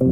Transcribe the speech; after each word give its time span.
If 0.00 0.06
it 0.06 0.08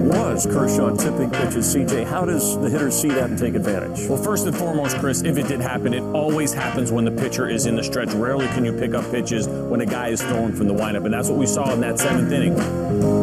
was 0.00 0.46
Kershaw 0.46 0.94
tipping 0.94 1.30
pitches, 1.30 1.74
CJ, 1.74 2.06
how 2.06 2.24
does 2.24 2.56
the 2.60 2.70
hitter 2.70 2.92
see 2.92 3.08
that 3.08 3.30
and 3.30 3.36
take 3.36 3.56
advantage? 3.56 4.08
Well, 4.08 4.22
first 4.22 4.46
and 4.46 4.56
foremost, 4.56 4.96
Chris, 4.98 5.22
if 5.22 5.36
it 5.38 5.48
did 5.48 5.60
happen, 5.60 5.92
it 5.92 6.04
always 6.14 6.52
happens 6.52 6.92
when 6.92 7.04
the 7.04 7.10
pitcher 7.10 7.48
is 7.48 7.66
in 7.66 7.74
the 7.74 7.82
stretch. 7.82 8.12
Rarely 8.12 8.46
can 8.46 8.64
you 8.64 8.72
pick 8.72 8.94
up 8.94 9.10
pitches 9.10 9.48
when 9.48 9.80
a 9.80 9.86
guy 9.86 10.10
is 10.10 10.22
throwing 10.22 10.54
from 10.54 10.68
the 10.68 10.74
windup, 10.74 11.04
and 11.04 11.12
that's 11.12 11.28
what 11.28 11.38
we 11.38 11.46
saw 11.46 11.72
in 11.72 11.80
that 11.80 11.98
seventh 11.98 12.30
inning. 12.30 13.15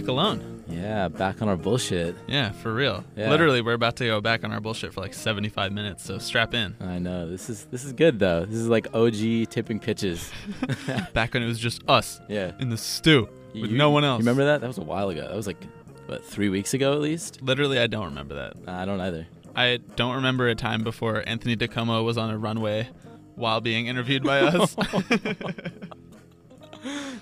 Back 0.00 0.08
alone. 0.08 0.64
Yeah, 0.68 1.08
back 1.08 1.40
on 1.40 1.48
our 1.48 1.56
bullshit. 1.56 2.16
Yeah, 2.26 2.50
for 2.52 2.74
real. 2.74 3.02
Yeah. 3.16 3.30
Literally, 3.30 3.62
we're 3.62 3.72
about 3.72 3.96
to 3.96 4.04
go 4.06 4.20
back 4.20 4.44
on 4.44 4.52
our 4.52 4.60
bullshit 4.60 4.92
for 4.92 5.00
like 5.00 5.14
75 5.14 5.72
minutes, 5.72 6.04
so 6.04 6.18
strap 6.18 6.52
in. 6.54 6.74
I 6.80 6.98
know 6.98 7.30
this 7.30 7.48
is 7.48 7.64
this 7.70 7.82
is 7.84 7.92
good 7.94 8.18
though. 8.18 8.44
This 8.44 8.58
is 8.58 8.68
like 8.68 8.88
OG 8.94 9.48
tipping 9.48 9.78
pitches. 9.80 10.30
Back 11.14 11.32
when 11.34 11.42
it 11.42 11.46
was 11.46 11.58
just 11.58 11.82
us 11.88 12.20
Yeah, 12.28 12.52
in 12.58 12.68
the 12.68 12.76
stew 12.76 13.28
with 13.54 13.70
You- 13.70 13.78
no 13.78 13.90
one 13.90 14.04
else. 14.04 14.18
Remember 14.18 14.44
that? 14.46 14.60
That 14.60 14.66
was 14.66 14.76
a 14.78 14.82
while 14.84 15.08
ago. 15.08 15.22
That 15.28 15.36
was 15.36 15.46
like 15.46 15.62
what 16.06 16.22
three 16.24 16.48
weeks 16.50 16.74
ago 16.74 16.92
at 16.92 17.00
least. 17.00 17.40
Literally, 17.40 17.78
I 17.78 17.86
don't 17.86 18.06
remember 18.06 18.34
that. 18.34 18.54
I 18.68 18.84
don't 18.84 19.00
either. 19.00 19.26
I 19.54 19.78
don't 19.96 20.16
remember 20.16 20.48
a 20.48 20.54
time 20.54 20.82
before 20.84 21.22
Anthony 21.26 21.56
DiComo 21.56 22.04
was 22.04 22.18
on 22.18 22.28
a 22.30 22.36
runway 22.36 22.90
while 23.36 23.60
being 23.62 23.86
interviewed 23.86 24.24
by 24.24 24.40
us. 24.42 24.76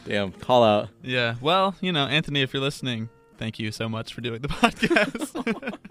Damn, 0.04 0.32
call 0.32 0.62
out. 0.62 0.88
yeah, 1.02 1.36
well, 1.40 1.74
you 1.80 1.90
know, 1.92 2.06
Anthony, 2.06 2.42
if 2.42 2.52
you're 2.52 2.62
listening, 2.62 3.08
thank 3.38 3.58
you 3.58 3.72
so 3.72 3.88
much 3.88 4.12
for 4.12 4.20
doing 4.20 4.40
the 4.42 4.48
podcast. 4.60 5.78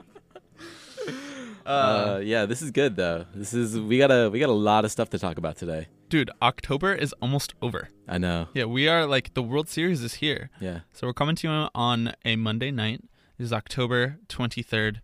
Uh, 1.65 2.19
yeah, 2.21 2.45
this 2.45 2.61
is 2.61 2.71
good 2.71 2.97
though. 2.97 3.23
This 3.33 3.53
is 3.53 3.79
we 3.79 3.97
got 3.97 4.11
a 4.11 4.29
we 4.29 4.37
got 4.37 4.49
a 4.49 4.51
lot 4.51 4.83
of 4.83 4.91
stuff 4.91 5.09
to 5.11 5.17
talk 5.17 5.37
about 5.37 5.55
today. 5.55 5.87
Dude, 6.09 6.29
October 6.41 6.93
is 6.93 7.13
almost 7.21 7.53
over. 7.61 7.87
I 8.05 8.17
know. 8.17 8.49
Yeah, 8.53 8.65
we 8.65 8.89
are 8.89 9.05
like 9.05 9.33
the 9.33 9.41
World 9.41 9.69
Series 9.69 10.01
is 10.01 10.15
here. 10.15 10.49
Yeah, 10.59 10.81
So 10.91 11.07
we're 11.07 11.13
coming 11.13 11.35
to 11.37 11.47
you 11.47 11.67
on 11.73 12.11
a 12.25 12.35
Monday 12.35 12.69
night. 12.69 13.01
This 13.37 13.45
is 13.45 13.53
October 13.53 14.17
23rd. 14.27 14.97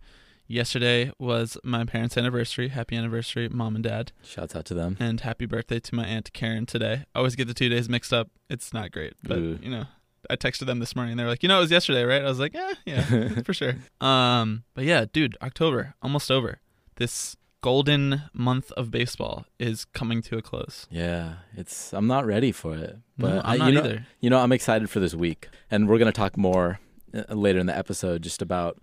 Yesterday 0.50 1.12
was 1.16 1.56
my 1.62 1.84
parents' 1.84 2.16
anniversary. 2.16 2.70
Happy 2.70 2.96
anniversary, 2.96 3.48
mom 3.48 3.76
and 3.76 3.84
dad. 3.84 4.10
shouts 4.24 4.56
out 4.56 4.64
to 4.64 4.74
them. 4.74 4.96
And 4.98 5.20
happy 5.20 5.46
birthday 5.46 5.78
to 5.78 5.94
my 5.94 6.04
aunt 6.04 6.32
Karen 6.32 6.66
today. 6.66 7.04
I 7.14 7.18
always 7.20 7.36
get 7.36 7.46
the 7.46 7.54
two 7.54 7.68
days 7.68 7.88
mixed 7.88 8.12
up. 8.12 8.30
It's 8.48 8.72
not 8.72 8.90
great. 8.90 9.12
But, 9.22 9.38
Ooh. 9.38 9.60
you 9.62 9.70
know, 9.70 9.84
I 10.28 10.34
texted 10.34 10.66
them 10.66 10.80
this 10.80 10.96
morning. 10.96 11.16
They 11.16 11.22
were 11.22 11.28
like, 11.28 11.44
you 11.44 11.48
know, 11.48 11.58
it 11.58 11.60
was 11.60 11.70
yesterday, 11.70 12.02
right? 12.02 12.20
I 12.20 12.24
was 12.28 12.40
like, 12.40 12.56
eh, 12.56 12.74
yeah, 12.84 13.28
for 13.44 13.54
sure. 13.54 13.74
Um, 14.00 14.64
But 14.74 14.86
yeah, 14.86 15.04
dude, 15.12 15.36
October, 15.40 15.94
almost 16.02 16.32
over. 16.32 16.58
This 16.96 17.36
golden 17.60 18.22
month 18.32 18.72
of 18.72 18.90
baseball 18.90 19.46
is 19.60 19.84
coming 19.84 20.20
to 20.22 20.36
a 20.36 20.42
close. 20.42 20.88
Yeah, 20.90 21.34
it's 21.56 21.92
I'm 21.92 22.08
not 22.08 22.26
ready 22.26 22.50
for 22.50 22.76
it, 22.76 22.98
but 23.16 23.34
No, 23.34 23.40
I, 23.44 23.52
I'm 23.52 23.58
not 23.58 23.68
you 23.68 23.74
know, 23.74 23.80
either. 23.84 24.06
You 24.18 24.30
know, 24.30 24.38
I'm 24.40 24.50
excited 24.50 24.90
for 24.90 24.98
this 24.98 25.14
week, 25.14 25.48
and 25.70 25.88
we're 25.88 25.98
gonna 25.98 26.10
talk 26.10 26.36
more 26.36 26.80
uh, 27.14 27.32
later 27.32 27.60
in 27.60 27.66
the 27.66 27.78
episode 27.78 28.22
just 28.22 28.42
about 28.42 28.78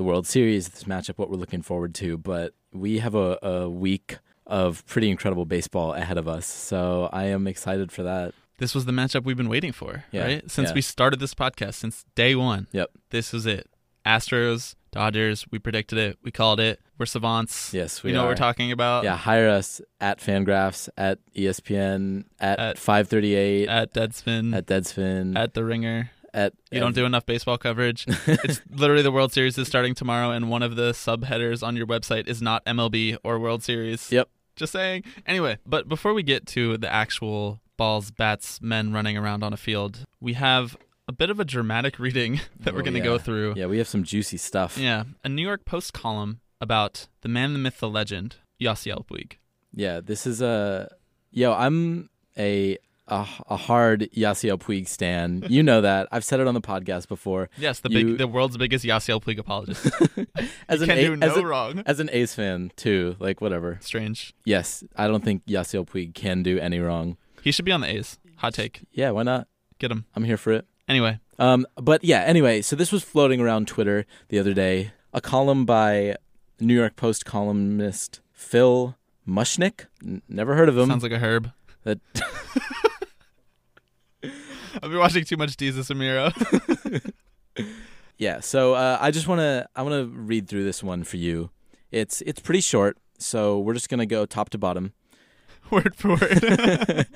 the 0.00 0.04
World 0.04 0.26
Series, 0.26 0.70
this 0.70 0.84
matchup, 0.84 1.18
what 1.18 1.28
we're 1.28 1.36
looking 1.36 1.60
forward 1.60 1.94
to. 1.96 2.16
But 2.16 2.54
we 2.72 3.00
have 3.00 3.14
a, 3.14 3.38
a 3.42 3.68
week 3.68 4.16
of 4.46 4.82
pretty 4.86 5.10
incredible 5.10 5.44
baseball 5.44 5.92
ahead 5.92 6.16
of 6.16 6.26
us, 6.26 6.46
so 6.46 7.10
I 7.12 7.24
am 7.24 7.46
excited 7.46 7.92
for 7.92 8.02
that. 8.04 8.32
This 8.56 8.74
was 8.74 8.86
the 8.86 8.92
matchup 8.92 9.24
we've 9.24 9.36
been 9.36 9.50
waiting 9.50 9.72
for, 9.72 10.04
Yeah, 10.10 10.24
right? 10.24 10.50
Since 10.50 10.70
yeah. 10.70 10.74
we 10.74 10.80
started 10.80 11.20
this 11.20 11.34
podcast, 11.34 11.74
since 11.74 12.06
day 12.14 12.34
one. 12.34 12.66
Yep. 12.72 12.90
This 13.10 13.30
was 13.30 13.44
it. 13.44 13.68
Astros, 14.06 14.74
Dodgers, 14.90 15.44
we 15.50 15.58
predicted 15.58 15.98
it. 15.98 16.18
We 16.22 16.30
called 16.30 16.60
it. 16.60 16.80
We're 16.96 17.04
savants. 17.04 17.74
Yes, 17.74 18.02
we 18.02 18.08
we 18.08 18.14
know 18.14 18.22
what 18.22 18.30
we're 18.30 18.34
talking 18.36 18.72
about. 18.72 19.04
Yeah, 19.04 19.18
hire 19.18 19.50
us 19.50 19.82
at 20.00 20.18
Fangraphs, 20.18 20.88
at 20.96 21.18
ESPN, 21.36 22.24
at, 22.40 22.58
At- 22.58 22.78
538, 22.78 23.68
at, 23.68 23.68
At 23.68 23.92
Deadspin, 23.92 24.56
at, 24.56 24.66
Deadspin, 24.66 25.36
at, 25.36 25.52
The 25.52 25.62
Ringer. 25.62 26.10
At 26.34 26.52
You 26.70 26.80
don't 26.80 26.94
do 26.94 27.04
enough 27.04 27.26
baseball 27.26 27.58
coverage. 27.58 28.04
it's 28.26 28.60
literally 28.70 29.02
the 29.02 29.12
World 29.12 29.32
Series 29.32 29.56
is 29.58 29.66
starting 29.68 29.94
tomorrow, 29.94 30.30
and 30.30 30.50
one 30.50 30.62
of 30.62 30.76
the 30.76 30.92
subheaders 30.92 31.62
on 31.66 31.76
your 31.76 31.86
website 31.86 32.26
is 32.28 32.40
not 32.42 32.64
MLB 32.64 33.16
or 33.24 33.38
World 33.38 33.62
Series. 33.62 34.10
Yep. 34.12 34.28
Just 34.56 34.72
saying. 34.72 35.04
Anyway, 35.26 35.58
but 35.66 35.88
before 35.88 36.12
we 36.14 36.22
get 36.22 36.46
to 36.48 36.76
the 36.76 36.92
actual 36.92 37.60
balls, 37.76 38.10
bats, 38.10 38.60
men 38.60 38.92
running 38.92 39.16
around 39.16 39.42
on 39.42 39.52
a 39.52 39.56
field, 39.56 40.04
we 40.20 40.34
have 40.34 40.76
a 41.08 41.12
bit 41.12 41.30
of 41.30 41.40
a 41.40 41.44
dramatic 41.44 41.98
reading 41.98 42.40
that 42.60 42.74
we're 42.74 42.80
Oh, 42.80 42.84
going 42.84 42.94
to 42.94 42.98
yeah. 43.00 43.04
go 43.04 43.18
through. 43.18 43.54
Yeah, 43.56 43.66
we 43.66 43.78
have 43.78 43.88
some 43.88 44.04
juicy 44.04 44.36
stuff. 44.36 44.76
Yeah, 44.76 45.04
a 45.24 45.28
New 45.28 45.42
York 45.42 45.64
Post 45.64 45.92
column 45.92 46.40
about 46.60 47.08
the 47.22 47.28
man, 47.28 47.52
the 47.54 47.58
myth, 47.58 47.80
the 47.80 47.88
legend, 47.88 48.36
Yasiel 48.60 49.06
Puig. 49.06 49.32
Yeah, 49.72 50.00
this 50.00 50.26
is 50.26 50.42
a 50.42 50.90
yo. 51.30 51.52
I'm 51.54 52.10
a 52.36 52.76
a, 53.10 53.26
a 53.48 53.56
hard 53.56 54.08
Yasiel 54.16 54.58
Puig 54.58 54.88
stan. 54.88 55.44
You 55.50 55.62
know 55.62 55.80
that. 55.80 56.08
I've 56.12 56.24
said 56.24 56.40
it 56.40 56.46
on 56.46 56.54
the 56.54 56.60
podcast 56.60 57.08
before. 57.08 57.50
Yes, 57.58 57.80
the 57.80 57.90
You- 57.90 58.04
big, 58.10 58.18
the 58.18 58.26
world's 58.28 58.56
biggest 58.56 58.84
Yasiel 58.84 59.22
Puig 59.22 59.38
apologist. 59.38 59.84
As 60.68 60.80
an 60.82 60.88
can 60.88 60.98
A- 60.98 61.02
do 61.06 61.16
no 61.16 61.26
as, 61.30 61.36
a- 61.36 61.46
wrong. 61.46 61.82
as 61.86 62.00
an 62.00 62.08
A's 62.12 62.34
fan 62.34 62.70
too. 62.76 63.16
Like 63.18 63.40
whatever. 63.40 63.78
Strange. 63.82 64.32
Yes, 64.44 64.84
I 64.96 65.08
don't 65.08 65.24
think 65.24 65.44
Yasiel 65.46 65.86
Puig 65.86 66.14
can 66.14 66.42
do 66.42 66.58
any 66.58 66.78
wrong. 66.78 67.16
He 67.42 67.52
should 67.52 67.64
be 67.64 67.72
on 67.72 67.80
the 67.80 67.88
A's. 67.88 68.18
Hot 68.36 68.54
take. 68.54 68.82
Yeah, 68.92 69.10
why 69.10 69.22
not? 69.24 69.48
Get 69.78 69.90
him. 69.90 70.04
I'm 70.14 70.24
here 70.24 70.36
for 70.36 70.52
it. 70.52 70.66
Anyway, 70.88 71.18
Um, 71.38 71.66
but 71.76 72.02
yeah, 72.04 72.20
anyway, 72.20 72.62
so 72.62 72.74
this 72.76 72.90
was 72.92 73.02
floating 73.04 73.40
around 73.40 73.68
Twitter 73.68 74.06
the 74.28 74.38
other 74.38 74.52
day. 74.54 74.92
A 75.12 75.20
column 75.20 75.64
by 75.64 76.16
New 76.60 76.74
York 76.74 76.96
Post 76.96 77.24
columnist 77.24 78.20
Phil 78.32 78.96
Mushnick. 79.26 79.86
N- 80.04 80.22
never 80.28 80.54
heard 80.54 80.68
of 80.68 80.76
him. 80.76 80.88
sounds 80.88 81.02
like 81.02 81.12
a 81.12 81.18
herb. 81.18 81.52
that 81.84 81.98
I've 84.74 84.90
been 84.90 84.98
watching 84.98 85.24
too 85.24 85.36
much 85.36 85.56
Desus 85.56 85.90
and 85.90 85.98
Mero. 85.98 86.30
Yeah, 88.18 88.40
so 88.40 88.74
uh, 88.74 88.98
I 89.00 89.10
just 89.12 89.26
want 89.28 89.38
to 89.40 89.66
I 89.74 89.80
want 89.80 89.94
to 89.94 90.04
read 90.14 90.46
through 90.46 90.64
this 90.64 90.82
one 90.82 91.04
for 91.04 91.16
you. 91.16 91.48
It's 91.90 92.20
it's 92.22 92.38
pretty 92.38 92.60
short, 92.60 92.98
so 93.18 93.58
we're 93.58 93.72
just 93.72 93.88
gonna 93.88 94.04
go 94.04 94.26
top 94.26 94.50
to 94.50 94.58
bottom, 94.58 94.92
word 95.70 95.94
for 95.96 96.10
word. 96.10 96.20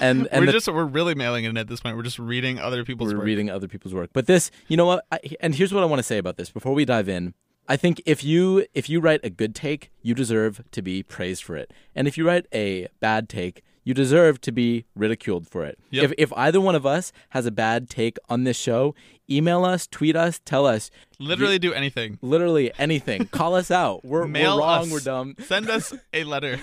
and 0.00 0.28
and 0.30 0.40
we're 0.40 0.46
the- 0.46 0.52
just 0.52 0.68
we're 0.68 0.84
really 0.84 1.16
mailing 1.16 1.44
it 1.44 1.48
in 1.48 1.56
at 1.56 1.66
this 1.66 1.80
point. 1.80 1.96
We're 1.96 2.04
just 2.04 2.20
reading 2.20 2.60
other 2.60 2.84
people's 2.84 3.12
we're 3.12 3.18
work. 3.18 3.26
reading 3.26 3.50
other 3.50 3.66
people's 3.66 3.92
work. 3.92 4.10
But 4.12 4.26
this, 4.26 4.52
you 4.68 4.76
know 4.76 4.86
what? 4.86 5.04
I, 5.10 5.18
and 5.40 5.52
here's 5.52 5.74
what 5.74 5.82
I 5.82 5.86
want 5.86 5.98
to 5.98 6.04
say 6.04 6.16
about 6.18 6.36
this 6.36 6.50
before 6.50 6.74
we 6.74 6.84
dive 6.84 7.08
in. 7.08 7.34
I 7.66 7.76
think 7.76 8.00
if 8.06 8.22
you 8.22 8.64
if 8.72 8.88
you 8.88 9.00
write 9.00 9.20
a 9.24 9.30
good 9.30 9.56
take, 9.56 9.90
you 10.00 10.14
deserve 10.14 10.62
to 10.70 10.80
be 10.80 11.02
praised 11.02 11.42
for 11.42 11.56
it, 11.56 11.72
and 11.92 12.06
if 12.06 12.16
you 12.16 12.24
write 12.24 12.46
a 12.54 12.86
bad 13.00 13.28
take, 13.28 13.64
you 13.84 13.94
deserve 13.94 14.40
to 14.42 14.52
be 14.52 14.84
ridiculed 14.94 15.48
for 15.48 15.64
it. 15.64 15.78
Yep. 15.90 16.04
If 16.04 16.12
if 16.18 16.32
either 16.36 16.60
one 16.60 16.74
of 16.74 16.86
us 16.86 17.12
has 17.30 17.46
a 17.46 17.50
bad 17.50 17.88
take 17.90 18.18
on 18.28 18.44
this 18.44 18.56
show, 18.56 18.94
email 19.28 19.64
us, 19.64 19.86
tweet 19.86 20.14
us, 20.16 20.40
tell 20.44 20.66
us. 20.66 20.90
Literally 21.18 21.58
do 21.58 21.72
anything. 21.72 22.18
Literally 22.22 22.72
anything. 22.78 23.26
Call 23.32 23.54
us 23.54 23.70
out. 23.70 24.04
We're, 24.04 24.26
Mail 24.26 24.56
we're 24.56 24.60
wrong. 24.60 24.82
us. 24.86 24.90
We're 24.92 25.00
dumb. 25.00 25.34
Send 25.40 25.70
us 25.70 25.92
a 26.12 26.24
letter. 26.24 26.60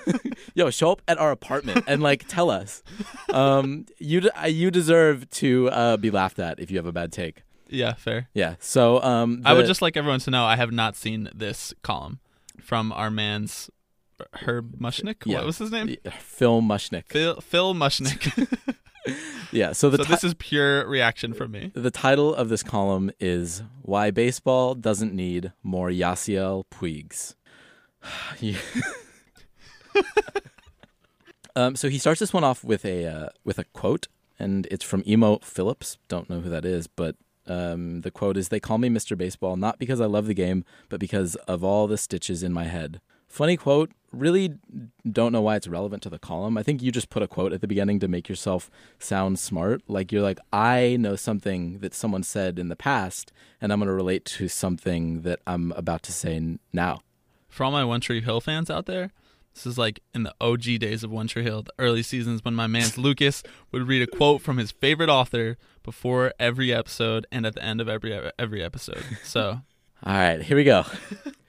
Yo, 0.54 0.70
show 0.70 0.92
up 0.92 1.02
at 1.08 1.18
our 1.18 1.30
apartment 1.30 1.84
and 1.86 2.02
like 2.02 2.26
tell 2.28 2.50
us. 2.50 2.82
Um, 3.30 3.84
you 3.98 4.20
de- 4.20 4.42
uh, 4.42 4.46
you 4.46 4.70
deserve 4.70 5.28
to 5.32 5.68
uh, 5.70 5.96
be 5.98 6.10
laughed 6.10 6.38
at 6.38 6.58
if 6.58 6.70
you 6.70 6.78
have 6.78 6.86
a 6.86 6.92
bad 6.92 7.12
take. 7.12 7.42
yeah, 7.68 7.92
fair. 7.92 8.28
Yeah. 8.32 8.54
So 8.58 9.02
um, 9.02 9.42
I 9.44 9.52
would 9.52 9.66
just 9.66 9.82
like 9.82 9.98
everyone 9.98 10.20
to 10.20 10.30
know 10.30 10.44
I 10.46 10.56
have 10.56 10.72
not 10.72 10.96
seen 10.96 11.28
this 11.34 11.74
column 11.82 12.20
from 12.58 12.90
our 12.92 13.10
man's 13.10 13.68
Herb 14.32 14.78
Mushnick. 14.78 15.16
Yeah. 15.24 15.38
What 15.38 15.46
was 15.46 15.58
his 15.58 15.70
name? 15.72 15.96
Phil 16.18 16.60
Mushnick. 16.62 17.06
Phil 17.06 17.40
Phil 17.40 17.74
Mushnick. 17.74 18.48
Yeah. 19.52 19.72
So 19.72 19.88
the 19.88 19.96
so 19.98 20.04
ti- 20.04 20.10
this 20.10 20.24
is 20.24 20.34
pure 20.34 20.86
reaction 20.86 21.32
from 21.32 21.52
me. 21.52 21.70
the 21.74 21.90
title 21.90 22.34
of 22.34 22.50
this 22.50 22.62
column 22.62 23.10
is 23.18 23.62
"Why 23.80 24.10
Baseball 24.10 24.74
Doesn't 24.74 25.14
Need 25.14 25.52
More 25.62 25.88
Yasiel 25.88 26.64
Puigs." 26.70 27.34
Um, 31.56 31.74
so 31.74 31.88
he 31.88 31.98
starts 31.98 32.20
this 32.20 32.32
one 32.32 32.44
off 32.44 32.62
with 32.62 32.84
a 32.84 33.04
uh, 33.06 33.28
with 33.44 33.58
a 33.58 33.64
quote, 33.64 34.06
and 34.38 34.66
it's 34.70 34.84
from 34.84 35.02
Emo 35.04 35.38
Philips. 35.38 35.98
Don't 36.06 36.30
know 36.30 36.38
who 36.40 36.48
that 36.50 36.64
is, 36.64 36.86
but 36.86 37.16
um, 37.48 38.02
the 38.02 38.12
quote 38.12 38.36
is, 38.36 38.48
"They 38.48 38.60
call 38.60 38.78
me 38.78 38.88
Mr. 38.88 39.18
Baseball 39.18 39.56
not 39.56 39.76
because 39.80 40.00
I 40.00 40.06
love 40.06 40.26
the 40.26 40.34
game, 40.34 40.64
but 40.88 41.00
because 41.00 41.34
of 41.48 41.64
all 41.64 41.88
the 41.88 41.98
stitches 41.98 42.44
in 42.44 42.52
my 42.52 42.64
head." 42.64 43.00
Funny 43.28 43.56
quote. 43.56 43.92
Really 44.10 44.54
don't 45.10 45.32
know 45.32 45.42
why 45.42 45.56
it's 45.56 45.68
relevant 45.68 46.02
to 46.04 46.08
the 46.08 46.18
column. 46.18 46.56
I 46.56 46.62
think 46.62 46.82
you 46.82 46.90
just 46.90 47.10
put 47.10 47.22
a 47.22 47.28
quote 47.28 47.52
at 47.52 47.60
the 47.60 47.68
beginning 47.68 48.00
to 48.00 48.08
make 48.08 48.26
yourself 48.28 48.70
sound 48.98 49.38
smart. 49.38 49.82
Like 49.86 50.10
you're 50.10 50.22
like, 50.22 50.38
I 50.50 50.96
know 50.98 51.14
something 51.14 51.80
that 51.80 51.92
someone 51.92 52.22
said 52.22 52.58
in 52.58 52.68
the 52.68 52.76
past, 52.76 53.32
and 53.60 53.70
I'm 53.70 53.80
going 53.80 53.88
to 53.88 53.92
relate 53.92 54.24
to 54.24 54.48
something 54.48 55.22
that 55.22 55.40
I'm 55.46 55.72
about 55.72 56.02
to 56.04 56.12
say 56.12 56.58
now. 56.72 57.02
For 57.50 57.64
all 57.64 57.70
my 57.70 57.84
One 57.84 58.00
Tree 58.00 58.22
Hill 58.22 58.40
fans 58.40 58.70
out 58.70 58.86
there, 58.86 59.12
this 59.54 59.66
is 59.66 59.76
like 59.76 60.00
in 60.14 60.22
the 60.22 60.34
OG 60.40 60.62
days 60.78 61.04
of 61.04 61.10
One 61.10 61.26
Tree 61.26 61.42
Hill, 61.42 61.62
the 61.62 61.72
early 61.78 62.02
seasons 62.02 62.44
when 62.44 62.54
my 62.54 62.66
man's 62.66 62.96
Lucas 62.98 63.42
would 63.72 63.86
read 63.86 64.02
a 64.02 64.06
quote 64.06 64.40
from 64.40 64.56
his 64.56 64.70
favorite 64.70 65.10
author 65.10 65.58
before 65.82 66.32
every 66.38 66.72
episode 66.72 67.26
and 67.30 67.44
at 67.44 67.54
the 67.54 67.62
end 67.62 67.80
of 67.80 67.88
every 67.88 68.30
every 68.38 68.62
episode. 68.62 69.04
So 69.22 69.60
All 70.04 70.14
right, 70.14 70.40
here 70.40 70.56
we 70.56 70.64
go. 70.64 70.84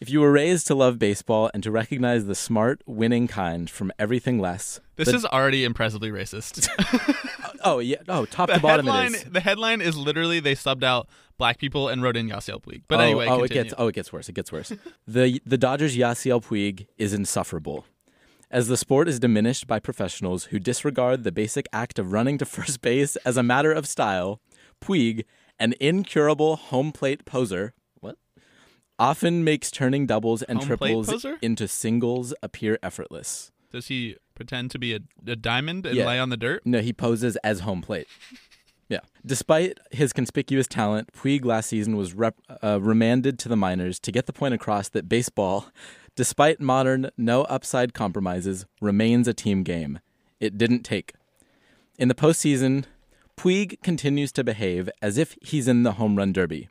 if 0.00 0.10
you 0.10 0.20
were 0.20 0.32
raised 0.32 0.66
to 0.68 0.74
love 0.74 0.98
baseball 0.98 1.50
and 1.54 1.62
to 1.62 1.70
recognize 1.70 2.26
the 2.26 2.34
smart, 2.34 2.82
winning 2.86 3.26
kind 3.26 3.70
from 3.70 3.92
everything 3.98 4.38
less, 4.38 4.80
this 4.96 5.08
the- 5.08 5.16
is 5.16 5.24
already 5.24 5.64
impressively 5.64 6.10
racist. 6.10 6.68
Oh, 7.66 7.76
oh 7.76 7.78
yeah, 7.78 7.96
oh 8.08 8.26
top 8.26 8.48
the 8.48 8.56
to 8.56 8.60
bottom 8.60 8.86
headline, 8.86 9.14
it 9.14 9.26
is. 9.26 9.32
the 9.32 9.40
headline 9.40 9.80
is 9.80 9.96
literally 9.96 10.38
they 10.38 10.54
subbed 10.54 10.82
out 10.82 11.08
black 11.38 11.58
people 11.58 11.88
and 11.88 12.02
wrote 12.02 12.16
in 12.16 12.28
Yasiel 12.28 12.62
Puig. 12.62 12.82
But 12.88 13.00
oh, 13.00 13.02
anyway, 13.02 13.26
oh, 13.26 13.42
it 13.42 13.50
gets 13.50 13.72
oh, 13.78 13.88
it 13.88 13.94
gets 13.94 14.12
worse. 14.12 14.28
It 14.28 14.34
gets 14.34 14.52
worse. 14.52 14.72
the 15.06 15.40
the 15.46 15.56
Dodgers 15.56 15.96
Yasiel 15.96 16.42
Puig 16.44 16.86
is 16.98 17.14
insufferable. 17.14 17.86
As 18.50 18.68
the 18.68 18.76
sport 18.76 19.08
is 19.08 19.18
diminished 19.18 19.66
by 19.66 19.78
professionals 19.78 20.44
who 20.44 20.58
disregard 20.58 21.24
the 21.24 21.32
basic 21.32 21.66
act 21.72 21.98
of 21.98 22.12
running 22.12 22.38
to 22.38 22.44
first 22.44 22.80
base 22.82 23.16
as 23.16 23.36
a 23.36 23.42
matter 23.42 23.72
of 23.72 23.86
style, 23.86 24.40
Puig, 24.80 25.24
an 25.58 25.74
incurable 25.80 26.56
home 26.56 26.92
plate 26.92 27.24
poser? 27.24 27.72
Often 28.98 29.42
makes 29.44 29.70
turning 29.70 30.06
doubles 30.06 30.42
and 30.42 30.58
Home 30.58 30.68
plate 30.68 30.78
triples 30.78 31.08
poser? 31.08 31.38
into 31.42 31.66
singles 31.66 32.32
appear 32.42 32.78
effortless. 32.82 33.50
Does 33.72 33.88
he 33.88 34.16
pretend 34.36 34.70
to 34.72 34.78
be 34.78 34.94
a, 34.94 35.00
a 35.26 35.34
diamond 35.36 35.84
and 35.86 35.96
Yeah. 35.96 36.06
lay 36.06 36.18
on 36.20 36.28
the 36.30 36.36
dirt? 36.36 36.62
No, 36.64 36.80
he 36.80 36.92
poses 36.92 37.36
as 37.42 37.60
home 37.60 37.82
plate. 37.82 38.06
Yeah. 38.88 39.00
Despite 39.26 39.78
his 39.90 40.12
conspicuous 40.12 40.68
talent, 40.68 41.10
Puig 41.12 41.44
last 41.44 41.68
season 41.70 41.96
was 41.96 42.14
rep- 42.14 42.38
uh, 42.62 42.78
remanded 42.80 43.38
to 43.40 43.48
the 43.48 43.56
minors 43.56 43.98
to 44.00 44.12
get 44.12 44.26
the 44.26 44.32
point 44.32 44.54
across 44.54 44.88
that 44.90 45.08
baseball, 45.08 45.66
despite 46.14 46.60
modern 46.60 47.10
no 47.16 47.42
upside 47.44 47.94
compromises, 47.94 48.66
remains 48.80 49.26
a 49.26 49.34
team 49.34 49.62
game. 49.64 49.98
It 50.38 50.56
didn't 50.58 50.82
take. 50.82 51.14
In 51.98 52.08
the 52.08 52.14
postseason, 52.14 52.84
Puig 53.36 53.82
continues 53.82 54.30
to 54.32 54.44
behave 54.44 54.88
as 55.02 55.18
if 55.18 55.36
he's 55.42 55.66
in 55.66 55.82
the 55.82 55.92
home 55.92 56.16
run 56.16 56.32
derby. 56.32 56.68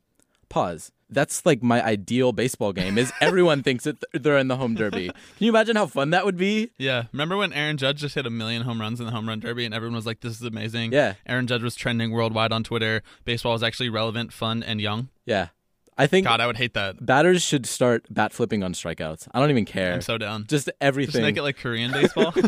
Pause. 0.50 0.92
That's 1.14 1.46
like 1.46 1.64
my 1.64 1.84
ideal 1.84 2.32
baseball 2.32 2.74
game. 2.74 2.98
Is 2.98 3.12
everyone 3.22 3.64
thinks 3.64 3.84
that 3.86 4.04
they're 4.14 4.38
in 4.38 4.48
the 4.48 4.58
home 4.58 4.76
derby? 4.76 5.08
Can 5.08 5.16
you 5.40 5.50
imagine 5.50 5.76
how 5.76 5.86
fun 5.86 6.10
that 6.12 6.26
would 6.26 6.38
be? 6.38 6.72
Yeah. 6.78 7.06
Remember 7.12 7.38
when 7.38 7.54
Aaron 7.54 7.78
Judge 7.78 8.00
just 8.02 8.16
hit 8.16 8.26
a 8.26 8.30
million 8.30 8.64
home 8.64 8.80
runs 8.82 9.00
in 9.00 9.06
the 9.06 9.12
home 9.12 9.28
run 9.28 9.40
derby 9.40 9.66
and 9.66 9.74
everyone 9.74 9.96
was 9.96 10.06
like, 10.06 10.22
this 10.22 10.34
is 10.34 10.42
amazing? 10.42 10.92
Yeah. 10.92 11.14
Aaron 11.26 11.48
Judge 11.48 11.64
was 11.64 11.76
trending 11.76 12.12
worldwide 12.12 12.52
on 12.52 12.64
Twitter. 12.64 13.04
Baseball 13.26 13.54
was 13.54 13.64
actually 13.64 13.90
relevant, 13.90 14.34
fun, 14.34 14.64
and 14.64 14.82
young. 14.82 15.10
Yeah. 15.26 15.50
I 15.98 16.08
think 16.08 16.26
God, 16.26 16.42
I 16.42 16.48
would 16.48 16.58
hate 16.58 16.74
that. 16.74 17.06
batters 17.06 17.44
should 17.44 17.66
start 17.68 18.06
bat 18.10 18.34
flipping 18.34 18.64
on 18.64 18.74
strikeouts. 18.74 19.28
I 19.32 19.40
don't 19.40 19.52
even 19.52 19.66
care. 19.66 19.94
I'm 19.94 20.02
so 20.02 20.18
down. 20.18 20.46
Just 20.48 20.70
everything. 20.82 21.12
Just 21.12 21.22
make 21.22 21.38
it 21.38 21.44
like 21.44 21.58
Korean 21.58 21.92
baseball. 21.92 22.34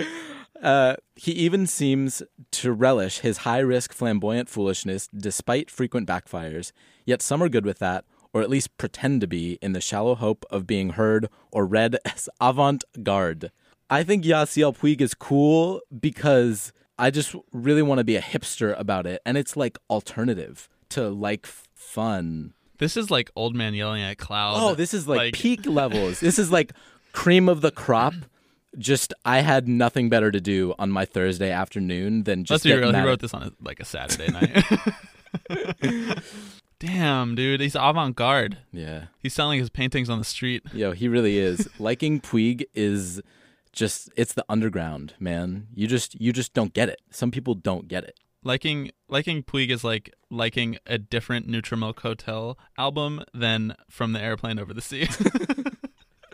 uh, 0.62 0.96
he 1.16 1.32
even 1.32 1.66
seems 1.66 2.22
to 2.52 2.72
relish 2.72 3.18
his 3.18 3.38
high 3.38 3.58
risk 3.58 3.92
flamboyant 3.92 4.48
foolishness 4.48 5.08
despite 5.08 5.70
frequent 5.70 6.08
backfires. 6.08 6.72
Yet 7.04 7.20
some 7.20 7.42
are 7.42 7.48
good 7.48 7.66
with 7.66 7.78
that, 7.80 8.04
or 8.32 8.40
at 8.42 8.48
least 8.48 8.78
pretend 8.78 9.20
to 9.22 9.26
be, 9.26 9.58
in 9.60 9.72
the 9.72 9.80
shallow 9.80 10.14
hope 10.14 10.44
of 10.50 10.66
being 10.66 10.90
heard 10.90 11.28
or 11.50 11.66
read 11.66 11.98
as 12.04 12.28
avant 12.40 12.84
garde. 13.02 13.50
I 13.90 14.04
think 14.04 14.24
Yasiel 14.24 14.76
Puig 14.76 15.00
is 15.00 15.12
cool 15.14 15.80
because 16.00 16.72
I 16.98 17.10
just 17.10 17.34
really 17.52 17.82
want 17.82 17.98
to 17.98 18.04
be 18.04 18.16
a 18.16 18.22
hipster 18.22 18.78
about 18.78 19.06
it. 19.06 19.20
And 19.26 19.36
it's 19.36 19.56
like 19.56 19.76
alternative 19.90 20.68
to 20.90 21.08
like 21.08 21.40
f- 21.44 21.68
fun. 21.74 22.54
this 22.78 22.96
is 22.96 23.10
like 23.10 23.30
old 23.36 23.54
man 23.54 23.74
yelling 23.74 24.02
at 24.02 24.16
cloud. 24.18 24.56
Oh, 24.58 24.74
this 24.74 24.94
is 24.94 25.06
like, 25.08 25.34
peak 25.34 25.66
levels. 25.66 26.20
This 26.20 26.38
is 26.38 26.50
like 26.50 26.72
cream 27.12 27.48
of 27.48 27.60
the 27.60 27.70
crop. 27.70 28.14
Just 28.78 29.12
I 29.24 29.40
had 29.40 29.68
nothing 29.68 30.08
better 30.08 30.30
to 30.30 30.40
do 30.40 30.74
on 30.78 30.90
my 30.90 31.04
Thursday 31.04 31.50
afternoon 31.50 32.22
than 32.24 32.44
just. 32.44 32.64
Let's 32.64 32.74
be 32.76 32.80
real. 32.80 32.92
He 32.94 33.00
wrote 33.00 33.20
this 33.20 33.34
on 33.34 33.42
a, 33.42 33.52
like 33.60 33.80
a 33.80 33.84
Saturday 33.84 34.28
night. 34.32 34.64
Damn, 36.78 37.36
dude, 37.36 37.60
he's 37.60 37.76
avant 37.76 38.16
garde. 38.16 38.58
Yeah, 38.72 39.04
He's 39.20 39.32
selling 39.34 39.60
his 39.60 39.70
paintings 39.70 40.10
on 40.10 40.18
the 40.18 40.24
street. 40.24 40.64
yo, 40.72 40.92
he 40.92 41.06
really 41.06 41.38
is. 41.38 41.68
Liking 41.78 42.20
Puig 42.20 42.64
is 42.74 43.20
just 43.72 44.10
it's 44.16 44.32
the 44.32 44.44
underground, 44.48 45.14
man. 45.20 45.68
You 45.74 45.86
just 45.86 46.20
you 46.20 46.32
just 46.32 46.54
don't 46.54 46.74
get 46.74 46.88
it. 46.88 47.00
Some 47.10 47.30
people 47.30 47.54
don't 47.54 47.86
get 47.86 48.02
it. 48.04 48.18
Liking 48.42 48.90
liking 49.08 49.44
Puig 49.44 49.70
is 49.70 49.84
like 49.84 50.12
liking 50.28 50.76
a 50.84 50.98
different 50.98 51.46
Neutral 51.46 51.78
Milk 51.78 52.00
Hotel 52.00 52.58
album 52.76 53.22
than 53.32 53.76
from 53.88 54.12
the 54.12 54.20
airplane 54.20 54.58
over 54.58 54.74
the 54.74 54.80
sea. 54.82 55.06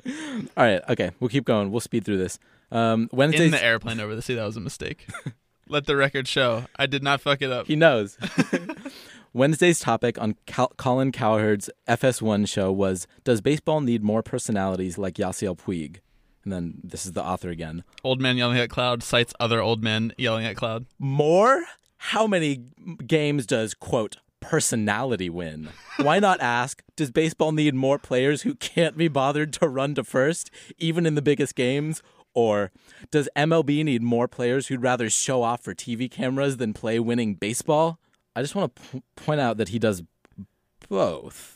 All 0.09 0.65
right, 0.65 0.81
okay, 0.89 1.11
we'll 1.21 1.29
keep 1.29 1.45
going. 1.45 1.71
We'll 1.71 1.81
speed 1.81 2.05
through 2.05 2.19
this. 2.19 2.39
Um, 2.71 3.09
In 3.13 3.51
the 3.51 3.63
airplane 3.63 4.01
over 4.01 4.15
the 4.15 4.23
sea, 4.23 4.35
that 4.35 4.45
was 4.45 4.57
a 4.57 4.61
mistake. 4.61 5.07
Let 5.69 5.87
the 5.87 5.97
record 5.97 6.27
show. 6.27 6.65
I 6.77 6.87
did 6.87 7.03
not 7.03 7.21
fuck 7.21 7.43
it 7.43 7.51
up. 7.53 7.67
He 7.67 7.77
knows. 7.77 8.17
Wednesday's 9.33 9.81
topic 9.81 10.21
on 10.21 10.37
Cal- 10.47 10.73
Colin 10.77 11.13
Cowherd's 11.13 11.69
FS1 11.87 12.49
show 12.49 12.73
was 12.73 13.07
Does 13.25 13.41
baseball 13.41 13.81
need 13.81 14.03
more 14.03 14.23
personalities 14.23 14.97
like 14.99 15.15
Yasiel 15.15 15.57
Puig? 15.59 15.99
And 16.45 16.53
then 16.53 16.81
this 16.83 17.05
is 17.05 17.13
the 17.13 17.23
author 17.23 17.51
again. 17.51 17.85
Old 18.03 18.21
man 18.23 18.39
yelling 18.39 18.59
at 18.59 18.71
cloud 18.71 19.03
cites 19.03 19.35
other 19.39 19.61
old 19.61 19.85
men 19.85 20.13
yelling 20.17 20.47
at 20.47 20.57
cloud. 20.57 20.87
More? 20.99 21.65
How 21.99 22.27
many 22.27 22.65
games 23.07 23.45
does, 23.45 23.75
quote, 23.75 24.17
personality 24.41 25.31
win? 25.31 25.71
Why 25.99 26.19
not 26.19 26.41
ask, 26.41 26.83
does 26.97 27.11
baseball 27.11 27.53
need 27.53 27.75
more 27.75 27.99
players 27.99 28.43
who 28.43 28.55
can't 28.55 28.97
be 28.97 29.09
bothered 29.09 29.53
to 29.55 29.69
run 29.69 29.95
to 29.97 30.05
first, 30.05 30.51
even 30.79 31.07
in 31.07 31.15
the 31.15 31.23
biggest 31.23 31.55
games? 31.55 32.03
Or 32.35 32.71
does 33.11 33.29
MLB 33.37 33.85
need 33.85 34.03
more 34.03 34.29
players 34.29 34.69
who'd 34.69 34.83
rather 34.83 35.11
show 35.11 35.43
off 35.43 35.63
for 35.65 35.75
TV 35.75 36.11
cameras 36.11 36.59
than 36.59 36.73
play 36.73 37.01
winning 37.01 37.35
baseball? 37.35 37.99
I 38.37 38.43
just 38.43 38.55
want 38.55 38.77
to 38.77 38.83
p- 38.83 39.03
point 39.17 39.41
out 39.41 39.57
that 39.57 39.71
he 39.71 39.79
does 39.79 40.03
both. 40.89 41.55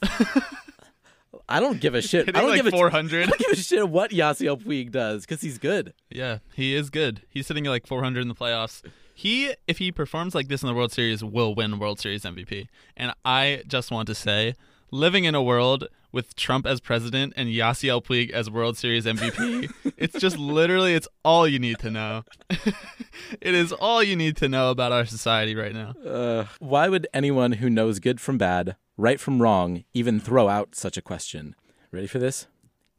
I 1.49 1.61
don't 1.61 1.81
give 1.81 1.95
a 1.95 2.03
shit. 2.03 2.29
I 2.29 2.41
don't 2.41 2.51
like 2.51 2.57
give 2.57 2.67
a 2.67 2.71
400. 2.71 3.23
I 3.23 3.27
don't 3.27 3.39
give 3.39 3.51
a 3.53 3.57
shit 3.57 3.89
what 3.89 4.11
Yasiel 4.11 4.63
Puig 4.63 4.91
does 4.91 5.25
because 5.27 5.41
he's 5.41 5.59
good. 5.59 5.93
Yeah, 6.11 6.39
he 6.55 6.75
is 6.75 6.91
good. 6.91 7.23
He's 7.29 7.47
sitting 7.47 7.67
at 7.67 7.71
like 7.71 7.87
400 7.87 8.21
in 8.21 8.29
the 8.29 8.35
playoffs. 8.35 8.83
He, 9.23 9.55
if 9.69 9.79
he 9.79 9.93
performs 9.93 10.35
like 10.35 10.49
this 10.49 10.65
in 10.65 10.67
the 10.67 10.75
World 10.75 10.91
Series, 10.91 11.23
will 11.23 11.55
win 11.55 11.79
World 11.79 12.01
Series 12.01 12.25
MVP. 12.25 12.67
And 12.97 13.13
I 13.25 13.63
just 13.69 13.93
want 13.93 14.09
to 14.09 14.17
say, 14.17 14.57
living 14.91 15.23
in 15.23 15.37
a 15.37 15.41
world 15.41 15.87
with 16.11 16.35
Trump 16.35 16.67
as 16.67 16.81
president 16.81 17.33
and 17.37 17.49
Yasiel 17.49 18.05
Puig 18.05 18.33
as 18.33 18.51
World 18.51 18.77
Series 18.77 19.05
MVP, 19.05 19.73
it's 19.97 20.19
just 20.19 20.39
literally, 20.39 20.95
it's 20.95 21.07
all 21.25 21.47
you 21.47 21.61
need 21.61 21.79
to 21.79 21.91
know. 21.93 22.25
it 22.51 23.55
is 23.55 23.71
all 23.71 24.03
you 24.03 24.17
need 24.17 24.37
to 24.39 24.49
know 24.49 24.73
about 24.73 24.91
our 24.91 25.07
society 25.07 25.55
right 25.55 25.73
now. 25.73 25.95
Uh, 26.05 26.47
why 26.59 26.89
would 26.89 27.07
anyone 27.15 27.53
who 27.53 27.71
knows 27.71 28.01
good 28.01 28.21
from 28.21 28.39
bad, 28.39 28.75
right 28.97 29.21
from 29.21 29.41
wrong, 29.41 29.85
even 29.95 30.19
throw 30.19 30.49
out 30.49 30.75
such 30.75 30.97
a 30.97 31.03
question? 31.03 31.55
Ready 31.93 32.09
for 32.09 32.19
this? 32.19 32.49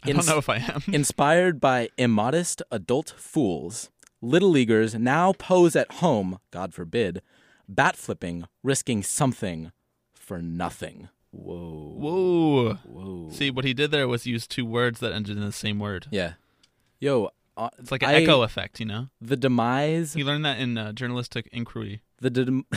I 0.06 0.14
don't 0.14 0.26
know 0.26 0.38
if 0.38 0.48
I 0.48 0.60
am. 0.60 0.84
Inspired 0.88 1.60
by 1.60 1.90
immodest 1.98 2.62
adult 2.72 3.14
fools, 3.18 3.90
little 4.24 4.50
leaguers 4.50 4.96
now 4.96 5.34
pose 5.34 5.76
at 5.76 5.92
home, 5.96 6.40
God 6.52 6.74
forbid, 6.74 7.22
bat 7.68 7.96
flipping, 7.96 8.46
risking 8.64 9.04
something 9.04 9.72
for 10.14 10.42
nothing. 10.42 11.10
Whoa. 11.32 11.94
Whoa. 11.98 12.74
Whoa. 12.86 13.30
See, 13.32 13.52
what 13.52 13.66
he 13.66 13.74
did 13.74 13.92
there 13.92 14.08
was 14.08 14.26
use 14.26 14.48
two 14.48 14.66
words 14.66 15.00
that 15.02 15.12
ended 15.14 15.36
in 15.38 15.44
the 15.44 15.52
same 15.52 15.80
word. 15.80 16.08
Yeah. 16.12 16.34
Yo, 17.00 17.32
uh, 17.58 17.70
It's 17.80 17.92
like 17.92 18.04
an 18.04 18.10
I- 18.10 18.22
echo 18.22 18.44
effect, 18.44 18.80
you 18.80 18.86
know? 18.86 19.10
The 19.20 19.36
demise. 19.36 20.14
He 20.14 20.24
learned 20.24 20.46
that 20.46 20.60
in 20.60 20.78
uh, 20.78 20.94
journalistic 20.94 21.50
inquiry. 21.52 22.02
The 22.22 22.30
dem- 22.30 22.66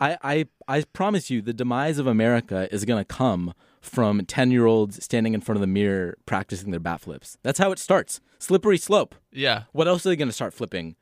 I, 0.00 0.16
I 0.22 0.46
I 0.66 0.82
promise 0.92 1.28
you, 1.30 1.42
the 1.42 1.52
demise 1.52 1.98
of 1.98 2.06
America 2.06 2.66
is 2.72 2.84
gonna 2.86 3.04
come 3.04 3.52
from 3.84 4.24
ten 4.26 4.50
year 4.50 4.66
olds 4.66 5.02
standing 5.04 5.34
in 5.34 5.40
front 5.40 5.56
of 5.56 5.60
the 5.60 5.66
mirror 5.66 6.16
practicing 6.26 6.70
their 6.70 6.80
bat 6.80 7.00
flips. 7.00 7.36
That's 7.42 7.58
how 7.58 7.72
it 7.72 7.78
starts. 7.78 8.20
Slippery 8.38 8.78
slope. 8.78 9.14
Yeah. 9.32 9.64
What 9.72 9.88
else 9.88 10.04
are 10.04 10.10
they 10.10 10.16
gonna 10.16 10.32
start 10.32 10.54
flipping? 10.54 10.96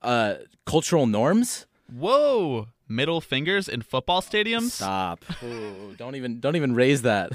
Uh, 0.00 0.34
cultural 0.66 1.06
norms. 1.06 1.66
Whoa! 1.92 2.68
Middle 2.88 3.20
fingers 3.20 3.68
in 3.68 3.82
football 3.82 4.20
stadiums? 4.22 4.70
Stop. 4.70 5.24
Ooh, 5.42 5.94
don't 5.96 6.14
even 6.14 6.40
don't 6.40 6.56
even 6.56 6.74
raise 6.74 7.02
that. 7.02 7.32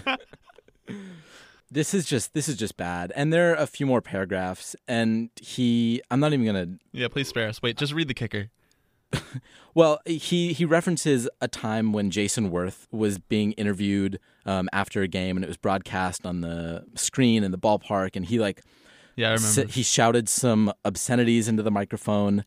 this 1.72 1.94
is 1.94 2.06
just 2.06 2.34
this 2.34 2.48
is 2.50 2.56
just 2.56 2.78
bad. 2.78 3.12
And 3.16 3.32
there 3.32 3.52
are 3.52 3.56
a 3.56 3.68
few 3.68 3.86
more 3.86 4.02
paragraphs, 4.02 4.76
and 4.88 5.30
he. 5.42 6.02
I'm 6.12 6.20
not 6.20 6.34
even 6.34 6.46
gonna 6.46 6.78
Yeah, 6.92 7.08
please 7.08 7.28
spare 7.28 7.48
us. 7.50 7.62
Wait, 7.62 7.78
just 7.78 7.94
read 7.94 8.08
the 8.08 8.14
kicker. 8.14 8.50
Well, 9.74 10.00
he 10.06 10.54
he 10.54 10.66
references 10.66 11.30
a 11.42 11.48
time 11.48 11.94
when 11.94 12.10
Jayson 12.12 12.50
Werth 12.52 12.88
was 12.92 13.20
being 13.20 13.52
interviewed 13.54 14.20
um, 14.46 14.70
after 14.74 15.02
a 15.02 15.08
game, 15.08 15.38
and 15.38 15.44
it 15.44 15.48
was 15.48 15.58
broadcast 15.58 16.26
on 16.26 16.42
the 16.42 16.86
screen 16.96 17.44
in 17.44 17.52
the 17.52 17.58
ballpark, 17.58 18.16
and 18.16 18.26
he 18.26 18.40
like 18.40 18.62
Yeah, 19.16 19.30
I 19.30 19.34
remember. 19.34 19.62
s- 19.62 19.74
he 19.76 19.84
shouted 19.84 20.28
some 20.30 20.72
obscenities 20.86 21.48
into 21.48 21.62
the 21.64 21.72
microphone, 21.72 22.44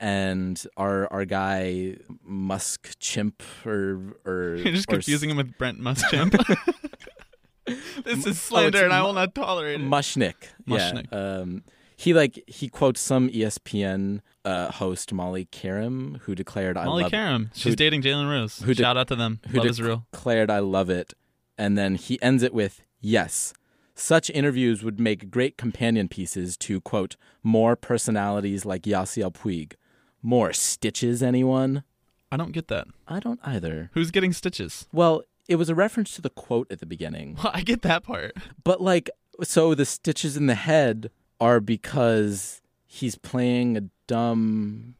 and 0.00 0.64
our 0.76 1.06
our 1.12 1.24
guy 1.24 1.96
Musk 2.24 2.98
Chimp 2.98 3.42
or 3.64 4.16
or 4.24 4.56
You're 4.62 4.72
just 4.74 4.88
or 4.90 4.94
confusing 4.96 5.30
him 5.30 5.36
with 5.36 5.56
Brent 5.58 5.78
Musk 5.78 6.08
Chimp. 6.10 6.34
this 8.04 8.26
is 8.26 8.40
slander, 8.40 8.84
and 8.84 8.92
I 8.92 9.02
will 9.02 9.12
not 9.12 9.34
tolerate 9.34 9.80
it. 9.80 9.84
Mushnick. 9.86 10.34
Mushnick. 10.68 11.06
Yeah. 11.12 11.38
Um, 11.40 11.62
he 12.04 12.14
like 12.14 12.42
he 12.46 12.68
quotes 12.68 13.00
some 13.00 13.28
ESPN 13.30 14.20
uh, 14.44 14.70
host 14.72 15.12
Molly 15.12 15.46
Qerim 15.46 16.18
who 16.20 16.34
declared 16.34 16.76
I 16.76 16.84
Molly 16.84 17.02
love 17.04 17.12
Qerim. 17.12 17.50
She's 17.54 17.72
who- 17.72 17.76
dating 17.76 18.02
Jalen 18.02 18.28
Rose. 18.30 18.58
who 18.60 18.74
de- 18.74 18.82
Shout 18.82 18.96
out 18.96 19.08
to 19.08 19.16
them. 19.16 19.40
who 19.48 19.58
Love 19.58 19.66
is 19.66 19.80
real. 19.80 20.06
declared 20.12 20.50
I 20.50 20.58
love 20.60 20.90
it, 20.90 21.14
and 21.58 21.76
then 21.78 21.94
he 21.96 22.20
ends 22.22 22.42
it 22.42 22.54
with 22.54 22.82
yes. 23.00 23.52
Such 23.96 24.28
interviews 24.30 24.82
would 24.82 24.98
make 24.98 25.30
great 25.30 25.56
companion 25.56 26.08
pieces 26.08 26.56
to 26.58 26.80
quote 26.80 27.14
more 27.44 27.76
personalities 27.76 28.64
like 28.64 28.82
Yasiel 28.82 29.32
Puig. 29.32 29.74
More 30.20 30.52
stitches, 30.52 31.22
anyone? 31.22 31.84
I 32.32 32.36
don't 32.36 32.50
get 32.52 32.66
that. 32.68 32.88
I 33.06 33.20
don't 33.20 33.38
either. 33.44 33.90
Who's 33.94 34.10
getting 34.10 34.32
stitches? 34.32 34.88
Well, 34.92 35.22
it 35.48 35.56
was 35.56 35.68
a 35.68 35.74
reference 35.76 36.12
to 36.16 36.22
the 36.22 36.30
quote 36.30 36.66
at 36.72 36.80
the 36.80 36.86
beginning. 36.86 37.36
Well, 37.36 37.52
I 37.54 37.60
get 37.60 37.82
that 37.82 38.02
part. 38.02 38.32
But 38.64 38.80
like, 38.80 39.10
so 39.42 39.74
the 39.76 39.84
stitches 39.86 40.36
in 40.36 40.46
the 40.46 40.56
head 40.56 41.10
are 41.44 41.60
because 41.60 42.60
he's 42.86 43.16
playing 43.16 43.76
a 43.76 43.82
dumb 44.06 44.94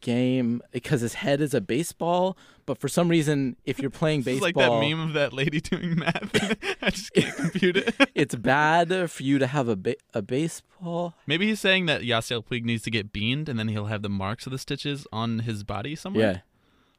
game 0.00 0.60
because 0.72 1.00
his 1.00 1.14
head 1.14 1.40
is 1.40 1.54
a 1.54 1.60
baseball. 1.60 2.36
But 2.66 2.78
for 2.78 2.88
some 2.88 3.08
reason, 3.08 3.56
if 3.64 3.78
you're 3.80 3.90
playing 3.90 4.22
baseball, 4.28 4.48
It's 4.48 4.56
like 4.56 4.64
that 4.64 4.80
meme 4.80 5.00
of 5.00 5.12
that 5.14 5.32
lady 5.32 5.60
doing 5.60 5.98
math. 5.98 6.30
I 6.82 6.90
just 6.90 7.12
can't 7.12 7.34
compute 7.36 7.76
it. 7.76 7.94
it's 8.14 8.34
bad 8.34 9.10
for 9.10 9.22
you 9.22 9.38
to 9.38 9.46
have 9.46 9.68
a 9.68 9.76
ba- 9.76 9.96
a 10.14 10.22
baseball. 10.22 11.14
Maybe 11.26 11.46
he's 11.48 11.60
saying 11.60 11.86
that 11.86 12.02
Yasiel 12.02 12.44
Puig 12.46 12.64
needs 12.64 12.82
to 12.84 12.90
get 12.90 13.12
beamed, 13.12 13.48
and 13.48 13.58
then 13.58 13.68
he'll 13.68 13.86
have 13.86 14.02
the 14.02 14.08
marks 14.08 14.46
of 14.46 14.52
the 14.52 14.58
stitches 14.58 15.06
on 15.12 15.40
his 15.40 15.64
body 15.64 15.96
somewhere. 15.96 16.32
Yeah, 16.32 16.38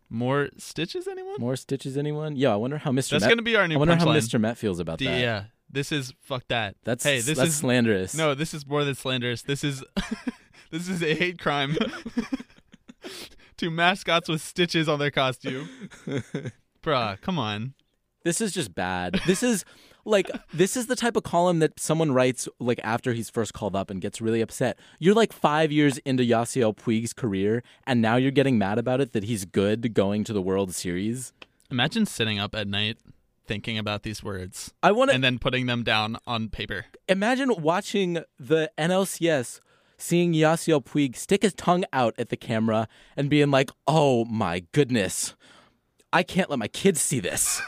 More 0.10 0.50
stitches, 0.58 1.08
anyone? 1.08 1.36
more 1.40 1.56
stitches. 1.56 1.96
Anyone? 1.98 2.36
Yeah, 2.36 2.52
I 2.54 2.58
wonder 2.58 2.78
how 2.78 2.92
Mr. 2.92 3.12
That's 3.12 3.24
Met, 3.24 3.30
gonna 3.30 3.42
be 3.42 3.56
our 3.56 3.68
new 3.68 3.76
I 3.76 3.78
wonder 3.78 3.96
how 3.96 4.06
punchline. 4.06 4.18
Mr. 4.18 4.40
Met 4.42 4.58
feels 4.58 4.80
about 4.80 4.98
D- 5.00 5.06
that. 5.06 5.20
yeah, 5.22 5.44
this 5.72 5.92
is 5.92 6.14
fuck 6.22 6.44
that. 6.50 6.76
That's 6.84 7.04
hey, 7.04 7.22
this 7.22 7.38
that's 7.38 7.50
is 7.50 7.56
slanderous. 7.56 8.16
no, 8.16 8.34
this 8.36 8.54
is 8.54 8.66
more 8.66 8.84
than 8.84 8.96
slanderous. 8.96 9.42
This 9.44 9.64
is 9.64 9.84
this 10.72 10.88
is 10.88 11.02
a 11.02 11.14
hate 11.16 11.40
crime. 11.40 11.78
to 13.58 13.70
mascots 13.70 14.28
with 14.28 14.42
stitches 14.42 14.90
on 14.90 15.00
their 15.00 15.12
costume. 15.12 15.70
Bruh, 16.84 17.22
come 17.22 17.38
on. 17.38 17.74
This 18.24 18.42
is 18.42 18.52
just 18.52 18.74
bad. 18.74 19.22
This 19.26 19.44
is 19.44 19.66
like 20.04 20.30
this 20.54 20.76
is 20.76 20.88
the 20.88 20.96
type 20.96 21.16
of 21.16 21.24
column 21.24 21.60
that 21.60 21.80
someone 21.80 22.12
writes 22.12 22.48
like 22.60 22.80
after 22.84 23.14
he's 23.14 23.30
first 23.30 23.54
called 23.54 23.76
up 23.76 23.90
and 23.90 24.02
gets 24.02 24.20
really 24.20 24.42
upset. 24.42 24.80
You're 25.00 25.16
like 25.16 25.32
five 25.32 25.72
years 25.72 25.98
into 26.00 26.24
Yasiel 26.24 26.76
Puig's 26.76 27.14
career, 27.14 27.64
and 27.86 28.02
now 28.02 28.16
you're 28.16 28.32
getting 28.32 28.58
mad 28.58 28.78
about 28.78 29.00
it 29.02 29.14
that 29.14 29.26
he's 29.26 29.46
good 29.46 29.94
going 29.94 30.24
to 30.26 30.34
the 30.34 30.42
World 30.42 30.74
Series. 30.74 31.34
Imagine 31.70 32.06
sitting 32.06 32.40
up 32.40 32.56
at 32.56 32.68
night 32.68 32.98
thinking 33.52 33.78
about 33.78 34.04
these 34.04 34.24
words 34.24 34.74
I 34.82 34.94
want 34.94 35.10
to 35.10 35.16
and 35.16 35.22
then 35.24 35.38
putting 35.38 35.66
them 35.66 35.84
down 35.84 36.16
on 36.26 36.48
paper. 36.48 36.86
imagine 37.10 37.54
watching 37.62 38.24
the 38.40 38.72
NLCS, 38.78 39.60
seeing 39.98 40.32
Yasiel 40.32 40.82
Puig 40.82 41.18
stick 41.18 41.42
his 41.42 41.54
tongue 41.54 41.84
out 41.92 42.14
at 42.18 42.30
the 42.30 42.38
camera 42.38 42.88
and 43.18 43.30
being 43.30 43.52
like, 43.52 43.70
"Oh 43.88 44.24
my 44.26 44.64
goodness, 44.72 45.36
I 46.14 46.24
can't 46.24 46.50
let 46.50 46.60
my 46.60 46.70
kids 46.70 47.02
see 47.02 47.20
this." 47.20 47.62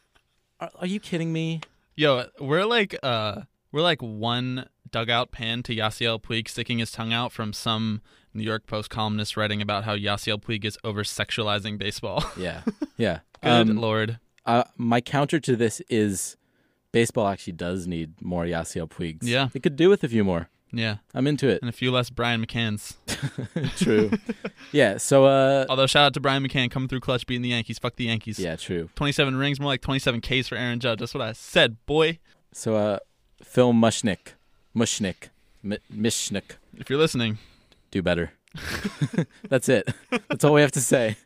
are, 0.60 0.70
are 0.80 0.86
you 0.86 1.00
kidding 1.00 1.32
me? 1.32 1.60
Yo, 1.96 2.26
we're 2.38 2.66
like 2.66 2.94
uh 3.02 3.42
we're 3.72 3.80
like 3.82 4.02
one 4.02 4.68
dugout 4.90 5.30
pan 5.32 5.62
to 5.62 5.74
Yasiel 5.74 6.20
Puig 6.22 6.48
sticking 6.48 6.78
his 6.80 6.92
tongue 6.92 7.12
out 7.14 7.32
from 7.32 7.52
some 7.54 8.02
New 8.34 8.42
York 8.44 8.66
Post 8.66 8.90
columnist 8.90 9.36
writing 9.38 9.62
about 9.62 9.84
how 9.84 9.96
Yasiel 9.96 10.38
Puig 10.42 10.64
is 10.66 10.76
over 10.84 11.02
sexualizing 11.02 11.78
baseball. 11.78 12.24
Yeah, 12.36 12.62
yeah. 12.98 13.20
Good 13.42 13.70
Um, 13.70 13.76
lord. 13.76 14.18
Uh, 14.46 14.64
my 14.76 15.00
counter 15.00 15.40
to 15.40 15.56
this 15.56 15.80
is 15.88 16.36
baseball 16.92 17.26
actually 17.28 17.54
does 17.54 17.86
need 17.86 18.20
more 18.22 18.44
Yasiel 18.44 18.88
Puigs. 18.88 19.20
Yeah. 19.22 19.48
It 19.54 19.62
could 19.62 19.76
do 19.76 19.88
with 19.88 20.04
a 20.04 20.08
few 20.08 20.22
more. 20.24 20.48
Yeah. 20.72 20.96
I'm 21.14 21.26
into 21.26 21.48
it. 21.48 21.60
And 21.62 21.68
a 21.68 21.72
few 21.72 21.90
less 21.92 22.10
Brian 22.10 22.44
McCanns. 22.44 22.94
True. 23.78 24.10
yeah, 24.72 24.96
so 24.96 25.24
uh 25.24 25.66
Although 25.68 25.86
shout 25.86 26.06
out 26.06 26.14
to 26.14 26.20
Brian 26.20 26.42
McCann 26.46 26.70
coming 26.70 26.88
through 26.88 27.00
clutch 27.00 27.26
beating 27.26 27.42
the 27.42 27.50
Yankees. 27.50 27.78
Fuck 27.78 27.94
the 27.96 28.04
Yankees. 28.06 28.38
yeah, 28.40 28.56
true. 28.56 28.88
27 28.96 29.36
rings, 29.36 29.60
more 29.60 29.68
like 29.68 29.82
27 29.82 30.20
Ks 30.20 30.48
for 30.48 30.56
Aaron 30.56 30.80
Judge. 30.80 30.98
That's 30.98 31.14
what 31.14 31.22
I 31.22 31.32
said, 31.32 31.76
boy. 31.86 32.18
So 32.52 32.74
uh 32.76 32.98
Phil 33.42 33.72
Mushnick, 33.72 34.34
Mushnick, 34.76 35.28
M- 35.64 35.78
Mishnick, 35.94 36.56
If 36.76 36.90
you're 36.90 36.98
listening. 36.98 37.38
do 37.92 38.02
better. 38.02 38.32
That's 39.48 39.68
it. 39.68 39.88
That's 40.28 40.44
all 40.44 40.54
we 40.54 40.60
have 40.60 40.72
to 40.72 40.80
say. 40.80 41.16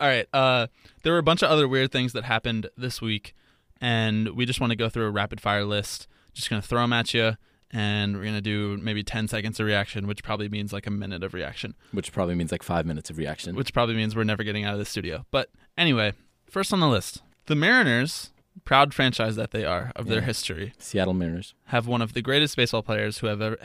All 0.00 0.08
right. 0.08 0.26
Uh, 0.32 0.66
there 1.02 1.12
were 1.12 1.18
a 1.18 1.22
bunch 1.22 1.42
of 1.42 1.50
other 1.50 1.66
weird 1.68 1.90
things 1.92 2.12
that 2.12 2.24
happened 2.24 2.68
this 2.76 3.00
week, 3.00 3.34
and 3.80 4.30
we 4.30 4.46
just 4.46 4.60
want 4.60 4.70
to 4.70 4.76
go 4.76 4.88
through 4.88 5.06
a 5.06 5.10
rapid 5.10 5.40
fire 5.40 5.64
list. 5.64 6.06
Just 6.34 6.48
gonna 6.50 6.62
throw 6.62 6.82
them 6.82 6.92
at 6.92 7.12
you, 7.14 7.36
and 7.70 8.16
we're 8.16 8.24
gonna 8.24 8.40
do 8.40 8.76
maybe 8.76 9.02
10 9.02 9.26
seconds 9.28 9.58
of 9.58 9.66
reaction, 9.66 10.06
which 10.06 10.22
probably 10.22 10.48
means 10.48 10.72
like 10.72 10.86
a 10.86 10.90
minute 10.90 11.24
of 11.24 11.34
reaction, 11.34 11.74
Which 11.90 12.12
probably 12.12 12.34
means 12.36 12.52
like 12.52 12.62
five 12.62 12.86
minutes 12.86 13.10
of 13.10 13.18
reaction. 13.18 13.56
which 13.56 13.72
probably 13.72 13.96
means 13.96 14.14
we're 14.14 14.24
never 14.24 14.44
getting 14.44 14.64
out 14.64 14.74
of 14.74 14.78
the 14.78 14.84
studio. 14.84 15.26
But 15.32 15.50
anyway, 15.76 16.12
first 16.48 16.72
on 16.72 16.78
the 16.80 16.88
list, 16.88 17.22
the 17.46 17.56
Mariners, 17.56 18.30
proud 18.64 18.94
franchise 18.94 19.34
that 19.36 19.50
they 19.50 19.64
are 19.64 19.90
of 19.96 20.06
their 20.06 20.20
history, 20.20 20.74
Seattle 20.78 21.14
Mariners. 21.14 21.54
have 21.66 21.86
one 21.88 22.02
of 22.02 22.12
the 22.12 22.22
greatest 22.22 22.56
baseball 22.56 22.82
players 22.82 23.18
who 23.18 23.26
have 23.26 23.40
ever 23.42 23.58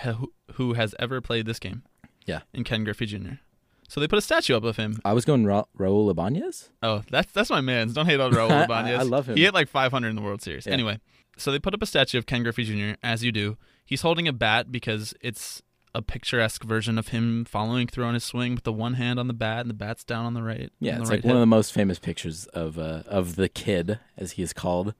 who 0.53 0.73
has 0.73 0.95
ever 0.97 1.21
played 1.21 1.45
this 1.45 1.59
game. 1.59 1.83
Yeah. 2.25 2.41
In 2.53 2.63
Ken 2.63 2.83
Griffey 2.83 3.05
Jr. 3.05 3.33
So 3.93 3.99
they 3.99 4.07
put 4.07 4.17
a 4.17 4.23
statue 4.23 4.55
up 4.57 4.63
of 4.63 4.75
him 4.75 4.99
I 5.05 5.13
was 5.13 5.23
going 5.23 5.45
Ra- 5.45 5.65
Raul 5.77 6.09
Ibanez. 6.09 6.71
Oh, 6.81 7.03
that's 7.11 7.31
that's 7.31 7.51
my 7.51 7.61
man's. 7.61 7.93
Don't 7.93 8.07
hate 8.07 8.19
on 8.19 8.31
Raul 8.33 8.63
Ibanez. 8.65 8.99
I 8.99 9.03
love 9.03 9.29
him. 9.29 9.37
He 9.37 9.43
hit 9.43 9.53
like 9.53 9.69
500 9.69 10.09
in 10.09 10.15
the 10.15 10.21
World 10.23 10.41
Series. 10.41 10.65
Yeah. 10.65 10.73
Anyway, 10.73 10.99
so 11.37 11.51
they 11.51 11.59
put 11.59 11.75
up 11.75 11.81
a 11.83 11.85
statue 11.85 12.17
of 12.17 12.25
Ken 12.25 12.41
Griffey 12.41 12.63
Jr. 12.63 12.97
as 13.03 13.23
you 13.23 13.31
do. 13.31 13.55
He's 13.85 14.01
holding 14.01 14.27
a 14.27 14.33
bat 14.33 14.71
because 14.71 15.13
it's 15.21 15.61
a 15.93 16.01
picturesque 16.01 16.63
version 16.63 16.97
of 16.97 17.09
him 17.09 17.45
following 17.45 17.85
through 17.85 18.05
on 18.05 18.15
his 18.15 18.23
swing 18.23 18.55
with 18.55 18.63
the 18.63 18.73
one 18.73 18.95
hand 18.95 19.19
on 19.19 19.27
the 19.27 19.33
bat 19.33 19.59
and 19.59 19.69
the 19.69 19.75
bat's 19.75 20.03
down 20.03 20.25
on 20.25 20.33
the 20.33 20.41
right. 20.41 20.71
Yeah, 20.79 20.95
on 20.95 21.01
it's 21.01 21.09
the 21.11 21.15
like 21.17 21.23
right 21.23 21.27
one 21.27 21.35
of 21.35 21.41
the 21.41 21.45
most 21.45 21.71
famous 21.71 21.99
pictures 21.99 22.47
of 22.47 22.79
uh, 22.79 23.03
of 23.05 23.35
the 23.35 23.47
kid, 23.47 23.99
as 24.17 24.31
he 24.31 24.41
is 24.41 24.53
called. 24.53 24.95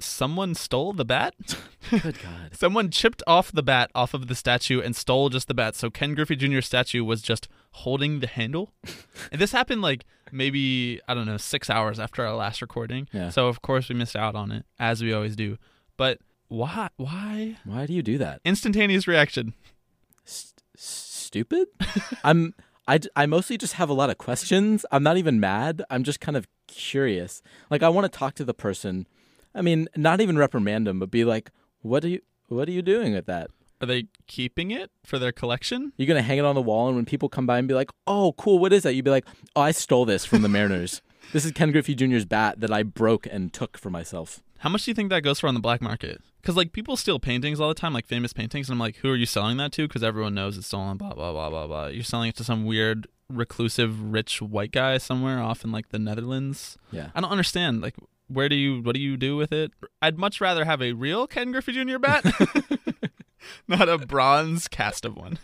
Someone 0.00 0.54
stole 0.54 0.92
the 0.92 1.04
bat. 1.04 1.34
Good 1.90 2.18
God. 2.22 2.50
Someone 2.52 2.90
chipped 2.90 3.22
off 3.26 3.52
the 3.52 3.62
bat 3.62 3.90
off 3.94 4.12
of 4.12 4.26
the 4.26 4.34
statue 4.34 4.80
and 4.80 4.94
stole 4.94 5.28
just 5.28 5.48
the 5.48 5.54
bat. 5.54 5.76
So 5.76 5.90
Ken 5.90 6.14
Griffey 6.14 6.36
Jr.'s 6.36 6.66
statue 6.66 7.04
was 7.04 7.22
just 7.22 7.48
holding 7.72 8.20
the 8.20 8.26
handle. 8.26 8.72
and 9.32 9.40
this 9.40 9.52
happened 9.52 9.82
like 9.82 10.04
maybe, 10.32 11.00
I 11.08 11.14
don't 11.14 11.26
know, 11.26 11.36
six 11.36 11.70
hours 11.70 12.00
after 12.00 12.26
our 12.26 12.34
last 12.34 12.60
recording. 12.60 13.08
Yeah. 13.12 13.30
So 13.30 13.46
of 13.46 13.62
course 13.62 13.88
we 13.88 13.94
missed 13.94 14.16
out 14.16 14.34
on 14.34 14.50
it, 14.50 14.66
as 14.78 15.02
we 15.02 15.12
always 15.12 15.36
do. 15.36 15.58
But 15.96 16.18
why 16.48 16.88
why? 16.96 17.58
Why 17.64 17.86
do 17.86 17.92
you 17.92 18.02
do 18.02 18.18
that? 18.18 18.40
Instantaneous 18.44 19.06
reaction. 19.06 19.54
S- 20.26 20.54
stupid? 20.76 21.68
I'm 22.24 22.54
I, 22.86 23.00
I 23.16 23.26
mostly 23.26 23.56
just 23.56 23.74
have 23.74 23.88
a 23.88 23.94
lot 23.94 24.10
of 24.10 24.18
questions. 24.18 24.84
I'm 24.92 25.02
not 25.02 25.16
even 25.16 25.40
mad. 25.40 25.82
I'm 25.88 26.04
just 26.04 26.20
kind 26.20 26.36
of 26.36 26.46
curious. 26.66 27.42
Like 27.70 27.82
I 27.82 27.88
want 27.88 28.10
to 28.10 28.18
talk 28.18 28.34
to 28.34 28.44
the 28.44 28.54
person. 28.54 29.06
I 29.54 29.62
mean, 29.62 29.88
not 29.96 30.20
even 30.20 30.36
reprimand 30.36 30.86
them, 30.86 30.98
but 30.98 31.10
be 31.10 31.24
like, 31.24 31.50
"What 31.80 32.04
are 32.04 32.08
you 32.08 32.20
what 32.48 32.68
are 32.68 32.72
you 32.72 32.82
doing 32.82 33.14
with 33.14 33.26
that? 33.26 33.50
Are 33.80 33.86
they 33.86 34.06
keeping 34.26 34.70
it 34.70 34.90
for 35.04 35.18
their 35.18 35.32
collection? 35.32 35.92
You're 35.96 36.06
going 36.06 36.22
to 36.22 36.26
hang 36.26 36.38
it 36.38 36.44
on 36.44 36.54
the 36.54 36.62
wall 36.62 36.86
and 36.86 36.96
when 36.96 37.04
people 37.04 37.28
come 37.28 37.46
by 37.46 37.58
and 37.58 37.68
be 37.68 37.74
like, 37.74 37.90
"Oh, 38.06 38.34
cool. 38.36 38.58
What 38.58 38.72
is 38.72 38.82
that?" 38.84 38.94
You'd 38.94 39.04
be 39.04 39.10
like, 39.10 39.26
"Oh, 39.56 39.62
I 39.62 39.70
stole 39.70 40.04
this 40.04 40.24
from 40.24 40.42
the 40.42 40.48
Mariners. 40.48 41.02
this 41.32 41.44
is 41.44 41.52
Ken 41.52 41.72
Griffey 41.72 41.94
Jr.'s 41.94 42.24
bat 42.24 42.60
that 42.60 42.72
I 42.72 42.82
broke 42.82 43.26
and 43.30 43.52
took 43.52 43.78
for 43.78 43.90
myself." 43.90 44.42
How 44.58 44.70
much 44.70 44.84
do 44.84 44.90
you 44.90 44.94
think 44.94 45.10
that 45.10 45.22
goes 45.22 45.40
for 45.40 45.46
on 45.46 45.54
the 45.54 45.60
black 45.60 45.82
market? 45.82 46.22
Because 46.40 46.56
like 46.56 46.72
people 46.72 46.96
steal 46.96 47.18
paintings 47.18 47.60
all 47.60 47.68
the 47.68 47.74
time, 47.74 47.92
like 47.92 48.06
famous 48.06 48.32
paintings, 48.32 48.68
and 48.68 48.74
I'm 48.74 48.78
like, 48.78 48.96
who 48.96 49.10
are 49.10 49.16
you 49.16 49.26
selling 49.26 49.56
that 49.58 49.72
to? 49.72 49.86
Because 49.86 50.02
everyone 50.02 50.34
knows 50.34 50.56
it's 50.56 50.66
stolen. 50.66 50.96
Blah 50.96 51.14
blah 51.14 51.32
blah 51.32 51.50
blah 51.50 51.66
blah. 51.66 51.86
You're 51.86 52.02
selling 52.02 52.30
it 52.30 52.36
to 52.36 52.44
some 52.44 52.64
weird, 52.64 53.06
reclusive, 53.28 54.12
rich 54.12 54.40
white 54.40 54.72
guy 54.72 54.98
somewhere 54.98 55.38
off 55.40 55.64
in 55.64 55.72
like 55.72 55.90
the 55.90 55.98
Netherlands. 55.98 56.78
Yeah. 56.90 57.08
I 57.14 57.20
don't 57.20 57.30
understand. 57.30 57.80
Like, 57.80 57.94
where 58.34 58.48
do 58.48 58.56
you? 58.56 58.82
What 58.82 58.94
do 58.94 59.00
you 59.00 59.16
do 59.16 59.36
with 59.36 59.52
it? 59.52 59.72
I'd 60.02 60.18
much 60.18 60.40
rather 60.40 60.64
have 60.64 60.82
a 60.82 60.92
real 60.92 61.26
Ken 61.26 61.52
Griffey 61.52 61.72
Jr. 61.72 61.98
bat, 61.98 62.24
not 63.68 63.88
a 63.88 63.98
bronze 63.98 64.68
cast 64.68 65.04
of 65.04 65.16
one. 65.16 65.38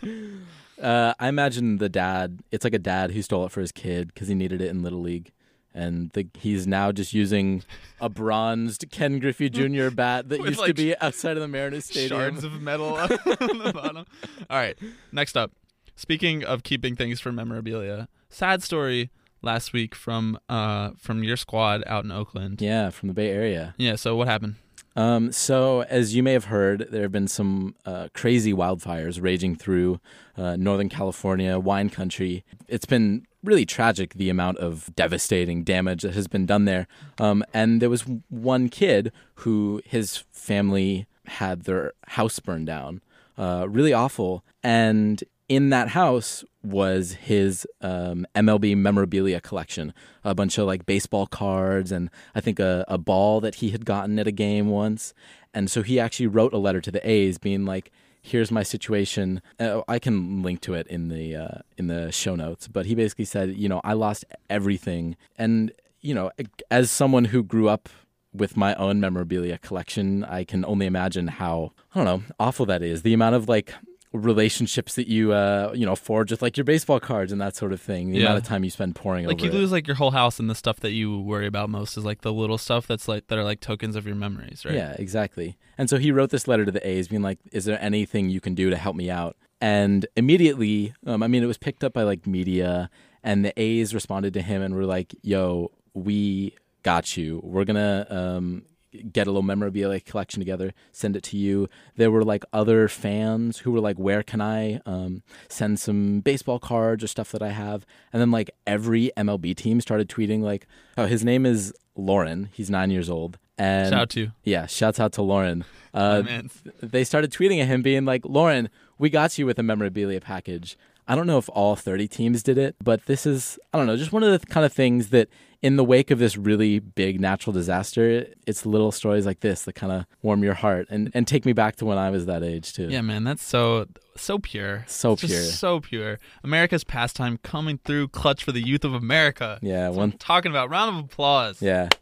Uh, 0.81 1.13
I 1.19 1.27
imagine 1.27 1.77
the 1.77 1.89
dad. 1.89 2.39
It's 2.51 2.63
like 2.63 2.73
a 2.73 2.79
dad 2.79 3.11
who 3.11 3.21
stole 3.21 3.45
it 3.45 3.51
for 3.51 3.61
his 3.61 3.71
kid 3.71 4.07
because 4.07 4.27
he 4.27 4.35
needed 4.35 4.61
it 4.61 4.69
in 4.69 4.83
little 4.83 5.01
league, 5.01 5.31
and 5.73 6.09
the, 6.11 6.27
he's 6.33 6.67
now 6.67 6.91
just 6.91 7.13
using 7.13 7.63
a 7.99 8.09
bronzed 8.09 8.85
Ken 8.91 9.19
Griffey 9.19 9.49
Jr. 9.49 9.89
bat 9.93 10.29
that 10.29 10.39
With, 10.39 10.49
used 10.49 10.59
to 10.59 10.67
like, 10.67 10.75
be 10.75 10.97
outside 10.97 11.37
of 11.37 11.41
the 11.41 11.47
Mariners 11.47 11.85
stadium. 11.85 12.19
Shards 12.19 12.43
of 12.43 12.61
metal 12.61 12.95
on 12.97 13.09
the 13.09 13.71
bottom. 13.73 14.05
All 14.49 14.57
right, 14.57 14.77
next 15.11 15.37
up. 15.37 15.51
Speaking 15.95 16.43
of 16.43 16.63
keeping 16.63 16.95
things 16.95 17.19
for 17.19 17.31
memorabilia, 17.31 18.07
sad 18.29 18.63
story 18.63 19.11
last 19.41 19.73
week 19.73 19.95
from 19.95 20.37
uh 20.49 20.91
from 20.97 21.23
your 21.23 21.37
squad 21.37 21.83
out 21.87 22.03
in 22.03 22.11
Oakland. 22.11 22.61
yeah, 22.61 22.89
from 22.89 23.07
the 23.07 23.13
Bay 23.13 23.29
Area. 23.29 23.73
Yeah. 23.77 23.95
So 23.95 24.15
what 24.15 24.27
happened? 24.27 24.55
Um, 24.93 25.31
so, 25.31 25.83
as 25.83 26.13
you 26.15 26.21
may 26.21 26.33
have 26.33 26.45
heard, 26.45 26.87
there 26.91 27.03
have 27.03 27.13
been 27.13 27.29
some 27.29 27.75
uh, 27.85 28.09
crazy 28.13 28.51
wildfires 28.53 29.21
raging 29.21 29.55
through 29.55 30.01
uh, 30.37 30.57
Northern 30.57 30.89
California, 30.89 31.57
wine 31.57 31.89
country. 31.89 32.43
It's 32.67 32.85
been 32.85 33.25
really 33.41 33.65
tragic 33.65 34.15
the 34.15 34.29
amount 34.29 34.57
of 34.57 34.93
devastating 34.93 35.63
damage 35.63 36.01
that 36.01 36.13
has 36.13 36.27
been 36.27 36.45
done 36.45 36.65
there. 36.65 36.87
Um, 37.19 37.41
and 37.53 37.81
there 37.81 37.89
was 37.89 38.03
one 38.27 38.67
kid 38.67 39.13
who 39.35 39.81
his 39.85 40.25
family 40.33 41.07
had 41.25 41.63
their 41.63 41.93
house 42.07 42.39
burned 42.39 42.67
down. 42.67 43.01
uh, 43.37 43.65
really 43.69 43.93
awful. 43.93 44.43
And 44.61 45.23
in 45.51 45.69
that 45.69 45.89
house 45.89 46.45
was 46.63 47.11
his 47.11 47.67
um, 47.81 48.25
MLB 48.33 48.77
memorabilia 48.77 49.41
collection, 49.41 49.93
a 50.23 50.33
bunch 50.33 50.57
of 50.57 50.65
like 50.65 50.85
baseball 50.85 51.27
cards, 51.27 51.91
and 51.91 52.09
I 52.33 52.39
think 52.39 52.57
a, 52.57 52.85
a 52.87 52.97
ball 52.97 53.41
that 53.41 53.55
he 53.55 53.71
had 53.71 53.83
gotten 53.83 54.17
at 54.17 54.27
a 54.27 54.31
game 54.31 54.69
once. 54.69 55.13
And 55.53 55.69
so 55.69 55.81
he 55.81 55.99
actually 55.99 56.27
wrote 56.27 56.53
a 56.53 56.57
letter 56.57 56.79
to 56.79 56.89
the 56.89 57.05
A's, 57.05 57.37
being 57.37 57.65
like, 57.65 57.91
"Here's 58.21 58.49
my 58.49 58.63
situation." 58.63 59.41
Uh, 59.59 59.81
I 59.89 59.99
can 59.99 60.41
link 60.41 60.61
to 60.61 60.73
it 60.73 60.87
in 60.87 61.09
the 61.09 61.35
uh, 61.35 61.57
in 61.77 61.87
the 61.87 62.13
show 62.13 62.37
notes. 62.37 62.69
But 62.69 62.85
he 62.85 62.95
basically 62.95 63.25
said, 63.25 63.57
"You 63.57 63.67
know, 63.67 63.81
I 63.83 63.91
lost 63.91 64.23
everything," 64.49 65.17
and 65.37 65.73
you 65.99 66.15
know, 66.15 66.31
as 66.69 66.89
someone 66.89 67.25
who 67.25 67.43
grew 67.43 67.67
up 67.67 67.89
with 68.33 68.55
my 68.55 68.73
own 68.75 69.01
memorabilia 69.01 69.57
collection, 69.57 70.23
I 70.23 70.45
can 70.45 70.63
only 70.63 70.85
imagine 70.85 71.27
how 71.27 71.73
I 71.93 72.01
don't 72.01 72.05
know 72.05 72.33
awful 72.39 72.65
that 72.67 72.81
is. 72.81 73.01
The 73.01 73.13
amount 73.13 73.35
of 73.35 73.49
like 73.49 73.73
relationships 74.13 74.95
that 74.95 75.07
you 75.07 75.31
uh 75.31 75.71
you 75.73 75.85
know 75.85 75.95
forge 75.95 76.31
with 76.31 76.41
like 76.41 76.57
your 76.57 76.65
baseball 76.65 76.99
cards 76.99 77.31
and 77.31 77.39
that 77.39 77.55
sort 77.55 77.71
of 77.71 77.79
thing 77.81 78.11
the 78.11 78.19
Yeah. 78.19 78.25
amount 78.25 78.39
of 78.39 78.43
time 78.43 78.63
you 78.63 78.69
spend 78.69 78.93
pouring 78.95 79.25
Like 79.25 79.41
you 79.41 79.49
it. 79.49 79.53
lose 79.53 79.71
like 79.71 79.87
your 79.87 79.95
whole 79.95 80.11
house, 80.11 80.37
and 80.39 80.49
the 80.49 80.55
stuff 80.55 80.81
that 80.81 80.91
you 80.91 81.19
worry 81.21 81.47
about 81.47 81.69
most 81.69 81.95
is 81.97 82.03
like 82.03 82.21
the 82.21 82.33
little 82.33 82.57
stuff 82.57 82.85
that's 82.87 83.07
like 83.07 83.27
that 83.27 83.37
are 83.37 83.43
like 83.43 83.61
tokens 83.61 83.95
of 83.95 84.05
your 84.05 84.15
memories, 84.15 84.65
right? 84.65 84.73
Yeah, 84.75 84.95
exactly. 84.99 85.57
And 85.77 85.89
so 85.89 85.97
he 85.97 86.11
wrote 86.11 86.29
this 86.29 86.47
letter 86.47 86.65
to 86.65 86.71
the 86.71 86.85
A's, 86.85 87.07
being 87.07 87.21
like, 87.21 87.39
"Is 87.53 87.65
there 87.65 87.79
anything 87.81 88.29
you 88.29 88.41
can 88.41 88.53
do 88.53 88.69
to 88.69 88.75
help 88.75 88.95
me 88.95 89.09
out?" 89.09 89.37
And 89.61 90.05
immediately, 90.17 90.93
um, 91.05 91.23
I 91.23 91.27
mean, 91.27 91.41
it 91.43 91.47
was 91.47 91.57
picked 91.57 91.83
up 91.83 91.93
by 91.93 92.03
like 92.03 92.27
media, 92.27 92.89
and 93.23 93.45
the 93.45 93.53
A's 93.59 93.93
responded 93.93 94.33
to 94.33 94.41
him 94.41 94.61
and 94.61 94.75
were 94.75 94.85
like, 94.85 95.15
"Yo, 95.21 95.71
we 95.93 96.55
got 96.83 97.15
you. 97.15 97.39
We're 97.43 97.63
gonna 97.65 98.05
um, 98.09 98.63
get 99.11 99.27
a 99.27 99.29
little 99.31 99.41
memorabilia 99.41 99.99
collection 99.99 100.39
together, 100.39 100.73
send 100.91 101.15
it 101.15 101.23
to 101.23 101.37
you." 101.37 101.69
There 101.95 102.11
were 102.11 102.23
like 102.23 102.43
other 102.53 102.87
fans 102.87 103.59
who 103.59 103.71
were 103.71 103.79
like, 103.79 103.97
"Where 103.97 104.23
can 104.23 104.41
I 104.41 104.81
um, 104.85 105.23
send 105.49 105.79
some 105.79 106.19
baseball 106.21 106.59
cards 106.59 107.03
or 107.03 107.07
stuff 107.07 107.31
that 107.31 107.41
I 107.41 107.49
have?" 107.49 107.85
And 108.11 108.21
then 108.21 108.31
like 108.31 108.51
every 108.67 109.11
MLB 109.17 109.55
team 109.55 109.81
started 109.81 110.09
tweeting 110.09 110.41
like, 110.41 110.67
"Oh, 110.97 111.05
his 111.05 111.23
name 111.23 111.45
is 111.45 111.73
Lauren. 111.95 112.49
He's 112.53 112.69
nine 112.69 112.91
years 112.91 113.09
old." 113.09 113.37
And 113.57 113.89
Shout 113.89 114.01
out 114.01 114.09
to 114.11 114.31
yeah, 114.43 114.65
shouts 114.65 114.99
out 114.99 115.13
to 115.13 115.21
Lauren. 115.21 115.63
Uh, 115.93 116.21
man. 116.25 116.49
they 116.81 117.03
started 117.03 117.33
tweeting 117.33 117.61
at 117.61 117.67
him, 117.67 117.81
being 117.81 118.05
like, 118.05 118.23
"Lauren, 118.23 118.69
we 118.97 119.09
got 119.09 119.37
you 119.37 119.45
with 119.45 119.59
a 119.59 119.63
memorabilia 119.63 120.21
package." 120.21 120.77
I 121.05 121.15
don't 121.15 121.27
know 121.27 121.37
if 121.37 121.49
all 121.49 121.75
30 121.75 122.07
teams 122.07 122.43
did 122.43 122.57
it, 122.57 122.77
but 122.81 123.05
this 123.07 123.25
is 123.25 123.59
I 123.73 123.77
don't 123.77 123.87
know, 123.87 123.97
just 123.97 124.13
one 124.13 124.23
of 124.23 124.39
the 124.39 124.47
kind 124.47 124.65
of 124.65 124.71
things 124.71 125.09
that 125.09 125.27
in 125.61 125.75
the 125.75 125.83
wake 125.83 126.09
of 126.09 126.17
this 126.19 126.37
really 126.37 126.79
big 126.79 127.19
natural 127.21 127.53
disaster, 127.53 128.25
it's 128.47 128.65
little 128.65 128.91
stories 128.91 129.25
like 129.27 129.41
this 129.41 129.63
that 129.63 129.73
kind 129.73 129.91
of 129.93 130.05
warm 130.23 130.43
your 130.43 130.55
heart 130.55 130.87
and 130.89 131.11
and 131.13 131.27
take 131.27 131.45
me 131.45 131.53
back 131.53 131.75
to 131.77 131.85
when 131.85 131.97
I 131.99 132.09
was 132.09 132.25
that 132.25 132.43
age 132.43 132.73
too. 132.73 132.87
Yeah, 132.89 133.01
man, 133.01 133.23
that's 133.23 133.43
so 133.43 133.85
so 134.17 134.39
pure. 134.39 134.83
So 134.87 135.13
It's 135.13 135.21
just 135.21 135.33
pure. 135.33 135.43
so 135.43 135.79
pure. 135.79 136.19
America's 136.43 136.83
pastime 136.83 137.37
coming 137.43 137.79
through 137.85 138.07
clutch 138.09 138.43
for 138.43 138.51
the 138.51 138.61
youth 138.61 138.83
of 138.83 138.93
America. 138.93 139.59
Yeah, 139.61 139.83
That's 139.83 139.91
what 139.95 139.99
one 139.99 140.11
I'm 140.13 140.17
talking 140.17 140.51
about. 140.51 140.69
Round 140.69 140.97
of 140.97 141.05
applause. 141.05 141.61
yeah. 141.61 141.89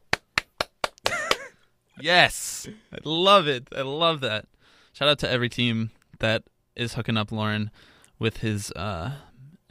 Yes. 2.01 2.67
I 2.93 2.97
love 3.03 3.47
it. 3.47 3.67
I 3.75 3.81
love 3.81 4.21
that. 4.21 4.45
Shout 4.93 5.09
out 5.09 5.19
to 5.19 5.29
every 5.29 5.49
team 5.49 5.91
that 6.19 6.43
is 6.75 6.93
hooking 6.93 7.17
up 7.17 7.29
Lauren 7.31 7.71
with 8.19 8.37
his 8.37 8.71
uh 8.71 9.11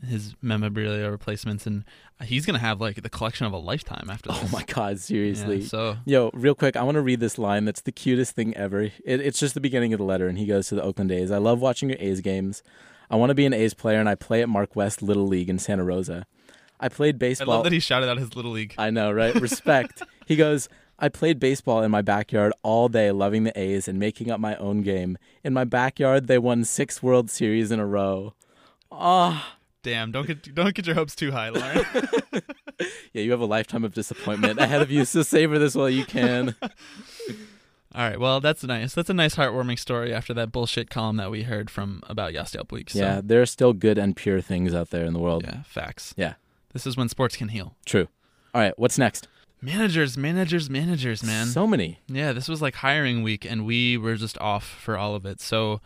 his 0.07 0.35
memorabilia 0.41 1.11
replacements 1.11 1.67
and 1.67 1.85
he's 2.23 2.47
going 2.47 2.55
to 2.55 2.61
have 2.61 2.81
like 2.81 3.03
the 3.03 3.09
collection 3.09 3.47
of 3.47 3.53
a 3.53 3.59
lifetime 3.59 4.09
after 4.11 4.31
this. 4.31 4.41
Oh 4.43 4.49
my 4.53 4.63
god, 4.65 4.99
seriously. 5.01 5.59
Yeah, 5.59 5.67
so 5.67 5.97
Yo, 6.05 6.31
real 6.33 6.55
quick, 6.55 6.77
I 6.77 6.83
want 6.83 6.97
to 6.97 7.03
read 7.03 7.21
this 7.21 7.39
line. 7.39 7.65
That's 7.65 7.81
the 7.81 7.93
cutest 7.93 8.35
thing 8.35 8.57
ever. 8.57 8.83
It, 8.83 8.93
it's 9.05 9.39
just 9.39 9.55
the 9.55 9.61
beginning 9.61 9.93
of 9.93 9.99
the 9.99 10.05
letter, 10.05 10.29
and 10.29 10.39
he 10.39 10.47
goes 10.47 10.69
to 10.69 10.75
the 10.75 10.83
Oakland 10.83 11.11
A's. 11.13 11.31
I 11.31 11.39
love 11.39 11.61
watching 11.61 11.91
your 11.91 11.99
A's 12.01 12.21
games. 12.21 12.63
I 13.11 13.17
want 13.17 13.31
to 13.31 13.35
be 13.35 13.47
an 13.47 13.55
A's 13.55 13.75
player, 13.75 14.01
and 14.01 14.09
I 14.09 14.15
play 14.15 14.43
at 14.43 14.49
Mark 14.49 14.77
West 14.77 15.03
Little 15.03 15.27
League 15.27 15.49
in 15.49 15.59
Santa 15.59 15.85
Rosa. 15.85 16.27
I 16.81 16.89
played 16.89 17.19
baseball. 17.19 17.51
I 17.51 17.55
love 17.57 17.65
that 17.65 17.73
he 17.73 17.81
shouted 17.81 18.09
out 18.09 18.19
his 18.19 18.37
little 18.37 18.53
league. 18.53 18.75
I 18.79 18.91
know, 18.91 19.11
right? 19.11 19.35
Respect. 19.35 20.03
he 20.27 20.37
goes, 20.37 20.69
I 20.99 21.09
played 21.09 21.41
baseball 21.41 21.83
in 21.83 21.91
my 21.91 22.03
backyard 22.03 22.53
all 22.63 22.89
day, 22.89 23.11
loving 23.11 23.45
the 23.45 23.59
A's 23.59 23.89
and 23.89 23.99
making 23.99 24.31
up 24.31 24.39
my 24.39 24.57
own 24.57 24.83
game. 24.83 25.19
In 25.43 25.53
my 25.53 25.65
backyard, 25.65 26.27
they 26.27 26.39
won 26.39 26.65
six 26.65 27.03
World 27.03 27.31
Series 27.31 27.73
in 27.73 27.81
a 27.81 27.87
row. 27.87 28.35
Ah, 28.93 29.58
Damn, 29.89 30.13
don't 30.13 30.27
get 30.27 30.55
don't 30.55 30.75
get 30.75 30.85
your 30.87 30.95
hopes 30.95 31.15
too 31.15 31.33
high, 31.33 31.49
Lauren. 31.49 31.83
yeah, 33.15 33.23
you 33.23 33.31
have 33.31 33.41
a 33.41 33.47
lifetime 33.47 33.85
of 33.85 33.95
disappointment 33.95 34.61
ahead 34.61 34.83
of 34.83 34.91
you, 34.91 35.07
so 35.07 35.23
savor 35.23 35.59
this 35.59 35.75
while 35.75 35.89
you 35.89 36.05
can. 36.05 36.55
All 37.95 38.03
right, 38.07 38.21
well, 38.21 38.39
that's 38.43 38.63
nice. 38.65 38.93
That's 38.93 39.09
a 39.09 39.15
nice 39.15 39.37
heartwarming 39.37 39.79
story 39.79 40.13
after 40.13 40.35
that 40.35 40.53
bullshit 40.53 40.91
column 40.91 41.17
that 41.17 41.31
we 41.31 41.45
heard 41.45 41.71
from 41.71 42.03
about 42.07 42.35
Yasiel 42.35 42.69
Puig. 42.69 42.91
So, 42.91 42.99
Yeah, 42.99 43.23
there 43.25 43.41
are 43.41 43.47
still 43.47 43.73
good 43.73 43.97
and 43.97 44.15
pure 44.15 44.43
things 44.43 44.75
out 44.75 44.91
there 44.91 45.07
in 45.07 45.15
the 45.15 45.19
world. 45.19 45.45
yeah, 45.45 45.63
facts. 45.63 46.13
Yeah. 46.19 46.35
This 46.75 46.87
is 46.87 46.99
when 46.99 47.09
sports 47.09 47.35
can 47.35 47.49
heal. 47.49 47.75
True. 47.87 48.09
All 48.55 48.61
right, 48.61 48.79
what's 48.79 48.99
next? 48.99 49.27
Managers, 49.63 50.19
managers, 50.19 50.69
managers, 50.69 51.25
man. 51.25 51.47
So 51.47 51.67
many. 51.67 51.99
Yeah, 52.09 52.35
this 52.35 52.47
was 52.47 52.61
like 52.61 52.75
hiring 52.75 53.23
week, 53.23 53.47
and 53.47 53.65
we 53.65 53.97
were 53.97 54.17
just 54.17 54.37
off 54.39 54.65
for 54.65 54.99
all 54.99 55.15
of 55.15 55.25
it. 55.25 55.41
So, 55.41 55.81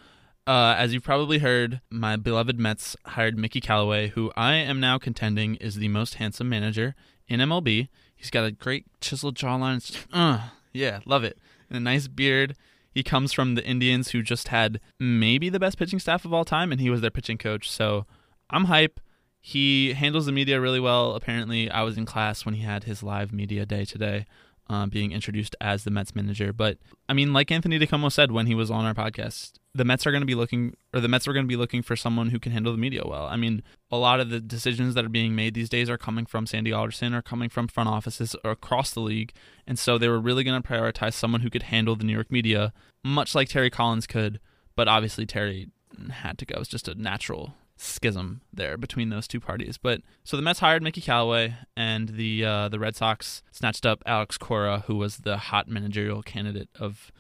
uh, 0.47 0.75
as 0.77 0.93
you've 0.93 1.05
probably 1.05 1.39
heard, 1.39 1.81
my 1.91 2.17
beloved 2.17 2.59
Mets 2.59 2.97
hired 3.07 3.39
Mickey 3.39 3.61
Callaway, 3.61 4.09
who 4.09 4.33
I 4.37 4.55
am 4.55 4.81
now 4.81 4.99
contending 4.99 5.55
is 5.57 5.77
the 5.77 5.89
most 5.89 6.15
handsome 6.15 6.49
manager 6.49 6.95
in 7.29 7.41
MLB. 7.41 7.89
He's 8.15 8.31
got 8.31 8.45
a 8.45 8.51
great 8.51 8.87
chiseled 9.01 9.37
jawline. 9.37 9.77
It's 9.79 10.07
uh, 10.13 10.49
yeah, 10.73 11.01
love 11.05 11.25
it. 11.25 11.39
And 11.69 11.77
a 11.77 11.81
nice 11.81 12.09
beard. 12.09 12.57
He 12.91 13.03
comes 13.03 13.33
from 13.33 13.55
the 13.55 13.65
Indians, 13.65 14.11
who 14.11 14.23
just 14.23 14.49
had 14.49 14.79
maybe 15.01 15.49
the 15.49 15.61
best 15.61 15.79
pitching 15.79 15.99
staff 15.99 16.25
of 16.25 16.33
all 16.35 16.45
time, 16.45 16.73
and 16.73 16.81
he 16.81 16.91
was 16.91 17.01
their 17.01 17.11
pitching 17.11 17.39
coach. 17.39 17.71
So, 17.71 18.05
I'm 18.51 18.67
hype. 18.67 19.01
He 19.41 19.95
handles 19.95 20.27
the 20.27 20.33
media 20.33 20.61
really 20.61 20.79
well. 20.79 21.15
Apparently, 21.15 21.71
I 21.71 21.83
was 21.83 21.97
in 21.97 22.05
class 22.05 22.45
when 22.45 22.55
he 22.55 22.63
had 22.63 22.85
his 22.85 23.03
live 23.03 23.33
media 23.33 23.65
day 23.65 23.87
today, 23.87 24.27
um, 24.69 24.89
being 24.89 25.13
introduced 25.13 25.57
as 25.61 25.85
the 25.85 25.91
Mets 25.91 26.15
manager. 26.15 26.53
But 26.53 26.79
I 27.09 27.13
mean, 27.13 27.33
like 27.33 27.51
Anthony 27.51 27.79
DiComo 27.79 28.11
said 28.11 28.33
when 28.33 28.47
he 28.47 28.55
was 28.55 28.71
on 28.71 28.85
our 28.85 28.95
podcast, 28.95 29.53
the 29.75 29.85
Mets 29.85 30.07
are 30.07 30.11
going 30.11 30.23
to 30.23 30.27
be 30.27 30.35
looking, 30.35 30.75
or 30.93 31.01
the 31.01 31.09
Mets 31.09 31.27
are 31.27 31.33
going 31.33 31.45
to 31.45 31.49
be 31.49 31.57
looking 31.57 31.83
for 31.83 31.97
someone 31.97 32.31
who 32.31 32.39
can 32.39 32.53
handle 32.53 32.73
the 32.73 32.79
media 32.79 33.03
well. 33.05 33.27
I 33.27 33.37
mean, 33.37 33.63
a 33.91 33.97
lot 33.97 34.21
of 34.21 34.31
the 34.31 34.41
decisions 34.41 34.95
that 34.95 35.05
are 35.05 35.11
being 35.11 35.35
made 35.35 35.55
these 35.55 35.69
days 35.69 35.89
are 35.89 35.99
coming 35.99 36.27
from 36.27 36.47
Sandy 36.47 36.73
Alderson 36.73 37.15
or 37.15 37.23
coming 37.23 37.49
from 37.49 37.69
front 37.69 37.89
offices 37.89 38.37
across 38.45 38.93
the 38.93 39.01
league, 39.01 39.33
and 39.67 39.79
so 39.79 39.99
they 39.99 40.09
were 40.09 40.21
really 40.21 40.45
going 40.45 40.61
to 40.61 40.69
prioritize 40.69 41.15
someone 41.15 41.41
who 41.41 41.51
could 41.51 41.65
handle 41.65 41.97
the 41.97 42.05
New 42.05 42.13
York 42.13 42.31
media, 42.31 42.73
much 43.05 43.35
like 43.35 43.49
Terry 43.49 43.71
Collins 43.71 44.07
could. 44.07 44.41
But 44.75 44.89
obviously, 44.89 45.27
Terry 45.27 45.69
had 46.11 46.39
to 46.39 46.47
go. 46.47 46.61
It's 46.61 46.69
just 46.69 46.89
a 46.89 46.95
natural 46.95 47.55
schism 47.77 48.43
there 48.53 48.77
between 48.77 49.09
those 49.09 49.27
two 49.27 49.41
parties. 49.41 49.79
But 49.79 50.03
so 50.25 50.37
the 50.37 50.43
Mets 50.43 50.61
hired 50.61 50.83
Mickey 50.83 51.01
Callaway, 51.01 51.55
and 51.77 52.11
the 52.11 52.45
uh, 52.45 52.69
the 52.69 52.79
Red 52.79 52.97
Sox 52.97 53.43
snatched 53.51 53.85
up 53.87 54.03
Alex 54.07 54.39
Cora, 54.39 54.85
who 54.87 54.97
was 54.97 55.19
the 55.19 55.37
hot 55.37 55.69
managerial 55.69 56.23
candidate 56.23 56.69
of 56.79 57.11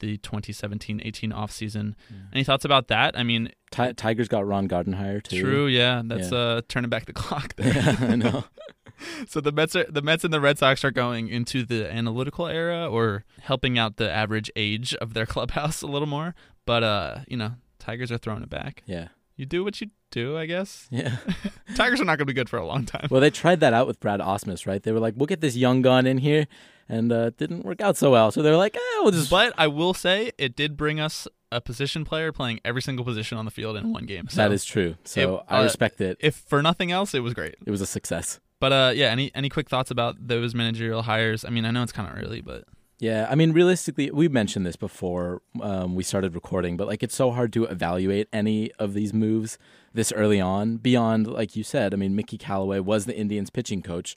the 0.00 0.16
2017-18 0.18 1.32
offseason. 1.32 1.94
Any 2.32 2.44
thoughts 2.44 2.64
about 2.64 2.86
that? 2.86 3.18
I 3.18 3.24
mean, 3.24 3.50
Ti- 3.72 3.94
Tigers 3.94 4.28
got 4.28 4.46
Ron 4.46 4.68
Gardenhire 4.68 5.20
too. 5.22 5.40
true, 5.40 5.66
yeah, 5.66 6.02
that's 6.04 6.30
Yeah. 6.30 6.38
uh 6.38 6.60
turning 6.68 6.88
back 6.90 7.06
the 7.06 7.12
clock 7.12 7.56
there. 7.56 7.74
Yeah, 7.74 7.96
I 8.00 8.16
know. 8.16 8.44
so 9.28 9.40
the 9.40 9.52
Mets 9.52 9.76
are 9.76 9.84
the 9.88 10.02
Mets 10.02 10.24
and 10.24 10.32
the 10.32 10.40
Red 10.40 10.58
Sox 10.58 10.84
are 10.84 10.90
going 10.90 11.28
into 11.28 11.64
the 11.64 11.92
analytical 11.92 12.46
era 12.48 12.88
or 12.88 13.24
helping 13.40 13.78
out 13.78 13.96
the 13.96 14.10
average 14.10 14.50
age 14.56 14.94
of 14.96 15.14
their 15.14 15.26
clubhouse 15.34 15.82
a 15.82 15.86
little 15.86 16.08
more. 16.08 16.34
But 16.66 16.82
uh, 16.84 17.18
you 17.28 17.36
know, 17.36 17.52
Tigers 17.78 18.10
are 18.12 18.18
throwing 18.18 18.42
it 18.42 18.50
back. 18.50 18.82
Yeah. 18.86 19.08
You 19.36 19.46
do 19.46 19.62
what 19.62 19.80
you 19.80 19.90
do, 20.10 20.36
I 20.36 20.46
guess. 20.46 20.86
Yeah. 20.90 21.16
Tigers 21.76 22.00
are 22.00 22.04
not 22.04 22.12
going 22.18 22.26
to 22.26 22.32
be 22.32 22.32
good 22.32 22.48
for 22.48 22.58
a 22.58 22.66
long 22.66 22.84
time. 22.86 23.08
Well, 23.10 23.20
they 23.20 23.30
tried 23.30 23.60
that 23.60 23.72
out 23.72 23.86
with 23.86 24.00
Brad 24.00 24.20
Ausmus, 24.20 24.66
right? 24.66 24.82
They 24.82 24.92
were 24.92 25.00
like, 25.00 25.14
"We'll 25.16 25.26
get 25.26 25.40
this 25.40 25.56
young 25.56 25.82
gun 25.82 26.06
in 26.06 26.18
here," 26.18 26.46
and 26.88 27.12
uh, 27.12 27.26
it 27.26 27.36
didn't 27.38 27.64
work 27.64 27.80
out 27.80 27.96
so 27.96 28.10
well. 28.10 28.30
So 28.30 28.42
they're 28.42 28.56
like, 28.56 28.76
"Eh, 28.76 28.80
we'll 29.00 29.10
just." 29.12 29.30
But 29.30 29.52
I 29.58 29.66
will 29.66 29.94
say 29.94 30.32
it 30.38 30.56
did 30.56 30.76
bring 30.76 30.98
us 31.00 31.28
a 31.50 31.60
position 31.60 32.04
player 32.04 32.30
playing 32.32 32.60
every 32.64 32.82
single 32.82 33.04
position 33.04 33.38
on 33.38 33.44
the 33.44 33.50
field 33.50 33.76
in 33.76 33.92
one 33.92 34.04
game. 34.04 34.28
So 34.28 34.36
that 34.42 34.52
is 34.52 34.64
true. 34.64 34.96
So 35.04 35.36
It- 35.36 35.42
I 35.48 35.60
uh, 35.60 35.62
respect 35.64 36.00
it. 36.00 36.18
if 36.20 36.34
for 36.36 36.62
nothing 36.62 36.90
else, 36.92 37.14
it 37.14 37.20
was 37.20 37.32
great. 37.34 37.54
It 37.66 37.70
was 37.70 37.80
a 37.80 37.86
success. 37.86 38.38
But 38.60 38.72
uh, 38.72 38.92
yeah, 38.94 39.06
any 39.06 39.30
any 39.34 39.48
quick 39.48 39.68
thoughts 39.68 39.90
about 39.90 40.16
those 40.26 40.54
managerial 40.54 41.02
hires? 41.02 41.44
I 41.44 41.50
mean, 41.50 41.64
I 41.64 41.70
know 41.70 41.82
it's 41.82 41.92
kind 41.92 42.08
of 42.10 42.22
early, 42.22 42.40
but 42.40 42.64
Yeah, 43.00 43.28
I 43.30 43.36
mean, 43.36 43.52
realistically, 43.52 44.10
we 44.10 44.26
mentioned 44.26 44.66
this 44.66 44.74
before 44.74 45.40
um, 45.60 45.94
we 45.94 46.02
started 46.02 46.34
recording, 46.34 46.76
but 46.76 46.88
like, 46.88 47.02
it's 47.04 47.14
so 47.14 47.30
hard 47.30 47.52
to 47.52 47.64
evaluate 47.64 48.28
any 48.32 48.72
of 48.72 48.92
these 48.92 49.14
moves 49.14 49.56
this 49.94 50.10
early 50.12 50.40
on. 50.40 50.78
Beyond, 50.78 51.28
like 51.28 51.54
you 51.54 51.62
said, 51.62 51.94
I 51.94 51.96
mean, 51.96 52.16
Mickey 52.16 52.36
Callaway 52.36 52.80
was 52.80 53.04
the 53.06 53.16
Indians 53.16 53.50
pitching 53.50 53.82
coach. 53.82 54.16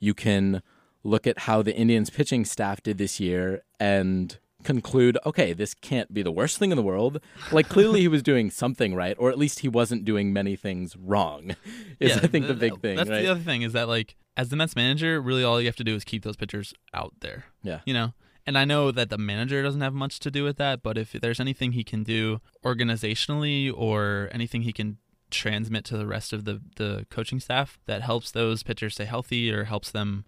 You 0.00 0.14
can 0.14 0.62
look 1.04 1.26
at 1.26 1.40
how 1.40 1.60
the 1.60 1.76
Indians 1.76 2.08
pitching 2.08 2.46
staff 2.46 2.82
did 2.82 2.96
this 2.96 3.20
year 3.20 3.62
and 3.78 4.38
conclude, 4.64 5.18
okay, 5.26 5.52
this 5.52 5.74
can't 5.74 6.12
be 6.12 6.22
the 6.22 6.32
worst 6.32 6.58
thing 6.58 6.70
in 6.70 6.76
the 6.76 6.82
world. 6.82 7.20
Like, 7.50 7.68
clearly, 7.68 8.00
he 8.00 8.08
was 8.08 8.22
doing 8.22 8.50
something 8.50 8.94
right, 8.94 9.16
or 9.18 9.30
at 9.30 9.38
least 9.38 9.60
he 9.60 9.68
wasn't 9.68 10.04
doing 10.04 10.32
many 10.32 10.56
things 10.56 10.96
wrong. 10.96 11.56
Is 12.00 12.10
yeah, 12.16 12.20
I 12.22 12.26
think 12.26 12.46
the 12.46 12.54
th- 12.54 12.58
big 12.58 12.80
thing, 12.80 12.96
That's 12.96 13.10
right? 13.10 13.22
the 13.22 13.28
other 13.30 13.40
thing 13.40 13.62
is 13.62 13.72
that 13.74 13.88
like 13.88 14.16
as 14.36 14.48
the 14.48 14.56
Mets 14.56 14.74
manager, 14.76 15.20
really 15.20 15.44
all 15.44 15.60
you 15.60 15.66
have 15.66 15.76
to 15.76 15.84
do 15.84 15.94
is 15.94 16.04
keep 16.04 16.22
those 16.24 16.36
pitchers 16.36 16.72
out 16.94 17.12
there. 17.20 17.44
Yeah. 17.62 17.80
you 17.84 17.92
know, 17.92 18.14
And 18.46 18.56
I 18.56 18.64
know 18.64 18.90
that 18.90 19.10
the 19.10 19.18
manager 19.18 19.62
doesn't 19.62 19.82
have 19.82 19.92
much 19.92 20.18
to 20.20 20.30
do 20.30 20.42
with 20.42 20.56
that, 20.56 20.82
but 20.82 20.96
if 20.96 21.12
there's 21.12 21.38
anything 21.38 21.72
he 21.72 21.84
can 21.84 22.02
do 22.02 22.40
organizationally 22.64 23.72
or 23.74 24.28
anything 24.32 24.62
he 24.62 24.72
can 24.72 24.98
transmit 25.30 25.84
to 25.86 25.96
the 25.96 26.06
rest 26.06 26.32
of 26.32 26.44
the, 26.44 26.60
the 26.76 27.06
coaching 27.10 27.40
staff 27.40 27.78
that 27.86 28.02
helps 28.02 28.30
those 28.30 28.62
pitchers 28.62 28.94
stay 28.94 29.04
healthy 29.04 29.50
or 29.52 29.64
helps 29.64 29.90
them 29.90 30.24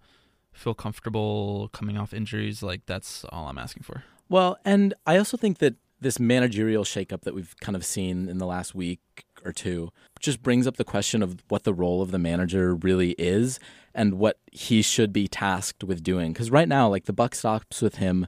feel 0.53 0.75
comfortable 0.75 1.69
coming 1.73 1.99
off 1.99 2.15
injuries, 2.15 2.63
like 2.63 2.83
that's 2.87 3.25
all 3.31 3.49
I'm 3.49 3.59
asking 3.59 3.83
for. 3.83 4.05
Well, 4.35 4.59
and 4.65 4.95
I 5.07 5.17
also 5.17 5.37
think 5.37 5.59
that 5.59 5.77
this 6.01 6.19
managerial 6.19 6.83
shakeup 6.83 7.21
that 7.21 7.37
we've 7.37 7.55
kind 7.61 7.77
of 7.77 7.85
seen 7.85 8.29
in 8.29 8.39
the 8.39 8.47
last 8.47 8.75
week 8.75 8.99
or 9.45 9.53
two 9.53 9.93
just 10.19 10.43
brings 10.43 10.67
up 10.67 10.77
the 10.77 10.83
question 10.83 11.23
of 11.23 11.37
what 11.51 11.63
the 11.63 11.73
role 11.73 12.03
of 12.03 12.11
the 12.11 12.19
manager 12.19 12.75
really 12.75 13.13
is 13.13 13.61
and 13.95 14.15
what 14.15 14.41
he 14.51 14.83
should 14.83 15.13
be 15.13 15.29
tasked 15.29 15.85
with 15.85 16.03
doing. 16.03 16.33
Because 16.33 16.51
right 16.51 16.67
now, 16.67 16.89
like 16.89 17.05
the 17.05 17.13
buck 17.13 17.37
stops 17.37 17.81
with 17.81 17.99
him, 17.99 18.27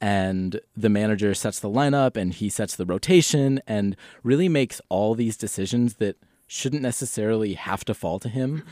and 0.00 0.58
the 0.76 0.88
manager 0.88 1.34
sets 1.34 1.60
the 1.60 1.70
lineup 1.70 2.16
and 2.16 2.34
he 2.34 2.48
sets 2.48 2.74
the 2.74 2.84
rotation 2.84 3.60
and 3.64 3.96
really 4.24 4.48
makes 4.48 4.80
all 4.88 5.14
these 5.14 5.36
decisions 5.36 5.94
that 5.94 6.16
shouldn't 6.48 6.82
necessarily 6.82 7.54
have 7.54 7.84
to 7.84 7.94
fall 7.94 8.18
to 8.18 8.28
him. 8.28 8.64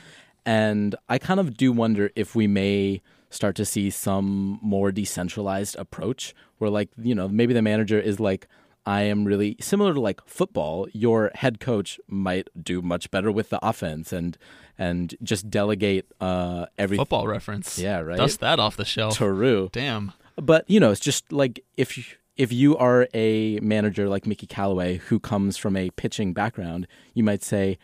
And 0.45 0.97
I 1.09 1.19
kind 1.19 1.39
of 1.39 1.57
do 1.57 1.71
wonder 1.71 2.11
if 2.17 2.35
we 2.35 2.49
may 2.49 3.03
start 3.33 3.57
to 3.57 3.65
see 3.65 3.91
some 3.91 4.59
more 4.63 4.93
decentralized 4.93 5.77
approach 5.77 6.35
where, 6.59 6.71
like, 6.71 6.91
you 6.97 7.15
know, 7.15 7.29
maybe 7.29 7.55
the 7.55 7.63
manager 7.63 7.99
is 7.99 8.21
like, 8.21 8.47
I 8.85 9.03
am 9.03 9.25
really 9.25 9.57
similar 9.61 9.95
to 9.95 10.01
like 10.01 10.21
football. 10.27 10.89
Your 10.93 11.31
head 11.35 11.61
coach 11.61 12.01
might 12.09 12.49
do 12.61 12.83
much 12.83 13.11
better 13.11 13.31
with 13.31 13.51
the 13.51 13.65
offense 13.65 14.13
and 14.13 14.37
and 14.79 15.15
just 15.23 15.51
delegate 15.51 16.07
uh, 16.21 16.67
every 16.79 16.97
Football 16.97 17.29
reference. 17.29 17.79
Yeah, 17.79 18.01
right. 18.01 18.17
Dust 18.17 18.41
that 18.41 18.59
off 18.59 18.77
the 18.77 18.85
shelf. 18.85 19.19
Taru. 19.19 19.71
Damn. 19.71 20.13
But 20.37 20.69
you 20.69 20.81
know, 20.81 20.91
it's 20.91 21.01
just 21.01 21.31
like 21.33 21.65
if 21.77 21.97
you, 21.97 22.05
if 22.37 22.53
you 22.53 22.77
are 22.77 23.07
a 23.15 23.61
manager 23.61 24.09
like 24.09 24.27
Mickey 24.27 24.47
Callaway 24.47 24.97
who 24.97 25.21
comes 25.21 25.57
from 25.57 25.77
a 25.77 25.91
pitching 25.91 26.33
background, 26.33 26.89
you 27.15 27.23
might 27.23 27.43
say 27.43 27.79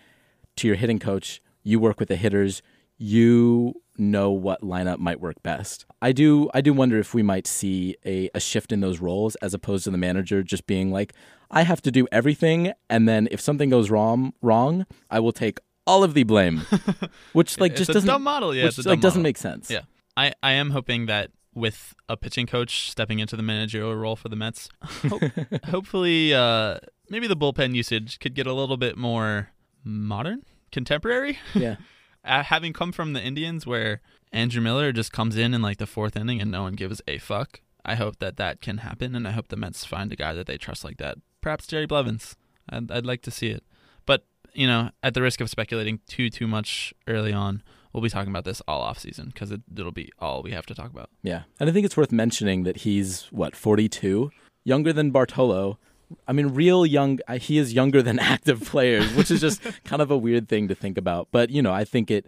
to 0.57 0.67
your 0.67 0.77
hitting 0.77 0.99
coach, 0.99 1.41
"You 1.63 1.79
work 1.79 2.01
with 2.01 2.09
the 2.09 2.17
hitters. 2.17 2.63
You 2.99 3.75
know 3.97 4.31
what 4.31 4.61
lineup 4.63 4.99
might 4.99 5.21
work 5.21 5.43
best." 5.43 5.87
I 6.03 6.13
do. 6.13 6.51
I 6.53 6.61
do 6.61 6.73
wonder 6.73 6.99
if 6.99 7.15
we 7.15 7.23
might 7.23 7.47
see 7.47 7.97
a, 8.05 8.29
a 8.35 8.41
shift 8.41 8.73
in 8.73 8.81
those 8.81 9.01
roles 9.01 9.35
as 9.37 9.55
opposed 9.55 9.85
to 9.85 9.91
the 9.91 9.99
manager 9.99 10.43
just 10.43 10.67
being 10.67 10.91
like, 10.93 11.15
"I 11.51 11.63
have 11.63 11.81
to 11.83 11.91
do 11.91 12.07
everything, 12.13 12.73
and 12.91 13.09
then 13.09 13.29
if 13.31 13.41
something 13.41 13.71
goes 13.71 13.91
wrong, 13.91 14.33
wrong, 14.43 14.87
I 15.11 15.21
will 15.21 15.33
take 15.33 15.59
all 15.87 16.05
of 16.05 16.15
the 16.15 16.25
blame," 16.25 16.63
which 17.33 17.59
like 17.59 17.75
just 17.77 17.93
doesn't 17.93 18.23
model. 18.23 18.55
Yeah, 18.55 18.65
which 18.65 18.79
like 18.85 19.01
doesn't 19.01 19.21
model. 19.21 19.29
make 19.29 19.39
sense. 19.39 19.71
Yeah. 19.71 19.83
I, 20.17 20.33
I 20.43 20.53
am 20.53 20.71
hoping 20.71 21.07
that 21.07 21.31
with 21.55 21.95
a 22.09 22.17
pitching 22.17 22.47
coach 22.47 22.91
stepping 22.91 23.21
into 23.21 23.37
the 23.37 23.43
managerial 23.43 23.95
role 23.95 24.17
for 24.17 24.29
the 24.29 24.35
Mets, 24.35 24.69
ho- 24.83 25.21
hopefully 25.71 26.35
uh, 26.35 26.79
maybe 27.09 27.29
the 27.29 27.37
bullpen 27.37 27.75
usage 27.75 28.19
could 28.19 28.35
get 28.35 28.47
a 28.47 28.53
little 28.53 28.77
bit 28.77 28.97
more 28.97 29.51
modern, 29.85 30.43
contemporary. 30.73 31.39
yeah. 31.55 31.77
Uh, 32.29 32.43
having 32.43 32.73
come 32.73 32.93
from 32.93 33.15
the 33.15 33.23
Indians 33.23 33.67
where 33.67 34.03
Andrew 34.33 34.61
Miller 34.61 34.93
just 34.93 35.13
comes 35.13 35.37
in 35.37 35.55
in 35.55 35.63
like 35.63 35.79
the 35.79 35.87
fourth 35.87 36.15
inning 36.15 36.41
and 36.41 36.51
no 36.51 36.63
one 36.63 36.75
gives 36.75 37.01
a 37.09 37.19
fuck, 37.19 37.61
I 37.85 37.95
hope 37.95 38.19
that 38.19 38.37
that 38.37 38.61
can 38.61 38.79
happen, 38.79 39.15
and 39.15 39.27
I 39.27 39.31
hope 39.31 39.49
the 39.49 39.57
Mets 39.57 39.87
find 39.87 40.13
a 40.13 40.17
guy 40.17 40.35
that 40.35 40.47
they 40.47 40.59
trust 40.59 40.85
like 40.85 40.99
that. 40.99 41.17
Perhaps 41.41 41.67
Jerry 41.67 41.87
Blevins. 41.87 42.37
I'd, 42.69 42.91
I'd 42.91 43.07
like 43.07 43.23
to 43.23 43.31
see 43.31 43.49
it. 43.49 43.65
But, 44.05 44.27
you 44.53 44.67
know, 44.67 44.91
at 45.03 45.15
the 45.15 45.23
risk 45.23 45.41
of 45.41 45.49
speculating 45.49 46.01
too, 46.07 46.29
too 46.29 46.47
much 46.47 46.93
early 47.07 47.33
on, 47.33 47.63
we'll 47.93 48.03
be 48.03 48.11
talking 48.11 48.31
about 48.31 48.45
this 48.45 48.61
all 48.69 48.83
off 48.83 48.99
season 48.99 49.31
because 49.33 49.51
it, 49.51 49.63
it'll 49.75 49.91
be 49.91 50.11
all 50.19 50.43
we 50.43 50.51
have 50.51 50.67
to 50.67 50.75
talk 50.75 50.91
about. 50.91 51.09
Yeah. 51.23 51.45
And 51.59 51.71
I 51.71 51.73
think 51.73 51.87
it's 51.87 51.97
worth 51.97 52.13
mentioning 52.13 52.65
that 52.65 52.79
he's, 52.79 53.23
what, 53.31 53.57
42? 53.57 54.31
Younger 54.65 54.93
than 54.93 55.11
Bartolo. 55.11 55.79
I 56.27 56.33
mean, 56.33 56.49
real 56.49 56.87
young. 56.87 57.19
uh, 57.29 57.39
He 57.39 57.59
is 57.59 57.73
younger 57.73 58.03
than 58.03 58.19
active 58.35 58.63
players, 58.65 59.13
which 59.15 59.31
is 59.31 59.41
just 59.41 59.61
kind 59.85 60.01
of 60.03 60.11
a 60.11 60.17
weird 60.17 60.49
thing 60.49 60.69
to 60.69 60.75
think 60.75 60.97
about. 60.99 61.29
But, 61.31 61.51
you 61.51 61.61
know, 61.63 61.73
I 61.73 61.85
think 61.85 62.11
it, 62.11 62.27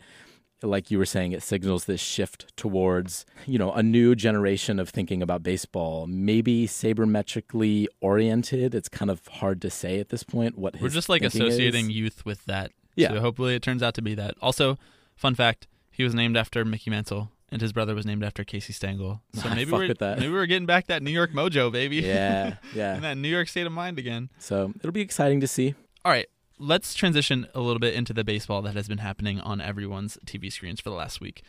like 0.62 0.90
you 0.90 0.98
were 0.98 1.06
saying, 1.06 1.32
it 1.32 1.42
signals 1.42 1.86
this 1.86 2.00
shift 2.00 2.54
towards, 2.56 3.24
you 3.46 3.58
know, 3.58 3.72
a 3.72 3.82
new 3.82 4.14
generation 4.14 4.78
of 4.78 4.90
thinking 4.90 5.22
about 5.22 5.42
baseball, 5.42 6.06
maybe 6.06 6.66
sabermetrically 6.66 7.86
oriented. 8.00 8.74
It's 8.74 8.88
kind 8.88 9.10
of 9.10 9.26
hard 9.28 9.62
to 9.62 9.70
say 9.70 9.98
at 10.00 10.08
this 10.10 10.22
point 10.22 10.58
what 10.58 10.74
We're 10.74 10.80
his 10.88 10.94
just 10.94 11.08
like 11.08 11.22
thinking 11.22 11.42
is. 11.42 11.54
associating 11.54 11.90
youth 11.90 12.24
with 12.24 12.44
that. 12.46 12.72
Yeah. 12.96 13.08
So 13.08 13.20
hopefully 13.20 13.54
it 13.54 13.62
turns 13.62 13.82
out 13.82 13.94
to 13.94 14.02
be 14.02 14.14
that. 14.16 14.34
Also, 14.42 14.76
fun 15.16 15.34
fact: 15.34 15.66
he 15.90 16.02
was 16.04 16.14
named 16.14 16.36
after 16.36 16.64
Mickey 16.64 16.90
Mantle, 16.90 17.30
and 17.52 17.60
his 17.60 17.72
brother 17.72 17.94
was 17.94 18.06
named 18.06 18.22
after 18.24 18.44
Casey 18.44 18.72
Stengel. 18.72 19.22
So 19.34 19.48
maybe 19.54 19.70
we're 19.72 19.94
maybe 20.00 20.28
we're 20.28 20.46
getting 20.46 20.66
back 20.66 20.86
that 20.86 21.02
New 21.02 21.10
York 21.10 21.32
mojo, 21.32 21.70
baby. 21.72 21.96
Yeah. 21.96 22.44
and 22.46 22.58
Yeah. 22.74 22.98
that 23.00 23.16
New 23.16 23.28
York 23.28 23.48
state 23.48 23.66
of 23.66 23.72
mind 23.72 23.98
again. 23.98 24.30
So 24.38 24.72
it'll 24.78 24.92
be 24.92 25.00
exciting 25.00 25.40
to 25.40 25.46
see. 25.46 25.74
All 26.04 26.12
right, 26.12 26.26
let's 26.58 26.94
transition 26.94 27.46
a 27.54 27.60
little 27.60 27.80
bit 27.80 27.94
into 27.94 28.12
the 28.12 28.24
baseball 28.24 28.62
that 28.62 28.74
has 28.74 28.88
been 28.88 28.98
happening 28.98 29.40
on 29.40 29.60
everyone's 29.60 30.16
TV 30.26 30.50
screens 30.52 30.80
for 30.80 30.90
the 30.90 30.96
last 30.96 31.20
week, 31.20 31.42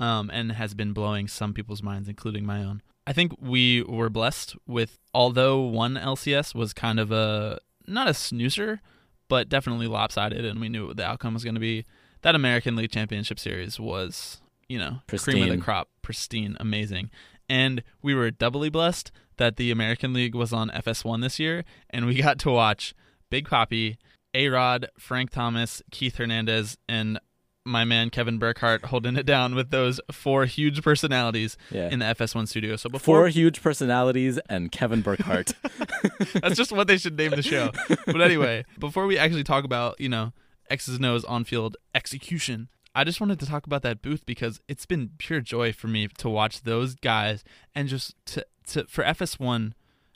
um, 0.00 0.30
and 0.32 0.52
has 0.52 0.74
been 0.74 0.92
blowing 0.92 1.28
some 1.28 1.54
people's 1.54 1.82
minds, 1.82 2.08
including 2.08 2.44
my 2.44 2.62
own. 2.62 2.82
I 3.06 3.12
think 3.12 3.32
we 3.40 3.82
were 3.82 4.08
blessed 4.10 4.56
with, 4.66 4.98
although 5.12 5.60
one 5.60 5.94
LCS 5.94 6.54
was 6.54 6.72
kind 6.72 6.98
of 6.98 7.12
a 7.12 7.58
not 7.86 8.08
a 8.08 8.14
snoozer, 8.14 8.80
but 9.28 9.48
definitely 9.48 9.86
lopsided, 9.86 10.44
and 10.44 10.58
we 10.60 10.68
knew 10.70 10.86
what 10.88 10.96
the 10.96 11.04
outcome 11.04 11.34
was 11.34 11.44
going 11.44 11.54
to 11.54 11.60
be. 11.60 11.84
That 12.22 12.34
American 12.34 12.76
League 12.76 12.90
Championship 12.90 13.38
Series 13.38 13.78
was, 13.78 14.40
you 14.74 14.80
know, 14.80 14.98
cream 15.06 15.44
of 15.44 15.48
the 15.56 15.62
crop, 15.62 15.88
pristine, 16.02 16.56
amazing. 16.58 17.08
And 17.48 17.84
we 18.02 18.12
were 18.12 18.32
doubly 18.32 18.70
blessed 18.70 19.12
that 19.36 19.54
the 19.56 19.70
American 19.70 20.12
League 20.12 20.34
was 20.34 20.52
on 20.52 20.68
FS1 20.70 21.22
this 21.22 21.38
year, 21.38 21.64
and 21.90 22.06
we 22.06 22.20
got 22.20 22.40
to 22.40 22.50
watch 22.50 22.92
Big 23.30 23.48
Poppy, 23.48 23.98
A 24.34 24.48
Rod, 24.48 24.88
Frank 24.98 25.30
Thomas, 25.30 25.80
Keith 25.92 26.16
Hernandez, 26.16 26.76
and 26.88 27.20
my 27.64 27.84
man 27.84 28.10
Kevin 28.10 28.38
Burkhardt 28.38 28.86
holding 28.86 29.16
it 29.16 29.24
down 29.24 29.54
with 29.54 29.70
those 29.70 30.00
four 30.10 30.44
huge 30.46 30.82
personalities 30.82 31.56
Yeah. 31.70 31.88
in 31.88 32.00
the 32.00 32.06
FS1 32.06 32.48
studio. 32.48 32.74
So 32.76 32.90
before 32.90 33.20
Four 33.20 33.28
huge 33.28 33.62
personalities 33.62 34.38
and 34.50 34.72
Kevin 34.72 35.00
Burkhardt. 35.00 35.54
that's 36.34 36.56
just 36.56 36.72
what 36.72 36.88
they 36.88 36.98
should 36.98 37.16
name 37.16 37.30
the 37.30 37.42
show. 37.42 37.70
But 38.06 38.20
anyway, 38.20 38.64
before 38.78 39.06
we 39.06 39.16
actually 39.16 39.44
talk 39.44 39.64
about, 39.64 40.00
you 40.00 40.08
know, 40.08 40.32
X's 40.68 40.96
and 40.96 41.06
O's 41.06 41.24
on 41.24 41.44
field 41.44 41.76
execution, 41.94 42.68
I 42.94 43.04
just 43.04 43.20
wanted 43.20 43.40
to 43.40 43.46
talk 43.46 43.66
about 43.66 43.82
that 43.82 44.02
booth 44.02 44.24
because 44.24 44.60
it's 44.68 44.86
been 44.86 45.10
pure 45.18 45.40
joy 45.40 45.72
for 45.72 45.88
me 45.88 46.08
to 46.18 46.28
watch 46.28 46.62
those 46.62 46.94
guys 46.94 47.42
and 47.74 47.88
just 47.88 48.14
to, 48.26 48.46
to 48.68 48.84
for 48.86 49.02
FS1, 49.02 49.72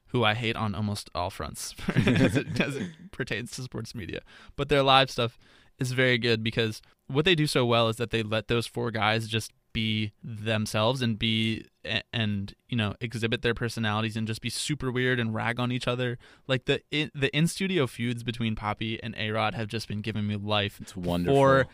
who 0.09 0.25
I 0.25 0.35
hate 0.35 0.57
on 0.57 0.75
almost 0.75 1.11
all 1.15 1.31
fronts 1.31 1.75
as, 1.95 2.37
it, 2.37 2.61
as 2.61 2.77
it 2.77 2.89
pertains 3.11 3.51
to 3.53 3.63
sports 3.63 3.95
media. 3.95 4.21
But 4.57 4.69
their 4.69 4.83
live 4.83 5.11
stuff 5.11 5.39
is 5.79 5.93
very 5.93 6.19
good 6.19 6.43
because 6.45 6.81
what 7.09 7.25
they 7.25 7.35
do 7.35 7.47
so 7.47 7.67
well 7.67 7.89
is 7.89 7.97
that 7.97 8.11
they 8.11 8.23
let 8.23 8.49
those 8.49 8.67
four 8.67 8.91
guys 8.91 9.27
just 9.27 9.53
be 9.73 10.13
themselves 10.23 11.03
and 11.03 11.19
be 11.19 11.67
and 12.13 12.55
you 12.69 12.77
know 12.77 12.95
exhibit 13.01 13.43
their 13.43 13.55
personalities 13.55 14.17
and 14.17 14.27
just 14.27 14.41
be 14.41 14.51
super 14.51 14.91
weird 14.91 15.19
and 15.19 15.35
rag 15.35 15.59
on 15.59 15.73
each 15.73 15.89
other 15.89 16.19
like 16.47 16.65
the 16.67 16.83
in, 16.91 17.11
the 17.15 17.35
in 17.37 17.47
studio 17.47 17.87
feuds 17.87 18.23
between 18.23 18.55
Poppy 18.55 19.03
and 19.03 19.15
A 19.17 19.31
Rod 19.31 19.55
have 19.55 19.69
just 19.69 19.89
been 19.89 20.01
giving 20.01 20.27
me 20.27 20.37
life 20.37 20.79
It's 20.81 20.97
wonderful. 20.97 21.39
or 21.39 21.67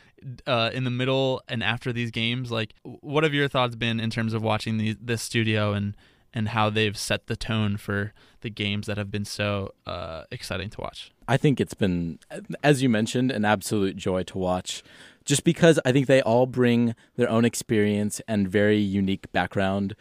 uh, 0.47 0.71
in 0.73 0.85
the 0.85 0.91
middle 0.91 1.43
and 1.49 1.63
after 1.63 1.93
these 1.93 2.11
games 2.11 2.51
like 2.51 2.75
what 2.83 3.25
have 3.25 3.35
your 3.35 3.49
thoughts 3.49 3.75
been 3.77 3.99
in 4.01 4.11
terms 4.11 4.35
of 4.35 4.43
watching 4.43 4.79
the, 4.79 4.97
this 5.01 5.23
studio 5.23 5.73
and 5.73 5.97
and 6.37 6.49
how 6.49 6.69
they've 6.69 6.99
set 6.99 7.29
the 7.29 7.37
tone 7.37 7.77
for 7.77 8.13
the 8.41 8.51
games 8.51 8.87
that 8.89 8.99
have 8.99 9.11
been 9.11 9.25
so 9.25 9.73
uh, 9.87 10.25
exciting 10.31 10.69
to 10.71 10.81
watch 10.81 11.11
I 11.27 11.37
think 11.39 11.59
it's 11.61 11.73
been, 11.73 12.19
as 12.63 12.83
you 12.83 12.91
mentioned, 12.91 13.31
an 13.31 13.47
absolute 13.47 13.97
joy 13.97 14.25
to 14.25 14.37
watch. 14.37 14.83
Just 15.25 15.45
because 15.45 15.81
I 15.85 15.93
think 15.93 16.07
they 16.07 16.21
all 16.21 16.47
bring 16.47 16.95
their 17.17 17.31
own 17.31 17.45
experience 17.45 18.21
and 18.29 18.49
very 18.49 18.79
unique 18.79 19.31
background, 19.33 19.95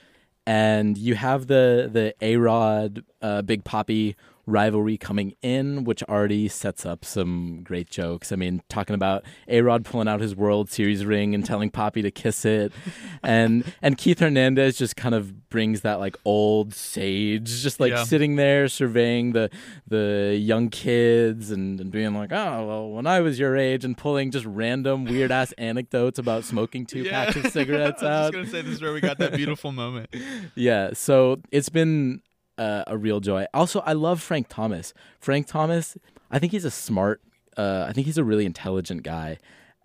and 0.45 0.97
you 0.97 1.15
have 1.15 1.47
the 1.47 1.89
the 1.91 2.13
A 2.21 2.35
Rod 2.37 3.03
uh, 3.21 3.41
Big 3.41 3.63
Poppy 3.63 4.15
rivalry 4.45 4.97
coming 4.97 5.33
in, 5.41 5.83
which 5.85 6.03
already 6.03 6.47
sets 6.49 6.85
up 6.85 7.05
some 7.05 7.61
great 7.63 7.89
jokes. 7.89 8.31
I 8.31 8.35
mean, 8.35 8.61
talking 8.69 8.93
about 8.93 9.23
A 9.47 9.61
Rod 9.61 9.85
pulling 9.85 10.07
out 10.07 10.19
his 10.19 10.35
World 10.35 10.69
Series 10.69 11.05
ring 11.05 11.33
and 11.33 11.45
telling 11.45 11.69
Poppy 11.69 12.01
to 12.01 12.11
kiss 12.11 12.43
it, 12.45 12.73
and 13.23 13.63
and 13.81 13.97
Keith 13.97 14.19
Hernandez 14.19 14.77
just 14.77 14.95
kind 14.95 15.15
of 15.15 15.49
brings 15.49 15.81
that 15.81 15.99
like 15.99 16.17
old 16.25 16.73
sage, 16.73 17.61
just 17.61 17.79
like 17.79 17.91
Yeah. 17.91 18.03
sitting 18.03 18.35
there 18.35 18.67
surveying 18.67 19.31
the 19.33 19.49
the 19.87 20.37
young 20.39 20.69
kids 20.69 21.51
and, 21.51 21.79
and 21.79 21.91
being 21.91 22.13
like, 22.13 22.31
oh 22.33 22.67
well, 22.67 22.89
when 22.89 23.07
I 23.07 23.21
was 23.21 23.39
your 23.39 23.55
age, 23.55 23.85
and 23.85 23.97
pulling 23.97 24.31
just 24.31 24.45
random 24.45 25.05
weird 25.05 25.31
ass 25.31 25.51
anecdotes 25.57 26.19
about 26.19 26.43
smoking 26.43 26.85
two 26.85 27.05
packs 27.09 27.35
of 27.37 27.47
cigarettes 27.51 28.03
I 28.03 28.05
was 28.05 28.27
out. 28.27 28.33
gonna 28.33 28.47
say 28.47 28.61
this 28.61 28.73
is 28.75 28.81
where 28.81 28.93
we 28.93 28.99
got 29.01 29.17
that 29.19 29.33
beautiful 29.35 29.71
moment 29.71 30.09
Yeah, 30.55 30.91
so 30.93 31.39
it's 31.51 31.69
been 31.69 32.21
uh, 32.57 32.83
a 32.87 32.97
real 32.97 33.19
joy. 33.19 33.45
Also, 33.53 33.79
I 33.81 33.93
love 33.93 34.21
Frank 34.21 34.47
Thomas. 34.49 34.93
Frank 35.19 35.47
Thomas, 35.47 35.97
I 36.31 36.39
think 36.39 36.51
he's 36.51 36.65
a 36.65 36.71
smart, 36.71 37.21
uh, 37.57 37.85
I 37.87 37.93
think 37.93 38.05
he's 38.05 38.17
a 38.17 38.23
really 38.23 38.45
intelligent 38.45 39.03
guy, 39.03 39.37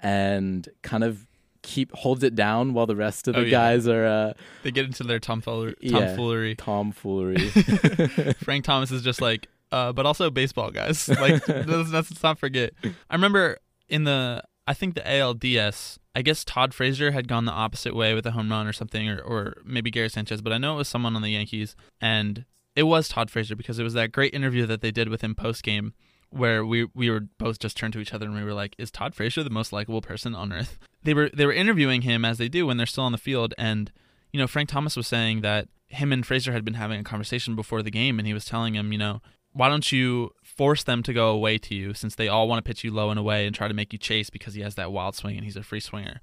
and 0.03 0.69
kind 0.83 1.05
of 1.05 1.27
keep 1.63 1.93
holds 1.93 2.23
it 2.23 2.35
down 2.35 2.73
while 2.73 2.87
the 2.87 2.97
rest 2.97 3.27
of 3.29 3.35
the 3.35 3.41
Oh, 3.41 3.45
yeah. 3.45 3.51
guys 3.51 3.89
are 3.89 4.07
uh, 4.07 4.33
They 4.63 4.71
get 4.71 4.87
into 4.87 5.03
their 5.05 5.19
tomfoolery. 5.19 5.75
Yeah. 5.81 6.07
tomfoolery. 6.07 6.55
tomfoolery. 6.55 7.49
Frank 8.45 8.65
Thomas 8.65 8.91
is 8.91 9.03
just 9.03 9.21
like, 9.21 9.49
uh, 9.73 9.93
but 9.93 10.07
also 10.07 10.31
baseball 10.31 10.71
guys. 10.71 11.09
Like, 11.21 11.47
let's, 11.49 11.91
let's 11.91 12.23
not 12.23 12.39
forget. 12.39 12.73
I 12.85 13.15
remember 13.15 13.59
in 13.89 14.05
the, 14.05 14.43
I 14.67 14.73
think 14.75 14.95
the 14.95 15.01
ALDS, 15.03 15.99
I 16.15 16.23
guess 16.23 16.45
Todd 16.45 16.73
Frazier 16.75 17.11
had 17.11 17.27
gone 17.29 17.45
the 17.45 17.53
opposite 17.53 17.95
way 17.95 18.15
with 18.15 18.25
a 18.27 18.31
home 18.33 18.51
run 18.51 18.67
or 18.67 18.73
something, 18.73 19.09
or, 19.09 19.19
or 19.21 19.57
maybe 19.65 19.91
Gary 19.91 20.09
Sanchez, 20.11 20.41
but 20.41 20.53
I 20.53 20.59
know 20.59 20.75
it 20.75 20.79
was 20.79 20.89
someone 20.89 21.17
on 21.17 21.23
the 21.23 21.31
Yankees, 21.31 21.75
and 22.01 22.45
it 22.79 22.85
was 22.85 23.09
Todd 23.09 23.29
Frazier 23.29 23.57
because 23.57 23.81
it 23.81 23.83
was 23.83 23.95
that 23.95 24.13
great 24.13 24.33
interview 24.33 24.65
that 24.65 24.83
they 24.83 24.93
did 24.93 25.09
with 25.09 25.21
him 25.21 25.35
post 25.35 25.65
game. 25.65 25.95
Where 26.31 26.65
we 26.65 26.87
we 26.95 27.11
were 27.11 27.27
both 27.39 27.59
just 27.59 27.77
turned 27.77 27.95
to 27.95 28.01
each 28.01 28.13
other 28.13 28.27
and 28.27 28.35
we 28.35 28.45
were 28.45 28.55
like, 28.55 28.77
"Is 28.79 28.91
Todd 28.91 29.15
Frazier 29.15 29.43
the 29.43 29.51
most 29.51 29.73
likable 29.73 30.03
person 30.03 30.35
on 30.35 30.53
earth?" 30.53 30.79
They 31.03 31.15
were 31.15 31.31
they 31.33 31.47
were 31.47 31.53
interviewing 31.53 32.03
him 32.03 32.25
as 32.25 32.39
they 32.39 32.49
do 32.49 32.67
when 32.67 32.77
they're 32.77 32.87
still 32.87 33.05
on 33.05 33.13
the 33.13 33.19
field, 33.19 33.55
and 33.57 33.91
you 34.33 34.39
know, 34.39 34.47
Frank 34.47 34.69
Thomas 34.69 34.95
was 34.95 35.07
saying 35.07 35.41
that 35.41 35.69
him 35.87 36.13
and 36.13 36.27
Frazier 36.27 36.53
had 36.53 36.65
been 36.65 36.75
having 36.75 37.01
a 37.01 37.05
conversation 37.05 37.57
before 37.57 37.83
the 37.83 37.91
game, 37.91 38.19
and 38.19 38.27
he 38.27 38.35
was 38.35 38.45
telling 38.45 38.75
him, 38.75 38.93
you 38.93 38.99
know, 38.99 39.23
why 39.53 39.69
don't 39.69 39.91
you 39.91 40.33
force 40.43 40.85
them 40.85 41.03
to 41.05 41.13
go 41.13 41.31
away 41.31 41.57
to 41.59 41.75
you 41.75 41.95
since 41.95 42.15
they 42.15 42.29
all 42.29 42.47
want 42.47 42.63
to 42.63 42.69
pitch 42.69 42.85
you 42.85 42.93
low 42.93 43.11
and 43.11 43.19
away 43.19 43.47
and 43.47 43.55
try 43.55 43.69
to 43.69 43.75
make 43.75 43.93
you 43.93 43.99
chase 43.99 44.29
because 44.29 44.55
he 44.55 44.61
has 44.61 44.75
that 44.75 44.93
wild 44.93 45.15
swing 45.15 45.37
and 45.37 45.45
he's 45.45 45.57
a 45.57 45.63
free 45.63 45.81
swinger. 45.81 46.21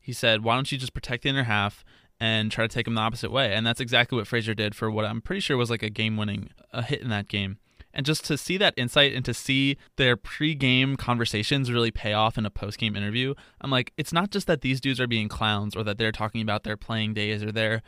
He 0.00 0.12
said, 0.12 0.42
why 0.42 0.56
don't 0.56 0.70
you 0.72 0.78
just 0.78 0.94
protect 0.94 1.22
the 1.22 1.28
inner 1.28 1.44
half 1.44 1.84
and 2.20 2.50
try 2.50 2.66
to 2.66 2.72
take 2.72 2.86
him 2.86 2.94
the 2.94 3.00
opposite 3.00 3.30
way? 3.30 3.54
And 3.54 3.66
that's 3.66 3.80
exactly 3.80 4.16
what 4.16 4.26
Frazier 4.26 4.54
did 4.54 4.74
for 4.74 4.90
what 4.90 5.04
I'm 5.04 5.20
pretty 5.20 5.40
sure 5.40 5.56
was 5.56 5.70
like 5.70 5.82
a 5.82 5.90
game 5.90 6.16
winning 6.16 6.50
a 6.72 6.82
hit 6.82 7.00
in 7.00 7.08
that 7.10 7.28
game. 7.28 7.58
And 7.94 8.04
just 8.04 8.24
to 8.24 8.36
see 8.36 8.58
that 8.58 8.74
insight 8.76 9.14
and 9.14 9.24
to 9.24 9.32
see 9.32 9.76
their 9.96 10.16
pre-game 10.16 10.96
conversations 10.96 11.70
really 11.70 11.92
pay 11.92 12.12
off 12.12 12.36
in 12.36 12.44
a 12.44 12.50
post-game 12.50 12.96
interview, 12.96 13.34
I'm 13.60 13.70
like, 13.70 13.92
it's 13.96 14.12
not 14.12 14.30
just 14.30 14.48
that 14.48 14.62
these 14.62 14.80
dudes 14.80 15.00
are 15.00 15.06
being 15.06 15.28
clowns 15.28 15.76
or 15.76 15.84
that 15.84 15.96
they're 15.96 16.10
talking 16.10 16.42
about 16.42 16.64
their 16.64 16.76
playing 16.76 17.14
days 17.14 17.44
or 17.44 17.52
they're 17.52 17.82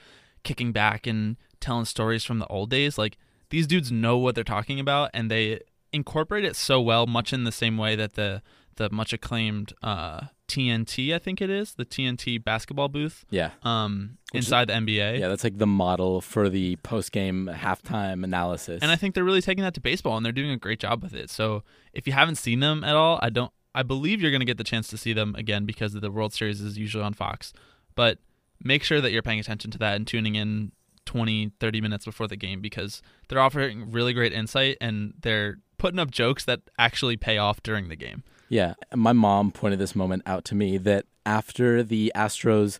kicking 0.44 0.70
back 0.70 1.08
and 1.08 1.36
telling 1.58 1.86
stories 1.86 2.24
from 2.24 2.38
the 2.38 2.46
old 2.46 2.70
days. 2.70 2.96
Like 2.96 3.18
these 3.50 3.66
dudes 3.66 3.90
know 3.90 4.16
what 4.16 4.36
they're 4.36 4.44
talking 4.44 4.78
about 4.78 5.10
and 5.12 5.28
they 5.28 5.60
incorporate 5.92 6.44
it 6.44 6.54
so 6.54 6.80
well, 6.80 7.06
much 7.06 7.32
in 7.32 7.42
the 7.42 7.52
same 7.52 7.76
way 7.76 7.96
that 7.96 8.14
the 8.14 8.42
the 8.76 8.90
much 8.90 9.12
acclaimed 9.12 9.72
uh, 9.82 10.26
TNT, 10.48 11.14
I 11.14 11.18
think 11.18 11.40
it 11.40 11.50
is, 11.50 11.74
the 11.74 11.84
TNT 11.84 12.42
basketball 12.42 12.88
booth 12.88 13.24
yeah. 13.30 13.50
um, 13.62 14.18
Which 14.32 14.40
is- 14.40 14.46
inside 14.46 14.68
the 14.68 14.74
NBA. 14.74 15.18
Yeah, 15.18 15.28
that's 15.28 15.44
like 15.44 15.58
the 15.58 15.66
model 15.66 16.20
for 16.20 16.48
the 16.48 16.76
post 16.76 17.12
game 17.12 17.50
halftime 17.52 18.24
analysis. 18.24 18.80
And 18.82 18.90
I 18.90 18.96
think 18.96 19.14
they're 19.14 19.24
really 19.24 19.42
taking 19.42 19.64
that 19.64 19.74
to 19.74 19.80
baseball, 19.80 20.16
and 20.16 20.24
they're 20.24 20.32
doing 20.32 20.50
a 20.50 20.56
great 20.56 20.80
job 20.80 21.02
with 21.02 21.14
it. 21.14 21.30
So 21.30 21.62
if 21.92 22.06
you 22.06 22.12
haven't 22.12 22.36
seen 22.36 22.60
them 22.60 22.84
at 22.84 22.94
all, 22.94 23.18
I 23.22 23.30
don't. 23.30 23.52
I 23.74 23.82
believe 23.82 24.22
you're 24.22 24.30
going 24.30 24.40
to 24.40 24.46
get 24.46 24.56
the 24.56 24.64
chance 24.64 24.88
to 24.88 24.96
see 24.96 25.12
them 25.12 25.34
again 25.36 25.66
because 25.66 25.92
the 25.92 26.10
World 26.10 26.32
Series 26.32 26.62
is 26.62 26.78
usually 26.78 27.04
on 27.04 27.12
Fox. 27.12 27.52
But 27.94 28.18
make 28.62 28.82
sure 28.82 29.02
that 29.02 29.12
you're 29.12 29.20
paying 29.22 29.38
attention 29.38 29.70
to 29.72 29.78
that 29.78 29.96
and 29.96 30.06
tuning 30.06 30.34
in 30.34 30.72
20, 31.04 31.52
30 31.60 31.80
minutes 31.82 32.04
before 32.06 32.26
the 32.26 32.36
game 32.36 32.62
because 32.62 33.02
they're 33.28 33.38
offering 33.40 33.90
really 33.90 34.14
great 34.14 34.32
insight 34.32 34.78
and 34.80 35.12
they're 35.20 35.58
putting 35.78 35.98
up 35.98 36.10
jokes 36.10 36.44
that 36.46 36.60
actually 36.78 37.18
pay 37.18 37.36
off 37.36 37.62
during 37.62 37.88
the 37.88 37.96
game. 37.96 38.24
Yeah, 38.48 38.74
my 38.94 39.12
mom 39.12 39.50
pointed 39.50 39.78
this 39.78 39.96
moment 39.96 40.22
out 40.26 40.44
to 40.46 40.54
me 40.54 40.78
that 40.78 41.06
after 41.24 41.82
the 41.82 42.12
Astros 42.14 42.78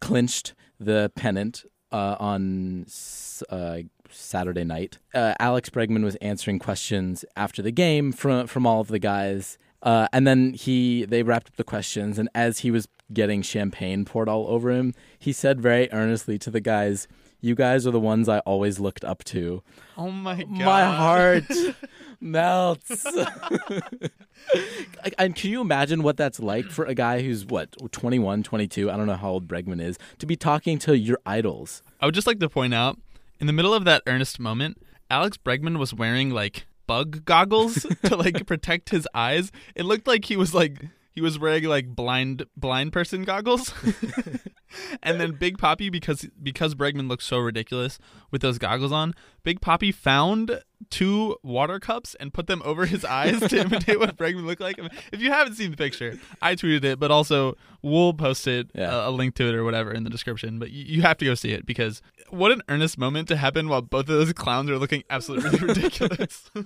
clinched 0.00 0.54
the 0.80 1.12
pennant 1.14 1.64
uh, 1.92 2.16
on 2.18 2.86
uh, 3.50 3.78
Saturday 4.10 4.64
night, 4.64 4.98
uh, 5.14 5.34
Alex 5.38 5.68
Bregman 5.68 6.04
was 6.04 6.16
answering 6.16 6.58
questions 6.58 7.24
after 7.36 7.60
the 7.60 7.70
game 7.70 8.12
from 8.12 8.46
from 8.46 8.66
all 8.66 8.80
of 8.80 8.88
the 8.88 8.98
guys, 8.98 9.58
uh, 9.82 10.08
and 10.12 10.26
then 10.26 10.54
he 10.54 11.04
they 11.04 11.22
wrapped 11.22 11.48
up 11.48 11.56
the 11.56 11.64
questions, 11.64 12.18
and 12.18 12.28
as 12.34 12.60
he 12.60 12.70
was 12.70 12.88
getting 13.12 13.42
champagne 13.42 14.04
poured 14.04 14.28
all 14.28 14.46
over 14.48 14.70
him, 14.70 14.94
he 15.18 15.32
said 15.32 15.60
very 15.60 15.90
earnestly 15.92 16.38
to 16.38 16.50
the 16.50 16.60
guys. 16.60 17.06
You 17.44 17.54
guys 17.54 17.86
are 17.86 17.90
the 17.90 18.00
ones 18.00 18.26
I 18.26 18.38
always 18.38 18.80
looked 18.80 19.04
up 19.04 19.22
to. 19.24 19.62
Oh 19.98 20.10
my 20.10 20.44
god. 20.44 20.48
My 20.48 20.84
heart 20.86 21.44
melts. 22.18 23.04
and 25.18 25.36
can 25.36 25.50
you 25.50 25.60
imagine 25.60 26.02
what 26.02 26.16
that's 26.16 26.40
like 26.40 26.64
for 26.64 26.86
a 26.86 26.94
guy 26.94 27.20
who's 27.20 27.44
what 27.44 27.76
21, 27.92 28.44
22, 28.44 28.90
I 28.90 28.96
don't 28.96 29.06
know 29.06 29.16
how 29.16 29.28
old 29.28 29.46
Bregman 29.46 29.82
is, 29.82 29.98
to 30.20 30.26
be 30.26 30.36
talking 30.36 30.78
to 30.78 30.96
your 30.96 31.18
idols? 31.26 31.82
I 32.00 32.06
would 32.06 32.14
just 32.14 32.26
like 32.26 32.40
to 32.40 32.48
point 32.48 32.72
out, 32.72 32.98
in 33.38 33.46
the 33.46 33.52
middle 33.52 33.74
of 33.74 33.84
that 33.84 34.00
earnest 34.06 34.40
moment, 34.40 34.78
Alex 35.10 35.36
Bregman 35.36 35.76
was 35.76 35.92
wearing 35.92 36.30
like 36.30 36.64
bug 36.86 37.26
goggles 37.26 37.86
to 38.04 38.16
like 38.16 38.46
protect 38.46 38.88
his 38.88 39.06
eyes. 39.12 39.52
It 39.74 39.84
looked 39.84 40.06
like 40.06 40.24
he 40.24 40.38
was 40.38 40.54
like 40.54 40.86
he 41.14 41.20
was 41.20 41.38
wearing 41.38 41.64
like 41.64 41.94
blind 41.94 42.44
blind 42.56 42.92
person 42.92 43.22
goggles. 43.22 43.72
and 45.02 45.20
then 45.20 45.32
Big 45.32 45.58
Poppy, 45.58 45.88
because 45.88 46.26
because 46.42 46.74
Bregman 46.74 47.08
looked 47.08 47.22
so 47.22 47.38
ridiculous 47.38 47.98
with 48.30 48.42
those 48.42 48.58
goggles 48.58 48.92
on, 48.92 49.14
Big 49.44 49.60
Poppy 49.60 49.92
found 49.92 50.60
two 50.90 51.36
water 51.42 51.78
cups 51.80 52.14
and 52.20 52.32
put 52.32 52.46
them 52.46 52.62
over 52.64 52.86
his 52.86 53.04
eyes 53.04 53.40
to 53.40 53.60
imitate 53.60 53.98
what 53.98 54.16
Bregman 54.16 54.44
looked 54.46 54.60
like. 54.60 54.78
If 55.12 55.20
you 55.20 55.30
haven't 55.30 55.54
seen 55.54 55.70
the 55.70 55.76
picture, 55.76 56.18
I 56.42 56.54
tweeted 56.56 56.84
it, 56.84 56.98
but 57.00 57.10
also 57.10 57.56
we'll 57.82 58.12
post 58.14 58.46
it 58.46 58.68
Yeah. 58.74 59.06
a, 59.06 59.08
a 59.08 59.12
link 59.12 59.34
to 59.36 59.48
it 59.48 59.54
or 59.54 59.64
whatever 59.64 59.92
in 59.92 60.04
the 60.04 60.10
description. 60.10 60.58
But 60.58 60.70
you, 60.70 60.84
you 60.96 61.02
have 61.02 61.18
to 61.18 61.24
go 61.24 61.34
see 61.34 61.52
it 61.52 61.66
because 61.66 62.00
what 62.30 62.50
an 62.52 62.62
earnest 62.68 62.98
moment 62.98 63.28
to 63.28 63.36
happen 63.36 63.68
while 63.68 63.82
both 63.82 64.08
of 64.08 64.16
those 64.16 64.32
clowns 64.32 64.70
are 64.70 64.78
looking 64.78 65.04
absolutely 65.10 65.58
ridiculous. 65.68 66.50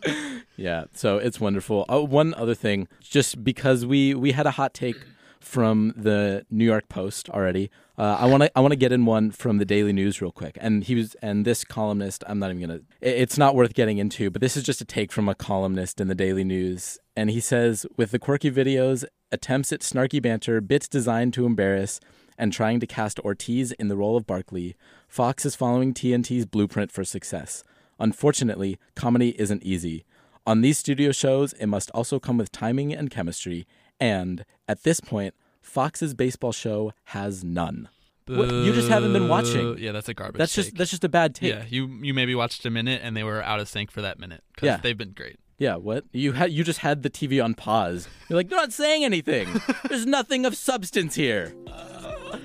Yeah, 0.56 0.84
so 0.92 1.18
it's 1.18 1.38
wonderful. 1.40 1.84
Oh, 1.88 2.02
one 2.02 2.34
other 2.34 2.54
thing, 2.54 2.88
just 3.00 3.44
because 3.44 3.86
we 3.86 4.12
we 4.14 4.32
had 4.32 4.44
a 4.46 4.50
hot 4.52 4.74
take 4.74 4.96
from 5.40 5.92
the 5.96 6.44
New 6.50 6.64
York 6.64 6.88
Post 6.88 7.28
already, 7.30 7.70
uh, 7.96 8.16
I 8.20 8.26
want 8.26 8.44
to 8.44 8.58
I 8.58 8.60
want 8.60 8.72
to 8.72 8.76
get 8.76 8.92
in 8.92 9.04
one 9.04 9.30
from 9.30 9.58
the 9.58 9.64
Daily 9.64 9.92
News 9.92 10.20
real 10.20 10.32
quick. 10.32 10.56
And 10.60 10.84
he 10.84 10.94
was 10.94 11.14
and 11.22 11.44
this 11.44 11.64
columnist, 11.64 12.24
I'm 12.26 12.38
not 12.38 12.50
even 12.50 12.60
gonna. 12.66 12.80
It's 13.00 13.38
not 13.38 13.54
worth 13.54 13.74
getting 13.74 13.98
into, 13.98 14.30
but 14.30 14.40
this 14.40 14.56
is 14.56 14.62
just 14.62 14.80
a 14.80 14.84
take 14.84 15.12
from 15.12 15.28
a 15.28 15.34
columnist 15.34 16.00
in 16.00 16.08
the 16.08 16.14
Daily 16.14 16.44
News, 16.44 16.98
and 17.16 17.30
he 17.30 17.40
says, 17.40 17.86
with 17.96 18.10
the 18.10 18.18
quirky 18.18 18.50
videos, 18.50 19.04
attempts 19.32 19.72
at 19.72 19.80
snarky 19.80 20.22
banter, 20.22 20.60
bits 20.60 20.88
designed 20.88 21.34
to 21.34 21.46
embarrass. 21.46 22.00
And 22.40 22.52
trying 22.52 22.78
to 22.78 22.86
cast 22.86 23.18
Ortiz 23.18 23.72
in 23.72 23.88
the 23.88 23.96
role 23.96 24.16
of 24.16 24.24
Barkley, 24.24 24.76
Fox 25.08 25.44
is 25.44 25.56
following 25.56 25.92
TNT's 25.92 26.46
blueprint 26.46 26.92
for 26.92 27.02
success. 27.02 27.64
Unfortunately, 27.98 28.78
comedy 28.94 29.34
isn't 29.40 29.64
easy. 29.64 30.04
On 30.46 30.62
these 30.62 30.78
studio 30.78 31.12
shows, 31.12 31.52
it 31.54 31.66
must 31.66 31.90
also 31.90 32.18
come 32.18 32.38
with 32.38 32.50
timing 32.50 32.94
and 32.94 33.10
chemistry, 33.10 33.66
and 34.00 34.44
at 34.68 34.82
this 34.82 35.00
point, 35.00 35.34
Fox's 35.62 36.14
baseball 36.14 36.52
show 36.52 36.92
has 37.04 37.42
none. 37.44 37.88
What- 38.26 38.50
you 38.52 38.72
just 38.74 38.88
haven't 38.88 39.12
been 39.14 39.28
watching. 39.28 39.78
Yeah, 39.78 39.92
that's 39.92 40.08
a 40.08 40.14
garbage. 40.14 40.38
That's 40.38 40.54
just 40.54 40.70
take. 40.70 40.78
that's 40.78 40.90
just 40.90 41.04
a 41.04 41.08
bad 41.08 41.34
take. 41.34 41.54
yeah. 41.54 41.64
You 41.68 41.86
you 42.02 42.12
maybe 42.12 42.34
watched 42.34 42.64
a 42.66 42.70
minute 42.70 43.00
and 43.02 43.16
they 43.16 43.22
were 43.24 43.42
out 43.42 43.58
of 43.60 43.68
sync 43.68 43.90
for 43.90 44.02
that 44.02 44.18
minute 44.18 44.42
because 44.54 44.66
Yeah. 44.66 44.76
they've 44.82 44.98
been 44.98 45.12
great. 45.12 45.36
Yeah, 45.58 45.76
what? 45.76 46.04
You 46.12 46.32
had 46.32 46.52
you 46.52 46.62
just 46.62 46.80
had 46.80 47.02
the 47.02 47.10
TV 47.10 47.42
on 47.42 47.54
pause. 47.54 48.06
You're 48.28 48.36
like, 48.36 48.48
they're 48.48 48.58
not 48.60 48.72
saying 48.72 49.02
anything. 49.04 49.48
There's 49.88 50.06
nothing 50.06 50.44
of 50.46 50.54
substance 50.56 51.14
here. 51.14 51.52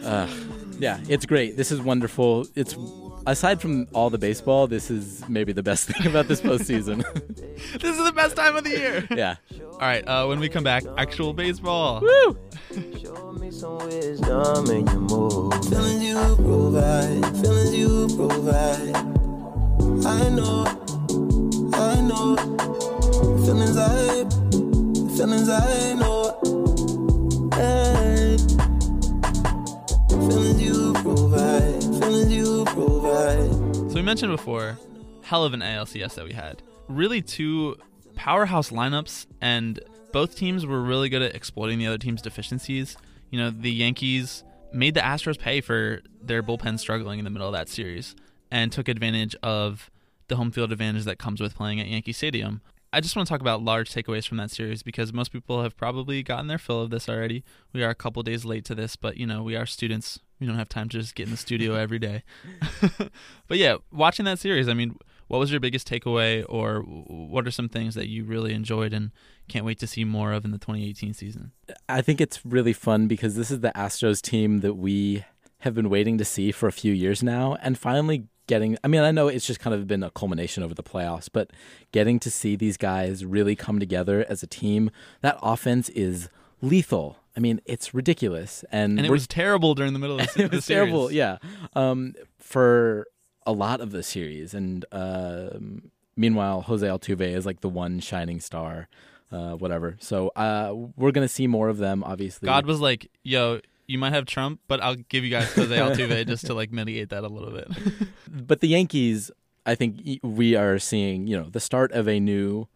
Ugh. 0.04 0.30
yeah, 0.80 1.00
it's 1.10 1.26
great. 1.26 1.56
This 1.58 1.72
is 1.72 1.80
wonderful. 1.82 2.48
It's 2.56 2.76
aside 3.26 3.62
from 3.62 3.88
all 3.94 4.10
the 4.10 4.18
baseball, 4.18 4.68
this 4.68 4.90
is 4.92 5.28
maybe 5.28 5.54
the 5.54 5.64
best 5.64 5.88
thing 5.90 6.08
about 6.08 6.28
this 6.28 6.42
postseason. 6.42 7.04
This 7.80 7.98
is 7.98 8.04
the 8.04 8.12
best 8.12 8.36
time 8.36 8.56
of 8.56 8.64
the 8.64 8.70
year. 8.72 9.08
yeah. 9.16 9.36
All 9.74 9.80
right, 9.80 10.06
uh, 10.08 10.26
when 10.26 10.40
we 10.40 10.50
come 10.50 10.64
back, 10.64 10.84
actual 10.98 11.34
baseball. 11.34 12.02
Woo! 12.02 12.38
Show 13.00 13.32
me 13.34 13.52
some 13.52 13.78
wisdom 13.80 14.70
in 14.70 14.88
your 14.88 15.00
move. 15.00 15.54
Feelings 15.66 16.04
you 16.04 16.36
provide, 16.36 17.24
feelings 17.42 17.76
you 17.76 18.08
provide. 18.16 18.96
I 20.06 20.30
know, 20.30 20.66
I 21.74 22.02
know. 22.02 22.36
Feelings 23.46 23.78
I, 23.78 24.26
feelings 25.16 25.50
I 25.50 25.94
know. 25.94 26.40
Hey. 27.54 28.38
Feelings 30.10 30.62
you 30.62 30.94
provide, 30.94 31.83
feelings 31.83 31.83
you 31.83 31.83
provide. 31.83 31.83
So 33.90 33.96
we 33.96 34.02
mentioned 34.02 34.32
before, 34.32 34.78
hell 35.22 35.46
of 35.46 35.54
an 35.54 35.62
ALCS 35.62 36.16
that 36.16 36.26
we 36.26 36.34
had. 36.34 36.62
Really 36.90 37.22
two 37.22 37.78
powerhouse 38.16 38.72
lineups, 38.72 39.26
and 39.40 39.80
both 40.12 40.36
teams 40.36 40.66
were 40.66 40.82
really 40.82 41.08
good 41.08 41.22
at 41.22 41.34
exploiting 41.34 41.80
the 41.80 41.88
other 41.88 41.98
team's 41.98 42.22
deficiencies. 42.22 42.98
You 43.30 43.40
know, 43.40 43.50
the 43.52 43.72
Yankees 43.72 44.44
made 44.74 44.96
the 44.96 45.00
Astros 45.00 45.40
pay 45.40 45.62
for 45.62 46.02
their 46.22 46.44
bullpen 46.44 46.78
struggling 46.78 47.20
in 47.20 47.26
the 47.26 47.32
middle 47.32 47.48
of 47.48 47.54
that 47.54 47.70
series 47.70 48.16
and 48.52 48.70
took 48.72 48.90
advantage 48.90 49.36
of 49.42 49.90
the 50.28 50.36
home 50.36 50.52
field 50.52 50.74
advantage 50.74 51.06
that 51.06 51.20
comes 51.20 51.40
with 51.40 51.56
playing 51.56 51.80
at 51.80 51.88
Yankee 51.88 52.12
Stadium. 52.12 52.62
I 52.92 53.00
just 53.00 53.16
want 53.16 53.28
to 53.28 53.34
talk 53.34 53.42
about 53.42 53.64
large 53.64 53.92
takeaways 53.92 54.28
from 54.28 54.38
that 54.38 54.52
series 54.52 54.84
because 54.84 55.12
most 55.12 55.32
people 55.32 55.64
have 55.64 55.76
probably 55.76 56.22
gotten 56.22 56.48
their 56.48 56.60
fill 56.60 56.82
of 56.82 56.92
this 56.92 57.10
already. 57.10 57.44
We 57.72 57.82
are 57.82 57.90
a 57.90 57.96
couple 57.96 58.22
days 58.24 58.46
late 58.46 58.66
to 58.66 58.76
this, 58.76 58.96
but 58.96 59.18
you 59.18 59.26
know, 59.26 59.42
we 59.42 59.56
are 59.56 59.66
students. 59.66 60.20
We 60.44 60.50
don't 60.50 60.58
have 60.58 60.70
time 60.70 60.90
to 60.90 61.00
just 61.00 61.16
get 61.16 61.28
in 61.28 61.32
the 61.32 61.38
studio 61.38 61.74
every 61.86 62.00
day. 62.00 62.24
but 63.48 63.58
yeah, 63.58 63.78
watching 63.92 64.26
that 64.26 64.40
series, 64.40 64.68
I 64.68 64.74
mean, 64.74 64.98
what 65.28 65.40
was 65.40 65.52
your 65.52 65.60
biggest 65.60 65.88
takeaway, 65.88 66.46
or 66.50 66.82
what 66.82 67.48
are 67.48 67.52
some 67.52 67.70
things 67.70 67.96
that 67.96 68.08
you 68.08 68.26
really 68.26 68.54
enjoyed 68.54 68.94
and 68.94 69.12
can't 69.48 69.66
wait 69.66 69.80
to 69.80 69.88
see 69.88 70.04
more 70.04 70.34
of 70.34 70.46
in 70.46 70.52
the 70.52 70.58
2018 70.58 71.14
season? 71.14 71.54
I 71.88 72.02
think 72.02 72.20
it's 72.20 72.46
really 72.46 72.74
fun 72.74 73.08
because 73.08 73.36
this 73.36 73.50
is 73.50 73.62
the 73.62 73.72
Astros 73.76 74.22
team 74.22 74.60
that 74.60 74.74
we 74.74 75.24
have 75.60 75.74
been 75.74 75.90
waiting 75.90 76.18
to 76.18 76.26
see 76.26 76.52
for 76.52 76.68
a 76.68 76.74
few 76.74 76.94
years 76.94 77.24
now, 77.24 77.56
and 77.62 77.78
finally 77.78 78.28
getting. 78.48 78.78
I 78.84 78.88
mean, 78.90 79.02
I 79.02 79.12
know 79.12 79.28
it's 79.28 79.48
just 79.48 79.62
kind 79.62 79.74
of 79.74 79.88
been 79.88 80.04
a 80.04 80.12
culmination 80.12 80.62
over 80.62 80.74
the 80.74 80.84
playoffs, 80.84 81.30
but 81.32 81.52
getting 81.94 82.20
to 82.20 82.30
see 82.30 82.56
these 82.58 82.78
guys 82.78 83.26
really 83.26 83.56
come 83.56 83.80
together 83.80 84.26
as 84.28 84.44
a 84.44 84.48
team. 84.48 84.92
That 85.22 85.40
offense 85.42 85.88
is 85.90 86.30
lethal. 86.62 87.18
I 87.36 87.40
mean, 87.40 87.62
it's 87.66 87.94
ridiculous, 87.94 88.64
and, 88.72 89.00
And 89.00 89.06
it 89.06 89.12
was 89.12 89.28
terrible 89.28 89.74
during 89.74 89.94
the 89.94 90.00
middle 90.00 90.20
of 90.20 90.34
the, 90.34 90.44
it 90.44 90.52
the 90.52 90.58
was 90.58 90.66
terrible. 90.68 91.12
Yeah, 91.12 91.38
um, 91.76 92.14
for 92.40 93.08
a 93.46 93.52
lot 93.52 93.82
of 93.82 93.92
the 93.92 94.04
series, 94.04 94.54
and 94.54 94.86
um, 94.92 95.92
meanwhile, 96.16 96.62
Jose 96.62 96.86
Altuve 96.86 97.22
is 97.22 97.46
like 97.46 97.62
the 97.62 97.70
one 97.70 98.00
shining 98.00 98.40
star. 98.40 98.88
Uh, 99.32 99.56
whatever. 99.56 99.98
So 100.00 100.28
uh, 100.36 100.76
we're 100.96 101.10
gonna 101.12 101.28
see 101.28 101.48
more 101.48 101.68
of 101.68 101.80
them. 101.80 102.04
Obviously, 102.04 102.46
God 102.46 102.68
was 102.68 102.80
like, 102.80 103.10
"Yo, 103.24 103.62
you 103.88 103.98
might 103.98 104.14
have 104.14 104.26
Trump, 104.26 104.60
but 104.68 104.80
I'll 104.80 104.94
give 104.94 105.24
you 105.24 105.32
guys 105.32 105.52
Jose 105.54 105.76
Altuve 105.76 106.28
just 106.28 106.46
to 106.46 106.54
like 106.54 106.72
mitigate 106.72 107.10
that 107.10 107.24
a 107.24 107.28
little 107.28 107.50
bit." 107.50 107.68
but 108.28 108.60
the 108.60 108.68
Yankees, 108.68 109.32
I 109.66 109.74
think 109.74 110.20
we 110.22 110.56
are 110.56 110.78
seeing, 110.78 111.26
you 111.26 111.36
know, 111.36 111.50
the 111.50 111.60
start 111.60 111.92
of 111.94 112.08
a 112.08 112.20
new 112.20 112.68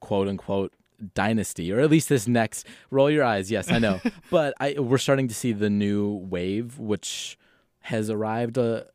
quote 0.00 0.26
unquote 0.26 0.72
dynasty, 1.14 1.72
or 1.72 1.80
at 1.80 1.90
least 1.90 2.08
this 2.08 2.26
next. 2.28 2.66
Roll 2.90 3.10
your 3.10 3.24
eyes, 3.24 3.50
yes, 3.50 3.70
I 3.70 3.78
know, 3.78 4.00
but 4.30 4.54
I 4.60 4.76
we're 4.78 4.98
starting 4.98 5.28
to 5.28 5.34
see 5.34 5.52
the 5.52 5.70
new 5.70 6.14
wave, 6.14 6.78
which 6.78 7.38
has 7.80 8.10
arrived 8.10 8.58
a 8.58 8.86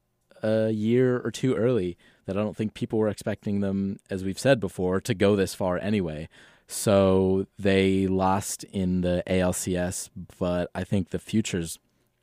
a 0.43 0.69
year 0.71 1.19
or 1.19 1.31
two 1.31 1.55
early. 1.55 1.97
That 2.25 2.37
I 2.37 2.41
don't 2.41 2.57
think 2.57 2.73
people 2.73 2.97
were 2.97 3.09
expecting 3.09 3.59
them, 3.59 3.99
as 4.09 4.23
we've 4.23 4.39
said 4.39 4.59
before, 4.59 4.99
to 5.01 5.13
go 5.13 5.35
this 5.35 5.53
far 5.53 5.77
anyway. 5.77 6.27
So 6.67 7.45
they 7.59 8.07
lost 8.07 8.63
in 8.63 9.01
the 9.01 9.21
ALCS, 9.27 10.09
but 10.39 10.71
I 10.73 10.83
think 10.83 11.09
the 11.09 11.19
future's 11.19 11.77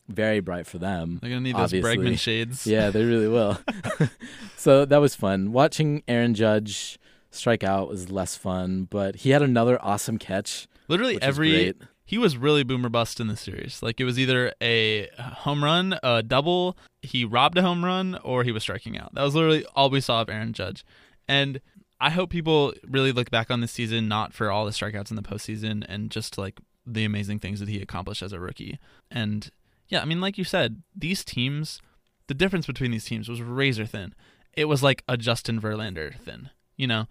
very 0.08 0.40
bright 0.40 0.66
for 0.66 0.78
them. 0.78 1.18
They're 1.20 1.30
gonna 1.30 1.42
need 1.42 1.54
those 1.54 1.72
obviously. 1.72 1.96
Bregman 1.96 2.18
shades. 2.18 2.66
Yeah, 2.66 2.90
they 2.90 3.04
really 3.04 3.28
will. 3.28 3.58
so 4.56 4.84
that 4.84 4.98
was 4.98 5.14
fun. 5.14 5.52
Watching 5.52 6.02
Aaron 6.08 6.34
Judge 6.34 6.98
strike 7.32 7.64
out 7.64 7.88
was 7.88 8.10
less 8.10 8.36
fun, 8.36 8.86
but 8.90 9.16
he 9.16 9.30
had 9.30 9.42
another 9.42 9.82
awesome 9.82 10.18
catch. 10.18 10.68
Literally 10.88 11.20
every 11.20 11.74
he 12.04 12.18
was 12.18 12.36
really 12.36 12.62
boomer 12.62 12.88
bust 12.88 13.20
in 13.20 13.28
the 13.28 13.36
series. 13.36 13.82
Like 13.82 14.00
it 14.00 14.04
was 14.04 14.18
either 14.18 14.52
a 14.60 15.08
home 15.18 15.64
run, 15.64 15.98
a 16.02 16.22
double, 16.22 16.76
he 17.00 17.24
robbed 17.24 17.56
a 17.56 17.62
home 17.62 17.84
run, 17.84 18.18
or 18.22 18.44
he 18.44 18.52
was 18.52 18.62
striking 18.62 18.98
out. 18.98 19.14
That 19.14 19.22
was 19.22 19.34
literally 19.34 19.64
all 19.74 19.88
we 19.88 20.00
saw 20.00 20.20
of 20.20 20.28
Aaron 20.28 20.52
Judge. 20.52 20.84
And 21.26 21.60
I 22.00 22.10
hope 22.10 22.30
people 22.30 22.74
really 22.86 23.12
look 23.12 23.30
back 23.30 23.50
on 23.50 23.60
this 23.60 23.72
season 23.72 24.08
not 24.08 24.34
for 24.34 24.50
all 24.50 24.64
the 24.64 24.72
strikeouts 24.72 25.10
in 25.10 25.16
the 25.16 25.22
postseason 25.22 25.84
and 25.88 26.10
just 26.10 26.36
like 26.36 26.60
the 26.84 27.04
amazing 27.04 27.38
things 27.38 27.60
that 27.60 27.68
he 27.68 27.80
accomplished 27.80 28.22
as 28.22 28.32
a 28.32 28.40
rookie. 28.40 28.78
And 29.10 29.50
yeah, 29.88 30.02
I 30.02 30.04
mean, 30.04 30.20
like 30.20 30.36
you 30.36 30.44
said, 30.44 30.82
these 30.96 31.24
teams, 31.24 31.80
the 32.26 32.34
difference 32.34 32.66
between 32.66 32.90
these 32.90 33.04
teams 33.04 33.28
was 33.28 33.40
razor 33.40 33.86
thin. 33.86 34.14
It 34.54 34.64
was 34.66 34.82
like 34.82 35.02
a 35.08 35.16
Justin 35.16 35.60
Verlander 35.60 36.14
thin, 36.18 36.50
you 36.76 36.86
know, 36.86 37.06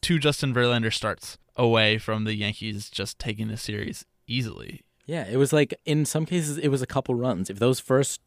two 0.00 0.18
Justin 0.18 0.54
Verlander 0.54 0.92
starts 0.92 1.38
away 1.56 1.98
from 1.98 2.24
the 2.24 2.34
Yankees 2.34 2.90
just 2.90 3.18
taking 3.18 3.48
the 3.48 3.56
series 3.56 4.04
easily. 4.26 4.82
Yeah, 5.06 5.26
it 5.30 5.36
was 5.36 5.52
like 5.52 5.74
in 5.84 6.04
some 6.04 6.24
cases 6.26 6.58
it 6.58 6.68
was 6.68 6.82
a 6.82 6.86
couple 6.86 7.14
runs. 7.14 7.50
If 7.50 7.58
those 7.58 7.78
first 7.80 8.20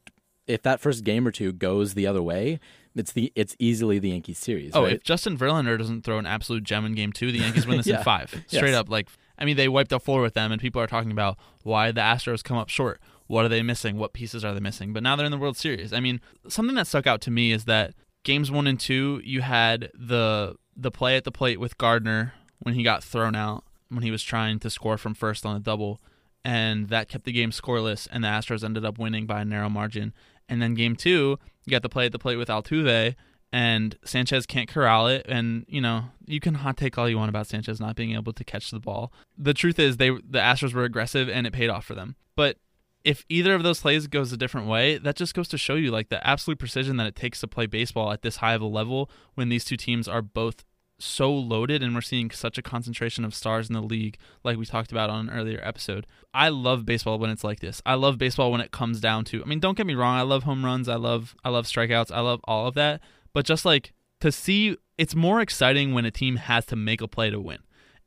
if 0.46 0.62
that 0.62 0.80
first 0.80 1.04
game 1.04 1.28
or 1.28 1.32
two 1.32 1.52
goes 1.52 1.94
the 1.94 2.08
other 2.08 2.22
way, 2.22 2.60
it's 2.96 3.12
the 3.12 3.34
it's 3.36 3.56
easily 3.60 4.00
the 4.00 4.10
Yankees 4.10 4.38
series. 4.38 4.72
Oh, 4.76 4.84
right? 4.84 4.94
if 4.94 5.04
Justin 5.04 5.38
Verlander 5.38 5.78
doesn't 5.78 6.04
throw 6.04 6.20
an 6.20 6.26
absolute 6.26 6.64
gem 6.64 6.86
in 6.86 6.94
game 6.96 7.12
two, 7.12 7.32
the 7.32 7.40
Yankees 7.40 7.68
win 7.68 7.78
this 7.78 7.88
Yeah. 7.88 7.98
in 7.98 8.04
five. 8.04 8.30
Straight 8.48 8.70
Yes. 8.72 8.76
up. 8.76 8.90
Like, 8.90 9.10
I 9.38 9.46
mean, 9.46 9.58
they 9.58 9.68
wiped 9.68 9.90
the 9.90 10.00
floor 10.00 10.22
with 10.22 10.36
them, 10.36 10.52
and 10.52 10.62
people 10.62 10.82
are 10.82 10.88
talking 10.88 11.12
about 11.12 11.38
why 11.64 11.92
the 11.92 12.02
Astros 12.02 12.44
come 12.44 12.58
up 12.58 12.70
short. 12.70 13.02
What 13.28 13.44
are 13.44 13.50
they 13.50 13.62
missing? 13.62 13.98
What 13.98 14.14
pieces 14.14 14.46
are 14.46 14.54
they 14.54 14.62
missing? 14.62 14.94
But 14.94 15.04
now 15.04 15.16
they're 15.18 15.26
in 15.26 15.32
the 15.34 15.38
World 15.38 15.58
Series. 15.58 15.92
I 15.92 16.00
mean, 16.00 16.22
something 16.48 16.76
that 16.76 16.88
stuck 16.88 17.06
out 17.06 17.20
to 17.22 17.32
me 17.32 17.52
is 17.52 17.66
that 17.66 17.94
games 18.24 18.50
one 18.50 18.68
and 18.68 18.80
two, 18.80 19.22
you 19.26 19.42
had 19.42 19.92
the 19.94 20.56
the 20.78 20.92
play 20.92 21.18
at 21.18 21.24
the 21.24 21.32
plate 21.32 21.60
with 21.60 21.78
Gardner 21.78 22.34
when 22.60 22.76
he 22.76 22.84
got 22.84 23.04
thrown 23.04 23.36
out 23.36 23.64
when 23.90 24.04
he 24.04 24.12
was 24.12 24.24
trying 24.24 24.60
to 24.60 24.70
score 24.70 24.98
from 24.98 25.14
first 25.14 25.46
on 25.46 25.56
a 25.56 25.60
double, 25.60 26.02
and 26.44 26.90
that 26.90 27.10
kept 27.10 27.26
the 27.26 27.32
game 27.32 27.52
scoreless, 27.52 28.08
and 28.12 28.24
the 28.24 28.28
Astros 28.28 28.64
ended 28.64 28.86
up 28.86 29.00
winning 29.00 29.26
by 29.26 29.42
a 29.42 29.46
narrow 29.46 29.70
margin. 29.70 30.14
And 30.50 30.62
then 30.62 30.74
game 30.74 30.96
two, 30.96 31.40
you 31.66 31.72
got 31.72 31.82
the 31.82 31.90
play 31.90 32.06
at 32.06 32.12
the 32.12 32.20
plate 32.20 32.38
with 32.38 32.50
Altuve, 32.50 33.16
and 33.52 33.98
Sanchez 34.04 34.46
can't 34.46 34.70
corral 34.70 35.08
it. 35.08 35.26
And 35.28 35.66
you 35.68 35.82
know 35.82 36.06
you 36.26 36.40
can 36.40 36.56
hot 36.56 36.78
take 36.78 36.98
all 36.98 37.10
you 37.10 37.18
want 37.18 37.30
about 37.30 37.48
Sanchez 37.48 37.80
not 37.80 37.96
being 37.96 38.14
able 38.14 38.34
to 38.34 38.44
catch 38.44 38.72
the 38.72 38.80
ball. 38.80 39.12
The 39.38 39.54
truth 39.54 39.80
is 39.80 39.98
they 39.98 40.10
the 40.10 40.40
Astros 40.40 40.74
were 40.74 40.84
aggressive 40.84 41.30
and 41.30 41.48
it 41.48 41.54
paid 41.54 41.70
off 41.70 41.86
for 41.86 41.96
them. 41.96 42.16
But 42.36 42.58
if 43.04 43.24
either 43.30 43.54
of 43.54 43.64
those 43.64 43.80
plays 43.80 44.08
goes 44.08 44.34
a 44.34 44.38
different 44.38 44.68
way, 44.68 44.98
that 44.98 45.16
just 45.16 45.34
goes 45.34 45.48
to 45.50 45.58
show 45.58 45.76
you 45.76 45.92
like 45.92 46.10
the 46.10 46.26
absolute 46.28 46.60
precision 46.60 46.98
that 46.98 47.08
it 47.08 47.16
takes 47.16 47.40
to 47.40 47.48
play 47.48 47.66
baseball 47.66 48.12
at 48.12 48.22
this 48.22 48.38
high 48.38 48.54
of 48.54 48.62
a 48.62 48.66
level 48.66 49.10
when 49.36 49.48
these 49.48 49.64
two 49.64 49.78
teams 49.78 50.10
are 50.10 50.22
both 50.22 50.66
so 51.00 51.32
loaded 51.32 51.84
and 51.84 51.94
we're 51.94 52.02
seeing 52.02 52.32
such 52.32 52.58
a 52.58 52.62
concentration 52.62 53.24
of 53.24 53.36
stars 53.36 53.70
in 53.70 53.74
the 53.74 53.82
league 53.82 54.18
like 54.44 54.58
we 54.58 54.66
talked 54.66 54.92
about 54.92 55.10
on 55.10 55.30
an 55.30 55.36
earlier 55.36 55.60
episode. 55.64 56.08
I 56.34 56.50
love 56.50 56.86
baseball 56.86 57.20
when 57.20 57.30
it's 57.30 57.44
like 57.44 57.60
this. 57.60 57.82
I 57.86 57.96
love 57.96 58.18
baseball 58.18 58.52
when 58.52 58.62
it 58.62 58.72
comes 58.72 59.00
down 59.00 59.26
to 59.26 59.44
I 59.44 59.46
mean 59.46 59.60
don't 59.60 59.78
get 59.78 59.86
me 59.86 59.96
wrong, 59.96 60.18
I 60.18 60.24
love 60.24 60.44
home 60.44 60.66
runs, 60.66 60.90
I 60.90 60.96
love 60.96 61.36
I 61.44 61.50
love 61.50 61.66
strikeouts, 61.66 62.12
I 62.12 62.22
love 62.22 62.42
all 62.46 62.68
of 62.68 62.76
that, 62.76 63.02
but 63.34 63.46
just 63.46 63.66
like 63.66 63.94
to 64.22 64.32
see 64.32 64.78
it's 64.98 65.16
more 65.16 65.42
exciting 65.42 65.94
when 65.94 66.06
a 66.06 66.12
team 66.12 66.38
has 66.38 66.66
to 66.68 66.76
make 66.76 67.02
a 67.02 67.08
play 67.08 67.30
to 67.30 67.40
win. 67.40 67.60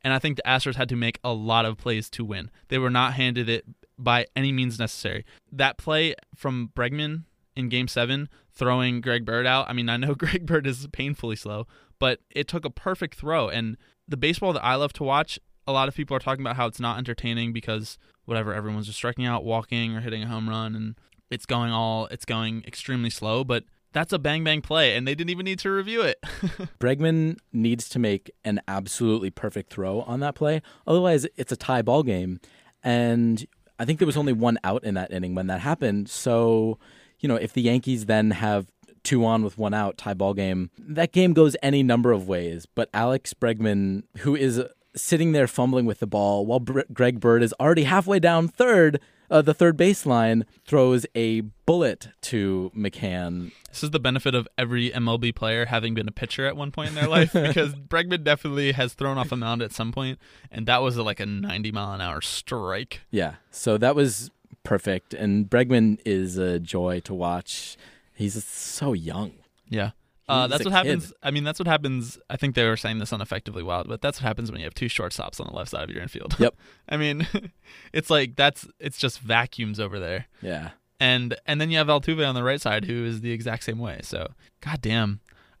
And 0.03 0.13
I 0.13 0.19
think 0.19 0.37
the 0.37 0.43
Astros 0.45 0.75
had 0.75 0.89
to 0.89 0.95
make 0.95 1.19
a 1.23 1.31
lot 1.31 1.65
of 1.65 1.77
plays 1.77 2.09
to 2.11 2.25
win. 2.25 2.49
They 2.69 2.79
were 2.79 2.89
not 2.89 3.13
handed 3.13 3.47
it 3.47 3.65
by 3.97 4.25
any 4.35 4.51
means 4.51 4.79
necessary. 4.79 5.25
That 5.51 5.77
play 5.77 6.15
from 6.35 6.71
Bregman 6.75 7.23
in 7.55 7.69
game 7.69 7.87
seven, 7.87 8.29
throwing 8.53 9.01
Greg 9.01 9.25
Bird 9.25 9.45
out. 9.45 9.69
I 9.69 9.73
mean, 9.73 9.89
I 9.89 9.97
know 9.97 10.15
Greg 10.15 10.45
Bird 10.45 10.67
is 10.67 10.87
painfully 10.91 11.35
slow, 11.35 11.67
but 11.99 12.19
it 12.29 12.47
took 12.47 12.65
a 12.65 12.69
perfect 12.69 13.15
throw. 13.15 13.49
And 13.49 13.77
the 14.07 14.17
baseball 14.17 14.53
that 14.53 14.63
I 14.63 14.75
love 14.75 14.93
to 14.93 15.03
watch, 15.03 15.39
a 15.67 15.71
lot 15.71 15.87
of 15.87 15.95
people 15.95 16.15
are 16.15 16.19
talking 16.19 16.41
about 16.41 16.55
how 16.55 16.67
it's 16.67 16.79
not 16.79 16.97
entertaining 16.97 17.53
because 17.53 17.97
whatever, 18.25 18.53
everyone's 18.53 18.87
just 18.87 18.97
striking 18.97 19.25
out, 19.25 19.43
walking, 19.43 19.95
or 19.95 20.01
hitting 20.01 20.23
a 20.23 20.27
home 20.27 20.49
run, 20.49 20.75
and 20.75 20.95
it's 21.29 21.45
going 21.45 21.71
all, 21.71 22.07
it's 22.07 22.25
going 22.25 22.63
extremely 22.65 23.09
slow. 23.09 23.43
But 23.43 23.63
that's 23.93 24.13
a 24.13 24.19
bang 24.19 24.43
bang 24.43 24.61
play, 24.61 24.95
and 24.95 25.07
they 25.07 25.15
didn't 25.15 25.31
even 25.31 25.45
need 25.45 25.59
to 25.59 25.71
review 25.71 26.01
it. 26.01 26.19
Bregman 26.79 27.37
needs 27.51 27.89
to 27.89 27.99
make 27.99 28.31
an 28.43 28.61
absolutely 28.67 29.29
perfect 29.29 29.71
throw 29.71 30.01
on 30.01 30.19
that 30.21 30.35
play. 30.35 30.61
Otherwise, 30.87 31.27
it's 31.35 31.51
a 31.51 31.57
tie 31.57 31.81
ball 31.81 32.03
game. 32.03 32.39
And 32.83 33.45
I 33.77 33.85
think 33.85 33.99
there 33.99 34.05
was 34.05 34.17
only 34.17 34.33
one 34.33 34.57
out 34.63 34.83
in 34.83 34.93
that 34.95 35.11
inning 35.11 35.35
when 35.35 35.47
that 35.47 35.61
happened. 35.61 36.09
So, 36.09 36.79
you 37.21 37.29
know, 37.29 37.35
if 37.35 37.53
the 37.53 37.61
Yankees 37.61 38.07
then 38.07 38.31
have 38.31 38.67
two 39.03 39.25
on 39.25 39.43
with 39.43 39.57
one 39.57 39.73
out, 39.73 39.97
tie 39.97 40.13
ball 40.13 40.33
game, 40.33 40.69
that 40.77 41.11
game 41.11 41.33
goes 41.33 41.55
any 41.63 41.83
number 41.83 42.11
of 42.11 42.27
ways. 42.27 42.65
But 42.65 42.89
Alex 42.93 43.33
Bregman, 43.33 44.03
who 44.19 44.35
is 44.35 44.61
sitting 44.95 45.31
there 45.31 45.47
fumbling 45.47 45.85
with 45.85 45.99
the 45.99 46.07
ball 46.07 46.45
while 46.45 46.59
Greg 46.59 47.19
Bird 47.19 47.43
is 47.43 47.53
already 47.59 47.83
halfway 47.83 48.19
down 48.19 48.47
third, 48.47 48.99
uh, 49.29 49.41
the 49.41 49.53
third 49.53 49.77
baseline, 49.77 50.43
throws 50.65 51.05
a 51.15 51.41
bullet 51.65 52.09
to 52.21 52.71
McCann 52.75 53.53
This 53.69 53.83
is 53.83 53.91
the 53.91 53.99
benefit 53.99 54.35
of 54.35 54.47
every 54.57 54.91
MLB 54.91 55.33
player 55.33 55.65
having 55.67 55.93
been 55.93 56.07
a 56.07 56.11
pitcher 56.11 56.45
at 56.45 56.57
one 56.57 56.71
point 56.71 56.89
in 56.89 56.95
their 56.95 57.07
life 57.07 57.31
because 57.33 57.73
Bregman 57.73 58.23
definitely 58.23 58.73
has 58.73 58.93
thrown 58.93 59.17
off 59.17 59.31
a 59.31 59.37
mound 59.37 59.61
at 59.61 59.71
some 59.71 59.91
point, 59.93 60.19
and 60.51 60.65
that 60.67 60.81
was 60.81 60.97
like 60.97 61.19
a 61.21 61.25
90 61.25 61.71
mile 61.71 61.93
an 61.93 62.01
hour 62.01 62.19
strike. 62.19 63.01
Yeah. 63.09 63.35
So 63.49 63.77
that 63.77 63.95
was 63.95 64.29
perfect. 64.63 65.13
And 65.13 65.49
Bregman 65.49 65.99
is 66.05 66.37
a 66.37 66.59
joy 66.59 66.99
to 67.01 67.13
watch. 67.13 67.77
He's 68.13 68.43
so 68.45 68.93
young. 68.93 69.33
Yeah. 69.69 69.91
Uh, 70.29 70.47
that's 70.47 70.63
what 70.63 70.71
happens. 70.71 71.11
I 71.21 71.31
mean, 71.31 71.43
that's 71.43 71.59
what 71.59 71.67
happens. 71.67 72.17
I 72.29 72.37
think 72.37 72.55
they 72.55 72.65
were 72.65 72.77
saying 72.77 72.99
this 72.99 73.11
on 73.11 73.19
Effectively 73.21 73.63
Wild, 73.63 73.89
but 73.89 74.01
that's 74.01 74.21
what 74.21 74.25
happens 74.27 74.49
when 74.49 74.61
you 74.61 74.65
have 74.65 74.73
two 74.73 74.85
shortstops 74.85 75.41
on 75.41 75.47
the 75.47 75.53
left 75.53 75.71
side 75.71 75.83
of 75.83 75.89
your 75.89 76.01
infield. 76.01 76.35
Yep. 76.39 76.55
I 76.89 76.95
mean, 76.97 77.27
it's 77.93 78.09
like 78.09 78.35
that's 78.37 78.65
it's 78.79 78.97
just 78.97 79.19
vacuums 79.19 79.77
over 79.77 79.99
there, 79.99 80.27
Yeah. 80.41 80.69
and 81.01 81.35
and 81.45 81.59
then 81.59 81.69
you 81.69 81.77
have 81.79 81.87
Altuve 81.87 82.25
on 82.25 82.35
the 82.35 82.43
right 82.43 82.61
side 82.61 82.85
who 82.85 83.03
is 83.03 83.19
the 83.21 83.31
exact 83.33 83.65
same 83.65 83.79
way. 83.79 83.99
So, 84.03 84.29
goddamn, 84.61 85.19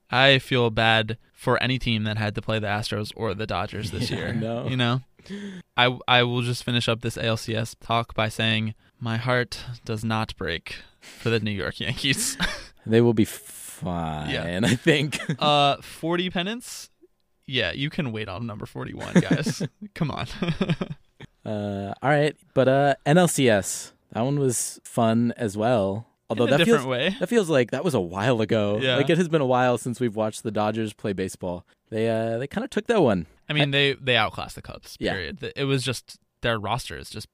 I 0.09 0.39
feel 0.39 0.69
bad 0.69 1.17
for 1.33 1.61
any 1.61 1.77
team 1.77 2.03
that 2.05 2.17
had 2.17 2.33
to 2.35 2.41
play 2.41 2.59
the 2.59 2.67
Astros 2.67 3.11
or 3.17 3.33
the 3.33 3.47
Dodgers 3.47 3.91
this 3.91 4.09
Yeah, 4.11 4.17
year. 4.17 4.33
know. 4.33 4.67
You 4.69 4.77
know, 4.77 5.01
I 5.75 5.97
I 6.07 6.23
will 6.23 6.43
just 6.43 6.63
finish 6.63 6.87
up 6.87 7.01
this 7.01 7.17
ALCS 7.17 7.75
talk 7.81 8.13
by 8.13 8.29
saying 8.29 8.73
my 9.01 9.17
heart 9.17 9.63
does 9.83 10.05
not 10.05 10.35
break 10.37 10.75
for 11.01 11.29
the 11.29 11.39
New 11.41 11.51
York 11.51 11.79
Yankees. 11.85 12.37
They 12.85 13.01
will 13.01 13.13
be 13.13 13.25
fine, 13.25 14.63
I 14.63 14.75
think. 14.75 15.19
uh, 15.39 15.77
forty 15.81 16.29
pennants. 16.29 16.89
Yeah, 17.45 17.71
you 17.73 17.89
can 17.89 18.11
wait 18.13 18.29
on 18.29 18.45
number 18.47 18.65
forty-one, 18.65 19.15
guys. 19.15 19.61
Come 19.95 20.11
on. 20.11 20.27
uh, 21.45 21.93
all 22.01 22.09
right. 22.09 22.35
But 22.53 22.67
uh, 22.67 22.95
NLCS, 23.05 23.91
that 24.13 24.21
one 24.21 24.39
was 24.39 24.79
fun 24.83 25.33
as 25.37 25.57
well. 25.57 26.07
Although 26.29 26.45
that 26.45 26.57
different 26.59 26.79
feels 26.79 26.87
way. 26.87 27.15
that 27.19 27.27
feels 27.27 27.49
like 27.49 27.71
that 27.71 27.83
was 27.83 27.93
a 27.93 27.99
while 27.99 28.39
ago. 28.39 28.79
Yeah. 28.81 28.95
Like 28.95 29.09
it 29.09 29.17
has 29.17 29.27
been 29.27 29.41
a 29.41 29.45
while 29.45 29.77
since 29.77 29.99
we've 29.99 30.15
watched 30.15 30.43
the 30.43 30.51
Dodgers 30.51 30.93
play 30.93 31.11
baseball. 31.11 31.65
They 31.89 32.07
uh 32.09 32.37
they 32.37 32.47
kind 32.47 32.63
of 32.63 32.69
took 32.69 32.87
that 32.87 33.01
one. 33.01 33.25
I 33.49 33.53
mean, 33.53 33.71
they 33.71 33.93
they 33.93 34.15
outclassed 34.15 34.55
the 34.55 34.61
Cubs. 34.61 34.95
Yeah. 34.99 35.11
Period. 35.11 35.39
Th- 35.41 35.53
It 35.57 35.65
was 35.65 35.83
just 35.83 36.19
their 36.41 36.57
roster 36.57 36.97
is 36.97 37.09
just 37.09 37.27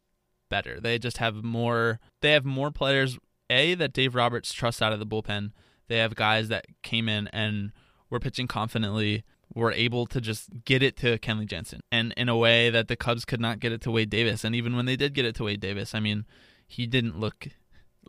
better. 0.49 0.79
They 0.79 0.99
just 0.99 1.17
have 1.17 1.43
more. 1.43 1.99
They 2.21 2.31
have 2.31 2.45
more 2.45 2.71
players. 2.71 3.17
A 3.49 3.75
that 3.75 3.93
Dave 3.93 4.13
Roberts 4.13 4.51
trusts 4.53 4.81
out 4.81 4.91
of 4.91 4.99
the 4.99 5.05
bullpen. 5.05 5.51
They 5.87 5.97
have 5.97 6.15
guys 6.15 6.49
that 6.49 6.65
came 6.83 7.07
in 7.07 7.27
and 7.29 7.71
were 8.09 8.19
pitching 8.19 8.47
confidently. 8.47 9.23
Were 9.55 9.71
able 9.71 10.05
to 10.07 10.19
just 10.19 10.49
get 10.65 10.83
it 10.83 10.97
to 10.97 11.17
Kenley 11.17 11.47
Jansen, 11.47 11.79
and 11.91 12.13
in 12.17 12.27
a 12.29 12.37
way 12.37 12.69
that 12.69 12.89
the 12.89 12.97
Cubs 12.97 13.23
could 13.23 13.39
not 13.39 13.59
get 13.59 13.71
it 13.71 13.81
to 13.81 13.91
Wade 13.91 14.09
Davis. 14.09 14.43
And 14.43 14.53
even 14.53 14.75
when 14.75 14.85
they 14.85 14.97
did 14.97 15.13
get 15.13 15.25
it 15.25 15.35
to 15.35 15.45
Wade 15.45 15.61
Davis, 15.61 15.95
I 15.95 15.99
mean, 15.99 16.25
he 16.67 16.85
didn't 16.85 17.17
look 17.17 17.47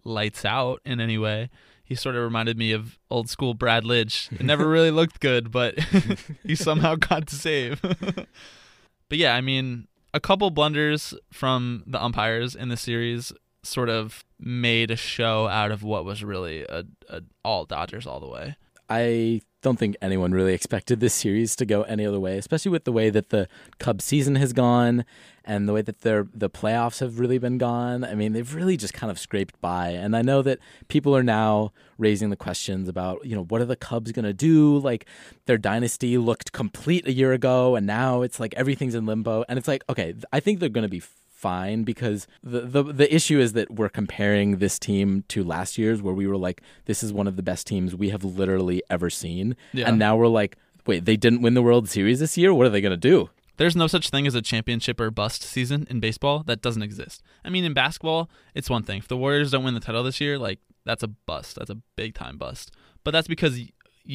lights 0.04 0.44
out 0.44 0.80
in 0.84 1.00
any 1.00 1.16
way. 1.16 1.50
He 1.84 1.94
sort 1.94 2.16
of 2.16 2.22
reminded 2.22 2.58
me 2.58 2.72
of 2.72 2.98
old 3.10 3.30
school 3.30 3.54
Brad 3.54 3.84
Lidge. 3.84 4.30
It 4.32 4.44
never 4.44 4.68
really 4.68 4.90
looked 4.90 5.20
good, 5.20 5.50
but 5.50 5.78
he 6.44 6.54
somehow 6.54 6.96
got 6.96 7.26
to 7.28 7.34
save. 7.34 7.80
but 9.08 9.18
yeah, 9.18 9.34
I 9.34 9.40
mean, 9.40 9.88
a 10.14 10.20
couple 10.20 10.50
blunders 10.50 11.14
from 11.32 11.82
the 11.86 12.02
umpires 12.02 12.54
in 12.54 12.68
the 12.68 12.76
series 12.76 13.32
sort 13.62 13.88
of 13.88 14.24
made 14.38 14.90
a 14.90 14.96
show 14.96 15.46
out 15.48 15.70
of 15.70 15.82
what 15.82 16.04
was 16.04 16.24
really 16.24 16.62
a, 16.62 16.84
a 17.08 17.22
all 17.44 17.64
Dodgers 17.64 18.06
all 18.06 18.20
the 18.20 18.28
way. 18.28 18.56
I 18.88 19.42
don't 19.60 19.78
think 19.78 19.96
anyone 20.00 20.32
really 20.32 20.54
expected 20.54 21.00
this 21.00 21.14
series 21.14 21.56
to 21.56 21.66
go 21.66 21.82
any 21.82 22.06
other 22.06 22.20
way, 22.20 22.38
especially 22.38 22.70
with 22.70 22.84
the 22.84 22.92
way 22.92 23.10
that 23.10 23.30
the 23.30 23.48
Cubs 23.78 24.04
season 24.04 24.36
has 24.36 24.52
gone 24.52 25.04
and 25.44 25.68
the 25.68 25.72
way 25.72 25.82
that 25.82 26.02
their 26.02 26.28
the 26.32 26.48
playoffs 26.48 27.00
have 27.00 27.18
really 27.18 27.38
been 27.38 27.58
gone. 27.58 28.04
I 28.04 28.14
mean, 28.14 28.34
they've 28.34 28.54
really 28.54 28.76
just 28.76 28.94
kind 28.94 29.10
of 29.10 29.18
scraped 29.18 29.60
by. 29.60 29.88
And 29.88 30.16
I 30.16 30.22
know 30.22 30.42
that 30.42 30.60
people 30.86 31.16
are 31.16 31.24
now 31.24 31.72
raising 31.96 32.30
the 32.30 32.36
questions 32.36 32.88
about, 32.88 33.26
you 33.26 33.34
know, 33.34 33.44
what 33.44 33.60
are 33.60 33.66
the 33.66 33.76
Cubs 33.76 34.12
going 34.12 34.26
to 34.26 34.32
do? 34.32 34.78
Like 34.78 35.06
their 35.46 35.58
dynasty 35.58 36.18
looked 36.18 36.52
complete 36.52 37.08
a 37.08 37.12
year 37.12 37.32
ago 37.32 37.74
and 37.74 37.86
now 37.86 38.22
it's 38.22 38.38
like 38.38 38.54
everything's 38.54 38.94
in 38.94 39.06
limbo. 39.06 39.44
And 39.48 39.58
it's 39.58 39.68
like, 39.68 39.82
okay, 39.90 40.14
I 40.32 40.38
think 40.38 40.60
they're 40.60 40.68
going 40.68 40.82
to 40.82 40.88
be 40.88 41.02
fine 41.38 41.84
because 41.84 42.26
the, 42.42 42.60
the 42.74 42.82
the 42.82 43.14
issue 43.14 43.38
is 43.38 43.52
that 43.52 43.70
we're 43.78 43.88
comparing 43.88 44.58
this 44.58 44.76
team 44.78 45.24
to 45.28 45.44
last 45.44 45.78
year's 45.78 46.02
where 46.02 46.14
we 46.14 46.26
were 46.26 46.36
like 46.36 46.60
this 46.86 47.02
is 47.04 47.12
one 47.12 47.28
of 47.28 47.36
the 47.36 47.42
best 47.42 47.66
teams 47.66 47.94
we 47.94 48.08
have 48.10 48.24
literally 48.24 48.82
ever 48.90 49.08
seen 49.08 49.54
Yeah. 49.72 49.88
and 49.88 49.98
now 49.98 50.16
we're 50.16 50.26
like 50.42 50.56
wait 50.86 51.04
they 51.04 51.16
didn't 51.16 51.42
win 51.42 51.54
the 51.54 51.62
world 51.62 51.88
series 51.88 52.18
this 52.18 52.36
year 52.36 52.52
what 52.52 52.66
are 52.66 52.70
they 52.70 52.80
going 52.80 52.98
to 53.00 53.08
do 53.14 53.30
There's 53.58 53.76
no 53.76 53.86
such 53.88 54.10
thing 54.10 54.26
as 54.26 54.34
a 54.34 54.42
championship 54.42 54.98
or 55.00 55.10
bust 55.10 55.42
season 55.42 55.86
in 55.90 55.98
baseball. 56.00 56.36
That 56.46 56.60
doesn't 56.66 56.84
exist. 56.88 57.16
I 57.46 57.48
mean, 57.50 57.64
in 57.68 57.74
basketball, 57.74 58.22
it's 58.54 58.70
one 58.70 58.84
thing. 58.86 58.98
If 59.02 59.08
the 59.08 59.16
Warriors 59.16 59.50
don't 59.50 59.64
win 59.66 59.74
the 59.74 59.80
title 59.88 60.04
this 60.04 60.20
year, 60.20 60.38
like 60.48 60.60
that's 60.88 61.02
a 61.02 61.08
bust. 61.30 61.56
That's 61.56 61.70
a 61.76 61.78
big 62.00 62.14
time 62.14 62.36
bust. 62.38 62.70
But 63.02 63.10
that's 63.14 63.26
because 63.34 63.54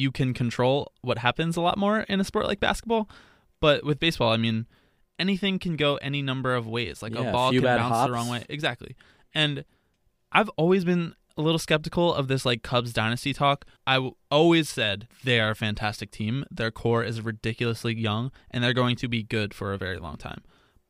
you 0.02 0.10
can 0.18 0.32
control 0.32 0.76
what 1.02 1.18
happens 1.18 1.58
a 1.58 1.60
lot 1.68 1.76
more 1.76 1.96
in 2.12 2.20
a 2.20 2.24
sport 2.24 2.46
like 2.50 2.58
basketball. 2.68 3.04
But 3.60 3.84
with 3.84 3.98
baseball, 4.00 4.32
I 4.32 4.38
mean, 4.46 4.64
anything 5.18 5.58
can 5.58 5.76
go 5.76 5.96
any 5.96 6.22
number 6.22 6.54
of 6.54 6.66
ways. 6.66 7.02
Like 7.02 7.14
Yeah, 7.14 7.22
a 7.28 7.32
ball 7.32 7.52
can 7.52 7.62
bounce 7.62 7.82
hops. 7.82 8.08
the 8.08 8.12
wrong 8.12 8.28
way. 8.28 8.44
Exactly. 8.48 8.96
And 9.34 9.64
I've 10.32 10.48
always 10.50 10.84
been 10.84 11.14
a 11.36 11.42
little 11.42 11.58
skeptical 11.58 12.14
of 12.14 12.28
this 12.28 12.44
like 12.44 12.62
Cubs 12.62 12.92
dynasty 12.92 13.32
talk. 13.32 13.64
I 13.86 13.94
w- 13.94 14.14
always 14.30 14.68
said 14.68 15.08
they 15.24 15.40
are 15.40 15.50
a 15.50 15.54
fantastic 15.56 16.10
team. 16.10 16.44
Their 16.50 16.70
core 16.70 17.02
is 17.04 17.20
ridiculously 17.20 17.94
young 17.94 18.30
and 18.50 18.62
they're 18.62 18.72
going 18.72 18.96
to 18.96 19.08
be 19.08 19.22
good 19.22 19.52
for 19.54 19.72
a 19.72 19.78
very 19.78 19.98
long 19.98 20.16
time. 20.16 20.42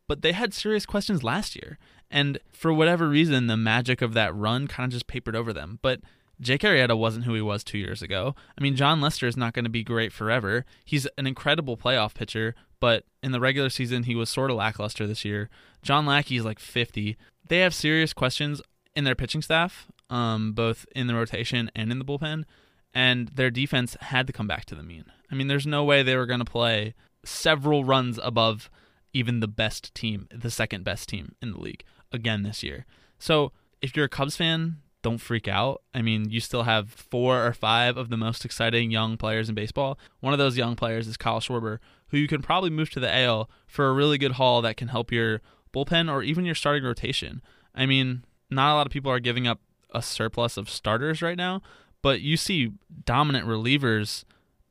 But 0.07 0.21
they 0.23 0.33
had 0.33 0.53
serious 0.53 0.85
questions 0.85 1.23
last 1.25 1.57
year. 1.57 1.79
And 2.11 2.39
for 2.53 2.73
whatever 2.73 3.09
reason, 3.09 3.47
the 3.47 3.57
magic 3.57 4.03
of 4.03 4.13
that 4.15 4.35
run 4.35 4.67
kind 4.69 4.87
of 4.87 4.93
just 4.93 5.07
papered 5.07 5.35
over 5.35 5.53
them. 5.53 5.79
But 5.81 6.01
Jake 6.41 6.63
Arrieta 6.63 6.97
wasn't 6.97 7.25
who 7.25 7.35
he 7.35 7.41
was 7.41 7.63
two 7.63 7.79
years 7.79 8.03
ago. 8.03 8.35
I 8.59 8.63
mean, 8.63 8.77
Jon 8.77 9.01
Lester 9.01 9.27
is 9.27 9.37
not 9.37 9.53
going 9.53 9.65
to 9.65 9.71
be 9.71 9.85
great 9.85 10.13
forever. 10.13 10.65
He's 10.85 11.07
an 11.17 11.27
incredible 11.27 11.77
playoff 11.77 12.15
pitcher, 12.15 12.55
but 12.81 13.05
in 13.23 13.33
the 13.33 13.41
regular 13.41 13.71
season, 13.71 14.05
he 14.05 14.15
was 14.15 14.29
sort 14.29 14.51
of 14.51 14.57
lackluster 14.57 15.07
this 15.07 15.25
year. 15.25 15.49
John 15.83 16.07
Lackey 16.07 16.37
is 16.37 16.45
like 16.45 16.59
50. 16.59 17.17
They 17.49 17.59
have 17.61 17.75
serious 17.75 18.13
questions 18.13 18.61
in 18.95 19.05
their 19.05 19.15
pitching 19.15 19.43
staff, 19.43 19.87
um, 20.11 20.53
both 20.53 20.87
in 20.95 21.07
the 21.07 21.15
rotation 21.15 21.71
and 21.75 21.91
in 21.91 21.99
the 21.99 22.05
bullpen, 22.05 22.45
and 22.93 23.29
their 23.29 23.51
defense 23.51 23.97
had 24.01 24.27
to 24.27 24.33
come 24.33 24.47
back 24.47 24.65
to 24.67 24.75
the 24.75 24.83
mean. 24.83 25.05
I 25.31 25.35
mean, 25.35 25.49
there's 25.49 25.67
no 25.67 25.85
way 25.85 26.03
they 26.03 26.17
were 26.17 26.27
going 26.27 26.41
to 26.41 26.45
play 26.45 26.95
several 27.25 27.85
runs 27.85 28.19
above 28.23 28.71
even 29.13 29.41
the 29.41 29.49
best 29.49 29.95
team, 29.95 30.29
the 30.35 30.51
second 30.51 30.85
best 30.85 31.09
team 31.09 31.35
in 31.41 31.53
the 31.53 31.61
league 31.61 31.85
again 32.13 32.43
this 32.43 32.63
year. 32.63 32.87
So 33.19 33.53
if 33.81 33.97
you're 33.97 34.07
a 34.07 34.11
Cubs 34.11 34.37
fan, 34.37 34.77
don't 35.05 35.19
freak 35.19 35.47
out. 35.47 35.83
I 35.95 36.03
mean, 36.03 36.31
you 36.31 36.41
still 36.41 36.65
have 36.65 36.91
four 36.91 37.47
or 37.47 37.53
five 37.53 37.97
of 37.97 38.09
the 38.09 38.17
most 38.17 38.45
exciting 38.45 38.91
young 38.91 39.17
players 39.17 39.49
in 39.49 39.55
baseball. 39.55 39.99
One 40.21 40.33
of 40.33 40.39
those 40.39 40.57
young 40.57 40.75
players 40.75 41.07
is 41.07 41.19
Kyle 41.19 41.41
Schwarber, 41.41 41.79
who 42.09 42.17
you 42.17 42.27
can 42.27 42.43
probably 42.43 42.71
move 42.71 42.91
to 42.91 43.01
the 43.01 43.15
AL 43.15 43.49
for 43.67 43.87
a 43.87 43.93
really 43.93 44.19
good 44.19 44.33
haul 44.33 44.63
that 44.63 44.79
can 44.79 44.89
help 44.89 45.13
your 45.13 45.43
bullpen 45.73 46.11
or 46.11 46.23
even 46.23 46.47
your 46.47 46.55
starting 46.55 46.83
rotation. 46.83 47.43
I 47.75 47.85
mean, 47.87 48.25
not 48.51 48.73
a 48.73 48.75
lot 48.75 48.87
of 48.87 48.93
people 48.93 49.13
are 49.13 49.21
giving 49.21 49.47
up 49.47 49.61
a 49.93 50.01
surplus 50.01 50.57
of 50.57 50.71
starters 50.71 51.21
right 51.21 51.37
now, 51.37 51.61
but 52.03 52.23
you 52.23 52.37
see 52.37 52.73
dominant 53.05 53.47
relievers 53.47 54.25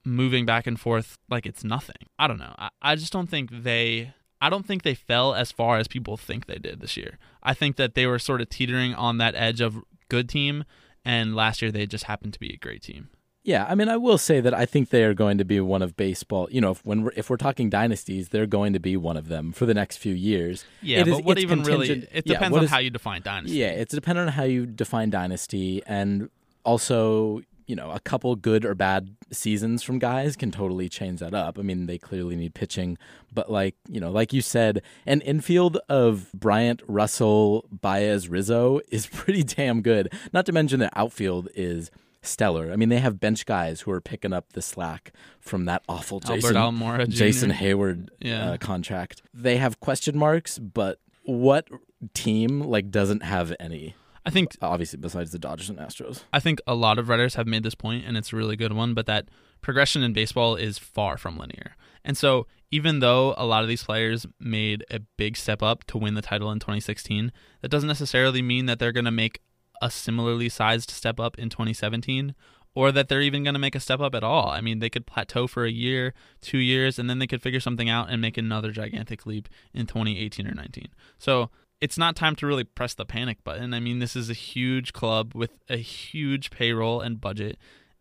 moving 0.03 0.45
back 0.45 0.65
and 0.65 0.79
forth 0.79 1.19
like 1.29 1.45
it's 1.45 1.63
nothing. 1.63 2.07
I 2.17 2.27
don't 2.27 2.39
know. 2.39 2.55
I, 2.57 2.69
I 2.81 2.95
just 2.95 3.13
don't 3.13 3.29
think 3.29 3.51
they 3.51 4.13
I 4.41 4.49
don't 4.49 4.65
think 4.65 4.83
they 4.83 4.95
fell 4.95 5.33
as 5.33 5.53
far 5.53 5.77
as 5.77 5.87
people 5.87 6.17
think 6.17 6.47
they 6.47 6.57
did 6.57 6.81
this 6.81 6.97
year. 6.97 7.17
I 7.41 7.53
think 7.53 7.77
that 7.77 7.93
they 7.95 8.05
were 8.05 8.19
sort 8.19 8.41
of 8.41 8.49
teetering 8.49 8.93
on 8.93 9.17
that 9.19 9.35
edge 9.35 9.61
of 9.61 9.81
good 10.09 10.29
team 10.29 10.63
and 11.05 11.35
last 11.35 11.61
year 11.61 11.71
they 11.71 11.85
just 11.85 12.05
happened 12.05 12.33
to 12.33 12.39
be 12.39 12.53
a 12.53 12.57
great 12.57 12.81
team. 12.83 13.09
Yeah, 13.45 13.65
I 13.67 13.75
mean, 13.75 13.89
I 13.89 13.97
will 13.97 14.17
say 14.17 14.39
that 14.39 14.53
I 14.53 14.65
think 14.65 14.87
they 14.89 15.03
are 15.03 15.13
going 15.13 15.37
to 15.37 15.43
be 15.43 15.59
one 15.59 15.81
of 15.81 15.97
baseball. 15.97 16.47
You 16.49 16.61
know, 16.61 16.71
if, 16.71 16.85
when 16.85 17.03
we're, 17.03 17.11
if 17.17 17.29
we're 17.29 17.35
talking 17.35 17.69
dynasties, 17.69 18.29
they're 18.29 18.45
going 18.45 18.71
to 18.71 18.79
be 18.79 18.95
one 18.95 19.17
of 19.17 19.27
them 19.27 19.51
for 19.51 19.65
the 19.65 19.73
next 19.73 19.97
few 19.97 20.13
years. 20.13 20.63
Yeah, 20.81 20.99
It 20.99 21.09
is- 21.09 21.15
but 21.17 21.25
what 21.25 21.39
even 21.39 21.61
really 21.63 21.89
it 22.13 22.23
depends 22.23 22.53
what 22.53 22.59
on 22.59 22.63
is- 22.63 22.69
how 22.71 22.77
you 22.77 22.89
define 22.89 23.21
dynasty. 23.21 23.57
Yeah, 23.57 23.67
it's 23.71 23.93
dependent 23.93 24.27
on 24.29 24.33
how 24.33 24.43
you 24.43 24.65
define 24.65 25.09
dynasty, 25.09 25.83
and 25.85 26.29
also, 26.63 27.41
you 27.65 27.75
know, 27.75 27.91
a 27.91 27.99
couple 27.99 28.35
good 28.35 28.65
or 28.65 28.75
bad 28.75 29.15
seasons 29.31 29.83
from 29.83 29.99
guys 29.99 30.35
can 30.35 30.51
totally 30.51 30.89
change 30.89 31.19
that 31.19 31.33
up. 31.33 31.57
I 31.57 31.61
mean, 31.61 31.85
they 31.85 31.97
clearly 31.97 32.35
need 32.35 32.53
pitching, 32.53 32.97
but 33.33 33.51
like 33.51 33.75
you 33.87 33.99
know, 33.99 34.11
like 34.11 34.33
you 34.33 34.41
said, 34.41 34.81
an 35.05 35.21
infield 35.21 35.77
of 35.89 36.31
Bryant, 36.33 36.81
Russell, 36.87 37.65
Baez, 37.71 38.27
Rizzo 38.29 38.81
is 38.89 39.07
pretty 39.13 39.43
damn 39.43 39.81
good. 39.81 40.11
Not 40.33 40.45
to 40.47 40.51
mention 40.51 40.79
the 40.79 40.89
outfield 40.97 41.47
is 41.55 41.91
stellar. 42.21 42.71
I 42.71 42.77
mean, 42.77 42.87
they 42.89 42.99
have 42.99 43.19
bench 43.19 43.45
guys 43.45 43.81
who 43.81 43.91
are 43.91 43.99
picking 43.99 44.31
up 44.31 44.53
the 44.53 44.61
slack 44.61 45.11
from 45.41 45.65
that 45.65 45.83
awful 45.89 46.19
Jason 46.21 46.55
Almora 46.55 47.07
Jason 47.09 47.51
Heyward 47.51 48.07
Yeah. 48.21 48.51
uh, 48.51 48.57
contract. 48.57 49.21
They 49.33 49.57
have 49.57 49.79
question 49.81 50.17
marks, 50.17 50.57
but 50.57 50.99
what 51.23 51.67
team 52.13 52.61
like 52.61 52.91
doesn't 52.91 53.23
have 53.23 53.53
any? 53.59 53.95
I 54.25 54.29
think 54.29 54.55
uh, 54.61 54.69
Obviously, 54.69 54.99
besides 54.99 55.31
the 55.31 55.39
Dodgers 55.39 55.69
and 55.69 55.79
Astros. 55.79 56.23
I 56.31 56.39
think 56.39 56.61
a 56.65 56.75
lot 56.75 56.97
of 56.97 57.09
writers 57.09 57.35
have 57.35 57.47
made 57.47 57.63
this 57.63 57.75
point, 57.75 58.05
and 58.05 58.17
it's 58.17 58.33
a 58.33 58.35
really 58.35 58.55
good 58.55 58.73
one. 58.73 58.93
But 58.93 59.05
that 59.07 59.29
progression 59.61 60.03
in 60.03 60.13
baseball 60.13 60.55
is 60.55 60.77
far 60.77 61.17
from 61.17 61.37
linear, 61.37 61.75
and 62.03 62.17
so 62.17 62.47
even 62.71 62.99
though 62.99 63.35
a 63.37 63.45
lot 63.45 63.61
of 63.61 63.69
these 63.69 63.83
players 63.83 64.25
made 64.39 64.83
a 64.89 64.99
big 65.17 65.37
step 65.37 65.61
up 65.61 65.83
to 65.85 65.97
win 65.97 66.15
the 66.15 66.21
title 66.21 66.51
in 66.51 66.59
2016, 66.59 67.31
that 67.61 67.69
doesn't 67.69 67.87
necessarily 67.87 68.41
mean 68.41 68.65
that 68.65 68.79
they're 68.79 68.91
going 68.91 69.05
to 69.05 69.11
make 69.11 69.41
a 69.81 69.91
similarly 69.91 70.49
sized 70.49 70.89
step 70.89 71.19
up 71.19 71.37
in 71.37 71.49
2017, 71.49 72.33
or 72.73 72.91
that 72.91 73.07
they're 73.07 73.21
even 73.21 73.43
going 73.43 73.53
to 73.53 73.59
make 73.59 73.75
a 73.75 73.79
step 73.79 73.99
up 73.99 74.15
at 74.15 74.23
all. 74.23 74.49
I 74.49 74.61
mean, 74.61 74.79
they 74.79 74.89
could 74.89 75.05
plateau 75.05 75.45
for 75.45 75.65
a 75.65 75.71
year, 75.71 76.13
two 76.41 76.57
years, 76.57 76.97
and 76.97 77.09
then 77.09 77.19
they 77.19 77.27
could 77.27 77.41
figure 77.41 77.59
something 77.59 77.89
out 77.89 78.09
and 78.09 78.21
make 78.21 78.37
another 78.37 78.71
gigantic 78.71 79.25
leap 79.25 79.47
in 79.73 79.85
2018 79.85 80.47
or 80.47 80.53
19. 80.53 80.87
So 81.19 81.51
it's 81.83 81.97
not 81.97 82.15
time 82.15 82.33
to 82.37 82.47
really 82.47 82.63
press 82.63 82.93
the 82.93 83.03
panic 83.05 83.43
button. 83.43 83.73
I 83.73 83.81
mean, 83.81 83.99
this 83.99 84.15
is 84.15 84.29
a 84.29 84.33
huge 84.33 84.93
club 84.93 85.33
with 85.35 85.51
a 85.69 85.75
huge 85.75 86.49
payroll 86.49 87.01
and 87.01 87.19
budget 87.19 87.57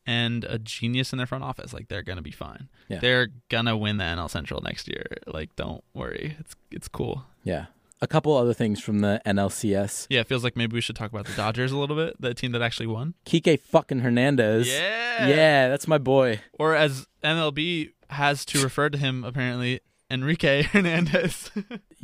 and 0.06 0.44
a 0.44 0.56
genius 0.56 1.12
in 1.12 1.16
their 1.16 1.26
front 1.26 1.42
office. 1.42 1.72
Like 1.72 1.88
they're 1.88 2.04
gonna 2.04 2.22
be 2.22 2.30
fine. 2.30 2.68
Yeah. 2.86 3.00
They're 3.00 3.28
gonna 3.48 3.76
win 3.76 3.96
the 3.96 4.04
NL 4.04 4.30
Central 4.30 4.60
next 4.60 4.86
year. 4.86 5.04
Like 5.26 5.56
don't 5.56 5.82
worry. 5.94 6.36
It's 6.38 6.54
it's 6.70 6.86
cool. 6.86 7.24
Yeah. 7.42 7.66
A 8.00 8.06
couple 8.06 8.36
other 8.36 8.54
things 8.54 8.80
from 8.80 9.00
the 9.00 9.20
NLCS. 9.26 10.06
Yeah, 10.08 10.20
it 10.20 10.28
feels 10.28 10.44
like 10.44 10.56
maybe 10.56 10.74
we 10.74 10.80
should 10.80 10.96
talk 10.96 11.10
about 11.10 11.26
the 11.26 11.34
Dodgers 11.34 11.72
a 11.72 11.76
little 11.76 11.96
bit, 11.96 12.20
the 12.20 12.34
team 12.34 12.52
that 12.52 12.62
actually 12.62 12.86
won. 12.86 13.14
Kike 13.26 13.58
fucking 13.60 14.00
Hernandez. 14.00 14.68
Yeah. 14.68 15.26
Yeah, 15.26 15.68
that's 15.68 15.88
my 15.88 15.98
boy. 15.98 16.40
Or 16.52 16.76
as 16.76 17.08
MLB 17.24 17.90
has 18.10 18.44
to 18.46 18.62
refer 18.62 18.90
to 18.90 18.98
him 18.98 19.24
apparently, 19.24 19.80
Enrique 20.12 20.62
Hernandez. 20.72 21.50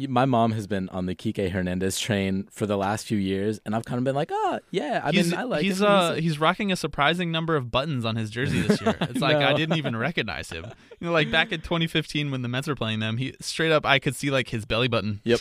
My 0.09 0.25
mom 0.25 0.53
has 0.53 0.67
been 0.67 0.89
on 0.89 1.07
the 1.07 1.15
Kike 1.15 1.51
Hernandez 1.51 1.99
train 2.01 2.49
for 2.51 2.65
the 2.67 2.77
last 2.79 3.07
few 3.07 3.19
years, 3.19 3.61
and 3.67 3.77
I've 3.77 3.85
kind 3.85 3.99
of 3.99 4.05
been 4.05 4.15
like, 4.15 4.31
ah, 4.33 4.61
yeah, 4.71 5.03
I 5.05 5.11
he's 5.13 5.31
mean, 5.31 5.39
I 5.39 5.43
like 5.43 5.63
he's 5.63 5.81
him. 5.81 5.87
uh 5.89 6.15
he's 6.15 6.39
rocking 6.41 6.73
a 6.73 6.77
surprising 6.77 7.31
number 7.31 7.55
of 7.57 7.71
buttons 7.71 8.05
on 8.05 8.17
his 8.17 8.31
jersey 8.31 8.63
this 8.63 8.81
year. 8.81 8.97
It's 9.03 9.21
like 9.21 9.37
I 9.37 9.53
didn't 9.55 9.77
even 9.77 9.95
recognize 9.97 10.51
him. 10.51 10.65
You 11.01 11.07
know, 11.09 11.13
like 11.13 11.31
back 11.31 11.53
in 11.53 11.61
2015 11.61 12.31
when 12.31 12.43
the 12.43 12.49
Mets 12.49 12.67
were 12.67 12.75
playing 12.75 13.01
them, 13.01 13.19
he 13.19 13.35
straight 13.41 13.73
up 13.73 13.85
I 13.85 13.99
could 13.99 14.17
see 14.17 14.31
like 14.31 14.49
his 14.49 14.65
belly 14.65 14.89
button. 14.89 15.21
Yep. 15.25 15.41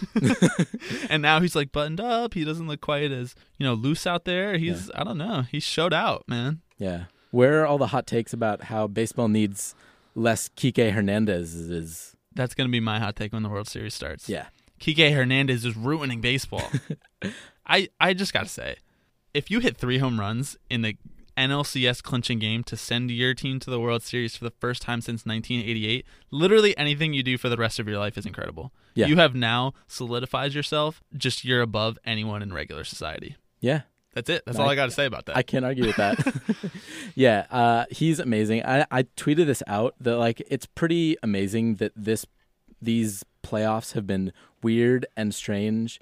and 1.09 1.22
now 1.22 1.39
he's 1.39 1.55
like 1.55 1.72
buttoned 1.72 2.01
up. 2.01 2.34
He 2.34 2.43
doesn't 2.43 2.68
look 2.68 2.82
quite 2.82 3.11
as 3.11 3.36
you 3.57 3.65
know 3.65 3.74
loose 3.74 4.05
out 4.05 4.26
there. 4.26 4.57
He's 4.57 4.91
I 4.93 5.03
don't 5.03 5.18
know. 5.18 5.43
He 5.49 5.59
showed 5.59 5.93
out, 5.93 6.24
man. 6.28 6.61
yeah. 6.78 7.05
Where 7.32 7.61
are 7.61 7.65
all 7.68 7.78
the 7.78 7.88
hot 7.88 8.07
takes 8.07 8.32
about 8.34 8.63
how 8.63 8.88
baseball 8.88 9.28
needs 9.28 9.76
less 10.15 10.49
Kike 10.49 10.91
Hernandez? 10.91 11.53
Is 11.55 12.15
That's 12.38 12.56
gonna 12.56 12.70
be 12.70 12.80
my 12.80 13.00
hot 13.00 13.18
take 13.18 13.34
when 13.34 13.44
the 13.44 13.50
World 13.50 13.68
Series 13.68 13.94
starts. 13.94 14.30
yeah. 14.30 14.46
Kike 14.80 15.12
Hernandez 15.12 15.66
is 15.66 15.76
ruining 15.76 16.22
baseball. 16.22 16.70
I 17.68 17.90
I 18.00 18.14
just 18.14 18.32
gotta 18.32 18.48
say, 18.48 18.78
if 19.34 19.50
you 19.52 19.60
hit 19.60 19.76
three 19.76 19.98
home 19.98 20.20
runs 20.20 20.56
in 20.70 20.84
the 20.84 20.98
NLCS 21.36 22.02
clinching 22.02 22.40
game 22.40 22.64
to 22.64 22.76
send 22.78 23.12
your 23.12 23.34
team 23.34 23.60
to 23.60 23.70
the 23.70 23.80
World 23.80 24.04
Series 24.04 24.36
for 24.36 24.44
the 24.44 24.54
first 24.60 24.82
time 24.82 25.02
since 25.02 25.26
1988, 25.26 26.06
literally 26.32 26.78
anything 26.78 27.14
you 27.14 27.24
do 27.24 27.38
for 27.38 27.50
the 27.50 27.58
rest 27.58 27.80
of 27.80 27.88
your 27.88 28.00
life 28.00 28.18
is 28.18 28.26
incredible. 28.26 28.72
Yeah. 28.96 29.08
You 29.08 29.18
have 29.18 29.36
now 29.36 29.74
solidified 29.88 30.54
yourself. 30.54 31.04
Just 31.16 31.46
you're 31.46 31.62
above 31.62 32.00
anyone 32.06 32.42
in 32.42 32.54
regular 32.54 32.84
society. 32.84 33.36
Yeah. 33.60 33.82
That's 34.18 34.32
it. 34.32 34.43
That's 34.47 34.57
all 34.57 34.68
I 34.68 34.74
got 34.74 34.86
to 34.86 34.91
say 34.91 35.05
about 35.05 35.28
that. 35.28 35.38
I 35.38 35.43
can't 35.43 35.63
argue 35.63 35.86
with 35.86 35.97
that. 35.97 36.18
yeah, 37.15 37.45
uh, 37.51 37.86
he's 37.91 38.20
amazing. 38.20 38.65
I, 38.65 38.84
I 38.89 39.03
tweeted 39.03 39.45
this 39.45 39.61
out 39.68 39.93
that 40.01 40.18
like 40.18 40.41
it's 40.49 40.65
pretty 40.65 41.18
amazing 41.22 41.76
that 41.76 41.91
this 41.95 42.26
these 42.82 43.24
playoffs 43.43 43.93
have 43.93 44.07
been 44.07 44.34
weird 44.63 45.05
and 45.15 45.36
strange, 45.36 45.99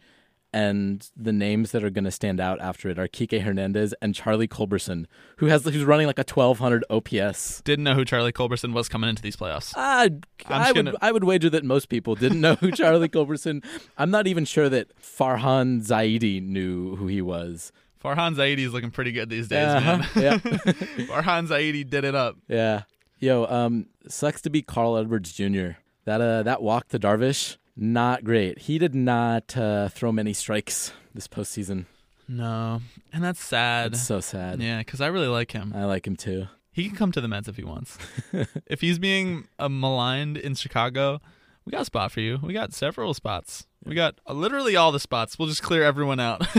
and 0.54 1.10
the 1.18 1.34
names 1.34 1.72
that 1.72 1.84
are 1.84 1.90
going 1.90 2.06
to 2.06 2.12
stand 2.12 2.40
out 2.40 2.62
after 2.62 2.90
it 2.90 2.98
are 2.98 3.08
Kike 3.10 3.42
Hernandez 3.42 3.94
and 4.02 4.16
Charlie 4.16 4.48
Culberson, 4.48 5.06
who 5.38 5.48
has 5.48 5.66
who's 5.66 5.84
running 5.84 6.08
like 6.08 6.18
a 6.20 6.24
twelve 6.24 6.60
hundred 6.60 6.86
OPS. 6.90 7.62
Didn't 7.64 7.84
know 7.84 7.96
who 7.96 8.06
Charlie 8.06 8.32
Culberson 8.32 8.72
was 8.74 8.88
coming 8.88 9.10
into 9.10 9.22
these 9.22 9.36
playoffs. 9.36 9.74
I, 9.76 10.12
I 10.48 10.72
would 10.72 10.86
gonna- 10.86 10.98
I 11.02 11.12
would 11.12 11.26
wager 11.26 11.50
that 11.50 11.66
most 11.66 11.90
people 11.90 12.16
didn't 12.16 12.40
know 12.40 12.56
who 12.56 12.72
Charlie 12.82 13.10
Culberson. 13.10 13.62
I'm 13.98 14.10
not 14.12 14.26
even 14.28 14.46
sure 14.46 14.70
that 14.70 14.96
Farhan 15.02 15.86
Zaidi 15.86 16.42
knew 16.42 16.96
who 16.96 17.08
he 17.08 17.22
was. 17.22 17.74
Farhan 18.06 18.36
Zaidi 18.36 18.60
is 18.60 18.72
looking 18.74 18.92
pretty 18.92 19.12
good 19.12 19.30
these 19.30 19.48
days, 19.48 19.68
Uh-huh, 19.68 19.98
man. 19.98 20.08
yeah. 20.16 20.38
Farhan 21.08 21.48
Zaidi 21.48 21.90
did 21.90 22.04
it 22.04 22.14
up. 22.16 22.38
Yeah. 22.48 22.84
Yo, 23.20 23.46
um, 23.46 23.88
sucks 24.08 24.42
to 24.42 24.50
be 24.50 24.62
Carl 24.62 24.98
Edwards 24.98 25.34
Jr. 25.34 25.72
That 26.06 26.22
uh, 26.22 26.44
that 26.44 26.62
walk 26.62 26.90
to 26.90 27.00
Darvish, 27.00 27.58
not 27.76 28.24
great. 28.24 28.60
He 28.60 28.78
did 28.78 28.94
not 28.94 29.58
uh, 29.58 29.90
throw 29.90 30.12
many 30.12 30.34
strikes 30.34 30.94
this 31.16 31.28
postseason. 31.28 31.86
No, 32.28 32.82
and 33.14 33.24
that's 33.24 33.44
sad. 33.44 33.94
It's 33.94 34.04
so 34.06 34.20
sad. 34.20 34.62
Yeah, 34.62 34.80
because 34.80 35.02
I 35.02 35.08
really 35.08 35.28
like 35.28 35.52
him. 35.52 35.74
I 35.76 35.86
like 35.86 36.06
him 36.06 36.16
too. 36.16 36.48
He 36.72 36.88
can 36.88 36.96
come 36.98 37.12
to 37.14 37.22
the 37.22 37.28
Mets 37.28 37.48
if 37.48 37.56
he 37.56 37.64
wants. 37.64 37.98
if 38.68 38.82
he's 38.82 39.00
being 39.00 39.48
uh, 39.58 39.70
maligned 39.70 40.36
in 40.38 40.54
Chicago, 40.56 41.22
we 41.66 41.72
got 41.72 41.82
a 41.82 41.86
spot 41.86 42.12
for 42.12 42.20
you. 42.20 42.38
We 42.44 42.54
got 42.54 42.74
several 42.74 43.14
spots. 43.14 43.66
We 43.84 43.96
got 43.96 44.16
uh, 44.28 44.34
literally 44.34 44.76
all 44.76 44.92
the 44.92 45.00
spots. 45.00 45.40
We'll 45.40 45.48
just 45.48 45.64
clear 45.64 45.84
everyone 45.84 46.20
out. 46.20 46.46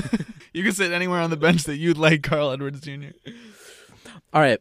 you 0.56 0.62
can 0.62 0.72
sit 0.72 0.90
anywhere 0.92 1.20
on 1.20 1.30
the 1.30 1.36
bench 1.36 1.64
that 1.64 1.76
you'd 1.76 1.98
like, 1.98 2.22
Carl 2.22 2.50
Edwards 2.50 2.80
Jr. 2.80 3.08
All 4.32 4.40
right, 4.40 4.58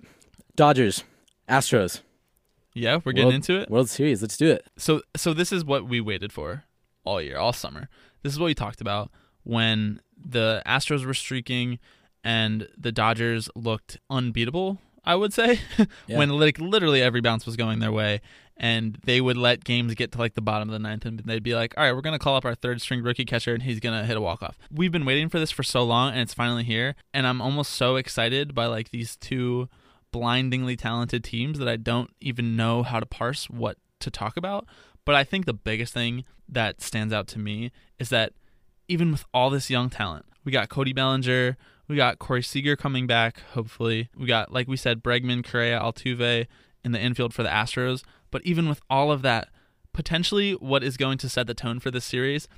Dodgers, 0.56 1.04
Astros. 1.50 2.02
Yeah, 2.74 3.00
we're 3.04 3.14
getting 3.14 3.28
World- 3.28 3.36
into 3.36 3.60
it. 3.60 3.70
World 3.70 3.90
Series. 3.90 4.22
Let's 4.22 4.36
do 4.38 4.52
it. 4.52 4.68
So, 4.78 5.02
so 5.16 5.34
this 5.34 5.52
is 5.52 5.64
what 5.64 5.88
we 5.88 6.02
waited 6.02 6.34
for 6.34 6.66
all 7.06 7.22
year, 7.22 7.38
all 7.38 7.54
summer. 7.54 7.88
This 8.22 8.34
is 8.34 8.40
what 8.40 8.48
we 8.48 8.54
talked 8.54 8.82
about 8.82 9.12
when 9.44 10.02
the 10.18 10.62
Astros 10.66 11.06
were 11.06 11.14
streaking 11.14 11.80
and 12.24 12.68
the 12.78 12.92
Dodgers 12.92 13.50
looked 13.56 13.98
unbeatable. 14.10 14.80
I 15.06 15.16
would 15.16 15.34
say 15.34 15.60
Yeah. 16.08 16.18
when 16.18 16.30
like 16.30 16.60
literally 16.60 17.02
every 17.02 17.22
bounce 17.22 17.46
was 17.46 17.56
going 17.56 17.80
their 17.80 17.92
way, 17.92 18.22
and 18.58 18.98
they 19.04 19.20
would 19.20 19.38
let 19.38 19.64
games 19.64 19.94
get 19.96 20.12
to 20.14 20.18
like 20.18 20.34
the 20.34 20.42
bottom 20.42 20.70
of 20.70 20.74
the 20.74 20.80
ninth, 20.80 21.06
and 21.06 21.20
they'd 21.20 21.44
be 21.44 21.56
like, 21.56 21.74
"All 21.78 21.84
right, 21.84 21.94
we're 21.94 22.02
gonna 22.02 22.20
call 22.20 22.36
up 22.36 22.46
our 22.46 22.56
third 22.56 22.82
string 22.82 23.02
rookie 23.02 23.26
catcher, 23.26 23.54
and 23.54 23.64
he's 23.64 23.80
gonna 23.80 24.06
hit 24.06 24.18
a 24.18 24.22
walk 24.22 24.42
off." 24.42 24.58
We've 24.72 24.92
been 24.92 25.06
waiting 25.06 25.30
for 25.30 25.40
this 25.40 25.52
for 25.52 25.64
so 25.64 25.84
long, 25.84 26.12
and 26.12 26.22
it's 26.22 26.34
finally 26.34 26.64
here, 26.64 26.96
and 27.14 27.28
I'm 27.28 27.42
almost 27.42 27.74
so 27.74 27.96
excited 27.96 28.56
by 28.56 28.66
like 28.68 28.90
these 28.90 29.16
two 29.16 29.70
blindingly 30.12 30.78
talented 30.78 31.24
teams 31.24 31.60
that 31.60 31.68
I 31.68 31.76
don't 31.76 32.10
even 32.22 32.56
know 32.56 32.84
how 32.84 33.00
to 33.00 33.06
parse 33.06 33.50
what 33.50 33.78
to 34.00 34.10
talk 34.10 34.38
about. 34.38 34.66
But 35.04 35.16
I 35.16 35.24
think 35.24 35.46
the 35.46 35.54
biggest 35.54 35.94
thing 35.94 36.24
that 36.48 36.82
stands 36.82 37.14
out 37.14 37.28
to 37.28 37.40
me 37.40 37.72
is 38.00 38.10
that 38.10 38.34
even 38.88 39.12
with 39.12 39.26
all 39.34 39.50
this 39.50 39.70
young 39.70 39.90
talent, 39.90 40.26
we 40.44 40.52
got 40.52 40.70
Cody 40.70 40.94
Bellinger, 40.94 41.58
we 41.88 41.96
got 41.96 42.20
Corey 42.20 42.42
Seager 42.42 42.76
coming 42.76 43.08
back, 43.08 43.42
hopefully. 43.54 44.10
We 44.16 44.26
got, 44.26 44.52
like 44.52 44.68
we 44.68 44.78
said, 44.78 45.04
Bregman, 45.04 45.44
Correa, 45.44 45.80
Altuve 45.80 46.48
in 46.84 46.92
the 46.92 47.00
infield 47.00 47.34
for 47.34 47.44
the 47.44 47.50
Astros. 47.50 48.04
But 48.36 48.46
even 48.46 48.68
with 48.68 48.82
all 48.90 49.14
of 49.14 49.22
that, 49.22 49.48
potentially 49.94 50.56
what 50.56 50.84
is 50.84 50.98
going 50.98 51.18
to 51.20 51.30
set 51.30 51.48
the 51.48 51.54
tone 51.54 51.80
for 51.80 51.90
this 51.90 52.04
series 52.04 52.50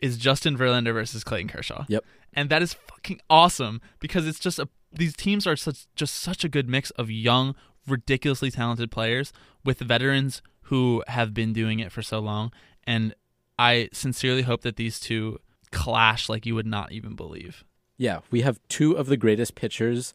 is 0.00 0.16
Justin 0.16 0.56
Verlander 0.56 0.94
versus 0.94 1.22
Clayton 1.24 1.48
Kershaw. 1.50 1.84
Yep. 1.88 2.06
And 2.32 2.48
that 2.48 2.62
is 2.62 2.72
fucking 2.72 3.20
awesome 3.28 3.82
because 4.00 4.26
it's 4.26 4.38
just 4.38 4.58
a 4.58 4.66
these 4.90 5.14
teams 5.14 5.46
are 5.46 5.54
such 5.54 5.88
just 5.94 6.14
such 6.14 6.42
a 6.42 6.48
good 6.48 6.70
mix 6.70 6.88
of 6.92 7.10
young, 7.10 7.54
ridiculously 7.86 8.50
talented 8.50 8.90
players 8.90 9.30
with 9.62 9.78
veterans 9.80 10.40
who 10.62 11.04
have 11.06 11.34
been 11.34 11.52
doing 11.52 11.80
it 11.80 11.92
for 11.92 12.00
so 12.00 12.18
long. 12.18 12.50
And 12.84 13.14
I 13.58 13.90
sincerely 13.92 14.40
hope 14.40 14.62
that 14.62 14.76
these 14.76 14.98
two 14.98 15.38
clash 15.70 16.30
like 16.30 16.46
you 16.46 16.54
would 16.54 16.64
not 16.64 16.92
even 16.92 17.14
believe. 17.14 17.62
Yeah, 17.98 18.20
we 18.30 18.40
have 18.40 18.58
two 18.70 18.96
of 18.96 19.08
the 19.08 19.18
greatest 19.18 19.54
pitchers 19.54 20.14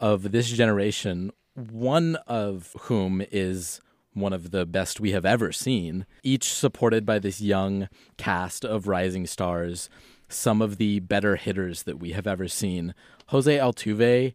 of 0.00 0.32
this 0.32 0.50
generation, 0.50 1.30
one 1.54 2.16
of 2.26 2.74
whom 2.80 3.22
is 3.30 3.80
one 4.16 4.32
of 4.32 4.50
the 4.50 4.66
best 4.66 4.98
we 4.98 5.12
have 5.12 5.24
ever 5.24 5.52
seen, 5.52 6.06
each 6.22 6.52
supported 6.52 7.04
by 7.06 7.18
this 7.18 7.40
young 7.40 7.88
cast 8.16 8.64
of 8.64 8.88
rising 8.88 9.26
stars, 9.26 9.88
some 10.28 10.60
of 10.60 10.78
the 10.78 10.98
better 11.00 11.36
hitters 11.36 11.84
that 11.84 11.98
we 12.00 12.12
have 12.12 12.26
ever 12.26 12.48
seen. 12.48 12.94
Jose 13.28 13.56
Altuve 13.58 14.34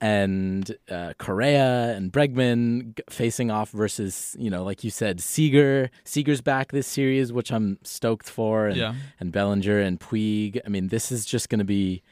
and 0.00 0.76
uh, 0.90 1.12
Correa 1.18 1.94
and 1.96 2.12
Bregman 2.12 2.96
g- 2.96 3.02
facing 3.10 3.50
off 3.50 3.70
versus, 3.70 4.36
you 4.38 4.48
know, 4.48 4.62
like 4.64 4.84
you 4.84 4.90
said, 4.90 5.20
Seager. 5.20 5.90
Seager's 6.04 6.40
back 6.40 6.70
this 6.72 6.86
series, 6.86 7.32
which 7.32 7.50
I'm 7.52 7.78
stoked 7.82 8.28
for, 8.30 8.68
and, 8.68 8.76
Yeah. 8.76 8.94
and 9.18 9.32
Bellinger 9.32 9.80
and 9.80 9.98
Puig. 9.98 10.60
I 10.64 10.68
mean, 10.68 10.88
this 10.88 11.10
is 11.10 11.24
just 11.26 11.48
going 11.48 11.58
to 11.58 11.64
be, 11.64 12.02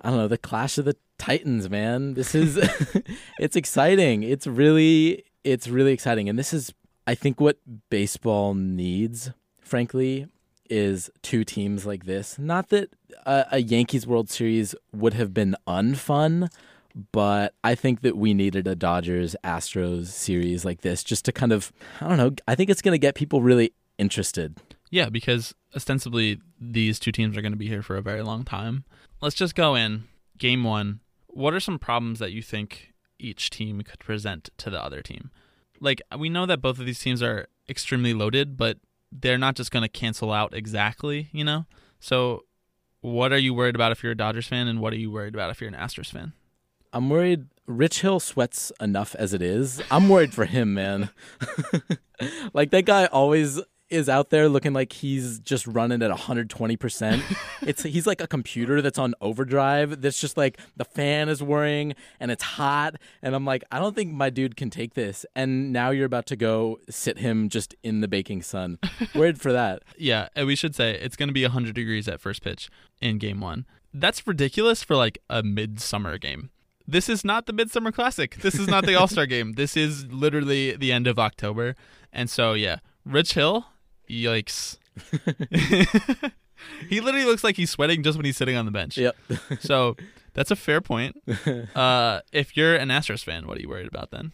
I 0.00 0.08
don't 0.10 0.18
know, 0.18 0.28
the 0.28 0.36
clash 0.38 0.78
of 0.78 0.84
the 0.84 0.96
titans, 1.18 1.70
man. 1.70 2.14
This 2.14 2.34
is, 2.34 2.58
it's 3.38 3.54
exciting. 3.54 4.24
It's 4.24 4.46
really, 4.48 5.24
it's 5.44 5.68
really 5.68 5.92
exciting, 5.92 6.28
and 6.28 6.38
this 6.38 6.52
is, 6.52 6.72
I 7.06 7.14
think, 7.14 7.40
what 7.40 7.58
baseball 7.90 8.54
needs, 8.54 9.30
frankly, 9.60 10.26
is 10.70 11.10
two 11.22 11.44
teams 11.44 11.84
like 11.84 12.06
this. 12.06 12.38
Not 12.38 12.70
that 12.70 12.90
a, 13.26 13.46
a 13.52 13.58
Yankees 13.58 14.06
World 14.06 14.30
Series 14.30 14.74
would 14.92 15.14
have 15.14 15.34
been 15.34 15.56
unfun, 15.66 16.48
but 17.10 17.54
I 17.64 17.74
think 17.74 18.02
that 18.02 18.16
we 18.16 18.34
needed 18.34 18.66
a 18.66 18.74
Dodgers 18.74 19.34
Astros 19.44 20.06
series 20.06 20.64
like 20.64 20.82
this 20.82 21.02
just 21.02 21.24
to 21.26 21.32
kind 21.32 21.52
of, 21.52 21.72
I 22.00 22.08
don't 22.08 22.18
know, 22.18 22.32
I 22.46 22.54
think 22.54 22.70
it's 22.70 22.82
going 22.82 22.94
to 22.94 22.98
get 22.98 23.14
people 23.14 23.42
really 23.42 23.72
interested. 23.98 24.58
Yeah, 24.90 25.08
because 25.08 25.54
ostensibly 25.74 26.40
these 26.60 26.98
two 26.98 27.12
teams 27.12 27.36
are 27.36 27.42
going 27.42 27.52
to 27.52 27.58
be 27.58 27.68
here 27.68 27.82
for 27.82 27.96
a 27.96 28.02
very 28.02 28.22
long 28.22 28.44
time. 28.44 28.84
Let's 29.20 29.36
just 29.36 29.54
go 29.54 29.74
in. 29.74 30.04
Game 30.38 30.64
one. 30.64 31.00
What 31.28 31.54
are 31.54 31.60
some 31.60 31.78
problems 31.78 32.18
that 32.18 32.32
you 32.32 32.42
think 32.42 32.91
each 33.22 33.50
team 33.50 33.80
could 33.82 34.00
present 34.00 34.50
to 34.58 34.70
the 34.70 34.82
other 34.82 35.02
team? 35.02 35.30
Like, 35.80 36.02
we 36.16 36.28
know 36.28 36.46
that 36.46 36.60
both 36.60 36.78
of 36.78 36.86
these 36.86 37.00
teams 37.00 37.22
are 37.22 37.48
extremely 37.68 38.14
loaded, 38.14 38.56
but 38.56 38.78
they're 39.10 39.38
not 39.38 39.56
just 39.56 39.70
going 39.70 39.82
to 39.82 39.88
cancel 39.88 40.32
out 40.32 40.54
exactly, 40.54 41.28
you 41.32 41.44
know? 41.44 41.66
So, 42.00 42.44
what 43.00 43.32
are 43.32 43.38
you 43.38 43.52
worried 43.52 43.74
about 43.74 43.92
if 43.92 44.02
you're 44.02 44.12
a 44.12 44.16
Dodgers 44.16 44.46
fan, 44.46 44.68
and 44.68 44.80
what 44.80 44.92
are 44.92 44.98
you 44.98 45.10
worried 45.10 45.34
about 45.34 45.50
if 45.50 45.60
you're 45.60 45.68
an 45.68 45.76
Astros 45.76 46.10
fan? 46.10 46.32
I'm 46.92 47.08
worried 47.08 47.46
Rich 47.66 48.02
Hill 48.02 48.20
sweats 48.20 48.72
enough 48.80 49.14
as 49.14 49.32
it 49.32 49.42
is. 49.42 49.82
I'm 49.90 50.08
worried 50.08 50.34
for 50.34 50.44
him, 50.44 50.74
man. 50.74 51.10
like 52.52 52.70
that 52.70 52.84
guy 52.84 53.06
always 53.06 53.60
is 53.92 54.08
out 54.08 54.30
there 54.30 54.48
looking 54.48 54.72
like 54.72 54.92
he's 54.92 55.38
just 55.40 55.66
running 55.66 56.02
at 56.02 56.10
120%. 56.10 57.22
it's 57.62 57.82
he's 57.82 58.06
like 58.06 58.20
a 58.20 58.26
computer 58.26 58.80
that's 58.80 58.98
on 58.98 59.14
overdrive 59.20 60.00
that's 60.00 60.20
just 60.20 60.36
like 60.36 60.58
the 60.76 60.84
fan 60.84 61.28
is 61.28 61.42
whirring 61.42 61.94
and 62.18 62.30
it's 62.30 62.42
hot 62.42 62.96
and 63.22 63.34
I'm 63.34 63.44
like 63.44 63.62
I 63.70 63.78
don't 63.78 63.94
think 63.94 64.12
my 64.12 64.30
dude 64.30 64.56
can 64.56 64.70
take 64.70 64.94
this. 64.94 65.26
And 65.36 65.72
now 65.72 65.90
you're 65.90 66.06
about 66.06 66.26
to 66.26 66.36
go 66.36 66.78
sit 66.88 67.18
him 67.18 67.48
just 67.48 67.74
in 67.82 68.00
the 68.00 68.08
baking 68.08 68.42
sun. 68.42 68.78
Worried 69.14 69.40
for 69.40 69.52
that. 69.52 69.82
Yeah, 69.96 70.28
and 70.34 70.46
we 70.46 70.56
should 70.56 70.74
say 70.74 70.94
it's 70.94 71.16
going 71.16 71.28
to 71.28 71.34
be 71.34 71.42
100 71.42 71.74
degrees 71.74 72.08
at 72.08 72.20
first 72.20 72.42
pitch 72.42 72.70
in 73.00 73.18
game 73.18 73.40
one. 73.40 73.66
That's 73.92 74.26
ridiculous 74.26 74.82
for 74.82 74.96
like 74.96 75.18
a 75.28 75.42
midsummer 75.42 76.16
game. 76.18 76.50
This 76.86 77.08
is 77.08 77.24
not 77.24 77.46
the 77.46 77.52
Midsummer 77.52 77.92
Classic. 77.92 78.36
This 78.36 78.56
is 78.56 78.66
not 78.68 78.84
the 78.84 78.94
All 78.98 79.06
Star 79.06 79.26
game. 79.26 79.52
This 79.52 79.76
is 79.76 80.06
literally 80.06 80.76
the 80.76 80.92
end 80.92 81.06
of 81.06 81.18
October. 81.18 81.76
And 82.12 82.28
so, 82.28 82.54
yeah, 82.54 82.78
Rich 83.04 83.34
Hill, 83.34 83.66
Yikes. 84.12 84.78
he 86.88 87.00
literally 87.00 87.26
looks 87.26 87.42
like 87.42 87.56
he's 87.56 87.70
sweating 87.70 88.02
just 88.02 88.16
when 88.16 88.24
he's 88.24 88.36
sitting 88.36 88.56
on 88.56 88.66
the 88.66 88.70
bench. 88.70 88.96
Yep. 88.98 89.16
So 89.60 89.96
that's 90.34 90.50
a 90.50 90.56
fair 90.56 90.80
point. 90.80 91.16
Uh, 91.74 92.20
if 92.32 92.56
you're 92.56 92.74
an 92.74 92.88
Astros 92.88 93.24
fan, 93.24 93.46
what 93.46 93.58
are 93.58 93.60
you 93.60 93.68
worried 93.68 93.88
about 93.88 94.10
then? 94.10 94.32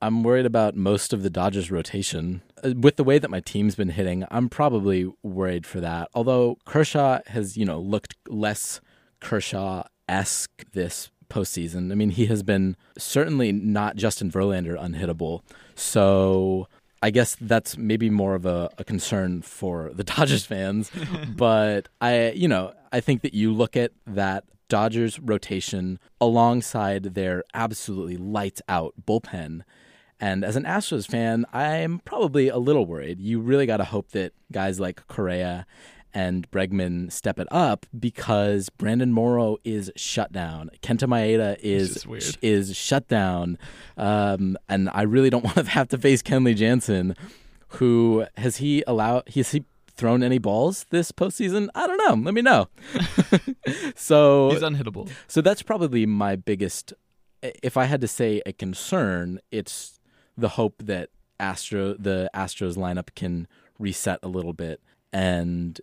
I'm 0.00 0.22
worried 0.24 0.46
about 0.46 0.74
most 0.74 1.12
of 1.12 1.22
the 1.22 1.30
Dodgers 1.30 1.70
rotation. 1.70 2.42
Uh, 2.62 2.72
With 2.76 2.96
the 2.96 3.04
way 3.04 3.18
that 3.18 3.30
my 3.30 3.40
team's 3.40 3.74
been 3.74 3.90
hitting, 3.90 4.24
I'm 4.30 4.48
probably 4.48 5.10
worried 5.22 5.64
for 5.64 5.80
that. 5.80 6.08
Although 6.14 6.58
Kershaw 6.64 7.20
has, 7.28 7.56
you 7.56 7.64
know, 7.64 7.80
looked 7.80 8.16
less 8.28 8.80
Kershaw 9.20 9.84
esque 10.08 10.64
this 10.72 11.10
postseason. 11.30 11.92
I 11.92 11.94
mean, 11.94 12.10
he 12.10 12.26
has 12.26 12.42
been 12.42 12.76
certainly 12.98 13.52
not 13.52 13.96
Justin 13.96 14.30
Verlander 14.30 14.76
unhittable. 14.76 15.40
So 15.74 16.68
I 17.02 17.10
guess 17.10 17.36
that's 17.40 17.76
maybe 17.76 18.08
more 18.08 18.34
of 18.34 18.46
a, 18.46 18.70
a 18.78 18.84
concern 18.84 19.42
for 19.42 19.90
the 19.92 20.04
Dodgers 20.04 20.46
fans. 20.46 20.90
but 21.36 21.88
I, 22.00 22.30
you 22.30 22.48
know, 22.48 22.72
I 22.92 23.00
think 23.00 23.22
that 23.22 23.34
you 23.34 23.52
look 23.52 23.76
at 23.76 23.92
that 24.06 24.44
Dodgers 24.68 25.18
rotation 25.18 25.98
alongside 26.20 27.14
their 27.14 27.44
absolutely 27.52 28.16
lights 28.16 28.62
out 28.68 28.94
bullpen. 29.04 29.62
And 30.20 30.44
as 30.44 30.54
an 30.54 30.62
Astros 30.62 31.06
fan, 31.06 31.44
I'm 31.52 31.98
probably 31.98 32.48
a 32.48 32.58
little 32.58 32.86
worried. 32.86 33.18
You 33.20 33.40
really 33.40 33.66
got 33.66 33.78
to 33.78 33.84
hope 33.84 34.12
that 34.12 34.32
guys 34.52 34.78
like 34.78 35.06
Correa 35.08 35.66
and 36.14 36.50
Bregman 36.50 37.10
step 37.10 37.38
it 37.38 37.48
up 37.50 37.86
because 37.98 38.68
Brandon 38.70 39.12
Morrow 39.12 39.58
is 39.64 39.90
shut 39.96 40.32
down. 40.32 40.70
Kenta 40.82 41.08
Maeda 41.08 41.58
is 41.60 42.04
just 42.04 42.38
is 42.42 42.76
shut 42.76 43.08
down, 43.08 43.58
um, 43.96 44.56
and 44.68 44.88
I 44.92 45.02
really 45.02 45.30
don't 45.30 45.44
want 45.44 45.56
to 45.56 45.64
have 45.64 45.88
to 45.88 45.98
face 45.98 46.22
Kenley 46.22 46.54
Jansen, 46.56 47.16
who 47.68 48.26
has 48.36 48.58
he 48.58 48.82
allowed? 48.86 49.28
Has 49.34 49.52
he 49.52 49.64
thrown 49.94 50.22
any 50.22 50.38
balls 50.38 50.86
this 50.90 51.12
postseason? 51.12 51.68
I 51.74 51.86
don't 51.86 51.98
know. 51.98 52.24
Let 52.24 52.34
me 52.34 52.42
know. 52.42 52.68
so 53.94 54.50
He's 54.50 54.62
unhittable. 54.62 55.10
so 55.26 55.40
that's 55.40 55.62
probably 55.62 56.06
my 56.06 56.36
biggest. 56.36 56.92
If 57.42 57.76
I 57.76 57.86
had 57.86 58.00
to 58.02 58.08
say 58.08 58.40
a 58.46 58.52
concern, 58.52 59.40
it's 59.50 60.00
the 60.36 60.50
hope 60.50 60.82
that 60.84 61.10
Astro 61.40 61.94
the 61.94 62.30
Astros 62.34 62.76
lineup 62.76 63.14
can 63.16 63.48
reset 63.78 64.20
a 64.22 64.28
little 64.28 64.52
bit 64.52 64.80
and 65.12 65.80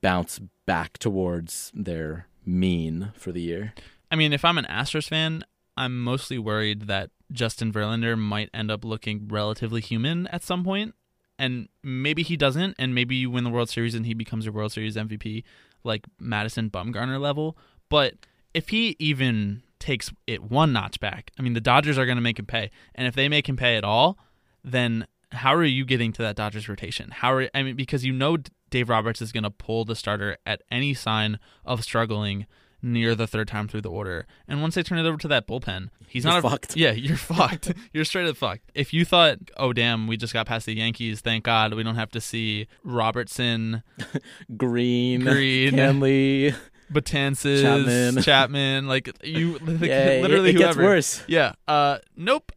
bounce 0.00 0.40
back 0.66 0.98
towards 0.98 1.72
their 1.74 2.26
mean 2.44 3.12
for 3.14 3.32
the 3.32 3.40
year. 3.40 3.74
I 4.10 4.16
mean, 4.16 4.32
if 4.32 4.44
I'm 4.44 4.58
an 4.58 4.66
Astros 4.66 5.08
fan, 5.08 5.44
I'm 5.76 6.02
mostly 6.02 6.38
worried 6.38 6.82
that 6.82 7.10
Justin 7.32 7.72
Verlander 7.72 8.18
might 8.18 8.50
end 8.54 8.70
up 8.70 8.84
looking 8.84 9.28
relatively 9.28 9.80
human 9.80 10.26
at 10.28 10.42
some 10.42 10.62
point, 10.62 10.94
and 11.38 11.68
maybe 11.82 12.22
he 12.22 12.36
doesn't, 12.36 12.76
and 12.78 12.94
maybe 12.94 13.16
you 13.16 13.30
win 13.30 13.44
the 13.44 13.50
World 13.50 13.68
Series 13.68 13.94
and 13.94 14.06
he 14.06 14.14
becomes 14.14 14.44
your 14.44 14.54
World 14.54 14.72
Series 14.72 14.96
MVP, 14.96 15.42
like 15.82 16.04
Madison 16.18 16.70
Bumgarner 16.70 17.20
level. 17.20 17.56
But 17.88 18.14
if 18.52 18.68
he 18.68 18.96
even 18.98 19.62
takes 19.80 20.12
it 20.26 20.42
one 20.44 20.72
notch 20.72 21.00
back, 21.00 21.32
I 21.38 21.42
mean, 21.42 21.54
the 21.54 21.60
Dodgers 21.60 21.98
are 21.98 22.06
going 22.06 22.16
to 22.16 22.22
make 22.22 22.38
him 22.38 22.46
pay, 22.46 22.70
and 22.94 23.06
if 23.08 23.14
they 23.14 23.28
make 23.28 23.48
him 23.48 23.56
pay 23.56 23.76
at 23.76 23.84
all, 23.84 24.18
then 24.62 25.06
how 25.32 25.54
are 25.54 25.64
you 25.64 25.84
getting 25.84 26.12
to 26.12 26.22
that 26.22 26.36
Dodgers 26.36 26.68
rotation? 26.68 27.10
How 27.10 27.32
are 27.32 27.48
I 27.54 27.62
mean, 27.62 27.76
because 27.76 28.04
you 28.04 28.12
know 28.12 28.38
Dave 28.74 28.88
Roberts 28.88 29.22
is 29.22 29.30
going 29.30 29.44
to 29.44 29.50
pull 29.50 29.84
the 29.84 29.94
starter 29.94 30.36
at 30.44 30.60
any 30.68 30.94
sign 30.94 31.38
of 31.64 31.84
struggling 31.84 32.46
near 32.82 33.14
the 33.14 33.28
third 33.28 33.46
time 33.46 33.68
through 33.68 33.82
the 33.82 33.88
order. 33.88 34.26
And 34.48 34.60
once 34.60 34.74
they 34.74 34.82
turn 34.82 34.98
it 34.98 35.06
over 35.06 35.16
to 35.18 35.28
that 35.28 35.46
bullpen, 35.46 35.90
he's 36.08 36.24
You're 36.24 36.32
not 36.34 36.44
a, 36.44 36.50
fucked. 36.50 36.76
Yeah, 36.76 36.90
you're 36.90 37.16
fucked. 37.34 37.72
you're 37.92 38.04
straight 38.04 38.26
up 38.26 38.36
fucked. 38.36 38.72
If 38.74 38.92
you 38.92 39.04
thought, 39.04 39.38
oh 39.58 39.72
damn, 39.72 40.08
we 40.08 40.16
just 40.16 40.32
got 40.32 40.46
past 40.46 40.66
the 40.66 40.74
Yankees, 40.74 41.20
thank 41.20 41.44
God 41.44 41.72
we 41.74 41.84
don't 41.84 41.94
have 41.94 42.10
to 42.10 42.20
see 42.20 42.66
Robertson, 42.82 43.84
Green, 44.56 45.20
Green. 45.20 45.74
Kahnle. 45.74 46.54
Betances, 46.92 47.62
Chapman. 47.62 48.22
Chapman, 48.22 48.86
like 48.88 49.08
you, 49.24 49.56
like, 49.62 49.80
Yeah, 49.88 50.18
literally 50.20 50.50
it, 50.50 50.56
it 50.56 50.58
gets 50.58 50.74
whoever. 50.76 50.82
worse. 50.82 51.22
Yeah. 51.28 51.52
Uh, 51.68 51.98
nope. 52.16 52.50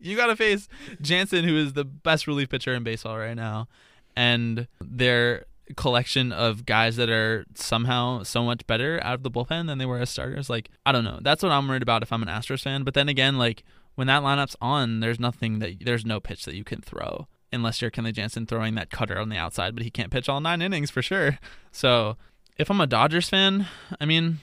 you 0.00 0.16
got 0.16 0.26
to 0.26 0.36
face 0.36 0.68
Jansen, 1.00 1.44
who 1.44 1.56
is 1.56 1.72
the 1.74 1.84
best 1.84 2.26
relief 2.26 2.48
pitcher 2.50 2.74
in 2.74 2.82
baseball 2.82 3.16
right 3.16 3.34
now, 3.36 3.68
and 4.16 4.66
their 4.80 5.46
collection 5.76 6.32
of 6.32 6.66
guys 6.66 6.96
that 6.96 7.08
are 7.08 7.44
somehow 7.54 8.22
so 8.22 8.44
much 8.44 8.66
better 8.66 9.00
out 9.02 9.14
of 9.14 9.22
the 9.22 9.30
bullpen 9.30 9.66
than 9.66 9.78
they 9.78 9.86
were 9.86 10.00
as 10.00 10.10
starters. 10.10 10.50
Like, 10.50 10.70
I 10.84 10.92
don't 10.92 11.04
know. 11.04 11.18
That's 11.22 11.42
what 11.42 11.52
I'm 11.52 11.66
worried 11.68 11.82
about 11.82 12.02
if 12.02 12.12
I'm 12.12 12.22
an 12.22 12.28
Astros 12.28 12.62
fan. 12.62 12.82
But 12.82 12.94
then 12.94 13.08
again, 13.08 13.38
like 13.38 13.64
when 13.94 14.06
that 14.06 14.22
lineup's 14.22 14.56
on, 14.60 15.00
there's 15.00 15.20
nothing 15.20 15.58
that 15.60 15.84
there's 15.84 16.04
no 16.04 16.20
pitch 16.20 16.44
that 16.44 16.54
you 16.54 16.64
can 16.64 16.80
throw 16.80 17.26
unless 17.52 17.82
you're 17.82 17.90
Kenley 17.90 18.12
Jansen 18.12 18.46
throwing 18.46 18.74
that 18.74 18.90
cutter 18.90 19.18
on 19.18 19.28
the 19.28 19.36
outside, 19.36 19.74
but 19.74 19.84
he 19.84 19.90
can't 19.90 20.10
pitch 20.10 20.28
all 20.28 20.40
nine 20.40 20.62
innings 20.62 20.90
for 20.90 21.02
sure. 21.02 21.38
So 21.70 22.16
if 22.56 22.70
I'm 22.70 22.80
a 22.80 22.86
Dodgers 22.86 23.28
fan, 23.28 23.66
I 24.00 24.06
mean, 24.06 24.38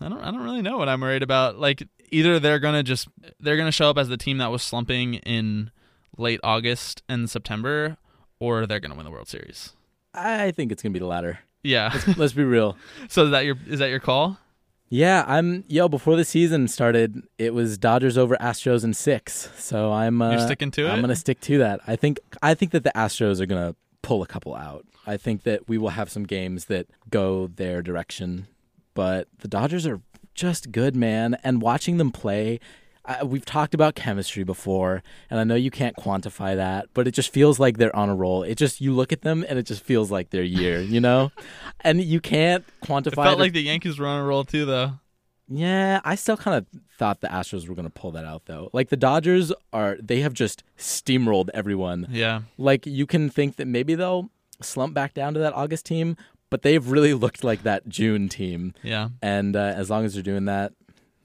I 0.00 0.08
don't 0.08 0.20
I 0.20 0.30
don't 0.30 0.42
really 0.42 0.62
know 0.62 0.78
what 0.78 0.88
I'm 0.88 1.00
worried 1.00 1.22
about. 1.22 1.58
Like 1.58 1.86
either 2.10 2.38
they're 2.38 2.58
gonna 2.58 2.82
just 2.82 3.08
they're 3.38 3.56
gonna 3.56 3.72
show 3.72 3.90
up 3.90 3.98
as 3.98 4.08
the 4.08 4.16
team 4.16 4.38
that 4.38 4.50
was 4.50 4.62
slumping 4.62 5.14
in 5.14 5.70
late 6.16 6.40
August 6.42 7.02
and 7.08 7.28
September, 7.28 7.98
or 8.40 8.66
they're 8.66 8.80
gonna 8.80 8.96
win 8.96 9.04
the 9.04 9.10
World 9.10 9.28
Series. 9.28 9.72
I 10.12 10.50
think 10.50 10.72
it's 10.72 10.82
gonna 10.82 10.92
be 10.92 10.98
the 10.98 11.06
latter. 11.06 11.38
Yeah. 11.62 11.96
Let's 12.16 12.32
be 12.32 12.42
real. 12.42 12.76
so 13.08 13.26
is 13.26 13.30
that 13.30 13.44
your 13.44 13.56
is 13.68 13.78
that 13.78 13.90
your 13.90 14.00
call? 14.00 14.38
Yeah, 14.88 15.24
I'm 15.28 15.62
yo. 15.68 15.88
Before 15.88 16.16
the 16.16 16.24
season 16.24 16.66
started, 16.66 17.22
it 17.38 17.54
was 17.54 17.78
Dodgers 17.78 18.18
over 18.18 18.36
Astros 18.40 18.82
in 18.82 18.92
six. 18.94 19.50
So 19.56 19.92
I'm 19.92 20.20
uh, 20.20 20.32
You're 20.32 20.40
sticking 20.40 20.72
to 20.72 20.88
I'm 20.88 20.98
it? 20.98 21.02
gonna 21.02 21.14
stick 21.16 21.40
to 21.42 21.58
that. 21.58 21.80
I 21.86 21.94
think 21.94 22.18
I 22.42 22.54
think 22.54 22.72
that 22.72 22.82
the 22.82 22.92
Astros 22.96 23.40
are 23.40 23.46
gonna 23.46 23.76
pull 24.02 24.22
a 24.22 24.26
couple 24.26 24.54
out. 24.56 24.84
I 25.06 25.16
think 25.16 25.44
that 25.44 25.68
we 25.68 25.78
will 25.78 25.90
have 25.90 26.10
some 26.10 26.24
games 26.24 26.64
that 26.64 26.86
go 27.08 27.46
their 27.46 27.82
direction, 27.82 28.48
but 28.94 29.28
the 29.38 29.48
Dodgers 29.48 29.86
are 29.86 30.00
just 30.34 30.72
good, 30.72 30.96
man. 30.96 31.36
And 31.44 31.62
watching 31.62 31.98
them 31.98 32.10
play, 32.10 32.58
I, 33.18 33.24
we've 33.24 33.44
talked 33.44 33.74
about 33.74 33.94
chemistry 33.94 34.44
before, 34.44 35.02
and 35.30 35.40
I 35.40 35.44
know 35.44 35.54
you 35.54 35.70
can't 35.70 35.96
quantify 35.96 36.56
that, 36.56 36.86
but 36.94 37.08
it 37.08 37.12
just 37.12 37.32
feels 37.32 37.58
like 37.58 37.78
they're 37.78 37.94
on 37.94 38.08
a 38.08 38.14
roll. 38.14 38.42
It 38.42 38.56
just 38.56 38.80
you 38.80 38.92
look 38.92 39.12
at 39.12 39.22
them 39.22 39.44
and 39.48 39.58
it 39.58 39.64
just 39.64 39.82
feels 39.82 40.10
like 40.10 40.30
their 40.30 40.42
year, 40.44 40.80
you 40.80 41.00
know. 41.00 41.32
and 41.80 42.00
you 42.02 42.20
can't 42.20 42.64
quantify. 42.82 43.06
It 43.08 43.14
felt 43.16 43.38
the- 43.38 43.44
like 43.44 43.52
the 43.52 43.62
Yankees 43.62 43.98
were 43.98 44.06
on 44.06 44.20
a 44.20 44.24
roll 44.24 44.44
too, 44.44 44.64
though. 44.64 44.92
yeah, 45.48 46.00
I 46.04 46.14
still 46.14 46.36
kind 46.36 46.56
of 46.56 46.66
thought 46.98 47.20
the 47.20 47.28
Astros 47.28 47.66
were 47.68 47.74
going 47.74 47.88
to 47.88 47.92
pull 48.00 48.12
that 48.12 48.24
out 48.24 48.42
though. 48.46 48.70
Like 48.72 48.88
the 48.90 48.96
Dodgers 48.96 49.52
are 49.72 49.96
they 50.00 50.20
have 50.20 50.32
just 50.34 50.62
steamrolled 50.78 51.48
everyone. 51.54 52.06
Yeah. 52.10 52.42
Like 52.58 52.86
you 52.86 53.06
can 53.06 53.28
think 53.30 53.56
that 53.56 53.66
maybe 53.66 53.94
they'll 53.94 54.30
slump 54.62 54.94
back 54.94 55.14
down 55.14 55.34
to 55.34 55.40
that 55.40 55.54
August 55.54 55.86
team, 55.86 56.16
but 56.50 56.62
they've 56.62 56.86
really 56.86 57.14
looked 57.14 57.42
like 57.42 57.62
that 57.64 57.88
June 57.88 58.28
team. 58.28 58.74
Yeah. 58.82 59.08
And 59.22 59.56
uh, 59.56 59.72
as 59.74 59.88
long 59.90 60.04
as 60.04 60.14
they're 60.14 60.22
doing 60.22 60.44
that, 60.44 60.72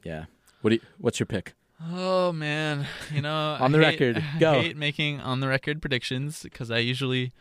yeah. 0.03 0.25
What 0.61 0.69
do 0.69 0.75
you, 0.77 0.81
what's 0.97 1.19
your 1.19 1.27
pick? 1.27 1.53
Oh 1.84 2.32
man, 2.32 2.88
you 3.13 3.21
know, 3.21 3.57
On 3.59 3.71
the 3.71 3.80
hate- 3.80 3.99
record, 3.99 4.23
I 4.36 4.39
go. 4.39 4.61
hate 4.61 4.78
making 4.78 5.19
on 5.21 5.39
the 5.41 5.47
record 5.47 5.82
predictions 5.82 6.43
because 6.43 6.71
I 6.71 6.78
usually, 6.78 7.34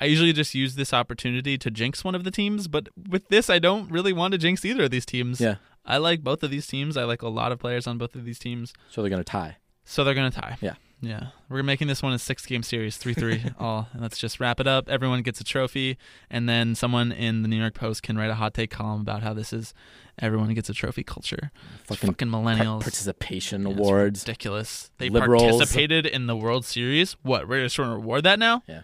I 0.00 0.04
usually 0.06 0.32
just 0.32 0.54
use 0.54 0.76
this 0.76 0.92
opportunity 0.94 1.58
to 1.58 1.70
jinx 1.70 2.04
one 2.04 2.14
of 2.14 2.24
the 2.24 2.30
teams. 2.30 2.68
But 2.68 2.88
with 3.08 3.28
this, 3.28 3.50
I 3.50 3.58
don't 3.58 3.90
really 3.90 4.12
want 4.12 4.32
to 4.32 4.38
jinx 4.38 4.64
either 4.64 4.84
of 4.84 4.90
these 4.90 5.06
teams. 5.06 5.40
Yeah. 5.40 5.56
I 5.84 5.98
like 5.98 6.22
both 6.22 6.42
of 6.42 6.50
these 6.50 6.66
teams. 6.66 6.96
I 6.96 7.04
like 7.04 7.20
a 7.22 7.28
lot 7.28 7.52
of 7.52 7.58
players 7.58 7.86
on 7.86 7.98
both 7.98 8.14
of 8.14 8.24
these 8.24 8.38
teams. 8.38 8.72
So 8.90 9.02
they're 9.02 9.10
going 9.10 9.20
to 9.22 9.30
tie. 9.30 9.56
So 9.84 10.02
they're 10.02 10.14
gonna 10.14 10.30
tie. 10.30 10.56
Yeah. 10.62 10.76
Yeah. 11.00 11.28
We're 11.50 11.62
making 11.62 11.88
this 11.88 12.02
one 12.02 12.12
a 12.14 12.18
six 12.18 12.46
game 12.46 12.62
series, 12.62 12.96
three 12.96 13.12
three 13.14 13.42
all. 13.58 13.88
And 13.92 14.00
let's 14.00 14.18
just 14.18 14.40
wrap 14.40 14.58
it 14.60 14.66
up. 14.66 14.88
Everyone 14.88 15.22
gets 15.22 15.40
a 15.40 15.44
trophy, 15.44 15.98
and 16.30 16.48
then 16.48 16.74
someone 16.74 17.12
in 17.12 17.42
the 17.42 17.48
New 17.48 17.58
York 17.60 17.74
Post 17.74 18.02
can 18.02 18.16
write 18.16 18.30
a 18.30 18.34
hot 18.34 18.54
take 18.54 18.70
column 18.70 19.00
about 19.02 19.22
how 19.22 19.34
this 19.34 19.52
is 19.52 19.74
everyone 20.18 20.52
gets 20.54 20.68
a 20.70 20.74
trophy 20.74 21.02
culture. 21.02 21.50
Fucking 21.84 22.10
fucking 22.10 22.28
millennials. 22.28 22.80
participation 22.82 23.62
Yeah, 23.66 23.74
awards. 23.74 24.22
ridiculous. 24.26 24.90
They 24.98 25.10
Liberals. 25.10 25.42
participated 25.42 26.06
in 26.06 26.26
the 26.26 26.36
World 26.36 26.64
Series. 26.64 27.16
What? 27.22 27.48
We're 27.48 27.64
just 27.64 27.76
going 27.76 27.90
to 27.90 27.96
reward 27.96 28.22
that 28.24 28.38
now? 28.38 28.62
Yeah. 28.66 28.82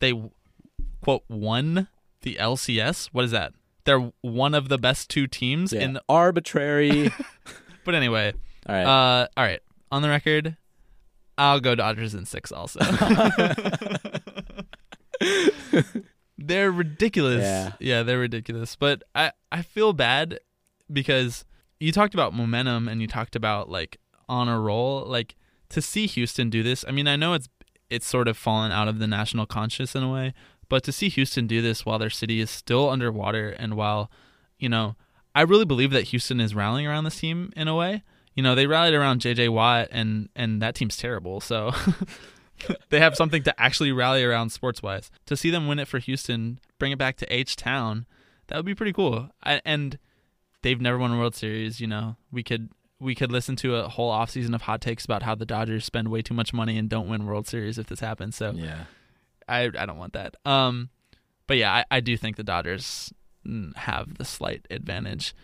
They 0.00 0.12
quote 1.02 1.24
won 1.28 1.88
the 2.22 2.36
LCS. 2.40 3.08
What 3.12 3.24
is 3.24 3.30
that? 3.30 3.52
They're 3.84 4.10
one 4.22 4.54
of 4.54 4.68
the 4.68 4.78
best 4.78 5.08
two 5.10 5.26
teams 5.26 5.72
Yeah. 5.72 5.80
in. 5.82 5.92
The, 5.94 6.02
Arbitrary. 6.08 7.12
but 7.84 7.94
anyway, 7.94 8.32
All 8.66 8.74
right. 8.74 8.84
uh, 8.84 9.28
all 9.36 9.44
right. 9.44 9.60
On 9.92 10.02
the 10.02 10.08
record, 10.08 10.56
I'll 11.36 11.60
go 11.60 11.74
Dodgers 11.74 12.14
in 12.14 12.24
six. 12.26 12.52
Also, 12.52 12.80
they're 16.38 16.70
ridiculous. 16.70 17.42
Yeah. 17.42 17.72
yeah, 17.80 18.02
they're 18.02 18.18
ridiculous. 18.18 18.76
But 18.76 19.02
I 19.14 19.32
I 19.50 19.62
feel 19.62 19.92
bad 19.92 20.38
because 20.92 21.44
you 21.80 21.92
talked 21.92 22.14
about 22.14 22.34
momentum 22.34 22.88
and 22.88 23.00
you 23.00 23.06
talked 23.06 23.36
about 23.36 23.68
like 23.68 23.98
on 24.28 24.48
a 24.48 24.58
roll. 24.58 25.04
Like 25.06 25.36
to 25.70 25.82
see 25.82 26.06
Houston 26.06 26.50
do 26.50 26.62
this. 26.62 26.84
I 26.86 26.92
mean, 26.92 27.08
I 27.08 27.16
know 27.16 27.32
it's 27.34 27.48
it's 27.90 28.06
sort 28.06 28.28
of 28.28 28.36
fallen 28.36 28.72
out 28.72 28.88
of 28.88 28.98
the 28.98 29.06
national 29.06 29.46
conscious 29.46 29.94
in 29.94 30.02
a 30.02 30.10
way, 30.10 30.34
but 30.68 30.82
to 30.84 30.92
see 30.92 31.08
Houston 31.08 31.46
do 31.46 31.60
this 31.60 31.84
while 31.84 31.98
their 31.98 32.10
city 32.10 32.40
is 32.40 32.50
still 32.50 32.88
underwater 32.90 33.50
and 33.50 33.74
while 33.74 34.10
you 34.58 34.68
know, 34.68 34.96
I 35.34 35.42
really 35.42 35.64
believe 35.64 35.90
that 35.90 36.04
Houston 36.04 36.40
is 36.40 36.54
rallying 36.54 36.86
around 36.86 37.04
this 37.04 37.18
team 37.18 37.52
in 37.56 37.68
a 37.68 37.74
way. 37.74 38.02
You 38.34 38.42
know, 38.42 38.54
they 38.54 38.66
rallied 38.66 38.94
around 38.94 39.20
JJ 39.20 39.50
Watt 39.50 39.88
and 39.90 40.28
and 40.34 40.60
that 40.62 40.74
team's 40.74 40.96
terrible. 40.96 41.40
So 41.40 41.72
they 42.90 43.00
have 43.00 43.16
something 43.16 43.42
to 43.44 43.60
actually 43.60 43.92
rally 43.92 44.24
around 44.24 44.50
sports 44.50 44.82
wise. 44.82 45.10
To 45.26 45.36
see 45.36 45.50
them 45.50 45.66
win 45.66 45.78
it 45.78 45.88
for 45.88 45.98
Houston, 45.98 46.58
bring 46.78 46.92
it 46.92 46.98
back 46.98 47.16
to 47.18 47.34
H 47.34 47.56
Town, 47.56 48.06
that 48.48 48.56
would 48.56 48.66
be 48.66 48.74
pretty 48.74 48.92
cool. 48.92 49.30
I, 49.42 49.60
and 49.64 49.98
they've 50.62 50.80
never 50.80 50.98
won 50.98 51.12
a 51.12 51.18
World 51.18 51.34
Series. 51.34 51.80
You 51.80 51.86
know, 51.86 52.16
we 52.32 52.42
could 52.42 52.70
we 53.00 53.14
could 53.14 53.30
listen 53.30 53.56
to 53.56 53.76
a 53.76 53.88
whole 53.88 54.12
offseason 54.12 54.54
of 54.54 54.62
hot 54.62 54.80
takes 54.80 55.04
about 55.04 55.22
how 55.22 55.34
the 55.34 55.46
Dodgers 55.46 55.84
spend 55.84 56.08
way 56.08 56.22
too 56.22 56.34
much 56.34 56.52
money 56.52 56.78
and 56.78 56.88
don't 56.88 57.08
win 57.08 57.26
World 57.26 57.46
Series 57.46 57.78
if 57.78 57.86
this 57.86 58.00
happens. 58.00 58.36
So 58.36 58.52
Yeah. 58.52 58.84
I 59.48 59.64
I 59.64 59.86
don't 59.86 59.98
want 59.98 60.14
that. 60.14 60.36
Um, 60.44 60.90
but 61.46 61.56
yeah, 61.56 61.72
I, 61.72 61.84
I 61.90 62.00
do 62.00 62.16
think 62.16 62.36
the 62.36 62.44
Dodgers 62.44 63.12
mm, 63.46 63.76
have 63.76 64.16
the 64.16 64.24
slight 64.24 64.66
advantage. 64.70 65.34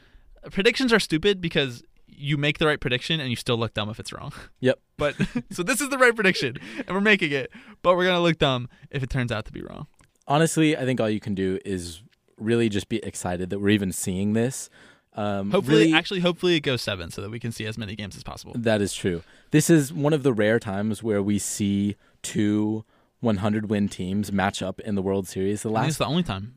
Predictions 0.50 0.92
are 0.92 1.00
stupid 1.00 1.40
because 1.40 1.82
you 2.20 2.36
make 2.36 2.58
the 2.58 2.66
right 2.66 2.80
prediction 2.80 3.18
and 3.20 3.30
you 3.30 3.36
still 3.36 3.56
look 3.56 3.74
dumb 3.74 3.88
if 3.90 3.98
it's 3.98 4.12
wrong. 4.12 4.32
Yep. 4.60 4.78
But 4.98 5.14
so 5.50 5.62
this 5.62 5.80
is 5.80 5.88
the 5.88 5.98
right 5.98 6.14
prediction 6.14 6.56
and 6.76 6.90
we're 6.90 7.00
making 7.00 7.32
it, 7.32 7.50
but 7.82 7.96
we're 7.96 8.04
gonna 8.04 8.20
look 8.20 8.38
dumb 8.38 8.68
if 8.90 9.02
it 9.02 9.08
turns 9.10 9.32
out 9.32 9.46
to 9.46 9.52
be 9.52 9.62
wrong. 9.62 9.86
Honestly, 10.28 10.76
I 10.76 10.84
think 10.84 11.00
all 11.00 11.08
you 11.10 11.20
can 11.20 11.34
do 11.34 11.58
is 11.64 12.02
really 12.36 12.68
just 12.68 12.88
be 12.88 12.98
excited 12.98 13.50
that 13.50 13.58
we're 13.58 13.70
even 13.70 13.90
seeing 13.92 14.34
this. 14.34 14.68
Um, 15.14 15.50
Hopefully, 15.50 15.76
really- 15.86 15.94
actually, 15.94 16.20
hopefully 16.20 16.56
it 16.56 16.60
goes 16.60 16.82
seven 16.82 17.10
so 17.10 17.20
that 17.22 17.30
we 17.30 17.40
can 17.40 17.52
see 17.52 17.66
as 17.66 17.76
many 17.78 17.96
games 17.96 18.16
as 18.16 18.22
possible. 18.22 18.52
That 18.56 18.80
is 18.80 18.94
true. 18.94 19.22
This 19.50 19.68
is 19.70 19.92
one 19.92 20.12
of 20.12 20.22
the 20.22 20.32
rare 20.32 20.58
times 20.60 21.02
where 21.02 21.22
we 21.22 21.38
see 21.38 21.96
two 22.22 22.84
100 23.20 23.68
win 23.70 23.88
teams 23.88 24.30
match 24.32 24.62
up 24.62 24.78
in 24.80 24.94
the 24.94 25.02
World 25.02 25.26
Series. 25.26 25.62
The 25.62 25.68
I 25.68 25.72
think 25.72 25.76
last 25.76 25.88
it's 25.88 25.98
the 25.98 26.06
only 26.06 26.22
time, 26.22 26.54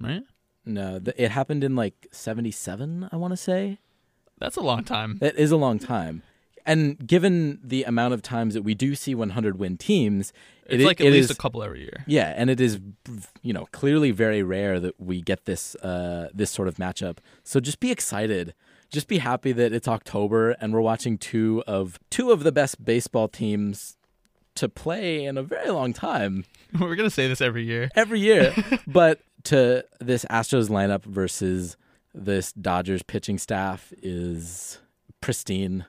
right? 0.00 0.22
no, 0.66 0.98
the, 0.98 1.20
it 1.22 1.30
happened 1.30 1.64
in 1.64 1.74
like 1.76 2.06
77, 2.12 3.08
I 3.10 3.16
want 3.16 3.32
to 3.32 3.36
say. 3.36 3.78
That's 4.38 4.56
a 4.56 4.60
long 4.62 4.84
time. 4.84 5.18
That 5.20 5.36
is 5.36 5.50
a 5.50 5.56
long 5.56 5.78
time. 5.78 6.22
And 6.66 7.06
given 7.06 7.60
the 7.62 7.84
amount 7.84 8.14
of 8.14 8.22
times 8.22 8.54
that 8.54 8.62
we 8.62 8.74
do 8.74 8.94
see 8.94 9.14
100 9.14 9.58
win 9.58 9.76
teams, 9.76 10.32
It's 10.66 10.82
it 10.82 10.86
like 10.86 11.00
at 11.00 11.08
it 11.08 11.10
least 11.12 11.30
is- 11.30 11.36
a 11.36 11.40
couple 11.40 11.62
every 11.62 11.80
year. 11.82 12.04
Yeah, 12.06 12.32
and 12.36 12.48
it 12.48 12.58
is, 12.60 12.80
you 13.42 13.52
know, 13.52 13.66
clearly 13.70 14.10
very 14.12 14.42
rare 14.42 14.80
that 14.80 14.98
we 14.98 15.20
get 15.20 15.44
this 15.44 15.74
uh, 15.76 16.30
this 16.32 16.50
sort 16.50 16.68
of 16.68 16.76
matchup. 16.76 17.18
So 17.42 17.60
just 17.60 17.80
be 17.80 17.90
excited. 17.90 18.54
Just 18.90 19.08
be 19.08 19.18
happy 19.18 19.52
that 19.52 19.72
it's 19.72 19.88
October 19.88 20.52
and 20.52 20.72
we're 20.72 20.80
watching 20.80 21.18
two 21.18 21.62
of 21.66 21.98
two 22.10 22.30
of 22.30 22.44
the 22.44 22.52
best 22.52 22.82
baseball 22.84 23.28
teams 23.28 23.96
to 24.54 24.68
play 24.68 25.24
in 25.24 25.36
a 25.36 25.42
very 25.42 25.68
long 25.70 25.92
time 25.92 26.44
We're 26.80 26.94
gonna 26.94 27.10
say 27.10 27.26
this 27.28 27.40
every 27.40 27.64
year. 27.64 27.90
every 27.96 28.20
year. 28.20 28.54
but 28.86 29.20
to 29.44 29.84
this 30.00 30.24
Astros 30.30 30.68
lineup 30.70 31.04
versus 31.04 31.76
this 32.14 32.52
Dodgers 32.52 33.02
pitching 33.02 33.38
staff 33.38 33.92
is 34.02 34.78
pristine, 35.20 35.86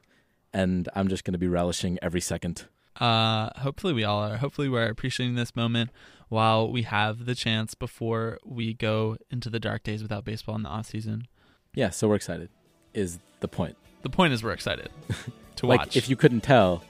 and 0.54 0.90
I'm 0.96 1.08
just 1.08 1.24
going 1.24 1.34
to 1.34 1.40
be 1.40 1.48
relishing 1.48 1.98
every 2.02 2.22
second. 2.22 2.66
Uh, 3.00 3.50
hopefully 3.60 3.94
we 3.94 4.04
all 4.04 4.20
are. 4.24 4.38
Hopefully 4.38 4.70
we're 4.70 4.88
appreciating 4.88 5.36
this 5.36 5.56
moment 5.56 5.92
while 6.30 6.72
we 6.72 6.84
have 6.84 7.26
the 7.26 7.36
chance 7.36 7.76
before 7.76 8.40
we 8.46 8.74
go 8.74 9.18
into 9.30 9.50
the 9.50 9.60
dark 9.60 9.84
days 9.84 10.02
without 10.02 10.24
baseball 10.26 10.56
in 10.56 10.64
the 10.64 10.70
off 10.70 10.88
season. 10.88 11.28
Yeah, 11.74 11.90
so 11.90 12.08
we're 12.08 12.16
excited. 12.16 12.50
Is 12.94 13.20
the 13.42 13.48
point? 13.48 13.76
The 14.02 14.10
point 14.10 14.34
is 14.34 14.44
we're 14.44 14.54
excited 14.54 14.90
to 15.58 15.68
like 15.68 15.80
watch. 15.82 15.98
if 15.98 16.10
you 16.10 16.16
couldn't 16.16 16.42
tell, 16.42 16.84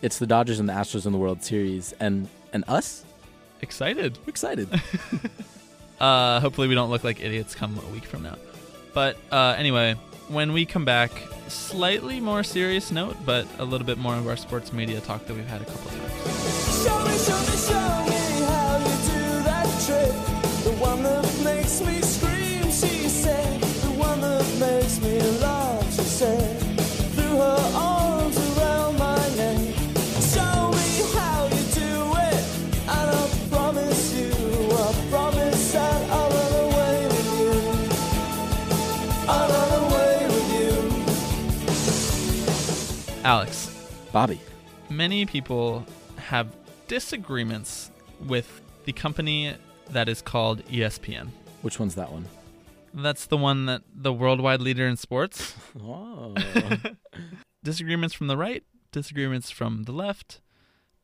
it's 0.00 0.18
the 0.18 0.26
Dodgers 0.26 0.58
and 0.58 0.68
the 0.68 0.72
Astros 0.72 1.04
in 1.06 1.12
the 1.12 1.18
World 1.18 1.42
Series, 1.42 1.92
and 2.00 2.28
and 2.52 2.64
us, 2.66 3.04
excited. 3.60 4.18
we're 4.24 4.30
excited. 4.30 4.68
Uh, 6.00 6.40
hopefully 6.40 6.66
we 6.66 6.74
don't 6.74 6.90
look 6.90 7.04
like 7.04 7.20
idiots 7.22 7.54
come 7.54 7.78
a 7.78 7.92
week 7.92 8.04
from 8.04 8.24
now. 8.24 8.36
But 8.94 9.16
uh, 9.30 9.56
anyway, 9.58 9.96
when 10.28 10.52
we 10.52 10.64
come 10.64 10.84
back, 10.84 11.10
slightly 11.48 12.20
more 12.20 12.42
serious 12.42 12.90
note, 12.90 13.16
but 13.26 13.46
a 13.58 13.64
little 13.64 13.86
bit 13.86 13.98
more 13.98 14.14
of 14.14 14.26
our 14.26 14.36
sports 14.36 14.72
media 14.72 15.00
talk 15.00 15.26
that 15.26 15.34
we've 15.34 15.46
had 15.46 15.60
a 15.60 15.64
couple 15.64 15.90
times. 15.90 16.84
Show 16.84 17.04
me, 17.04 17.18
show 17.18 17.40
me, 17.40 17.56
show 17.56 18.04
me 18.08 18.14
Alex, 43.24 43.70
Bobby, 44.12 44.38
many 44.90 45.24
people 45.26 45.84
have 46.16 46.54
disagreements 46.88 47.90
with 48.26 48.60
the 48.84 48.92
company 48.92 49.54
that 49.90 50.08
is 50.08 50.20
called 50.20 50.64
ESPN. 50.66 51.28
which 51.62 51.78
one's 51.80 51.94
that 51.94 52.12
one? 52.12 52.26
That's 52.92 53.26
the 53.26 53.36
one 53.36 53.66
that 53.66 53.82
the 53.92 54.12
worldwide 54.12 54.60
leader 54.60 54.86
in 54.86 54.96
sports. 54.96 55.54
Oh, 55.82 56.34
Disagreements 57.64 58.14
from 58.14 58.26
the 58.26 58.36
right, 58.36 58.62
disagreements 58.92 59.50
from 59.50 59.84
the 59.84 59.92
left, 59.92 60.40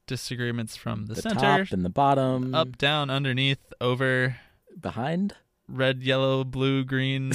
disagreements 0.07 0.77
from 0.77 1.07
the, 1.07 1.15
the 1.15 1.23
center, 1.23 1.65
top 1.65 1.73
and 1.73 1.85
the 1.85 1.89
bottom, 1.89 2.55
up, 2.55 2.77
down, 2.77 3.09
underneath, 3.09 3.73
over, 3.81 4.37
behind. 4.79 5.35
red, 5.69 6.03
yellow, 6.03 6.45
blue, 6.45 6.85
green. 6.85 7.33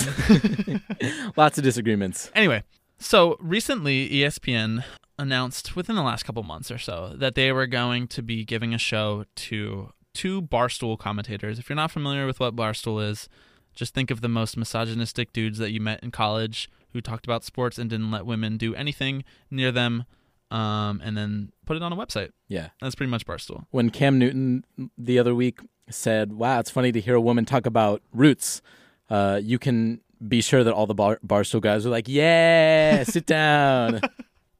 Lots 1.35 1.57
of 1.57 1.63
disagreements. 1.63 2.29
anyway, 2.35 2.63
so 2.99 3.37
recently 3.39 4.09
ESPN 4.09 4.83
announced 5.17 5.75
within 5.75 5.95
the 5.95 6.03
last 6.03 6.23
couple 6.23 6.43
months 6.43 6.69
or 6.69 6.77
so 6.77 7.13
that 7.15 7.35
they 7.35 7.51
were 7.51 7.67
going 7.67 8.07
to 8.07 8.21
be 8.21 8.43
giving 8.43 8.73
a 8.73 8.77
show 8.77 9.25
to 9.35 9.91
two 10.13 10.41
Barstool 10.41 10.97
commentators. 10.97 11.59
If 11.59 11.69
you're 11.69 11.75
not 11.75 11.91
familiar 11.91 12.25
with 12.25 12.39
what 12.39 12.55
Barstool 12.55 13.05
is, 13.07 13.29
just 13.73 13.93
think 13.93 14.11
of 14.11 14.21
the 14.21 14.29
most 14.29 14.57
misogynistic 14.57 15.33
dudes 15.33 15.57
that 15.59 15.71
you 15.71 15.81
met 15.81 16.01
in 16.01 16.11
college 16.11 16.69
who 16.93 17.01
talked 17.01 17.25
about 17.25 17.43
sports 17.43 17.77
and 17.77 17.89
didn't 17.89 18.11
let 18.11 18.25
women 18.25 18.57
do 18.57 18.73
anything 18.73 19.23
near 19.51 19.71
them 19.71 20.05
um, 20.51 21.01
and 21.03 21.17
then 21.17 21.51
put 21.65 21.75
it 21.75 21.83
on 21.83 21.91
a 21.91 21.95
website. 21.95 22.31
Yeah. 22.47 22.69
That's 22.81 22.95
pretty 22.95 23.09
much 23.09 23.25
Barstool. 23.25 23.65
When 23.71 23.89
Cam 23.89 24.17
Newton 24.17 24.63
the 24.97 25.19
other 25.19 25.35
week 25.35 25.59
said, 25.89 26.33
"Wow, 26.33 26.59
it's 26.59 26.69
funny 26.69 26.91
to 26.91 27.01
hear 27.01 27.15
a 27.15 27.21
woman 27.21 27.45
talk 27.45 27.65
about 27.65 28.01
roots," 28.13 28.61
uh, 29.09 29.39
you 29.43 29.59
can 29.59 30.01
be 30.25 30.41
sure 30.41 30.63
that 30.63 30.73
all 30.73 30.87
the 30.87 30.93
bar- 30.95 31.19
Barstool 31.25 31.61
guys 31.61 31.85
were 31.85 31.91
like, 31.91 32.07
"Yeah, 32.07 33.03
sit 33.03 33.25
down." 33.27 34.01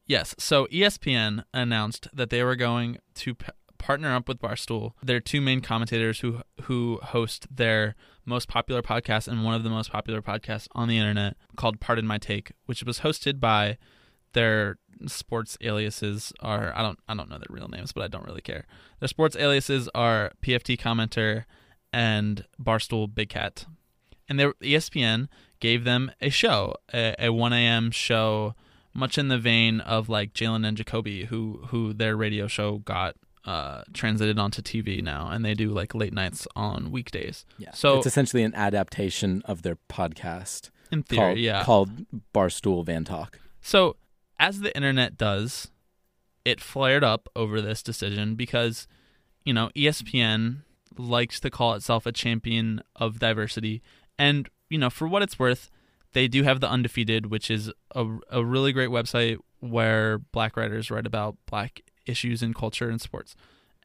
Yes. 0.07 0.35
So 0.37 0.67
ESPN 0.67 1.43
announced 1.53 2.07
that 2.13 2.29
they 2.29 2.43
were 2.43 2.55
going 2.55 2.99
to 3.15 3.35
p- 3.35 3.47
partner 3.77 4.13
up 4.15 4.27
with 4.27 4.39
Barstool. 4.39 4.93
Their 5.01 5.19
two 5.19 5.41
main 5.41 5.61
commentators 5.61 6.19
who 6.19 6.41
who 6.63 6.99
host 7.01 7.47
their 7.55 7.95
most 8.25 8.47
popular 8.47 8.81
podcast 8.81 9.27
and 9.27 9.43
one 9.43 9.53
of 9.55 9.63
the 9.63 9.69
most 9.69 9.91
popular 9.91 10.21
podcasts 10.21 10.67
on 10.73 10.87
the 10.87 10.97
internet 10.97 11.37
called 11.55 11.79
Pardon 11.79 12.05
My 12.07 12.17
Take, 12.17 12.51
which 12.65 12.83
was 12.83 12.99
hosted 12.99 13.39
by 13.39 13.77
their 14.33 14.77
sports 15.07 15.57
aliases 15.61 16.33
are 16.39 16.73
I 16.75 16.81
don't 16.81 16.99
I 17.07 17.15
don't 17.15 17.29
know 17.29 17.37
their 17.37 17.47
real 17.49 17.67
names, 17.67 17.91
but 17.91 18.03
I 18.03 18.07
don't 18.07 18.25
really 18.25 18.41
care. 18.41 18.65
Their 18.99 19.07
sports 19.07 19.35
aliases 19.35 19.89
are 19.95 20.31
PFT 20.43 20.77
commenter 20.79 21.45
and 21.91 22.45
Barstool 22.61 23.13
Big 23.13 23.29
Cat. 23.29 23.65
And 24.27 24.39
their 24.39 24.53
E 24.61 24.73
ESPN 24.73 25.27
gave 25.59 25.83
them 25.83 26.11
a 26.21 26.29
show, 26.29 26.75
a, 26.93 27.15
a 27.19 27.29
1 27.33 27.53
a.m. 27.53 27.91
show 27.91 28.55
much 28.93 29.17
in 29.17 29.27
the 29.27 29.37
vein 29.37 29.81
of 29.81 30.09
like 30.09 30.33
Jalen 30.33 30.65
and 30.65 30.77
Jacoby, 30.77 31.25
who 31.25 31.61
who 31.67 31.93
their 31.93 32.15
radio 32.15 32.47
show 32.47 32.77
got 32.79 33.15
uh, 33.45 33.83
translated 33.93 34.39
onto 34.39 34.61
TV 34.61 35.03
now, 35.03 35.29
and 35.29 35.45
they 35.45 35.53
do 35.53 35.69
like 35.69 35.93
late 35.93 36.13
nights 36.13 36.47
on 36.55 36.91
weekdays. 36.91 37.45
Yeah. 37.57 37.71
So 37.73 37.97
it's 37.97 38.07
essentially 38.07 38.43
an 38.43 38.55
adaptation 38.55 39.43
of 39.45 39.61
their 39.61 39.77
podcast 39.89 40.71
in 40.91 41.03
theory, 41.03 41.19
called, 41.19 41.37
yeah. 41.37 41.63
called 41.63 42.05
Barstool 42.33 42.85
Van 42.85 43.03
Talk. 43.03 43.39
So 43.61 43.97
as 44.39 44.61
the 44.61 44.75
internet 44.75 45.17
does, 45.17 45.69
it 46.43 46.61
flared 46.61 47.03
up 47.03 47.29
over 47.35 47.61
this 47.61 47.83
decision 47.83 48.35
because 48.35 48.87
you 49.43 49.53
know 49.53 49.69
ESPN 49.75 50.63
likes 50.97 51.39
to 51.41 51.49
call 51.49 51.73
itself 51.73 52.05
a 52.05 52.11
champion 52.11 52.81
of 52.95 53.19
diversity, 53.19 53.81
and 54.17 54.49
you 54.69 54.77
know 54.77 54.89
for 54.89 55.07
what 55.07 55.21
it's 55.21 55.39
worth, 55.39 55.69
they 56.13 56.27
do 56.27 56.43
have 56.43 56.59
the 56.59 56.69
Undefeated, 56.69 57.27
which 57.27 57.51
is 57.51 57.71
a 57.93 58.05
a 58.29 58.43
really 58.43 58.71
great 58.73 58.89
website 58.89 59.37
where 59.59 60.17
black 60.19 60.55
writers 60.57 60.91
write 60.91 61.07
about 61.07 61.37
black 61.45 61.81
issues 62.05 62.43
in 62.43 62.53
culture 62.53 62.89
and 62.89 63.01
sports. 63.01 63.35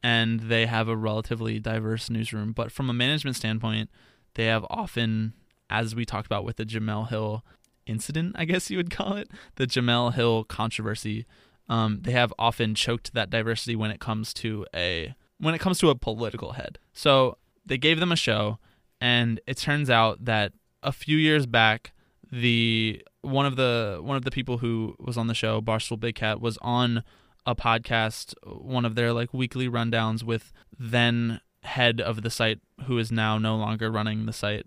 And 0.03 0.41
they 0.41 0.67
have 0.67 0.89
a 0.89 0.97
relatively 0.97 1.59
diverse 1.59 2.09
newsroom. 2.09 2.53
But 2.53 2.73
from 2.73 2.89
a 2.89 2.95
management 2.95 3.37
standpoint, 3.37 3.91
they 4.35 4.47
have 4.47 4.65
often, 4.71 5.35
as 5.69 5.95
we 5.95 6.05
talked 6.07 6.27
about 6.27 6.45
with 6.45 6.57
the 6.57 6.65
Jemele 6.65 7.09
Hill 7.09 7.45
incident, 7.87 8.35
I 8.39 8.45
guess 8.47 8.71
you 8.71 8.79
would 8.79 8.91
call 8.91 9.15
it, 9.17 9.31
the 9.57 9.67
Jemele 9.67 10.15
Hill 10.15 10.45
controversy, 10.45 11.27
um, 11.69 12.01
they 12.03 12.13
have 12.13 12.33
often 12.39 12.75
choked 12.75 13.15
that 13.15 13.31
diversity 13.31 13.77
when 13.77 13.91
it 13.91 14.01
comes 14.01 14.33
to 14.35 14.67
a 14.75 15.15
when 15.39 15.55
it 15.55 15.61
comes 15.61 15.79
to 15.79 15.89
a 15.89 15.95
political 15.95 16.53
head. 16.53 16.79
So 16.93 17.39
they 17.65 17.79
gave 17.79 18.01
them 18.01 18.13
a 18.13 18.17
show, 18.17 18.59
and 19.01 19.41
it 19.47 19.57
turns 19.57 19.89
out 19.89 20.25
that 20.25 20.53
a 20.83 20.93
few 20.93 21.17
years 21.17 21.47
back, 21.47 21.93
the 22.31 23.03
one 23.23 23.47
of 23.47 23.57
the 23.57 24.01
one 24.03 24.17
of 24.17 24.25
the 24.25 24.31
people 24.31 24.59
who 24.59 24.95
was 24.99 25.17
on 25.17 25.27
the 25.27 25.35
show, 25.35 25.61
Barstool 25.61 26.01
Big 26.01 26.15
Cat, 26.15 26.41
was 26.41 26.59
on 26.63 27.03
a 27.47 27.55
podcast, 27.55 28.35
one 28.45 28.85
of 28.85 28.95
their 28.95 29.13
like 29.13 29.33
weekly 29.35 29.69
rundowns 29.69 30.23
with 30.23 30.53
then 30.79 31.41
head 31.63 32.01
of 32.01 32.23
the 32.23 32.31
site, 32.31 32.61
who 32.87 32.99
is 32.99 33.13
now 33.13 33.39
no 33.39 33.57
longer 33.57 33.91
running 33.91 34.27
the 34.27 34.33
site, 34.33 34.67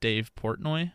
Dave 0.00 0.30
Portnoy, 0.34 0.92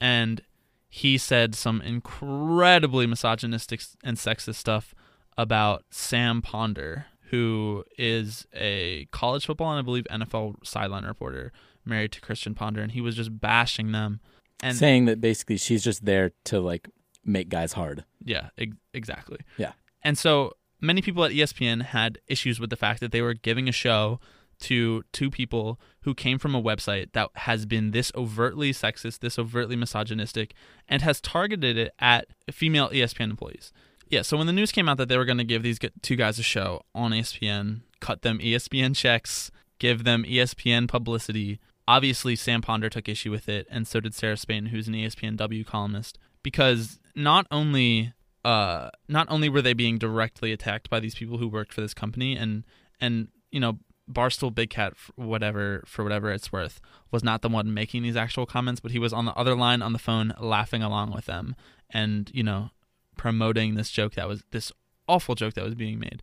and 0.00 0.42
he 0.88 1.18
said 1.18 1.54
some 1.54 1.80
incredibly 1.82 3.06
misogynistic 3.06 3.82
and 4.02 4.16
sexist 4.16 4.54
stuff 4.54 4.94
about 5.36 5.84
Sam 5.90 6.40
Ponder, 6.40 7.06
who 7.30 7.84
is 7.98 8.46
a 8.54 9.06
college 9.10 9.44
football 9.44 9.72
and 9.72 9.78
I 9.78 9.82
believe 9.82 10.06
NFL 10.10 10.64
sideline 10.64 11.04
reporter 11.04 11.52
married 11.86 12.12
to 12.12 12.20
Christian 12.20 12.54
Ponder, 12.54 12.82
and 12.82 12.92
he 12.92 13.00
was 13.00 13.16
just 13.16 13.40
bashing 13.40 13.92
them. 13.92 14.20
And 14.62 14.76
saying 14.76 15.04
that 15.04 15.20
basically 15.20 15.58
she's 15.58 15.84
just 15.84 16.04
there 16.04 16.32
to 16.44 16.60
like 16.60 16.88
make 17.24 17.48
guys 17.48 17.74
hard. 17.74 18.04
yeah, 18.24 18.48
ex- 18.56 18.76
exactly. 18.94 19.38
Yeah. 19.58 19.72
And 20.02 20.16
so 20.16 20.52
many 20.80 21.02
people 21.02 21.24
at 21.24 21.32
ESPN 21.32 21.82
had 21.82 22.18
issues 22.26 22.60
with 22.60 22.70
the 22.70 22.76
fact 22.76 23.00
that 23.00 23.12
they 23.12 23.22
were 23.22 23.34
giving 23.34 23.68
a 23.68 23.72
show 23.72 24.20
to 24.58 25.04
two 25.12 25.30
people 25.30 25.78
who 26.02 26.14
came 26.14 26.38
from 26.38 26.54
a 26.54 26.62
website 26.62 27.12
that 27.12 27.28
has 27.34 27.66
been 27.66 27.90
this 27.90 28.10
overtly 28.14 28.72
sexist, 28.72 29.18
this 29.18 29.38
overtly 29.38 29.76
misogynistic, 29.76 30.54
and 30.88 31.02
has 31.02 31.20
targeted 31.20 31.76
it 31.76 31.92
at 31.98 32.26
female 32.50 32.88
ESPN 32.88 33.30
employees. 33.30 33.72
Yeah, 34.08 34.22
so 34.22 34.36
when 34.36 34.46
the 34.46 34.52
news 34.52 34.72
came 34.72 34.88
out 34.88 34.98
that 34.98 35.08
they 35.08 35.18
were 35.18 35.24
going 35.24 35.38
to 35.38 35.44
give 35.44 35.62
these 35.62 35.78
two 36.00 36.16
guys 36.16 36.38
a 36.38 36.42
show 36.42 36.82
on 36.94 37.10
ESPN, 37.10 37.80
cut 38.00 38.22
them 38.22 38.38
ESPN 38.38 38.94
checks, 38.94 39.50
give 39.78 40.04
them 40.04 40.24
ESPN 40.24 40.88
publicity, 40.88 41.58
obviously 41.88 42.36
Sam 42.36 42.62
Ponder 42.62 42.88
took 42.88 43.08
issue 43.08 43.30
with 43.30 43.48
it, 43.48 43.66
and 43.70 43.86
so 43.86 44.00
did 44.00 44.14
Sarah 44.14 44.36
Spain, 44.36 44.66
who's 44.66 44.88
an 44.88 44.94
ESPNW 44.94 45.66
columnist, 45.66 46.18
because 46.42 46.98
not 47.14 47.46
only 47.50 48.12
uh, 48.44 48.90
not 49.08 49.26
only 49.30 49.48
were 49.48 49.62
they 49.62 49.72
being 49.72 49.98
directly 49.98 50.52
attacked 50.52 50.88
by 50.88 51.00
these 51.00 51.14
people 51.14 51.38
who 51.38 51.48
worked 51.48 51.72
for 51.72 51.80
this 51.80 51.94
company, 51.94 52.36
and 52.36 52.64
and 53.00 53.28
you 53.50 53.60
know 53.60 53.78
Barstool 54.10 54.54
Big 54.54 54.70
Cat, 54.70 54.94
whatever 55.16 55.82
for 55.86 56.04
whatever 56.04 56.30
it's 56.30 56.52
worth, 56.52 56.80
was 57.10 57.24
not 57.24 57.42
the 57.42 57.48
one 57.48 57.74
making 57.74 58.02
these 58.02 58.16
actual 58.16 58.46
comments, 58.46 58.80
but 58.80 58.92
he 58.92 58.98
was 58.98 59.12
on 59.12 59.24
the 59.24 59.34
other 59.34 59.56
line 59.56 59.82
on 59.82 59.92
the 59.92 59.98
phone 59.98 60.32
laughing 60.38 60.82
along 60.82 61.12
with 61.12 61.26
them, 61.26 61.56
and 61.90 62.30
you 62.32 62.42
know 62.42 62.70
promoting 63.16 63.74
this 63.74 63.90
joke 63.90 64.14
that 64.14 64.28
was 64.28 64.44
this 64.50 64.70
awful 65.08 65.34
joke 65.34 65.54
that 65.54 65.64
was 65.64 65.74
being 65.74 65.98
made, 65.98 66.22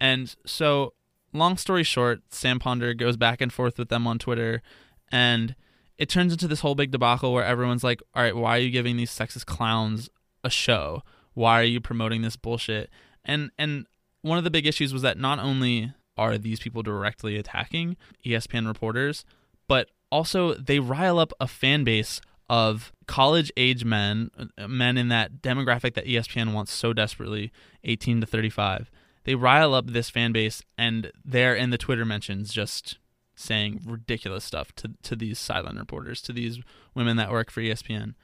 and 0.00 0.36
so 0.46 0.94
long 1.32 1.56
story 1.56 1.82
short, 1.82 2.20
Sam 2.30 2.58
Ponder 2.58 2.94
goes 2.94 3.16
back 3.16 3.40
and 3.40 3.52
forth 3.52 3.78
with 3.78 3.88
them 3.88 4.06
on 4.06 4.18
Twitter, 4.18 4.62
and 5.10 5.54
it 5.96 6.08
turns 6.08 6.32
into 6.32 6.46
this 6.46 6.60
whole 6.60 6.74
big 6.74 6.90
debacle 6.90 7.32
where 7.32 7.44
everyone's 7.44 7.84
like, 7.84 8.02
"All 8.14 8.22
right, 8.22 8.36
why 8.36 8.56
are 8.56 8.60
you 8.60 8.70
giving 8.70 8.96
these 8.96 9.10
sexist 9.10 9.46
clowns 9.46 10.08
a 10.44 10.50
show? 10.50 11.02
Why 11.34 11.60
are 11.60 11.64
you 11.64 11.80
promoting 11.80 12.22
this 12.22 12.36
bullshit?" 12.36 12.90
And 13.24 13.50
and 13.58 13.86
one 14.22 14.38
of 14.38 14.44
the 14.44 14.50
big 14.50 14.66
issues 14.66 14.92
was 14.92 15.02
that 15.02 15.18
not 15.18 15.38
only 15.38 15.92
are 16.16 16.36
these 16.36 16.60
people 16.60 16.82
directly 16.82 17.36
attacking 17.36 17.96
ESPN 18.26 18.66
reporters, 18.66 19.24
but 19.68 19.90
also 20.10 20.54
they 20.54 20.80
rile 20.80 21.18
up 21.18 21.32
a 21.40 21.46
fan 21.46 21.84
base 21.84 22.20
of 22.50 22.92
college 23.06 23.52
age 23.56 23.84
men, 23.84 24.30
uh, 24.56 24.66
men 24.66 24.96
in 24.96 25.08
that 25.08 25.42
demographic 25.42 25.94
that 25.94 26.06
ESPN 26.06 26.52
wants 26.52 26.72
so 26.72 26.92
desperately, 26.92 27.52
18 27.84 28.20
to 28.22 28.26
35. 28.26 28.90
They 29.24 29.34
rile 29.34 29.74
up 29.74 29.88
this 29.88 30.08
fan 30.08 30.32
base 30.32 30.62
and 30.76 31.12
they're 31.24 31.54
in 31.54 31.70
the 31.70 31.78
Twitter 31.78 32.06
mentions 32.06 32.52
just 32.52 32.98
saying 33.38 33.80
ridiculous 33.86 34.44
stuff 34.44 34.74
to 34.76 34.90
to 35.02 35.16
these 35.16 35.38
sideline 35.38 35.76
reporters, 35.76 36.20
to 36.22 36.32
these 36.32 36.60
women 36.94 37.16
that 37.16 37.30
work 37.30 37.50
for 37.50 37.60
ESPN. 37.60 38.14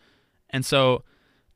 And 0.51 0.65
so 0.65 1.03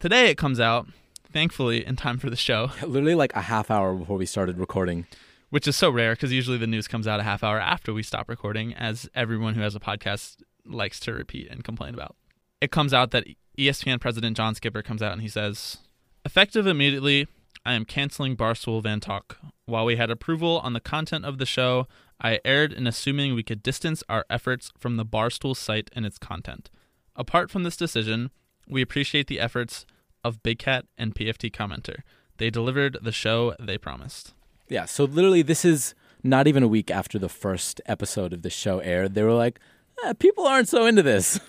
today 0.00 0.30
it 0.30 0.38
comes 0.38 0.60
out, 0.60 0.86
thankfully 1.32 1.84
in 1.84 1.96
time 1.96 2.18
for 2.18 2.30
the 2.30 2.36
show, 2.36 2.70
Literally 2.82 3.14
like 3.14 3.34
a 3.34 3.42
half 3.42 3.70
hour 3.70 3.94
before 3.94 4.16
we 4.16 4.26
started 4.26 4.58
recording. 4.58 5.06
which 5.50 5.66
is 5.68 5.76
so 5.76 5.90
rare 5.90 6.12
because 6.14 6.32
usually 6.32 6.58
the 6.58 6.66
news 6.66 6.88
comes 6.88 7.06
out 7.06 7.20
a 7.20 7.24
half 7.24 7.42
hour 7.44 7.58
after 7.58 7.92
we 7.92 8.02
stop 8.02 8.28
recording, 8.28 8.74
as 8.74 9.08
everyone 9.14 9.54
who 9.54 9.60
has 9.62 9.74
a 9.74 9.80
podcast 9.80 10.36
likes 10.66 11.00
to 11.00 11.12
repeat 11.12 11.48
and 11.50 11.64
complain 11.64 11.94
about. 11.94 12.16
It 12.60 12.70
comes 12.70 12.92
out 12.92 13.10
that 13.12 13.24
ESPN 13.56 14.00
president 14.00 14.36
John 14.36 14.54
Skipper 14.54 14.82
comes 14.82 15.02
out 15.02 15.12
and 15.12 15.22
he 15.22 15.28
says, 15.28 15.78
Effective 16.24 16.66
immediately, 16.66 17.26
I 17.64 17.72
am 17.74 17.84
canceling 17.84 18.36
Barstool 18.36 18.82
Van 18.82 19.00
Talk. 19.00 19.38
While 19.66 19.84
we 19.84 19.96
had 19.96 20.10
approval 20.10 20.58
on 20.60 20.72
the 20.74 20.80
content 20.80 21.24
of 21.24 21.38
the 21.38 21.46
show, 21.46 21.86
I 22.20 22.40
erred 22.44 22.72
in 22.72 22.86
assuming 22.86 23.34
we 23.34 23.42
could 23.42 23.62
distance 23.62 24.02
our 24.08 24.24
efforts 24.28 24.70
from 24.78 24.96
the 24.96 25.06
Barstool 25.06 25.56
site 25.56 25.90
and 25.94 26.04
its 26.04 26.18
content. 26.18 26.70
Apart 27.14 27.50
from 27.50 27.62
this 27.62 27.76
decision, 27.76 28.30
we 28.68 28.82
appreciate 28.82 29.26
the 29.26 29.40
efforts 29.40 29.86
of 30.24 30.42
Big 30.42 30.58
Cat 30.58 30.86
and 30.96 31.14
PFT 31.14 31.50
Commenter. 31.52 32.00
They 32.38 32.50
delivered 32.50 32.98
the 33.02 33.12
show 33.12 33.54
they 33.58 33.78
promised. 33.78 34.34
Yeah, 34.68 34.84
so 34.84 35.04
literally 35.04 35.42
this 35.42 35.64
is 35.64 35.94
not 36.22 36.46
even 36.46 36.62
a 36.62 36.68
week 36.68 36.90
after 36.90 37.18
the 37.18 37.28
first 37.28 37.80
episode 37.86 38.32
of 38.32 38.42
the 38.42 38.50
show 38.50 38.80
aired. 38.80 39.14
They 39.14 39.22
were 39.22 39.32
like, 39.32 39.58
eh, 40.04 40.12
people 40.14 40.46
aren't 40.46 40.68
so 40.68 40.86
into 40.86 41.02
this. 41.02 41.40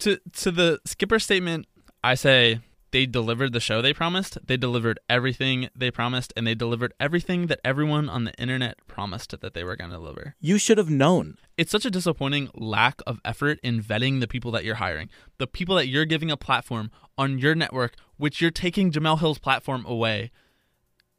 to 0.00 0.18
to 0.34 0.50
the 0.50 0.80
skipper 0.84 1.18
statement, 1.18 1.66
I 2.04 2.14
say 2.14 2.60
they 2.90 3.06
delivered 3.06 3.52
the 3.52 3.60
show 3.60 3.82
they 3.82 3.92
promised. 3.92 4.38
They 4.46 4.56
delivered 4.56 4.98
everything 5.08 5.68
they 5.76 5.90
promised, 5.90 6.32
and 6.36 6.46
they 6.46 6.54
delivered 6.54 6.94
everything 6.98 7.46
that 7.46 7.60
everyone 7.64 8.08
on 8.08 8.24
the 8.24 8.34
internet 8.34 8.78
promised 8.86 9.38
that 9.38 9.54
they 9.54 9.64
were 9.64 9.76
going 9.76 9.90
to 9.90 9.96
deliver. 9.96 10.34
You 10.40 10.58
should 10.58 10.78
have 10.78 10.90
known. 10.90 11.36
It's 11.56 11.70
such 11.70 11.84
a 11.84 11.90
disappointing 11.90 12.50
lack 12.54 13.00
of 13.06 13.20
effort 13.24 13.58
in 13.62 13.82
vetting 13.82 14.20
the 14.20 14.28
people 14.28 14.50
that 14.52 14.64
you're 14.64 14.76
hiring, 14.76 15.10
the 15.38 15.46
people 15.46 15.74
that 15.76 15.88
you're 15.88 16.04
giving 16.04 16.30
a 16.30 16.36
platform 16.36 16.90
on 17.16 17.38
your 17.38 17.54
network, 17.54 17.94
which 18.16 18.40
you're 18.40 18.50
taking 18.50 18.90
Jemele 18.90 19.20
Hill's 19.20 19.38
platform 19.38 19.84
away. 19.86 20.30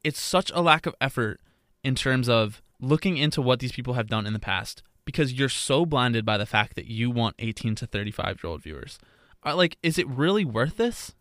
It's 0.02 0.20
such 0.20 0.50
a 0.54 0.62
lack 0.62 0.86
of 0.86 0.94
effort 1.00 1.40
in 1.84 1.94
terms 1.94 2.28
of 2.28 2.62
looking 2.80 3.16
into 3.16 3.42
what 3.42 3.60
these 3.60 3.72
people 3.72 3.94
have 3.94 4.08
done 4.08 4.26
in 4.26 4.32
the 4.32 4.38
past 4.38 4.82
because 5.04 5.32
you're 5.32 5.48
so 5.48 5.84
blinded 5.84 6.24
by 6.24 6.38
the 6.38 6.46
fact 6.46 6.76
that 6.76 6.86
you 6.86 7.10
want 7.10 7.36
18 7.38 7.74
to 7.76 7.86
35 7.86 8.40
year 8.42 8.50
old 8.50 8.62
viewers. 8.62 8.98
Uh, 9.44 9.56
like, 9.56 9.76
is 9.82 9.98
it 9.98 10.08
really 10.08 10.44
worth 10.44 10.76
this? 10.76 11.14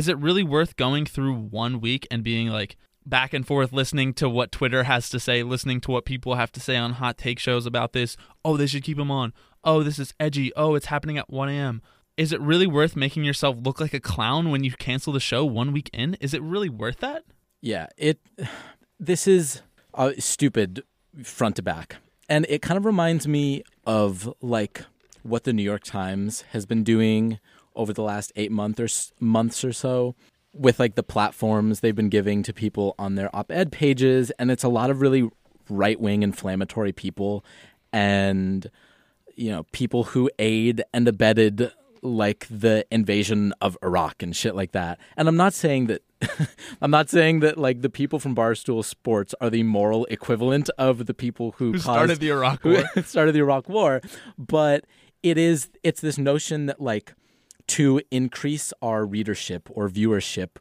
Is 0.00 0.08
it 0.08 0.16
really 0.16 0.42
worth 0.42 0.76
going 0.76 1.04
through 1.04 1.34
one 1.34 1.78
week 1.78 2.06
and 2.10 2.24
being 2.24 2.48
like 2.48 2.78
back 3.04 3.34
and 3.34 3.46
forth 3.46 3.70
listening 3.70 4.14
to 4.14 4.30
what 4.30 4.50
Twitter 4.50 4.84
has 4.84 5.10
to 5.10 5.20
say, 5.20 5.42
listening 5.42 5.78
to 5.82 5.90
what 5.90 6.06
people 6.06 6.36
have 6.36 6.50
to 6.52 6.60
say 6.60 6.74
on 6.78 6.94
hot 6.94 7.18
take 7.18 7.38
shows 7.38 7.66
about 7.66 7.92
this? 7.92 8.16
Oh, 8.42 8.56
they 8.56 8.66
should 8.66 8.82
keep 8.82 8.98
him 8.98 9.10
on. 9.10 9.34
Oh, 9.62 9.82
this 9.82 9.98
is 9.98 10.14
edgy. 10.18 10.54
Oh, 10.56 10.74
it's 10.74 10.86
happening 10.86 11.18
at 11.18 11.28
1 11.28 11.50
a.m. 11.50 11.82
Is 12.16 12.32
it 12.32 12.40
really 12.40 12.66
worth 12.66 12.96
making 12.96 13.24
yourself 13.24 13.58
look 13.60 13.78
like 13.78 13.92
a 13.92 14.00
clown 14.00 14.50
when 14.50 14.64
you 14.64 14.72
cancel 14.72 15.12
the 15.12 15.20
show 15.20 15.44
one 15.44 15.70
week 15.70 15.90
in? 15.92 16.14
Is 16.14 16.32
it 16.32 16.40
really 16.40 16.70
worth 16.70 17.00
that? 17.00 17.24
Yeah, 17.60 17.88
it. 17.98 18.20
This 18.98 19.28
is 19.28 19.60
uh, 19.92 20.12
stupid 20.18 20.82
front 21.22 21.56
to 21.56 21.62
back, 21.62 21.96
and 22.26 22.46
it 22.48 22.62
kind 22.62 22.78
of 22.78 22.86
reminds 22.86 23.28
me 23.28 23.64
of 23.84 24.32
like 24.40 24.86
what 25.22 25.44
the 25.44 25.52
New 25.52 25.62
York 25.62 25.84
Times 25.84 26.40
has 26.52 26.64
been 26.64 26.84
doing 26.84 27.38
over 27.74 27.92
the 27.92 28.02
last 28.02 28.32
eight 28.36 28.50
month 28.50 28.80
or 28.80 28.88
months 29.20 29.64
or 29.64 29.72
so 29.72 30.14
with 30.52 30.80
like 30.80 30.94
the 30.94 31.02
platforms 31.02 31.80
they've 31.80 31.94
been 31.94 32.08
giving 32.08 32.42
to 32.42 32.52
people 32.52 32.94
on 32.98 33.14
their 33.14 33.34
op-ed 33.34 33.70
pages, 33.70 34.30
and 34.32 34.50
it's 34.50 34.64
a 34.64 34.68
lot 34.68 34.90
of 34.90 35.00
really 35.00 35.28
right-wing 35.68 36.22
inflammatory 36.22 36.92
people, 36.92 37.44
and 37.92 38.70
you 39.36 39.50
know 39.50 39.64
people 39.72 40.04
who 40.04 40.30
aid 40.38 40.82
and 40.92 41.06
abetted 41.06 41.72
like 42.02 42.46
the 42.50 42.86
invasion 42.90 43.52
of 43.60 43.76
Iraq 43.82 44.22
and 44.22 44.34
shit 44.34 44.54
like 44.54 44.72
that. 44.72 44.98
And 45.16 45.28
I'm 45.28 45.36
not 45.36 45.52
saying 45.52 45.86
that 45.86 46.02
I'm 46.82 46.90
not 46.90 47.08
saying 47.08 47.40
that 47.40 47.58
like 47.58 47.82
the 47.82 47.90
people 47.90 48.18
from 48.18 48.34
Barstool 48.34 48.84
Sports 48.84 49.34
are 49.40 49.50
the 49.50 49.62
moral 49.62 50.06
equivalent 50.06 50.70
of 50.78 51.06
the 51.06 51.14
people 51.14 51.52
who, 51.52 51.66
Who 51.66 51.72
caused, 51.74 51.84
started 51.84 52.20
the 52.20 52.30
Iraq 52.30 52.64
War? 52.64 52.84
started 53.04 53.32
the 53.32 53.40
Iraq 53.40 53.68
War, 53.68 54.00
but 54.38 54.84
it 55.22 55.38
is 55.38 55.68
it's 55.82 56.00
this 56.00 56.18
notion 56.18 56.66
that 56.66 56.80
like 56.80 57.14
to 57.70 58.00
increase 58.10 58.72
our 58.82 59.06
readership 59.06 59.68
or 59.70 59.88
viewership, 59.88 60.56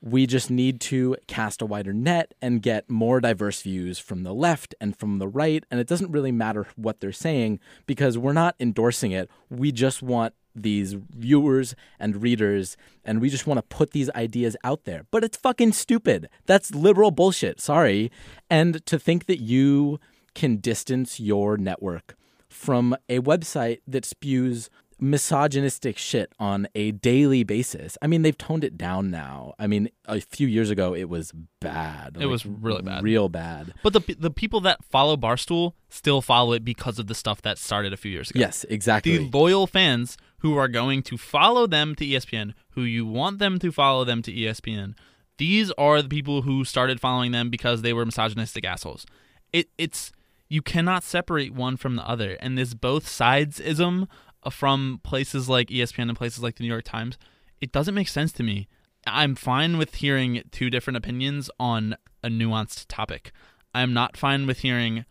we 0.00 0.26
just 0.26 0.50
need 0.50 0.80
to 0.80 1.16
cast 1.26 1.62
a 1.62 1.66
wider 1.66 1.92
net 1.92 2.34
and 2.42 2.62
get 2.62 2.88
more 2.90 3.20
diverse 3.20 3.62
views 3.62 3.98
from 3.98 4.22
the 4.22 4.34
left 4.34 4.74
and 4.80 4.96
from 4.96 5.18
the 5.18 5.26
right. 5.26 5.64
And 5.70 5.80
it 5.80 5.86
doesn't 5.86 6.12
really 6.12 6.30
matter 6.30 6.66
what 6.76 7.00
they're 7.00 7.10
saying 7.10 7.58
because 7.86 8.18
we're 8.18 8.34
not 8.34 8.54
endorsing 8.60 9.12
it. 9.12 9.30
We 9.48 9.72
just 9.72 10.02
want 10.02 10.34
these 10.54 10.92
viewers 10.92 11.74
and 11.98 12.22
readers 12.22 12.76
and 13.04 13.20
we 13.20 13.30
just 13.30 13.46
want 13.46 13.58
to 13.58 13.76
put 13.76 13.90
these 13.90 14.10
ideas 14.10 14.56
out 14.62 14.84
there. 14.84 15.06
But 15.10 15.24
it's 15.24 15.38
fucking 15.38 15.72
stupid. 15.72 16.28
That's 16.46 16.74
liberal 16.74 17.10
bullshit. 17.10 17.60
Sorry. 17.60 18.12
And 18.48 18.84
to 18.86 18.98
think 18.98 19.26
that 19.26 19.40
you 19.40 19.98
can 20.34 20.58
distance 20.58 21.18
your 21.18 21.56
network 21.56 22.14
from 22.54 22.96
a 23.08 23.18
website 23.18 23.80
that 23.86 24.04
spews 24.04 24.70
misogynistic 25.00 25.98
shit 25.98 26.32
on 26.38 26.66
a 26.74 26.92
daily 26.92 27.44
basis. 27.44 27.96
I 28.02 28.06
mean, 28.06 28.22
they've 28.22 28.36
toned 28.36 28.64
it 28.64 28.76
down 28.76 29.10
now. 29.10 29.54
I 29.58 29.66
mean, 29.66 29.88
a 30.06 30.20
few 30.20 30.46
years 30.46 30.70
ago 30.70 30.94
it 30.94 31.08
was 31.08 31.32
bad. 31.60 32.16
It 32.20 32.26
was 32.26 32.44
really 32.46 32.82
bad. 32.82 33.02
Real 33.02 33.28
bad. 33.28 33.74
But 33.82 33.92
the 33.92 34.16
the 34.18 34.30
people 34.30 34.60
that 34.62 34.84
follow 34.84 35.16
Barstool 35.16 35.74
still 35.88 36.20
follow 36.20 36.52
it 36.52 36.64
because 36.64 36.98
of 36.98 37.06
the 37.06 37.14
stuff 37.14 37.42
that 37.42 37.58
started 37.58 37.92
a 37.92 37.96
few 37.96 38.10
years 38.10 38.30
ago. 38.30 38.40
Yes, 38.40 38.64
exactly. 38.68 39.18
The 39.18 39.30
loyal 39.36 39.66
fans 39.66 40.16
who 40.38 40.56
are 40.56 40.68
going 40.68 41.02
to 41.02 41.16
follow 41.16 41.66
them 41.66 41.94
to 41.94 42.04
ESPN, 42.04 42.52
who 42.70 42.82
you 42.82 43.06
want 43.06 43.38
them 43.38 43.58
to 43.58 43.72
follow 43.72 44.04
them 44.04 44.20
to 44.22 44.32
ESPN, 44.32 44.94
these 45.38 45.70
are 45.72 46.02
the 46.02 46.08
people 46.08 46.42
who 46.42 46.64
started 46.64 47.00
following 47.00 47.32
them 47.32 47.50
because 47.50 47.82
they 47.82 47.92
were 47.92 48.04
misogynistic 48.04 48.64
assholes. 48.64 49.06
It 49.52 49.68
it's 49.78 50.12
you 50.48 50.62
cannot 50.62 51.02
separate 51.02 51.54
one 51.54 51.76
from 51.76 51.96
the 51.96 52.08
other, 52.08 52.36
and 52.40 52.56
this 52.56 52.74
both 52.74 53.08
sides 53.08 53.58
ism 53.58 54.06
Uh, 54.44 54.50
from 54.50 55.00
places 55.02 55.48
like 55.48 55.68
ESPN 55.68 56.08
and 56.08 56.16
places 56.16 56.42
like 56.42 56.56
the 56.56 56.62
New 56.62 56.68
York 56.68 56.84
Times. 56.84 57.18
It 57.60 57.72
doesn't 57.72 57.94
make 57.94 58.08
sense 58.08 58.32
to 58.32 58.42
me. 58.42 58.68
I'm 59.06 59.34
fine 59.34 59.78
with 59.78 59.96
hearing 59.96 60.42
two 60.50 60.70
different 60.70 60.96
opinions 60.96 61.50
on 61.58 61.96
a 62.22 62.28
nuanced 62.28 62.86
topic. 62.88 63.32
I'm 63.74 63.92
not 63.92 64.16
fine 64.16 64.46
with 64.46 64.58
hearing 64.60 65.04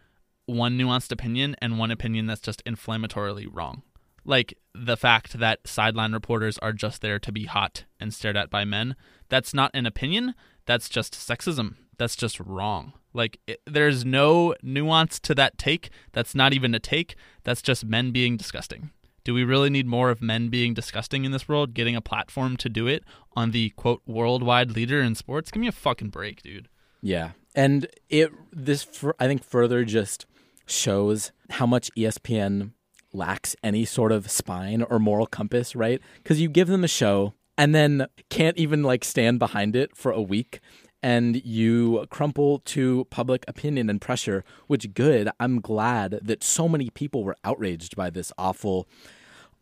one 0.46 0.78
nuanced 0.78 1.12
opinion 1.12 1.56
and 1.62 1.80
one 1.80 1.92
opinion 1.92 2.26
that's 2.28 2.42
just 2.42 2.64
inflammatorily 2.66 3.48
wrong. 3.52 3.84
Like 4.26 4.58
the 4.74 4.98
fact 4.98 5.40
that 5.40 5.68
sideline 5.68 6.14
reporters 6.14 6.58
are 6.60 6.74
just 6.74 7.02
there 7.02 7.20
to 7.20 7.32
be 7.32 7.46
hot 7.46 7.86
and 8.00 8.14
stared 8.14 8.38
at 8.38 8.50
by 8.50 8.66
men. 8.66 8.96
That's 9.30 9.54
not 9.54 9.72
an 9.74 9.86
opinion. 9.86 10.34
That's 10.66 10.90
just 10.90 11.14
sexism. 11.14 11.76
That's 11.98 12.16
just 12.16 12.40
wrong. 12.40 12.94
Like 13.14 13.40
it, 13.48 13.62
there's 13.66 14.06
no 14.06 14.56
nuance 14.64 15.20
to 15.22 15.36
that 15.36 15.58
take. 15.58 15.90
That's 16.14 16.34
not 16.34 16.54
even 16.54 16.74
a 16.74 16.80
take. 16.80 17.16
That's 17.44 17.62
just 17.62 17.86
men 17.86 18.12
being 18.12 18.38
disgusting. 18.38 18.92
Do 19.24 19.34
we 19.34 19.44
really 19.44 19.70
need 19.70 19.88
more 19.88 20.10
of 20.10 20.22
men 20.22 20.50
being 20.50 20.74
disgusting 20.74 21.26
in 21.26 21.32
this 21.32 21.48
world, 21.48 21.74
getting 21.74 21.96
a 21.96 22.02
platform 22.02 22.58
to 22.58 22.70
do 22.70 22.88
it 22.88 23.04
on 23.36 23.52
the 23.52 23.70
quote 23.72 24.02
worldwide 24.06 24.72
leader 24.72 25.02
in 25.02 25.16
sports? 25.16 25.52
Give 25.52 25.62
me 25.62 25.68
a 25.68 25.72
fucking 25.72 26.10
break, 26.10 26.42
dude. 26.42 26.68
Yeah, 27.02 27.32
and 27.56 27.88
it 28.10 28.32
this 28.52 28.88
I 29.20 29.28
think 29.28 29.44
further 29.44 29.84
just 29.84 30.26
shows 30.66 31.32
how 31.52 31.66
much 31.66 31.90
ESPN 31.98 32.72
lacks 33.14 33.56
any 33.64 33.86
sort 33.86 34.12
of 34.12 34.30
spine 34.30 34.82
or 34.82 35.00
moral 35.00 35.28
compass, 35.28 35.76
right? 35.76 36.02
Because 36.18 36.42
you 36.42 36.50
give 36.50 36.68
them 36.68 36.84
a 36.84 36.88
show 36.88 37.34
and 37.58 37.74
then 37.76 38.08
can't 38.30 38.58
even 38.58 38.84
like 38.84 39.04
stand 39.04 39.40
behind 39.40 39.76
it 39.76 39.96
for 39.96 40.12
a 40.12 40.22
week. 40.22 40.60
And 41.04 41.46
you 41.46 42.08
crumple 42.10 42.60
to 42.60 43.06
public 43.10 43.44
opinion 43.48 43.90
and 43.90 44.00
pressure, 44.00 44.46
which 44.68 44.94
good. 44.94 45.30
I'm 45.38 45.60
glad 45.60 46.20
that 46.24 46.44
so 46.44 46.70
many 46.70 46.90
people 46.90 47.26
were 47.26 47.36
outraged 47.44 47.96
by 47.98 48.10
this 48.10 48.32
awful 48.38 48.88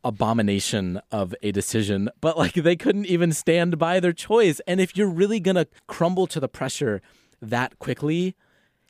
abomination 0.04 1.02
of 1.12 1.36
a 1.42 1.52
decision, 1.52 2.10
but 2.22 2.38
like 2.38 2.54
they 2.54 2.76
couldn't 2.76 3.08
even 3.08 3.34
stand 3.34 3.78
by 3.78 4.00
their 4.00 4.14
choice. 4.14 4.62
And 4.68 4.80
if 4.80 4.96
you're 4.96 5.10
really 5.10 5.40
gonna 5.40 5.68
crumble 5.88 6.28
to 6.28 6.40
the 6.40 6.48
pressure 6.48 7.02
that 7.42 7.80
quickly, 7.80 8.36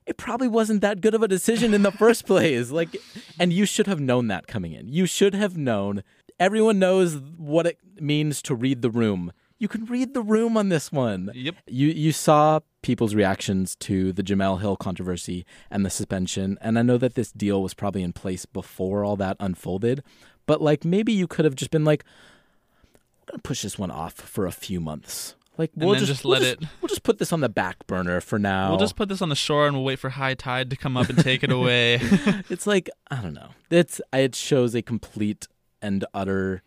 it 0.05 0.17
probably 0.17 0.47
wasn't 0.47 0.81
that 0.81 1.01
good 1.01 1.13
of 1.13 1.23
a 1.23 1.27
decision 1.27 1.73
in 1.73 1.83
the 1.83 1.91
first 1.91 2.25
place. 2.25 2.71
Like, 2.81 2.95
and 3.39 3.53
you 3.53 3.65
should 3.65 3.87
have 3.87 3.99
known 3.99 4.27
that 4.27 4.47
coming 4.47 4.71
in. 4.73 4.87
You 4.87 5.05
should 5.05 5.35
have 5.35 5.57
known. 5.57 6.03
Everyone 6.39 6.79
knows 6.79 7.17
what 7.37 7.67
it 7.67 7.77
means 7.99 8.41
to 8.43 8.55
read 8.55 8.81
the 8.81 8.89
room. 8.89 9.31
You 9.61 9.67
can 9.67 9.85
read 9.85 10.15
the 10.15 10.23
room 10.23 10.57
on 10.57 10.69
this 10.69 10.91
one. 10.91 11.29
Yep. 11.35 11.53
You 11.67 11.89
you 11.89 12.11
saw 12.11 12.61
people's 12.81 13.13
reactions 13.13 13.75
to 13.75 14.11
the 14.11 14.23
Jemele 14.23 14.59
Hill 14.59 14.75
controversy 14.75 15.45
and 15.69 15.85
the 15.85 15.91
suspension, 15.91 16.57
and 16.61 16.79
I 16.79 16.81
know 16.81 16.97
that 16.97 17.13
this 17.13 17.31
deal 17.31 17.61
was 17.61 17.75
probably 17.75 18.01
in 18.01 18.11
place 18.11 18.47
before 18.47 19.03
all 19.05 19.15
that 19.17 19.37
unfolded. 19.39 20.01
But 20.47 20.63
like 20.63 20.83
maybe 20.83 21.13
you 21.13 21.27
could 21.27 21.45
have 21.45 21.53
just 21.53 21.69
been 21.69 21.85
like, 21.85 22.03
"We're 23.19 23.33
gonna 23.33 23.41
push 23.43 23.61
this 23.61 23.77
one 23.77 23.91
off 23.91 24.15
for 24.15 24.47
a 24.47 24.51
few 24.51 24.79
months." 24.79 25.35
Like 25.59 25.69
we'll 25.75 25.93
just, 25.93 26.07
just 26.07 26.23
we'll 26.25 26.39
let 26.39 26.41
just- 26.41 26.63
it- 26.63 26.67
We'll 26.81 26.89
just 26.89 27.03
put 27.03 27.19
this 27.19 27.31
on 27.31 27.41
the 27.41 27.49
back 27.49 27.85
burner 27.85 28.19
for 28.19 28.39
now. 28.39 28.69
We'll 28.69 28.79
just 28.79 28.95
put 28.95 29.09
this 29.09 29.21
on 29.21 29.29
the 29.29 29.35
shore 29.35 29.67
and 29.67 29.75
we'll 29.75 29.85
wait 29.85 29.99
for 29.99 30.09
high 30.09 30.33
tide 30.33 30.71
to 30.71 30.75
come 30.75 30.97
up 30.97 31.07
and 31.07 31.19
take 31.19 31.43
it 31.43 31.51
away. 31.51 31.99
it's 32.49 32.65
like 32.65 32.89
I 33.11 33.21
don't 33.21 33.35
know. 33.35 33.49
It's 33.69 34.01
it 34.11 34.33
shows 34.33 34.73
a 34.73 34.81
complete 34.81 35.47
and 35.83 36.03
utter 36.15 36.63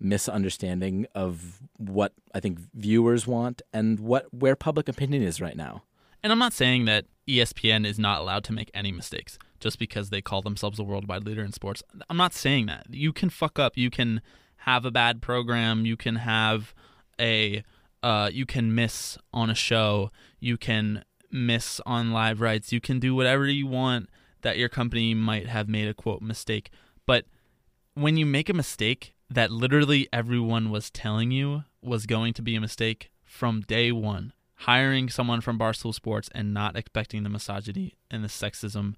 misunderstanding 0.00 1.06
of 1.14 1.60
what 1.76 2.12
I 2.34 2.40
think 2.40 2.58
viewers 2.74 3.26
want 3.26 3.62
and 3.72 3.98
what 4.00 4.32
where 4.32 4.56
public 4.56 4.88
opinion 4.88 5.22
is 5.22 5.40
right 5.40 5.56
now. 5.56 5.82
And 6.22 6.32
I'm 6.32 6.38
not 6.38 6.52
saying 6.52 6.84
that 6.86 7.06
ESPN 7.28 7.86
is 7.86 7.98
not 7.98 8.20
allowed 8.20 8.44
to 8.44 8.52
make 8.52 8.70
any 8.74 8.90
mistakes 8.90 9.38
just 9.60 9.78
because 9.78 10.10
they 10.10 10.20
call 10.20 10.42
themselves 10.42 10.78
a 10.78 10.84
worldwide 10.84 11.24
leader 11.24 11.44
in 11.44 11.52
sports. 11.52 11.82
I'm 12.08 12.16
not 12.16 12.32
saying 12.32 12.66
that. 12.66 12.86
You 12.90 13.12
can 13.12 13.30
fuck 13.30 13.58
up. 13.58 13.76
You 13.76 13.90
can 13.90 14.20
have 14.58 14.84
a 14.84 14.90
bad 14.90 15.20
program. 15.20 15.86
You 15.86 15.96
can 15.96 16.16
have 16.16 16.74
a 17.20 17.62
uh, 18.02 18.30
you 18.32 18.46
can 18.46 18.74
miss 18.74 19.18
on 19.32 19.50
a 19.50 19.54
show. 19.54 20.10
You 20.38 20.56
can 20.56 21.04
miss 21.30 21.80
on 21.84 22.12
live 22.12 22.40
rights. 22.40 22.72
You 22.72 22.80
can 22.80 22.98
do 23.00 23.14
whatever 23.14 23.46
you 23.46 23.66
want 23.66 24.08
that 24.42 24.56
your 24.56 24.68
company 24.68 25.14
might 25.14 25.48
have 25.48 25.68
made 25.68 25.88
a 25.88 25.94
quote 25.94 26.22
mistake. 26.22 26.70
But 27.06 27.24
when 27.94 28.16
you 28.16 28.24
make 28.24 28.48
a 28.48 28.54
mistake 28.54 29.14
that 29.30 29.50
literally 29.50 30.08
everyone 30.12 30.70
was 30.70 30.90
telling 30.90 31.30
you 31.30 31.64
was 31.82 32.06
going 32.06 32.32
to 32.34 32.42
be 32.42 32.56
a 32.56 32.60
mistake 32.60 33.10
from 33.24 33.60
day 33.62 33.92
one, 33.92 34.32
hiring 34.56 35.08
someone 35.08 35.40
from 35.40 35.58
Barstool 35.58 35.94
Sports 35.94 36.28
and 36.34 36.54
not 36.54 36.76
expecting 36.76 37.22
the 37.22 37.28
misogyny 37.28 37.94
and 38.10 38.24
the 38.24 38.28
sexism 38.28 38.94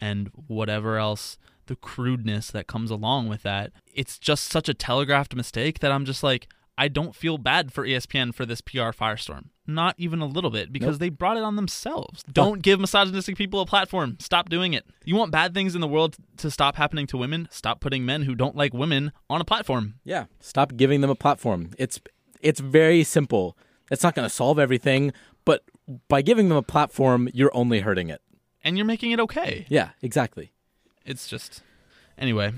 and 0.00 0.30
whatever 0.48 0.98
else, 0.98 1.38
the 1.66 1.76
crudeness 1.76 2.50
that 2.50 2.66
comes 2.66 2.90
along 2.90 3.28
with 3.28 3.42
that, 3.42 3.72
it's 3.92 4.18
just 4.18 4.44
such 4.44 4.68
a 4.68 4.74
telegraphed 4.74 5.34
mistake 5.34 5.78
that 5.80 5.92
I'm 5.92 6.04
just 6.04 6.22
like, 6.22 6.48
I 6.76 6.88
don't 6.88 7.14
feel 7.14 7.38
bad 7.38 7.72
for 7.72 7.86
ESPN 7.86 8.34
for 8.34 8.44
this 8.44 8.60
PR 8.60 8.90
firestorm. 8.90 9.46
Not 9.66 9.94
even 9.96 10.20
a 10.20 10.26
little 10.26 10.50
bit, 10.50 10.72
because 10.72 10.94
Nope. 10.94 10.98
they 11.00 11.08
brought 11.08 11.36
it 11.36 11.42
on 11.44 11.56
themselves. 11.56 12.22
Don't 12.30 12.62
give 12.62 12.80
misogynistic 12.80 13.36
people 13.36 13.60
a 13.60 13.66
platform. 13.66 14.16
Stop 14.20 14.48
doing 14.48 14.72
it. 14.74 14.84
You 15.04 15.14
want 15.16 15.30
bad 15.30 15.54
things 15.54 15.74
in 15.74 15.80
the 15.80 15.86
world 15.88 16.16
to 16.38 16.50
stop 16.50 16.76
happening 16.76 17.06
to 17.08 17.16
women? 17.16 17.48
Stop 17.50 17.80
putting 17.80 18.04
men 18.04 18.22
who 18.22 18.34
don't 18.34 18.56
like 18.56 18.74
women 18.74 19.12
on 19.30 19.40
a 19.40 19.44
platform. 19.44 19.94
Yeah. 20.04 20.24
Stop 20.40 20.76
giving 20.76 21.00
them 21.00 21.10
a 21.10 21.14
platform. 21.14 21.70
It's 21.78 22.00
it's 22.42 22.60
very 22.60 23.04
simple. 23.04 23.56
It's 23.90 24.02
not 24.02 24.14
going 24.14 24.26
to 24.28 24.34
solve 24.34 24.58
everything, 24.58 25.12
but 25.44 25.62
by 26.08 26.20
giving 26.22 26.48
them 26.48 26.58
a 26.58 26.62
platform, 26.62 27.28
you're 27.32 27.54
only 27.54 27.80
hurting 27.80 28.10
it. 28.10 28.20
And 28.62 28.76
you're 28.76 28.86
making 28.86 29.12
it 29.12 29.20
okay. 29.20 29.64
Yeah, 29.68 29.90
exactly. 30.02 30.52
It's 31.06 31.26
just. 31.28 31.62
Anyway, 32.18 32.52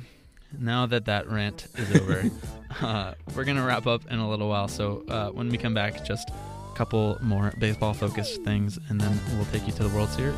now 0.58 0.86
that 0.86 1.04
that 1.06 1.28
rant 1.28 1.66
is 1.76 2.00
over, 2.00 2.24
uh, 2.80 3.14
we're 3.34 3.44
going 3.44 3.56
to 3.56 3.62
wrap 3.62 3.86
up 3.86 4.02
in 4.10 4.18
a 4.18 4.28
little 4.28 4.48
while. 4.48 4.68
So 4.68 5.04
uh, 5.08 5.30
when 5.30 5.48
we 5.48 5.58
come 5.58 5.74
back, 5.74 6.04
just 6.04 6.28
a 6.30 6.76
couple 6.76 7.18
more 7.20 7.52
baseball 7.58 7.94
focused 7.94 8.42
things, 8.42 8.78
and 8.88 9.00
then 9.00 9.18
we'll 9.34 9.46
take 9.46 9.66
you 9.66 9.72
to 9.72 9.82
the 9.82 9.88
World 9.90 10.10
Series. 10.10 10.36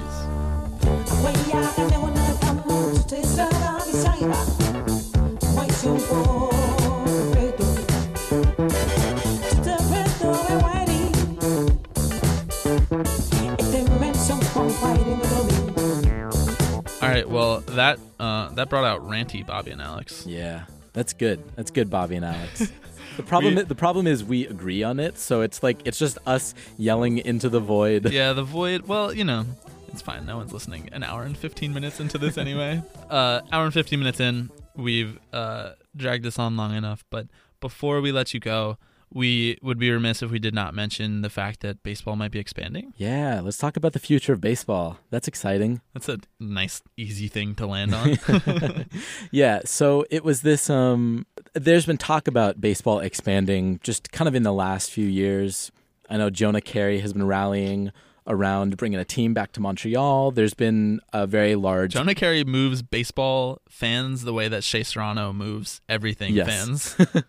Right, 17.18 17.28
well, 17.28 17.60
that 17.60 17.98
uh, 18.18 18.48
that 18.50 18.68
brought 18.68 18.84
out 18.84 19.00
ranty 19.08 19.46
Bobby 19.46 19.70
and 19.70 19.80
Alex. 19.82 20.24
Yeah. 20.26 20.64
That's 20.92 21.12
good. 21.12 21.42
That's 21.54 21.70
good, 21.70 21.90
Bobby 21.90 22.16
and 22.16 22.24
Alex. 22.24 22.70
The 23.16 23.24
problem 23.24 23.56
We- 23.56 23.62
the 23.62 23.74
problem 23.74 24.06
is 24.06 24.22
we 24.22 24.46
agree 24.46 24.84
on 24.84 25.00
it, 25.00 25.18
so 25.18 25.40
it's 25.40 25.60
like 25.60 25.78
it's 25.84 25.98
just 25.98 26.18
us 26.24 26.54
yelling 26.76 27.18
into 27.18 27.48
the 27.48 27.58
void. 27.58 28.12
yeah, 28.12 28.32
the 28.32 28.44
void. 28.44 28.82
Well, 28.86 29.12
you 29.12 29.24
know, 29.24 29.44
it's 29.88 30.02
fine. 30.02 30.24
No 30.24 30.36
one's 30.36 30.52
listening. 30.52 30.88
An 30.92 31.02
hour 31.02 31.24
and 31.24 31.36
fifteen 31.36 31.74
minutes 31.74 31.98
into 31.98 32.16
this 32.16 32.38
anyway. 32.44 32.80
uh, 33.10 33.40
hour 33.50 33.64
and 33.64 33.74
fifteen 33.74 33.98
minutes 33.98 34.20
in, 34.20 34.50
we've 34.76 35.18
uh, 35.32 35.70
dragged 35.96 36.24
this 36.24 36.38
on 36.38 36.56
long 36.56 36.76
enough. 36.76 37.04
But 37.10 37.26
before 37.60 38.00
we 38.00 38.12
let 38.12 38.32
you 38.34 38.38
go, 38.38 38.78
we 39.12 39.58
would 39.62 39.78
be 39.78 39.90
remiss 39.90 40.22
if 40.22 40.30
we 40.30 40.38
did 40.38 40.54
not 40.54 40.74
mention 40.74 41.22
the 41.22 41.30
fact 41.30 41.60
that 41.60 41.82
baseball 41.82 42.16
might 42.16 42.30
be 42.30 42.38
expanding. 42.38 42.92
Yeah, 42.96 43.40
let's 43.40 43.56
talk 43.56 43.76
about 43.76 43.92
the 43.92 43.98
future 43.98 44.32
of 44.32 44.40
baseball. 44.40 44.98
That's 45.10 45.28
exciting. 45.28 45.80
That's 45.94 46.08
a 46.08 46.18
nice, 46.38 46.82
easy 46.96 47.28
thing 47.28 47.54
to 47.56 47.66
land 47.66 47.94
on. 47.94 48.16
Yeah, 49.30 49.60
so 49.64 50.04
it 50.10 50.24
was 50.24 50.42
this 50.42 50.70
um 50.70 51.26
there's 51.54 51.86
been 51.86 51.98
talk 51.98 52.28
about 52.28 52.60
baseball 52.60 53.00
expanding 53.00 53.80
just 53.82 54.12
kind 54.12 54.28
of 54.28 54.34
in 54.34 54.42
the 54.42 54.52
last 54.52 54.90
few 54.90 55.06
years. 55.06 55.70
I 56.08 56.16
know 56.16 56.30
Jonah 56.30 56.60
Keri 56.60 57.00
has 57.00 57.12
been 57.12 57.26
rallying 57.26 57.92
around 58.28 58.76
bringing 58.76 58.98
a 59.00 59.04
team 59.04 59.32
back 59.34 59.50
to 59.52 59.60
Montreal. 59.60 60.30
There's 60.30 60.54
been 60.54 61.00
a 61.12 61.26
very 61.26 61.56
large 61.56 61.94
Jonah 61.94 62.14
Keri 62.14 62.44
moves 62.44 62.82
baseball 62.82 63.60
fans 63.68 64.22
the 64.22 64.32
way 64.32 64.46
that 64.48 64.62
Shea 64.62 64.82
Serrano 64.84 65.32
moves 65.32 65.80
everything 65.88 66.34
Yes. 66.34 66.94
fans. 66.94 66.96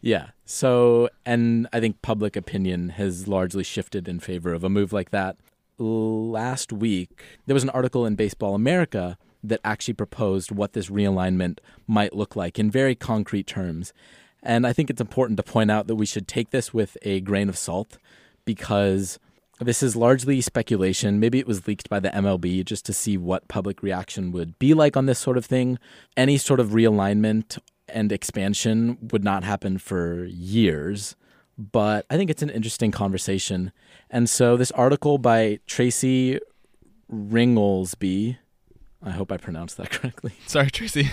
Yeah. 0.00 0.28
So, 0.44 1.08
and 1.24 1.66
I 1.72 1.80
think 1.80 2.00
public 2.00 2.36
opinion 2.36 2.90
has 2.90 3.26
largely 3.26 3.64
shifted 3.64 4.06
in 4.06 4.20
favor 4.20 4.52
of 4.54 4.62
a 4.62 4.68
move 4.68 4.92
like 4.92 5.10
that. 5.10 5.36
Last 5.76 6.72
week, 6.72 7.20
there 7.46 7.54
was 7.54 7.64
an 7.64 7.70
article 7.70 8.06
in 8.06 8.14
Baseball 8.14 8.54
America 8.54 9.18
that 9.42 9.60
actually 9.64 9.94
proposed 9.94 10.52
what 10.52 10.72
this 10.72 10.88
realignment 10.88 11.58
might 11.88 12.14
look 12.14 12.36
like 12.36 12.60
in 12.60 12.70
very 12.70 12.94
concrete 12.94 13.48
terms. 13.48 13.92
And 14.42 14.66
I 14.66 14.72
think 14.72 14.88
it's 14.88 15.00
important 15.00 15.36
to 15.38 15.42
point 15.42 15.70
out 15.72 15.88
that 15.88 15.96
we 15.96 16.06
should 16.06 16.28
take 16.28 16.50
this 16.50 16.72
with 16.72 16.96
a 17.02 17.20
grain 17.20 17.48
of 17.48 17.58
salt 17.58 17.98
because 18.44 19.18
this 19.60 19.82
is 19.82 19.96
largely 19.96 20.40
speculation. 20.40 21.18
Maybe 21.18 21.38
it 21.38 21.46
was 21.46 21.66
leaked 21.66 21.88
by 21.88 22.00
the 22.00 22.10
MLB 22.10 22.64
just 22.64 22.84
to 22.86 22.92
see 22.92 23.16
what 23.16 23.48
public 23.48 23.82
reaction 23.82 24.30
would 24.32 24.58
be 24.58 24.74
like 24.74 24.96
on 24.96 25.06
this 25.06 25.18
sort 25.18 25.36
of 25.38 25.46
thing. 25.46 25.78
Any 26.16 26.36
sort 26.36 26.60
of 26.60 26.70
realignment 26.70 27.58
and 27.88 28.12
expansion 28.12 28.98
would 29.12 29.24
not 29.24 29.44
happen 29.44 29.78
for 29.78 30.24
years. 30.24 31.16
but 31.58 32.04
I 32.10 32.16
think 32.18 32.28
it's 32.30 32.42
an 32.42 32.50
interesting 32.50 32.90
conversation. 32.90 33.72
And 34.10 34.28
so 34.28 34.56
this 34.58 34.70
article 34.72 35.16
by 35.16 35.58
Tracy 35.66 36.38
Ringolsby, 37.10 38.36
I 39.02 39.10
hope 39.10 39.32
I 39.32 39.36
pronounced 39.38 39.76
that 39.78 39.90
correctly, 39.96 40.32
Sorry, 40.46 40.70
Tracy. 40.70 41.10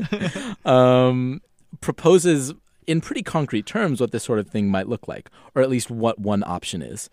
um, 0.64 1.40
proposes 1.80 2.52
in 2.86 3.00
pretty 3.00 3.22
concrete 3.22 3.66
terms 3.66 4.00
what 4.00 4.10
this 4.10 4.24
sort 4.24 4.38
of 4.38 4.48
thing 4.48 4.68
might 4.68 4.88
look 4.88 5.08
like, 5.08 5.30
or 5.54 5.62
at 5.62 5.70
least 5.70 5.90
what 5.90 6.18
one 6.18 6.42
option 6.44 6.82
is. 6.82 7.08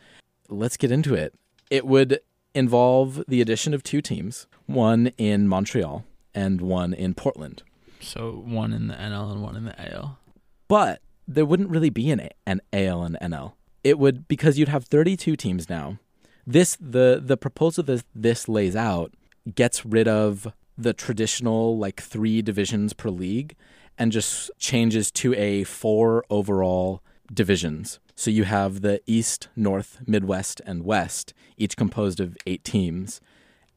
Let's 0.49 0.77
get 0.77 0.91
into 0.91 1.13
it. 1.13 1.33
It 1.69 1.85
would 1.85 2.19
involve 2.53 3.23
the 3.27 3.41
addition 3.41 3.73
of 3.73 3.83
two 3.83 4.01
teams, 4.01 4.47
one 4.65 5.11
in 5.17 5.47
Montreal 5.47 6.05
and 6.33 6.61
one 6.61 6.93
in 6.93 7.13
Portland. 7.13 7.63
So 7.99 8.31
one 8.45 8.73
in 8.73 8.87
the 8.87 8.93
NL 8.93 9.31
and 9.31 9.41
one 9.41 9.55
in 9.55 9.65
the 9.65 9.93
AL. 9.93 10.19
But 10.67 11.01
there 11.27 11.45
wouldn't 11.45 11.69
really 11.69 11.89
be 11.89 12.09
an, 12.11 12.29
an 12.45 12.61
AL 12.71 13.03
and 13.03 13.17
NL. 13.21 13.53
It 13.83 13.99
would 13.99 14.27
because 14.27 14.57
you'd 14.57 14.69
have 14.69 14.85
32 14.85 15.35
teams 15.35 15.69
now. 15.69 15.97
This 16.45 16.77
the 16.79 17.21
the 17.23 17.37
proposal 17.37 17.83
that 17.85 18.03
this 18.15 18.47
lays 18.47 18.75
out 18.75 19.13
gets 19.53 19.85
rid 19.85 20.07
of 20.07 20.47
the 20.77 20.93
traditional 20.93 21.77
like 21.77 22.01
three 22.01 22.41
divisions 22.41 22.93
per 22.93 23.09
league 23.09 23.55
and 23.97 24.11
just 24.11 24.51
changes 24.57 25.11
to 25.11 25.33
a 25.33 25.63
four 25.63 26.23
overall 26.29 27.01
divisions. 27.33 27.99
So 28.19 28.31
you 28.31 28.45
have 28.45 28.81
the 28.81 28.99
East, 29.05 29.47
North, 29.55 29.99
Midwest, 30.07 30.59
and 30.65 30.83
West, 30.83 31.35
each 31.55 31.77
composed 31.77 32.19
of 32.19 32.35
eight 32.47 32.63
teams. 32.63 33.21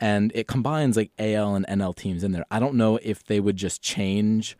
And 0.01 0.32
it 0.34 0.49
combines 0.49 0.97
like 0.97 1.11
AL 1.18 1.55
and 1.55 1.66
NL 1.66 1.95
teams 1.95 2.24
in 2.24 2.32
there. 2.32 2.47
I 2.51 2.59
don't 2.59 2.74
know 2.74 2.99
if 3.03 3.22
they 3.22 3.38
would 3.38 3.57
just 3.57 3.82
change 3.82 4.57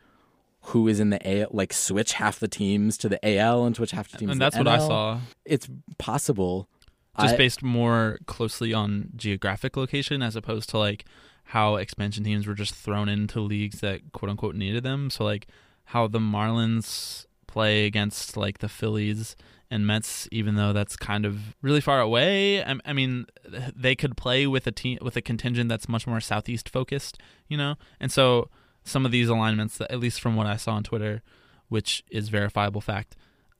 who 0.65 0.87
is 0.87 1.01
in 1.01 1.09
the 1.09 1.27
AL, 1.27 1.49
like 1.53 1.73
switch 1.73 2.13
half 2.13 2.39
the 2.39 2.47
teams 2.47 2.99
to 2.99 3.09
the 3.09 3.19
AL 3.27 3.65
and 3.65 3.75
switch 3.75 3.93
half 3.93 4.11
the 4.11 4.19
teams 4.19 4.33
And 4.33 4.39
that's 4.41 4.59
what 4.59 4.69
I 4.69 4.77
saw. 4.77 5.21
It's 5.47 5.67
possible. 5.97 6.69
Just 7.19 7.35
I- 7.35 7.39
based 7.39 7.63
more 7.63 8.19
closely 8.27 8.75
on 8.75 9.13
geographic 9.17 9.79
location 9.79 10.21
as 10.23 10.37
opposed 10.37 10.69
to 10.71 10.79
like 10.79 11.07
how 11.45 11.77
expansion 11.77 12.23
teams 12.23 12.47
were 12.47 12.55
just 12.55 12.75
thrown 12.75 13.09
into 13.09 13.41
leagues 13.41 13.81
that 13.81 14.13
quote 14.13 14.29
unquote 14.31 14.57
needed 14.57 14.83
them. 14.83 15.09
So 15.09 15.25
like 15.25 15.47
how 15.85 16.07
the 16.07 16.19
Marlins 16.21 17.25
play 17.51 17.87
against 17.87 18.37
like 18.37 18.59
the 18.59 18.69
Phillies 18.69 19.37
and 19.71 19.87
Mets, 19.87 20.29
even 20.33 20.57
though 20.57 20.73
that's 20.73 20.97
kind 20.97 21.25
of 21.25 21.55
really 21.63 21.81
far 21.81 22.01
away. 22.01 22.63
I, 22.63 22.77
I 22.85 22.93
mean, 22.93 23.27
they 23.77 23.95
could 23.95 24.17
play 24.17 24.47
with 24.47 24.67
a 24.67 24.73
team 24.73 24.99
with 25.01 25.17
a 25.17 25.23
contingent 25.23 25.69
that's 25.69 25.89
much 25.89 26.07
more 26.07 26.21
southeast 26.21 26.69
focused, 26.69 27.19
you 27.49 27.57
know. 27.57 27.77
And 28.01 28.11
so 28.11 28.49
some 28.83 29.07
of 29.07 29.13
these 29.13 29.29
alignments, 29.29 29.81
at 29.81 30.01
least 30.01 30.21
from 30.21 30.37
what 30.37 30.47
I 30.47 30.57
saw 30.57 30.73
on 30.73 30.83
Twitter, 30.83 31.23
which 31.69 32.03
is 32.11 32.29
verifiable 32.29 32.81
fact, 32.81 33.17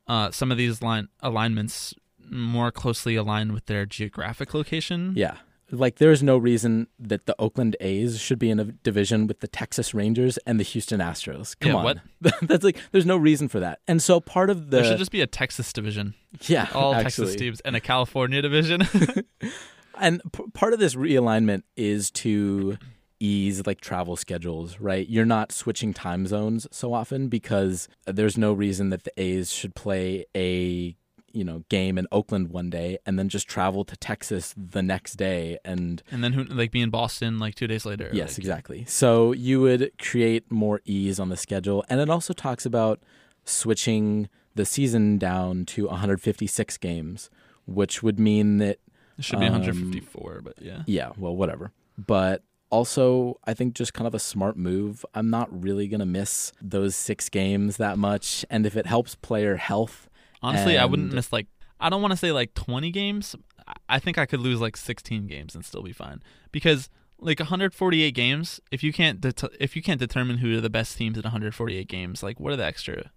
uh, 0.07 0.31
some 0.31 0.51
of 0.51 0.57
these 0.57 0.81
line 0.81 1.07
alignments 1.21 1.93
more 2.29 2.71
closely 2.71 3.15
align 3.15 3.53
with 3.53 3.65
their 3.67 3.85
geographic 3.85 4.53
location. 4.53 5.13
Yeah. 5.15 5.37
Like 5.71 5.97
there 5.97 6.11
is 6.11 6.21
no 6.21 6.37
reason 6.37 6.87
that 6.99 7.25
the 7.25 7.35
Oakland 7.39 7.75
A's 7.79 8.19
should 8.19 8.39
be 8.39 8.49
in 8.49 8.59
a 8.59 8.65
division 8.65 9.25
with 9.27 9.39
the 9.39 9.47
Texas 9.47 9.93
Rangers 9.93 10.37
and 10.45 10.59
the 10.59 10.63
Houston 10.63 10.99
Astros. 10.99 11.57
Come 11.59 11.71
Yeah, 11.71 11.77
on. 11.77 11.83
what? 11.83 11.97
That's 12.41 12.63
like 12.63 12.77
there's 12.91 13.05
no 13.05 13.17
reason 13.17 13.47
for 13.47 13.59
that. 13.61 13.79
And 13.87 14.01
so 14.01 14.19
part 14.19 14.49
of 14.49 14.69
the 14.69 14.77
there 14.77 14.85
should 14.85 14.97
just 14.97 15.11
be 15.11 15.21
a 15.21 15.27
Texas 15.27 15.71
division, 15.73 16.13
yeah, 16.47 16.67
all 16.73 16.93
actually. 16.93 17.03
Texas 17.27 17.35
teams, 17.35 17.59
and 17.61 17.75
a 17.75 17.79
California 17.79 18.41
division. 18.41 18.81
And 19.99 20.21
p- 20.33 20.45
part 20.53 20.73
of 20.73 20.79
this 20.79 20.95
realignment 20.95 21.61
is 21.75 22.09
to 22.11 22.77
ease 23.19 23.67
like 23.67 23.81
travel 23.81 24.15
schedules, 24.15 24.79
right? 24.79 25.07
You're 25.07 25.25
not 25.25 25.51
switching 25.51 25.93
time 25.93 26.25
zones 26.25 26.65
so 26.71 26.91
often 26.93 27.27
because 27.27 27.87
there's 28.07 28.35
no 28.37 28.51
reason 28.51 28.89
that 28.89 29.03
the 29.03 29.11
A's 29.21 29.51
should 29.51 29.75
play 29.75 30.25
a 30.35 30.95
you 31.33 31.43
know 31.43 31.63
game 31.69 31.97
in 31.97 32.07
Oakland 32.11 32.49
one 32.49 32.69
day 32.69 32.97
and 33.05 33.17
then 33.19 33.29
just 33.29 33.47
travel 33.47 33.83
to 33.85 33.95
Texas 33.97 34.53
the 34.57 34.81
next 34.81 35.15
day 35.15 35.57
and 35.65 36.01
and 36.11 36.23
then 36.23 36.33
who 36.33 36.43
like 36.45 36.71
be 36.71 36.81
in 36.81 36.89
Boston 36.89 37.39
like 37.39 37.55
two 37.55 37.67
days 37.67 37.85
later. 37.85 38.09
Yes, 38.13 38.31
like- 38.33 38.39
exactly. 38.39 38.85
So 38.87 39.31
you 39.31 39.61
would 39.61 39.91
create 39.97 40.51
more 40.51 40.81
ease 40.85 41.19
on 41.19 41.29
the 41.29 41.37
schedule. 41.37 41.83
And 41.89 41.99
it 41.99 42.09
also 42.09 42.33
talks 42.33 42.65
about 42.65 42.99
switching 43.45 44.29
the 44.55 44.65
season 44.65 45.17
down 45.17 45.65
to 45.65 45.87
156 45.87 46.77
games, 46.77 47.29
which 47.65 48.03
would 48.03 48.19
mean 48.19 48.57
that, 48.57 48.79
It 49.17 49.23
should 49.25 49.39
be 49.39 49.45
Um, 49.47 49.53
154, 49.53 50.41
but 50.43 50.55
yeah. 50.61 50.83
yeah, 50.85 51.11
well, 51.17 51.35
whatever. 51.35 51.71
But 51.97 52.43
also, 52.69 53.39
I 53.45 53.53
think 53.53 53.73
just 53.75 53.93
kind 53.93 54.07
of 54.07 54.15
a 54.15 54.19
smart 54.19 54.57
move. 54.57 55.05
I'm 55.13 55.29
not 55.29 55.47
really 55.63 55.87
going 55.87 55.99
to 55.99 56.05
miss 56.05 56.51
those 56.61 56.95
six 56.95 57.29
games 57.29 57.77
that 57.77 57.97
much. 57.97 58.45
And 58.49 58.65
if 58.65 58.75
it 58.77 58.85
helps 58.85 59.15
player 59.15 59.57
health, 59.57 60.09
Honestly, 60.41 60.77
I 60.77 60.85
wouldn't 60.85 61.13
miss 61.13 61.31
like 61.31 61.47
I 61.79 61.89
don't 61.89 62.01
want 62.01 62.11
to 62.11 62.17
say 62.17 62.31
like 62.31 62.53
20 62.53 62.91
games. 62.91 63.35
I- 63.67 63.73
I 63.89 63.99
think 63.99 64.17
I 64.17 64.25
could 64.25 64.39
lose 64.39 64.59
like 64.61 64.75
16 64.77 65.27
games 65.27 65.55
and 65.55 65.63
still 65.65 65.81
be 65.83 65.93
fine 65.93 66.21
because 66.51 66.89
like 67.19 67.39
148 67.39 68.13
games. 68.15 68.59
If 68.71 68.83
you 68.83 68.91
can't 68.93 69.21
det- 69.21 69.43
if 69.59 69.75
you 69.75 69.81
can't 69.81 69.99
determine 69.99 70.37
who 70.39 70.57
are 70.57 70.61
the 70.61 70.69
best 70.69 70.97
teams 70.97 71.17
in 71.17 71.23
148 71.23 71.87
games, 71.87 72.23
like 72.23 72.39
what 72.39 72.53
are 72.53 72.55
the 72.57 72.65
extra 72.65 73.11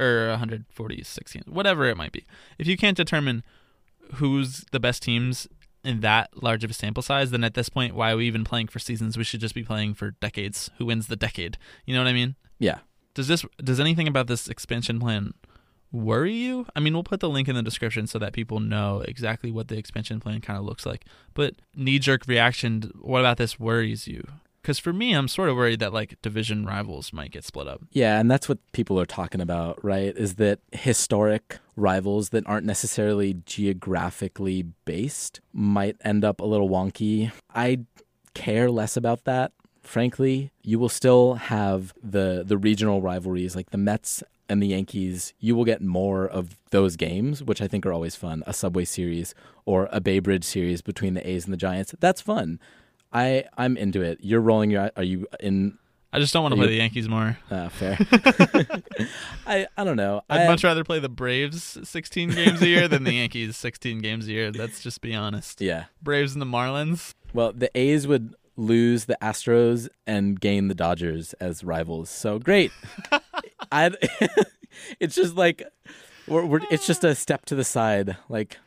or 0.00 0.28
146 0.30 1.32
games, 1.32 1.46
whatever 1.46 1.86
it 1.86 1.96
might 1.96 2.12
be. 2.12 2.24
If 2.58 2.66
you 2.66 2.76
can't 2.76 2.96
determine 2.96 3.44
who's 4.14 4.64
the 4.72 4.80
best 4.80 5.02
teams 5.02 5.46
in 5.84 6.00
that 6.00 6.30
large 6.42 6.64
of 6.64 6.70
a 6.70 6.74
sample 6.74 7.02
size, 7.02 7.30
then 7.30 7.44
at 7.44 7.54
this 7.54 7.68
point, 7.68 7.94
why 7.94 8.10
are 8.12 8.16
we 8.16 8.26
even 8.26 8.42
playing 8.44 8.68
for 8.68 8.78
seasons? 8.78 9.16
We 9.18 9.24
should 9.24 9.40
just 9.40 9.54
be 9.54 9.62
playing 9.62 9.94
for 9.94 10.12
decades. 10.12 10.70
Who 10.78 10.86
wins 10.86 11.06
the 11.08 11.16
decade? 11.16 11.58
You 11.86 11.94
know 11.94 12.00
what 12.00 12.08
I 12.08 12.12
mean? 12.14 12.36
yeah, 12.58 12.78
Does 13.14 13.28
this 13.28 13.44
does 13.62 13.78
anything 13.80 14.08
about 14.08 14.26
this 14.26 14.48
expansion 14.48 14.98
plan 14.98 15.34
worry 15.94 16.34
you? 16.34 16.66
I 16.74 16.80
mean, 16.80 16.92
we'll 16.92 17.04
put 17.04 17.20
the 17.20 17.30
link 17.30 17.48
in 17.48 17.54
the 17.54 17.62
description 17.62 18.06
so 18.06 18.18
that 18.18 18.32
people 18.32 18.60
know 18.60 19.02
exactly 19.06 19.50
what 19.50 19.68
the 19.68 19.78
expansion 19.78 20.20
plan 20.20 20.40
kind 20.40 20.58
of 20.58 20.64
looks 20.64 20.84
like. 20.84 21.04
But 21.32 21.54
knee 21.74 21.98
jerk 21.98 22.26
reaction, 22.26 22.90
what 23.00 23.20
about 23.20 23.38
this 23.38 23.58
worries 23.58 24.06
you? 24.08 24.26
Because 24.60 24.78
for 24.78 24.94
me, 24.94 25.12
I'm 25.12 25.28
sort 25.28 25.50
of 25.50 25.56
worried 25.56 25.80
that 25.80 25.92
like 25.92 26.20
division 26.22 26.64
rivals 26.64 27.12
might 27.12 27.30
get 27.30 27.44
split 27.44 27.68
up. 27.68 27.82
Yeah, 27.92 28.18
and 28.18 28.30
that's 28.30 28.48
what 28.48 28.58
people 28.72 28.98
are 28.98 29.06
talking 29.06 29.42
about, 29.42 29.82
right? 29.84 30.16
Is 30.16 30.36
that 30.36 30.60
historic 30.72 31.58
rivals 31.76 32.30
that 32.30 32.46
aren't 32.46 32.64
necessarily 32.66 33.34
geographically 33.44 34.62
based 34.86 35.40
might 35.52 35.96
end 36.00 36.24
up 36.24 36.40
a 36.40 36.44
little 36.44 36.70
wonky. 36.70 37.30
I 37.54 37.80
care 38.32 38.70
less 38.70 38.96
about 38.96 39.24
that. 39.24 39.52
Frankly, 39.82 40.50
you 40.62 40.78
will 40.78 40.88
still 40.88 41.34
have 41.34 41.92
the 42.02 42.42
the 42.44 42.56
regional 42.56 43.02
rivalries 43.02 43.54
like 43.54 43.68
the 43.68 43.76
Mets 43.76 44.22
and 44.48 44.62
the 44.62 44.66
Yankees. 44.68 45.32
You 45.40 45.54
will 45.56 45.64
get 45.64 45.80
more 45.82 46.26
of 46.26 46.56
those 46.70 46.96
games, 46.96 47.42
which 47.42 47.62
I 47.62 47.68
think 47.68 47.84
are 47.86 47.92
always 47.92 48.16
fun. 48.16 48.42
A 48.46 48.52
Subway 48.52 48.84
series 48.84 49.34
or 49.64 49.88
a 49.92 50.00
Bay 50.00 50.18
Bridge 50.18 50.44
series 50.44 50.82
between 50.82 51.14
the 51.14 51.28
A's 51.28 51.44
and 51.44 51.52
the 51.52 51.56
Giants. 51.58 51.94
That's 52.00 52.20
fun. 52.20 52.58
I 53.12 53.44
I'm 53.56 53.76
into 53.76 54.00
it. 54.02 54.18
You're 54.20 54.40
rolling 54.40 54.70
your 54.70 54.90
are 54.96 55.02
you 55.02 55.26
in 55.40 55.78
I 56.12 56.20
just 56.20 56.32
don't 56.32 56.42
want 56.44 56.54
to 56.54 56.60
You- 56.60 56.66
play 56.66 56.72
the 56.74 56.78
Yankees 56.78 57.08
more. 57.08 57.36
uh, 57.50 57.68
fair. 57.70 57.98
I 59.46 59.66
I 59.76 59.84
don't 59.84 59.96
know. 59.96 60.22
I'd 60.30 60.42
I, 60.42 60.46
much 60.48 60.62
rather 60.64 60.84
play 60.84 60.98
the 61.00 61.08
Braves 61.08 61.78
16 61.82 62.30
games 62.30 62.62
a 62.62 62.68
year 62.68 62.86
than 62.88 63.04
the 63.04 63.12
Yankees 63.12 63.56
16 63.56 63.98
games 64.00 64.26
a 64.28 64.30
year. 64.32 64.50
Let's 64.52 64.82
just 64.82 65.00
be 65.00 65.14
honest. 65.14 65.60
yeah. 65.60 65.84
Braves 66.02 66.32
and 66.34 66.42
the 66.42 66.46
Marlins. 66.46 67.14
Well, 67.32 67.52
the 67.52 67.70
A's 67.76 68.06
would 68.06 68.34
lose 68.56 69.06
the 69.06 69.18
Astros 69.20 69.88
and 70.06 70.40
gain 70.40 70.68
the 70.68 70.74
Dodgers 70.76 71.32
as 71.34 71.64
rivals. 71.64 72.08
So 72.10 72.38
great. 72.38 72.70
I. 73.70 73.90
it's 75.00 75.14
just 75.14 75.34
like 75.36 75.62
we're, 76.26 76.44
we're 76.44 76.60
it's 76.70 76.86
just 76.86 77.04
a 77.04 77.14
step 77.14 77.44
to 77.46 77.54
the 77.54 77.64
side. 77.64 78.16
Like 78.28 78.58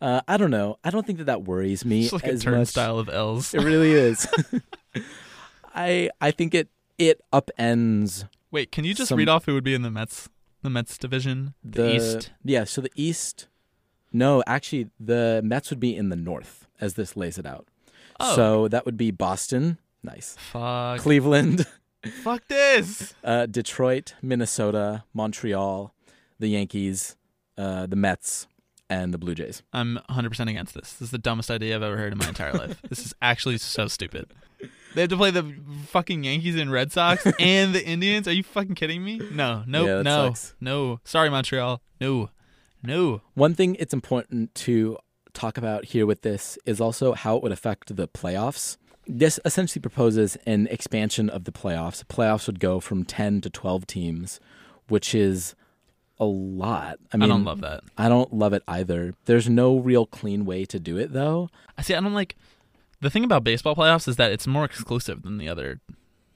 uh, 0.00 0.20
I 0.28 0.36
don't 0.36 0.50
know. 0.50 0.78
I 0.84 0.90
don't 0.90 1.06
think 1.06 1.18
that 1.18 1.24
that 1.24 1.44
worries 1.44 1.84
me 1.84 2.04
It's 2.04 2.12
like 2.12 2.24
a 2.24 2.36
turnstile 2.36 2.98
of 2.98 3.08
L's. 3.08 3.54
It 3.54 3.62
really 3.62 3.92
is. 3.92 4.26
I 5.74 6.10
I 6.20 6.30
think 6.30 6.54
it 6.54 6.68
it 6.98 7.20
upends 7.32 8.26
Wait, 8.54 8.70
can 8.70 8.84
you 8.84 8.94
just 8.94 9.08
Some- 9.08 9.18
read 9.18 9.28
off 9.28 9.46
who 9.46 9.54
would 9.54 9.64
be 9.64 9.74
in 9.74 9.82
the 9.82 9.90
Mets? 9.90 10.28
The 10.62 10.70
Mets 10.70 10.96
division, 10.96 11.54
the, 11.64 11.82
the 11.82 11.96
East. 11.96 12.30
Yeah, 12.44 12.62
so 12.62 12.80
the 12.80 12.90
East. 12.94 13.48
No, 14.12 14.44
actually, 14.46 14.90
the 15.00 15.42
Mets 15.44 15.70
would 15.70 15.80
be 15.80 15.96
in 15.96 16.08
the 16.08 16.14
North 16.16 16.68
as 16.80 16.94
this 16.94 17.16
lays 17.16 17.36
it 17.36 17.46
out. 17.46 17.66
Oh. 18.20 18.36
So 18.36 18.68
that 18.68 18.86
would 18.86 18.96
be 18.96 19.10
Boston, 19.10 19.78
nice, 20.04 20.36
Fuck. 20.52 21.00
Cleveland, 21.00 21.66
Fuck 22.22 22.46
this. 22.48 23.14
uh, 23.24 23.46
Detroit, 23.46 24.14
Minnesota, 24.22 25.04
Montreal, 25.14 25.94
the 26.38 26.48
Yankees, 26.48 27.16
uh, 27.56 27.86
the 27.86 27.96
Mets, 27.96 28.46
and 28.90 29.14
the 29.14 29.18
Blue 29.18 29.34
Jays. 29.34 29.62
I'm 29.72 29.98
100% 30.10 30.48
against 30.50 30.74
this. 30.74 30.92
This 30.92 31.02
is 31.02 31.10
the 31.10 31.18
dumbest 31.18 31.50
idea 31.50 31.74
I've 31.76 31.82
ever 31.82 31.96
heard 31.96 32.12
in 32.12 32.18
my 32.18 32.28
entire 32.28 32.52
life. 32.52 32.80
This 32.88 33.04
is 33.04 33.14
actually 33.22 33.58
so 33.58 33.88
stupid. 33.88 34.26
They 34.94 35.00
have 35.02 35.10
to 35.10 35.16
play 35.16 35.30
the 35.30 35.54
fucking 35.88 36.24
Yankees 36.24 36.56
and 36.56 36.70
Red 36.70 36.92
Sox 36.92 37.26
and 37.40 37.74
the 37.74 37.84
Indians. 37.84 38.28
Are 38.28 38.32
you 38.32 38.42
fucking 38.44 38.74
kidding 38.76 39.02
me? 39.02 39.20
No, 39.32 39.64
no, 39.66 39.84
Yeah, 39.86 40.02
no, 40.02 40.28
sucks. 40.28 40.54
no. 40.60 41.00
Sorry, 41.04 41.28
Montreal. 41.30 41.80
No, 42.00 42.30
no. 42.82 43.22
One 43.34 43.54
thing 43.54 43.74
it's 43.80 43.92
important 43.94 44.54
to 44.56 44.98
talk 45.32 45.58
about 45.58 45.86
here 45.86 46.06
with 46.06 46.22
this 46.22 46.58
is 46.64 46.80
also 46.80 47.12
how 47.14 47.36
it 47.36 47.42
would 47.42 47.52
affect 47.52 47.96
the 47.96 48.06
playoffs. 48.06 48.76
This 49.06 49.38
essentially 49.44 49.80
proposes 49.80 50.36
an 50.46 50.66
expansion 50.70 51.28
of 51.28 51.44
the 51.44 51.52
playoffs. 51.52 52.04
Playoffs 52.04 52.46
would 52.46 52.60
go 52.60 52.80
from 52.80 53.04
10 53.04 53.42
to 53.42 53.50
12 53.50 53.86
teams, 53.86 54.40
which 54.88 55.14
is 55.14 55.54
a 56.18 56.24
lot. 56.24 56.98
I 57.12 57.16
I, 57.22 57.26
don't 57.26 57.44
love 57.44 57.60
that. 57.60 57.82
I 57.98 58.08
don't 58.08 58.32
love 58.32 58.52
it 58.52 58.62
either. 58.68 59.14
There's 59.24 59.48
no 59.48 59.78
real 59.78 60.06
clean 60.06 60.44
way 60.44 60.64
to 60.66 60.78
do 60.78 60.96
it 60.96 61.12
though. 61.12 61.48
I 61.76 61.82
see. 61.82 61.94
I 61.94 62.00
don't 62.00 62.14
like 62.14 62.36
the 63.00 63.10
thing 63.10 63.24
about 63.24 63.44
baseball 63.44 63.74
playoffs 63.74 64.08
is 64.08 64.16
that 64.16 64.32
it's 64.32 64.46
more 64.46 64.64
exclusive 64.64 65.22
than 65.22 65.38
the 65.38 65.48
other, 65.48 65.80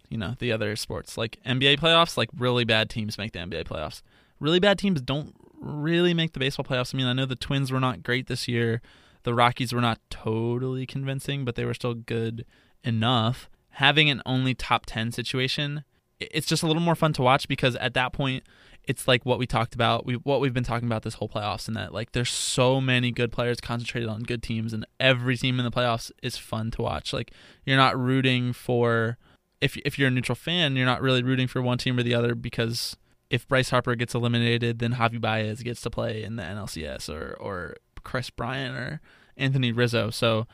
you 0.09 0.19
know, 0.19 0.35
the 0.39 0.53
other 0.53 0.77
sports. 0.77 1.17
Like 1.17 1.39
NBA 1.47 1.79
playoffs, 1.79 2.17
like 2.17 2.29
really 2.37 2.65
bad 2.65 2.91
teams 2.91 3.17
make 3.19 3.33
the 3.33 3.39
NBA 3.39 3.65
playoffs. 3.65 4.03
Really 4.41 4.61
bad 4.61 4.79
teams 4.79 5.01
don't 5.01 5.35
really 5.61 6.15
make 6.15 6.33
the 6.33 6.41
baseball 6.41 6.65
playoffs. 6.65 6.95
I 6.95 6.99
mean, 6.99 7.07
I 7.07 7.13
know 7.13 7.27
the 7.27 7.37
Twins 7.37 7.73
were 7.73 7.81
not 7.81 8.03
great 8.03 8.27
this 8.27 8.49
year. 8.49 8.81
The 9.29 9.35
Rockies 9.35 9.75
were 9.75 9.83
not 9.83 10.01
totally 10.09 10.87
convincing, 10.87 11.45
but 11.45 11.55
they 11.55 11.67
were 11.67 11.75
still 11.75 11.93
good 11.93 12.47
enough. 12.83 13.51
Having 13.73 14.09
an 14.09 14.23
only 14.25 14.55
top 14.55 14.87
10 14.87 15.13
situation, 15.13 15.85
it's 16.19 16.47
just 16.47 16.63
a 16.63 16.67
little 16.67 16.81
more 16.81 16.95
fun 16.95 17.13
to 17.13 17.21
watch 17.21 17.47
because 17.47 17.77
at 17.77 17.93
that 17.93 18.15
point, 18.15 18.43
it's 18.85 19.07
like 19.07 19.27
what 19.27 19.39
we 19.39 19.47
talked 19.47 19.75
about, 19.75 20.07
we 20.07 20.15
what 20.15 20.41
we've 20.41 20.55
been 20.55 20.65
talking 20.65 20.89
about 20.89 21.03
this 21.03 21.13
whole 21.13 21.29
playoffs, 21.29 21.69
and 21.69 21.77
that 21.77 21.93
like 21.93 22.13
there's 22.13 22.31
so 22.31 22.81
many 22.81 23.11
good 23.11 23.31
players 23.31 23.61
concentrated 23.61 24.09
on 24.09 24.23
good 24.23 24.43
teams, 24.43 24.73
and 24.73 24.87
every 24.99 25.37
team 25.37 25.59
in 25.59 25.67
the 25.67 25.71
playoffs 25.71 26.11
is 26.23 26.39
fun 26.39 26.71
to 26.71 26.81
watch. 26.81 27.13
Like 27.13 27.31
you're 27.67 27.77
not 27.77 28.01
rooting 28.01 28.55
for 28.55 29.19
if 29.61 29.77
if 29.85 29.99
you're 29.99 30.09
a 30.09 30.11
neutral 30.11 30.37
fan, 30.37 30.75
you're 30.75 30.87
not 30.87 31.03
really 31.03 31.23
rooting 31.23 31.49
for 31.49 31.61
one 31.61 31.77
team 31.77 31.99
or 31.99 32.03
the 32.03 32.15
other 32.15 32.35
because 32.35 32.97
if 33.29 33.47
Bryce 33.47 33.69
Harper 33.69 33.95
gets 33.95 34.15
eliminated, 34.15 34.79
then 34.79 34.95
Javi 34.95 35.21
Baez 35.21 35.63
gets 35.63 35.83
to 35.83 35.91
play 35.91 36.23
in 36.23 36.37
the 36.37 36.43
NLCS 36.45 37.15
or 37.15 37.37
or 37.39 37.77
Kris 38.05 38.31
Bryant 38.31 38.75
or 38.75 39.01
Anthony 39.39 39.73
Rizzo. 39.73 40.11
So 40.11 40.47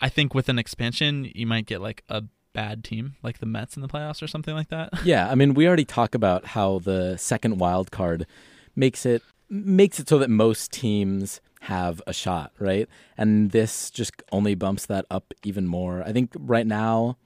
I 0.00 0.08
think 0.08 0.34
with 0.34 0.48
an 0.48 0.58
expansion, 0.58 1.30
you 1.34 1.46
might 1.46 1.66
get 1.66 1.80
like 1.80 2.02
a 2.08 2.24
bad 2.52 2.82
team, 2.82 3.14
like 3.22 3.38
the 3.38 3.46
Mets 3.46 3.76
in 3.76 3.82
the 3.82 3.88
playoffs 3.88 4.22
or 4.22 4.26
something 4.26 4.54
like 4.54 4.68
that. 4.68 4.90
Yeah, 5.04 5.30
I 5.30 5.34
mean, 5.34 5.54
we 5.54 5.66
already 5.66 5.84
talk 5.84 6.14
about 6.14 6.46
how 6.46 6.80
the 6.80 7.16
second 7.16 7.58
wild 7.58 7.90
card 7.90 8.26
makes 8.74 9.04
it 9.06 9.22
makes 9.48 9.98
it 9.98 10.08
so 10.08 10.18
that 10.18 10.30
most 10.30 10.72
teams 10.72 11.40
have 11.62 12.00
a 12.06 12.12
shot, 12.12 12.52
right? 12.58 12.88
And 13.18 13.50
this 13.50 13.90
just 13.90 14.12
only 14.32 14.54
bumps 14.54 14.86
that 14.86 15.04
up 15.10 15.34
even 15.42 15.66
more. 15.66 16.02
I 16.02 16.12
think 16.12 16.32
right 16.38 16.66
now, 16.66 17.16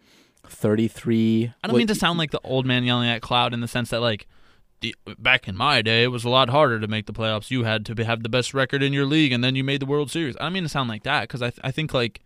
thirty 0.44 0.88
three. 0.88 1.52
I 1.62 1.68
don't 1.68 1.76
mean 1.76 1.86
to 1.88 1.94
sound 1.94 2.18
like 2.18 2.30
the 2.30 2.40
old 2.42 2.66
man 2.66 2.84
yelling 2.84 3.08
at 3.08 3.22
cloud 3.22 3.54
in 3.54 3.60
the 3.60 3.68
sense 3.68 3.90
that 3.90 4.00
like 4.00 4.26
the, 4.80 4.94
back 5.18 5.48
in 5.48 5.56
my 5.56 5.82
day 5.82 6.02
it 6.02 6.08
was 6.08 6.24
a 6.24 6.28
lot 6.28 6.50
harder 6.50 6.80
to 6.80 6.88
make 6.88 7.06
the 7.06 7.12
playoffs. 7.12 7.50
You 7.50 7.64
had 7.64 7.86
to 7.86 8.04
have 8.04 8.22
the 8.22 8.28
best 8.28 8.54
record 8.54 8.82
in 8.82 8.92
your 8.92 9.06
league 9.06 9.32
and 9.32 9.42
then 9.42 9.54
you 9.54 9.64
made 9.64 9.80
the 9.80 9.86
World 9.86 10.10
Series. 10.10 10.36
I 10.36 10.44
don't 10.44 10.52
mean 10.52 10.62
to 10.64 10.68
sound 10.68 10.88
like 10.88 11.04
that 11.04 11.22
because 11.22 11.42
I 11.42 11.50
th- 11.50 11.60
I 11.62 11.70
think 11.70 11.94
like 11.94 12.20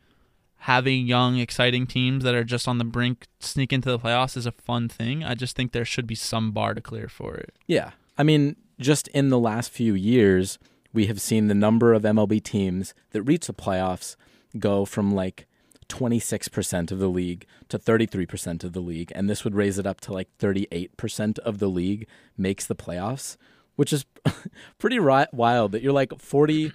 having 0.62 1.06
young 1.06 1.38
exciting 1.38 1.86
teams 1.86 2.24
that 2.24 2.34
are 2.34 2.44
just 2.44 2.66
on 2.66 2.78
the 2.78 2.84
brink 2.84 3.26
sneak 3.40 3.72
into 3.72 3.90
the 3.90 3.98
playoffs 3.98 4.36
is 4.36 4.46
a 4.46 4.52
fun 4.52 4.88
thing. 4.88 5.22
I 5.22 5.34
just 5.34 5.54
think 5.54 5.72
there 5.72 5.84
should 5.84 6.06
be 6.06 6.14
some 6.14 6.50
bar 6.50 6.74
to 6.74 6.80
clear 6.80 7.08
for 7.08 7.36
it. 7.36 7.54
Yeah. 7.66 7.92
I 8.16 8.24
mean, 8.24 8.56
just 8.80 9.08
in 9.08 9.28
the 9.28 9.38
last 9.38 9.70
few 9.70 9.94
years, 9.94 10.58
we 10.92 11.06
have 11.06 11.20
seen 11.20 11.46
the 11.46 11.54
number 11.54 11.94
of 11.94 12.02
MLB 12.02 12.42
teams 12.42 12.92
that 13.10 13.22
reach 13.22 13.46
the 13.46 13.54
playoffs 13.54 14.16
go 14.58 14.84
from 14.84 15.14
like 15.14 15.46
26% 15.89 16.90
of 16.93 16.98
the 16.98 17.09
league 17.09 17.47
to 17.69 17.78
33% 17.78 18.65
of 18.65 18.73
the 18.73 18.81
league. 18.81 19.10
And 19.15 19.28
this 19.28 19.44
would 19.44 19.55
raise 19.55 19.78
it 19.78 19.86
up 19.86 20.01
to 20.02 20.12
like 20.12 20.28
38% 20.39 21.39
of 21.40 21.59
the 21.59 21.69
league 21.69 22.06
makes 22.36 22.66
the 22.66 22.74
playoffs, 22.77 23.36
which 23.77 23.93
is 23.93 24.05
pretty 24.78 24.98
wild 24.98 25.73
that 25.73 25.82
you're 25.82 25.93
like 25.93 26.10
40% 26.10 26.73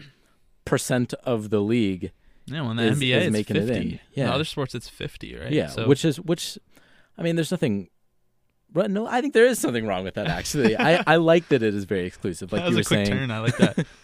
of 1.23 1.49
the 1.49 1.60
league. 1.61 2.11
Yeah, 2.45 2.68
when 2.68 2.76
the 2.76 2.84
Is- 2.84 2.99
NBA 2.99 3.22
is 3.22 3.31
making 3.31 3.56
it 3.56 3.68
50. 3.68 3.76
in. 3.76 3.81
In 3.91 3.99
Yeah. 4.14 4.34
other 4.34 4.44
sports 4.45 4.76
it's 4.76 4.90
50, 4.90 5.35
right? 5.38 5.52
Yeah. 5.52 5.68
So 5.68 5.88
Which 5.88 6.03
is, 6.03 6.19
which, 6.19 6.57
I 7.18 7.23
mean, 7.23 7.35
there's 7.35 7.52
nothing. 7.52 7.90
Right, 8.76 8.90
no, 8.90 9.06
I 9.06 9.22
think 9.22 9.35
there 9.35 9.45
is 9.45 9.60
something 9.60 9.85
wrong 9.85 10.03
with 10.03 10.15
that. 10.15 10.26
Actually, 10.26 10.76
I, 10.76 11.03
I 11.06 11.18
like 11.18 11.48
that 11.49 11.61
it 11.61 11.76
is 11.76 11.84
very 11.84 12.06
exclusive. 12.07 12.52
Like 12.52 12.64
that 12.64 12.69
you 12.72 12.76
were 12.77 12.81
a 12.81 12.84
quick 12.84 13.06
saying, 13.06 13.19
turn. 13.19 13.30
I 13.31 13.40
like 13.40 13.57
that. 13.57 13.85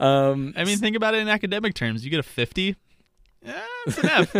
Um, 0.00 0.54
I 0.56 0.64
mean, 0.64 0.78
think 0.78 0.96
about 0.96 1.12
it 1.14 1.18
in 1.20 1.28
academic 1.28 1.74
terms. 1.74 2.02
You 2.04 2.10
get 2.10 2.20
a 2.20 2.22
50, 2.22 2.76
yeah, 3.44 3.62
it's 3.86 3.98
an 3.98 4.06
F. 4.10 4.34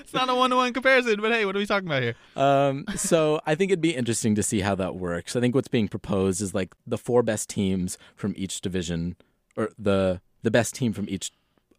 it's 0.00 0.12
not 0.14 0.28
a 0.28 0.34
one 0.34 0.50
to 0.50 0.56
one 0.56 0.72
comparison, 0.72 1.20
but 1.20 1.32
hey, 1.32 1.44
what 1.44 1.54
are 1.56 1.58
we 1.58 1.66
talking 1.66 1.88
about 1.88 2.02
here? 2.02 2.14
Um, 2.36 2.84
so 2.96 3.40
I 3.46 3.54
think 3.54 3.70
it'd 3.70 3.80
be 3.80 3.94
interesting 3.94 4.34
to 4.36 4.42
see 4.42 4.60
how 4.60 4.74
that 4.76 4.96
works. 4.96 5.36
I 5.36 5.40
think 5.40 5.54
what's 5.54 5.68
being 5.68 5.88
proposed 5.88 6.40
is 6.40 6.54
like 6.54 6.74
the 6.86 6.98
four 6.98 7.22
best 7.22 7.48
teams 7.48 7.98
from 8.16 8.34
each 8.36 8.60
division, 8.60 9.16
or 9.56 9.70
the 9.78 10.20
the 10.42 10.50
best 10.50 10.74
team 10.74 10.92
from 10.92 11.06
each 11.08 11.32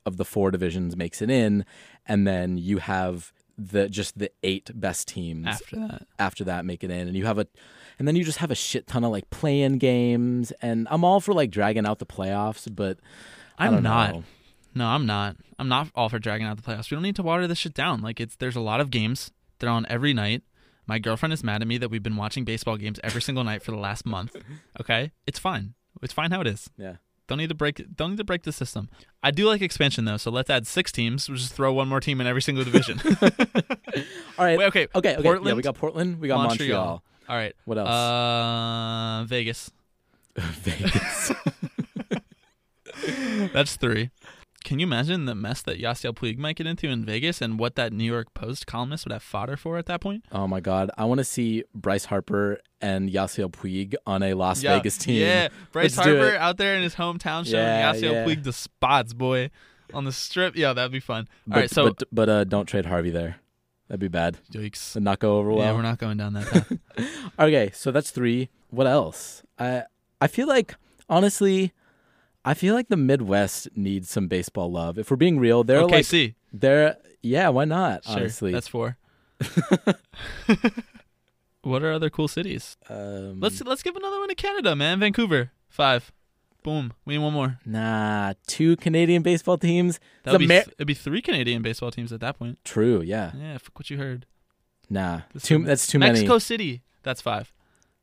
of 0.05 0.17
the 0.17 0.25
four 0.25 0.51
divisions 0.51 0.95
makes 0.95 1.21
it 1.21 1.29
in, 1.29 1.65
and 2.05 2.27
then 2.27 2.57
you 2.57 2.77
have 2.79 3.31
the 3.57 3.87
just 3.89 4.19
the 4.19 4.29
eight 4.43 4.69
best 4.75 5.07
teams 5.07 5.47
After 5.47 5.75
that, 5.77 6.07
after 6.19 6.43
that 6.43 6.65
make 6.65 6.83
it 6.83 6.91
in, 6.91 7.07
and 7.07 7.15
you 7.15 7.25
have 7.25 7.39
a, 7.39 7.47
and 7.97 8.07
then 8.07 8.15
you 8.15 8.23
just 8.23 8.39
have 8.39 8.51
a 8.51 8.55
shit 8.55 8.85
ton 8.85 9.03
of 9.03 9.11
like 9.11 9.29
play-in 9.29 9.77
games, 9.77 10.51
and 10.61 10.87
I'm 10.91 11.03
all 11.03 11.19
for 11.21 11.33
like 11.33 11.51
dragging 11.51 11.85
out 11.85 11.99
the 11.99 12.05
playoffs, 12.05 12.67
but 12.73 12.99
I 13.57 13.67
I'm 13.67 13.75
don't 13.75 13.83
not. 13.83 14.13
know. 14.13 14.23
No, 14.76 14.88
I'm 14.88 15.06
not. 15.06 15.38
I'm 15.57 15.69
not 15.69 15.89
all 15.95 16.10
for 16.10 16.19
dragging 16.19 16.45
out 16.45 16.57
the 16.57 16.64
playoffs. 16.64 16.91
We 16.91 16.95
don't 16.95 17.03
need 17.03 17.15
to 17.15 17.23
water 17.23 17.47
this 17.47 17.57
shit 17.57 17.73
down. 17.73 18.02
Like 18.02 18.19
it's 18.19 18.35
there's 18.35 18.57
a 18.57 18.61
lot 18.61 18.81
of 18.81 18.91
games. 18.91 19.31
They're 19.60 19.69
on 19.69 19.85
every 19.89 20.14
night. 20.14 20.43
My 20.85 20.99
girlfriend 20.99 21.34
is 21.34 21.43
mad 21.43 21.61
at 21.61 21.68
me 21.68 21.77
that 21.80 21.89
we've 21.89 22.03
been 22.03 22.18
watching 22.18 22.43
baseball 22.45 22.77
games 22.77 22.99
every 23.03 23.22
single 23.22 23.43
night 23.43 23.64
for 23.64 23.72
the 23.72 23.77
last 23.77 24.06
month. 24.06 24.35
Okay, 24.81 25.11
it's 25.26 25.39
fine. 25.39 25.73
It's 26.03 26.11
fine 26.11 26.31
how 26.31 26.41
it 26.41 26.47
is. 26.47 26.69
Yeah. 26.77 26.95
Don't 27.27 27.38
need 27.38 27.47
to 27.47 27.56
break. 27.56 27.81
Don't 27.95 28.11
need 28.11 28.18
to 28.18 28.26
break 28.26 28.43
the 28.43 28.52
system. 28.52 28.89
I 29.23 29.31
do 29.31 29.47
like 29.47 29.61
expansion 29.61 30.03
though, 30.03 30.18
so 30.18 30.30
let's 30.30 30.49
add 30.49 30.68
six 30.68 30.91
teams. 30.91 31.30
We'll 31.30 31.38
just 31.38 31.53
throw 31.53 31.72
one 31.73 31.88
more 31.88 32.02
team 32.02 32.19
in 32.19 32.27
every 32.27 32.41
single 32.41 32.65
division. 32.65 32.99
All 34.38 34.45
right. 34.45 34.57
Wait, 34.57 34.65
okay. 34.65 34.88
Okay. 34.93 35.15
Okay. 35.15 35.23
Yeah, 35.45 35.53
we 35.53 35.61
got 35.61 35.76
Portland. 35.76 36.19
We 36.19 36.27
got 36.27 36.43
Montreal. 36.45 37.02
All 37.30 37.35
right. 37.35 37.56
What 37.64 37.77
else? 37.77 37.89
Uh, 37.89 39.23
Vegas. 39.27 39.72
Vegas. 40.38 41.31
That's 43.53 43.77
three. 43.77 44.11
Can 44.65 44.79
you 44.79 44.87
imagine 44.87 45.25
the 45.25 45.35
mess 45.35 45.61
that 45.61 45.79
Yasiel 45.79 46.15
Puig 46.15 46.39
might 46.39 46.55
get 46.55 46.65
into 46.65 46.87
in 46.89 47.05
Vegas 47.05 47.39
and 47.39 47.59
what 47.59 47.75
that 47.75 47.93
New 47.93 48.03
York 48.03 48.33
Post 48.33 48.65
columnist 48.65 49.05
would 49.05 49.13
have 49.13 49.21
fodder 49.21 49.55
for 49.55 49.77
at 49.77 49.85
that 49.85 50.01
point? 50.01 50.25
Oh 50.31 50.47
my 50.47 50.59
God! 50.59 50.89
I 50.97 51.05
want 51.05 51.19
to 51.19 51.23
see 51.23 51.63
Bryce 51.75 52.05
Harper 52.05 52.59
and 52.81 53.07
Yasiel 53.09 53.51
Puig 53.51 53.93
on 54.07 54.23
a 54.23 54.33
Las 54.33 54.63
Yeah, 54.63 54.75
Vegas 54.77 54.97
team. 54.97 55.21
Yeah, 55.21 55.49
Bryce 55.71 55.95
Let's 55.95 56.07
Harper 56.09 56.35
out 56.37 56.57
there 56.57 56.75
in 56.75 56.81
his 56.81 56.95
hometown 56.95 57.45
showing 57.45 57.63
Yeah, 57.63 57.93
Yasiel 57.93 58.11
yeah. 58.11 58.25
Puig 58.25 58.43
the 58.43 58.51
spots, 58.51 59.13
boy, 59.13 59.51
on 59.93 60.03
the 60.03 60.11
strip. 60.11 60.55
Yeah, 60.55 60.73
that'd 60.73 60.91
be 60.91 60.99
fun. 60.99 61.27
But, 61.45 61.55
All 61.55 61.61
right, 61.61 61.69
so 61.69 61.85
but 61.89 62.03
but 62.11 62.27
uh, 62.29 62.43
don't 62.43 62.65
trade 62.65 62.87
Harvey 62.87 63.11
there. 63.11 63.37
That'd 63.87 63.99
be 63.99 64.07
bad. 64.07 64.39
yikes. 64.51 64.95
Would 64.95 65.03
not 65.03 65.19
go 65.19 65.37
over 65.37 65.51
well. 65.51 65.59
yeah, 65.59 65.73
we're 65.73 65.83
not 65.83 65.99
going 65.99 66.17
down 66.17 66.33
that 66.33 66.47
path. 66.47 66.71
Okay, 67.39 67.69
so 67.71 67.91
that's 67.91 68.09
three. 68.09 68.49
What 68.71 68.87
else? 68.87 69.43
I 69.59 69.83
I 70.19 70.25
feel 70.25 70.47
like 70.47 70.73
honestly, 71.07 71.71
I 72.47 72.53
feel 72.53 72.76
like 72.76 72.89
the 72.89 72.97
Midwest 72.97 73.67
needs 73.76 74.09
some 74.09 74.27
baseball 74.27 74.72
love. 74.72 74.97
If 74.99 75.09
we're 75.09 75.17
being 75.17 75.39
real, 75.39 75.63
they're 75.63 75.84
like 75.85 76.05
OKC. 76.05 76.35
they're 76.53 76.95
yeah. 77.22 77.49
Why 77.49 77.65
not? 77.65 78.05
sure, 78.05 78.13
honestly, 78.17 78.51
that's 78.51 78.67
four. 78.67 78.97
what 81.61 81.84
are 81.84 81.91
other 81.91 82.09
cool 82.09 82.27
cities? 82.27 82.77
um, 82.89 83.39
Let's 83.39 83.61
let's 83.61 83.84
give 83.84 83.95
another 83.95 84.19
one 84.19 84.30
to 84.30 84.35
Canada, 84.35 84.76
man. 84.76 84.99
Vancouver, 84.99 85.51
five. 85.69 86.11
Boom. 86.63 86.93
We 87.05 87.15
need 87.15 87.23
one 87.23 87.34
more. 87.34 87.59
nah 87.65 88.34
two 88.47 88.76
Canadian 88.77 89.22
baseball 89.22 89.57
teams. 89.57 89.99
That 90.23 90.31
would 90.31 90.39
be 90.39 90.45
Amer- 90.45 90.63
it'd 90.77 90.88
be 90.88 90.95
three 90.95 91.22
Canadian 91.22 91.61
baseball 91.61 91.91
teams 91.91 92.11
at 92.11 92.22
that 92.22 92.39
point. 92.39 92.57
True. 92.63 93.01
Yeah. 93.01 93.31
Yeah, 93.38 93.57
fuck 93.59 93.77
what 93.77 93.89
you 93.91 93.97
heard. 93.97 94.26
Nah. 94.89 95.22
This 95.34 95.43
Too. 95.43 95.63
That's 95.63 95.85
too 95.85 95.99
Mexico 95.99 95.99
many. 95.99 96.11
Mexico 96.22 96.39
City. 96.39 96.81
That's 97.03 97.22
five. 97.22 97.53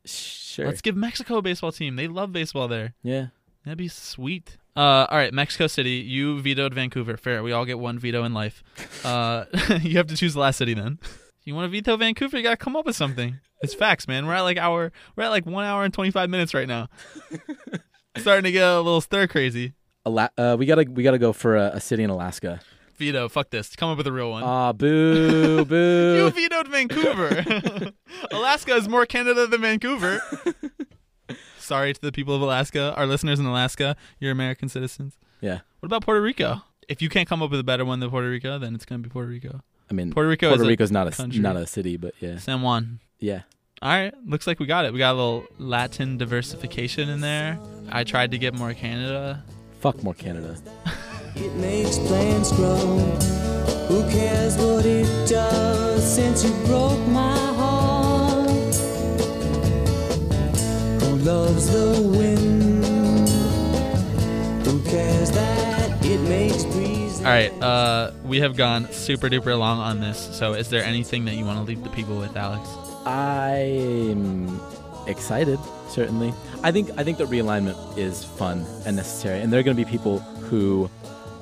Sure. 0.05 0.65
Let's 0.65 0.81
give 0.81 0.95
Mexico 0.95 1.37
a 1.37 1.41
baseball 1.41 1.73
team. 1.73 1.95
They 1.97 2.07
love 2.07 2.31
baseball 2.31 2.67
there. 2.69 2.93
yeah. 3.03 3.27
That'd 3.65 3.77
be 3.77 3.87
sweet. 3.87 4.57
Uh, 4.75 5.05
all 5.09 5.17
right, 5.17 5.33
Mexico 5.33 5.67
City. 5.67 5.91
You 5.91 6.39
vetoed 6.41 6.73
Vancouver. 6.73 7.15
Fair. 7.17 7.43
We 7.43 7.51
all 7.51 7.65
get 7.65 7.79
one 7.79 7.99
veto 7.99 8.23
in 8.23 8.33
life. 8.33 8.63
Uh, 9.05 9.45
you 9.81 9.97
have 9.97 10.07
to 10.07 10.15
choose 10.17 10.33
the 10.33 10.39
last 10.39 10.57
city 10.57 10.73
then. 10.73 10.99
You 11.45 11.55
want 11.55 11.65
to 11.65 11.69
veto 11.71 11.95
Vancouver? 11.97 12.37
You 12.37 12.43
gotta 12.43 12.57
come 12.57 12.75
up 12.75 12.85
with 12.85 12.95
something. 12.95 13.39
It's 13.61 13.73
facts, 13.73 14.07
man. 14.07 14.25
We're 14.25 14.33
at 14.33 14.41
like 14.41 14.57
hour. 14.57 14.91
We're 15.15 15.23
at 15.23 15.29
like 15.29 15.45
one 15.45 15.65
hour 15.65 15.83
and 15.83 15.93
twenty 15.93 16.11
five 16.11 16.29
minutes 16.29 16.53
right 16.53 16.67
now. 16.67 16.87
Starting 18.17 18.43
to 18.43 18.51
get 18.51 18.63
a 18.63 18.77
little 18.77 19.01
stir 19.01 19.27
crazy. 19.27 19.73
Ala- 20.05 20.31
uh, 20.37 20.55
we 20.59 20.65
gotta 20.65 20.85
we 20.89 21.03
gotta 21.03 21.17
go 21.17 21.31
for 21.33 21.55
a, 21.55 21.71
a 21.75 21.79
city 21.81 22.03
in 22.03 22.09
Alaska. 22.09 22.59
Veto. 22.97 23.27
Fuck 23.29 23.49
this. 23.49 23.75
Come 23.75 23.89
up 23.89 23.97
with 23.97 24.07
a 24.07 24.11
real 24.11 24.29
one. 24.31 24.43
Ah, 24.43 24.71
boo, 24.71 25.65
boo. 25.69 26.15
you 26.17 26.29
vetoed 26.29 26.67
Vancouver. 26.67 27.91
Alaska 28.31 28.75
is 28.75 28.87
more 28.87 29.05
Canada 29.05 29.47
than 29.47 29.61
Vancouver. 29.61 30.21
Sorry 31.63 31.93
to 31.93 32.01
the 32.01 32.11
people 32.11 32.35
of 32.35 32.41
Alaska, 32.41 32.93
our 32.95 33.05
listeners 33.05 33.39
in 33.39 33.45
Alaska. 33.45 33.95
You're 34.19 34.31
American 34.31 34.69
citizens. 34.69 35.17
yeah. 35.41 35.59
What 35.79 35.87
about 35.87 36.03
Puerto 36.03 36.21
Rico? 36.21 36.61
If 36.89 37.01
you 37.01 37.09
can't 37.09 37.27
come 37.27 37.41
up 37.41 37.51
with 37.51 37.59
a 37.59 37.63
better 37.63 37.85
one 37.85 37.99
than 37.99 38.09
Puerto 38.09 38.29
Rico, 38.29 38.59
then 38.59 38.75
it's 38.75 38.85
gonna 38.85 38.99
be 38.99 39.09
Puerto 39.09 39.29
Rico. 39.29 39.61
I 39.89 39.93
mean, 39.93 40.11
Puerto 40.11 40.27
Rico 40.29 40.49
Puerto 40.49 40.69
is 40.83 40.89
a 40.89 40.93
not 40.93 41.07
a 41.07 41.11
country. 41.11 41.39
not 41.39 41.55
a 41.55 41.65
city, 41.65 41.97
but 41.97 42.13
yeah, 42.19 42.37
San 42.37 42.61
Juan. 42.61 42.99
yeah. 43.19 43.41
All 43.81 43.89
right, 43.89 44.13
looks 44.25 44.47
like 44.47 44.59
we 44.61 44.65
got 44.65 44.85
it. 44.85 44.93
We 44.93 44.99
got 44.99 45.11
a 45.11 45.17
little 45.17 45.45
Latin 45.59 46.17
diversification 46.17 47.09
in 47.09 47.19
there. 47.19 47.59
I 47.91 48.05
tried 48.05 48.31
to 48.31 48.37
get 48.37 48.53
more 48.53 48.73
Canada. 48.73 49.43
Fuck 49.81 50.01
more 50.03 50.13
Canada. 50.13 50.57
It 51.35 51.53
makes 51.55 51.97
plants 51.99 52.51
grow. 52.53 52.77
Who 53.89 54.09
cares 54.09 54.55
what 54.57 54.85
it 54.85 55.27
does 55.27 56.15
since 56.15 56.45
you 56.45 56.51
broke 56.65 56.99
my 57.07 57.52
loves 61.23 61.69
the 61.71 62.01
wind? 62.01 62.85
Who 64.65 64.81
cares 64.83 65.31
that 65.31 66.05
it 66.05 66.19
makes 66.27 66.65
breeze? 66.65 67.19
All 67.19 67.25
right, 67.25 67.53
uh, 67.61 68.11
we 68.25 68.39
have 68.41 68.57
gone 68.57 68.91
super 68.91 69.29
duper 69.29 69.57
long 69.57 69.79
on 69.79 70.01
this. 70.01 70.35
So, 70.37 70.53
is 70.53 70.69
there 70.69 70.83
anything 70.83 71.23
that 71.25 71.35
you 71.35 71.45
want 71.45 71.59
to 71.59 71.63
leave 71.63 71.83
the 71.83 71.89
people 71.89 72.17
with, 72.17 72.35
Alex? 72.35 72.69
I'm 73.05 74.59
excited, 75.07 75.59
certainly. 75.87 76.33
I 76.61 76.71
think 76.71 76.89
I 76.97 77.03
think 77.05 77.17
the 77.17 77.25
realignment 77.25 77.97
is 77.97 78.23
fun 78.25 78.65
and 78.85 78.97
necessary, 78.97 79.39
and 79.39 79.51
there 79.51 79.59
are 79.61 79.63
going 79.63 79.77
to 79.77 79.83
be 79.85 79.89
people 79.89 80.19
who 80.19 80.89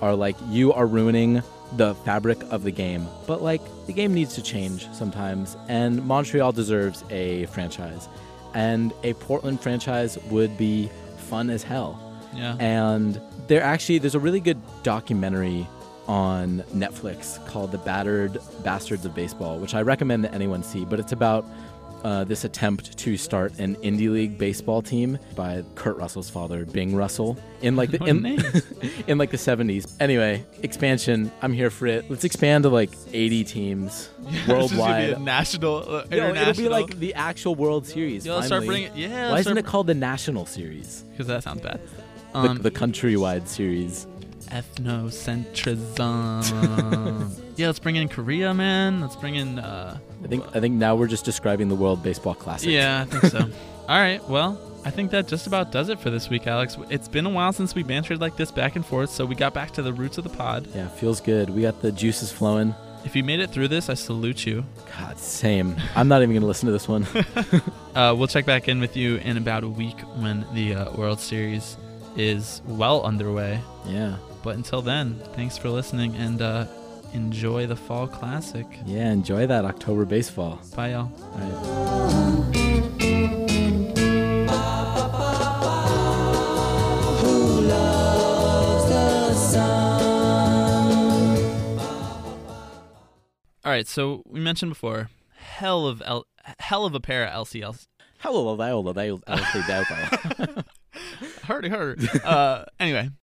are 0.02 0.16
like, 0.16 0.36
"You 0.50 0.74
are 0.74 0.86
ruining 0.86 1.42
the 1.78 1.96
fabric 2.06 2.40
of 2.52 2.64
the 2.64 2.72
game," 2.72 3.08
but 3.26 3.42
like 3.42 3.62
the 3.88 3.94
game 3.94 4.14
needs 4.14 4.36
to 4.36 4.44
change 4.44 4.88
sometimes, 4.94 5.58
and 5.68 6.06
Montreal 6.06 6.52
deserves 6.52 7.04
a 7.10 7.48
franchise, 7.48 8.08
and 8.54 8.94
a 9.04 9.14
Portland 9.14 9.62
franchise 9.62 10.18
would 10.30 10.58
be 10.58 10.90
fun 11.18 11.50
as 11.50 11.64
hell. 11.64 12.00
Yeah. 12.34 12.56
And 12.60 13.20
there 13.48 13.62
actually 13.62 13.98
there's 13.98 14.16
a 14.16 14.20
really 14.20 14.40
good 14.40 14.60
documentary 14.84 15.68
on 16.08 16.64
Netflix 16.74 17.46
called 17.48 17.72
The 17.72 17.78
Battered 17.78 18.38
Bastards 18.64 19.06
of 19.06 19.16
Baseball, 19.16 19.60
which 19.60 19.74
I 19.74 19.82
recommend 19.82 20.24
that 20.24 20.34
anyone 20.34 20.64
see. 20.64 20.86
But 20.86 21.00
it's 21.00 21.12
about 21.12 21.46
uh, 22.04 22.24
this 22.24 22.44
attempt 22.44 22.98
to 22.98 23.18
start 23.18 23.58
an 23.60 23.76
indie 23.78 24.12
league 24.12 24.38
baseball 24.38 24.82
team 24.82 25.18
by 25.36 25.64
Kurt 25.76 25.98
Russell's 25.98 26.30
father, 26.30 26.66
Bing 26.66 26.96
Russell, 26.96 27.38
in 27.62 27.76
like 27.76 27.92
the 27.92 28.04
in, 28.06 28.26
in 29.08 29.18
like 29.18 29.32
the 29.32 29.38
70s. 29.38 29.92
Anyway, 30.00 30.44
expansion. 30.64 31.32
I'm 31.42 31.54
here 31.54 31.70
for 31.70 31.88
it. 31.88 32.10
Let's 32.10 32.24
expand 32.24 32.64
to 32.64 32.70
like 32.70 32.92
80 33.14 33.44
teams 33.44 34.10
This 34.20 34.34
is 34.34 34.48
gonna 34.48 34.48
be 34.48 34.54
worldwide. 34.78 35.10
a 35.12 35.20
national, 35.20 35.76
uh, 35.96 36.06
Yo, 36.12 36.34
it'll 36.34 36.54
be 36.54 36.70
like 36.70 36.98
the 37.00 37.14
actual 37.14 37.56
World 37.56 37.86
Series. 37.86 38.26
Yo, 38.26 38.36
let's 38.36 38.48
start 38.48 38.64
finally. 38.64 38.88
bringing. 38.90 38.98
Yeah. 39.12 39.32
Why 39.32 39.40
isn't 39.40 39.58
it 39.58 39.66
called 39.66 39.88
the 39.88 39.94
National 39.96 40.46
Series? 40.46 41.04
Because 41.12 41.28
that 41.28 41.44
sounds 41.44 41.62
bad. 41.62 41.80
The, 42.34 42.38
Um, 42.40 42.58
the 42.60 42.72
countrywide 42.72 43.48
series. 43.48 44.08
ethnocentrism. 44.48 47.41
Yeah, 47.62 47.68
let's 47.68 47.80
bring 47.80 47.96
in 47.96 48.08
Korea, 48.10 48.54
man. 48.54 49.00
Let's 49.02 49.16
bring 49.16 49.36
in. 49.36 49.60
Uh, 49.60 49.98
I 50.24 50.28
think 50.28 50.44
I 50.56 50.60
think 50.60 50.76
now 50.76 50.96
we're 50.96 51.08
just 51.08 51.24
describing 51.26 51.70
the 51.70 51.76
World 51.76 52.02
Baseball 52.04 52.34
Classic. 52.36 52.70
yeah, 52.70 53.02
I 53.02 53.06
think 53.06 53.32
so. 53.32 53.40
All 53.90 53.98
right, 54.00 54.24
well, 54.30 54.60
I 54.86 54.90
think 54.90 55.12
that 55.12 55.28
just 55.28 55.48
about 55.48 55.72
does 55.72 55.90
it 55.90 56.00
for 56.00 56.10
this 56.10 56.30
week, 56.30 56.48
Alex. 56.48 56.78
It's 56.90 57.08
been 57.08 57.26
a 57.26 57.30
while 57.30 57.54
since 57.54 57.76
we 57.76 57.84
bantered 57.84 58.20
like 58.22 58.36
this 58.38 58.52
back 58.52 58.76
and 58.76 58.86
forth, 58.86 59.10
so 59.10 59.26
we 59.26 59.36
got 59.36 59.54
back 59.54 59.72
to 59.72 59.82
the 59.82 59.92
roots 59.94 60.18
of 60.18 60.24
the 60.24 60.30
pod. 60.30 60.68
Yeah, 60.76 60.88
feels 60.88 61.20
good. 61.22 61.50
We 61.50 61.62
got 61.62 61.82
the 61.82 61.92
juices 61.92 62.32
flowing. 62.32 62.74
If 63.04 63.16
you 63.16 63.24
made 63.24 63.40
it 63.40 63.50
through 63.50 63.68
this, 63.70 63.90
I 63.90 63.96
salute 63.96 64.46
you. 64.46 64.64
God, 64.98 65.18
same. 65.18 65.76
I'm 65.96 66.08
not 66.08 66.22
even 66.22 66.36
gonna 66.36 66.46
listen 66.46 66.68
to 66.68 66.72
this 66.74 66.88
one. 66.88 67.06
Uh, 67.94 68.16
we'll 68.18 68.26
check 68.28 68.46
back 68.46 68.70
in 68.70 68.80
with 68.80 68.96
you 68.96 69.18
in 69.18 69.36
about 69.36 69.66
a 69.66 69.68
week 69.68 70.00
when 70.16 70.46
the 70.54 70.74
uh, 70.76 70.92
World 70.94 71.20
Series 71.20 71.76
is 72.16 72.62
well 72.66 73.04
underway. 73.04 73.60
Yeah, 73.86 74.16
But 74.44 74.56
until 74.56 74.82
then, 74.82 75.20
thanks 75.36 75.58
for 75.58 75.70
listening 75.70 76.16
and 76.16 76.42
uh, 76.42 76.68
enjoy 77.14 77.68
the 77.68 77.76
Fall 77.76 78.08
Classic. 78.08 78.66
yeah. 78.86 79.12
Enjoy 79.12 79.48
that 79.48 79.66
October 79.66 80.06
baseball. 80.06 80.60
Bye, 80.76 80.92
y'all. 80.92 81.12
All 81.34 81.40
right. 81.40 82.82
Who 87.22 87.62
loves 87.62 88.90
the 88.90 89.34
sun? 89.34 90.92
All 93.64 93.72
right, 93.72 93.88
so 93.88 94.24
we 94.26 94.40
mentioned 94.40 94.72
before, 94.72 95.10
hell 95.36 95.86
of 95.88 96.02
L- 96.06 96.26
hell 96.60 96.86
of 96.86 96.96
a 96.96 97.00
pair 97.00 97.26
of 97.28 97.48
LCLs. 97.48 97.88
Hello, 98.20 98.56
hello, 98.56 98.56
hello, 98.56 98.94
hello, 98.94 99.20
hello. 99.28 100.64
Hardy, 101.44 101.70
harder. 101.70 101.96
uh, 102.24 102.66
anyway, 102.80 103.10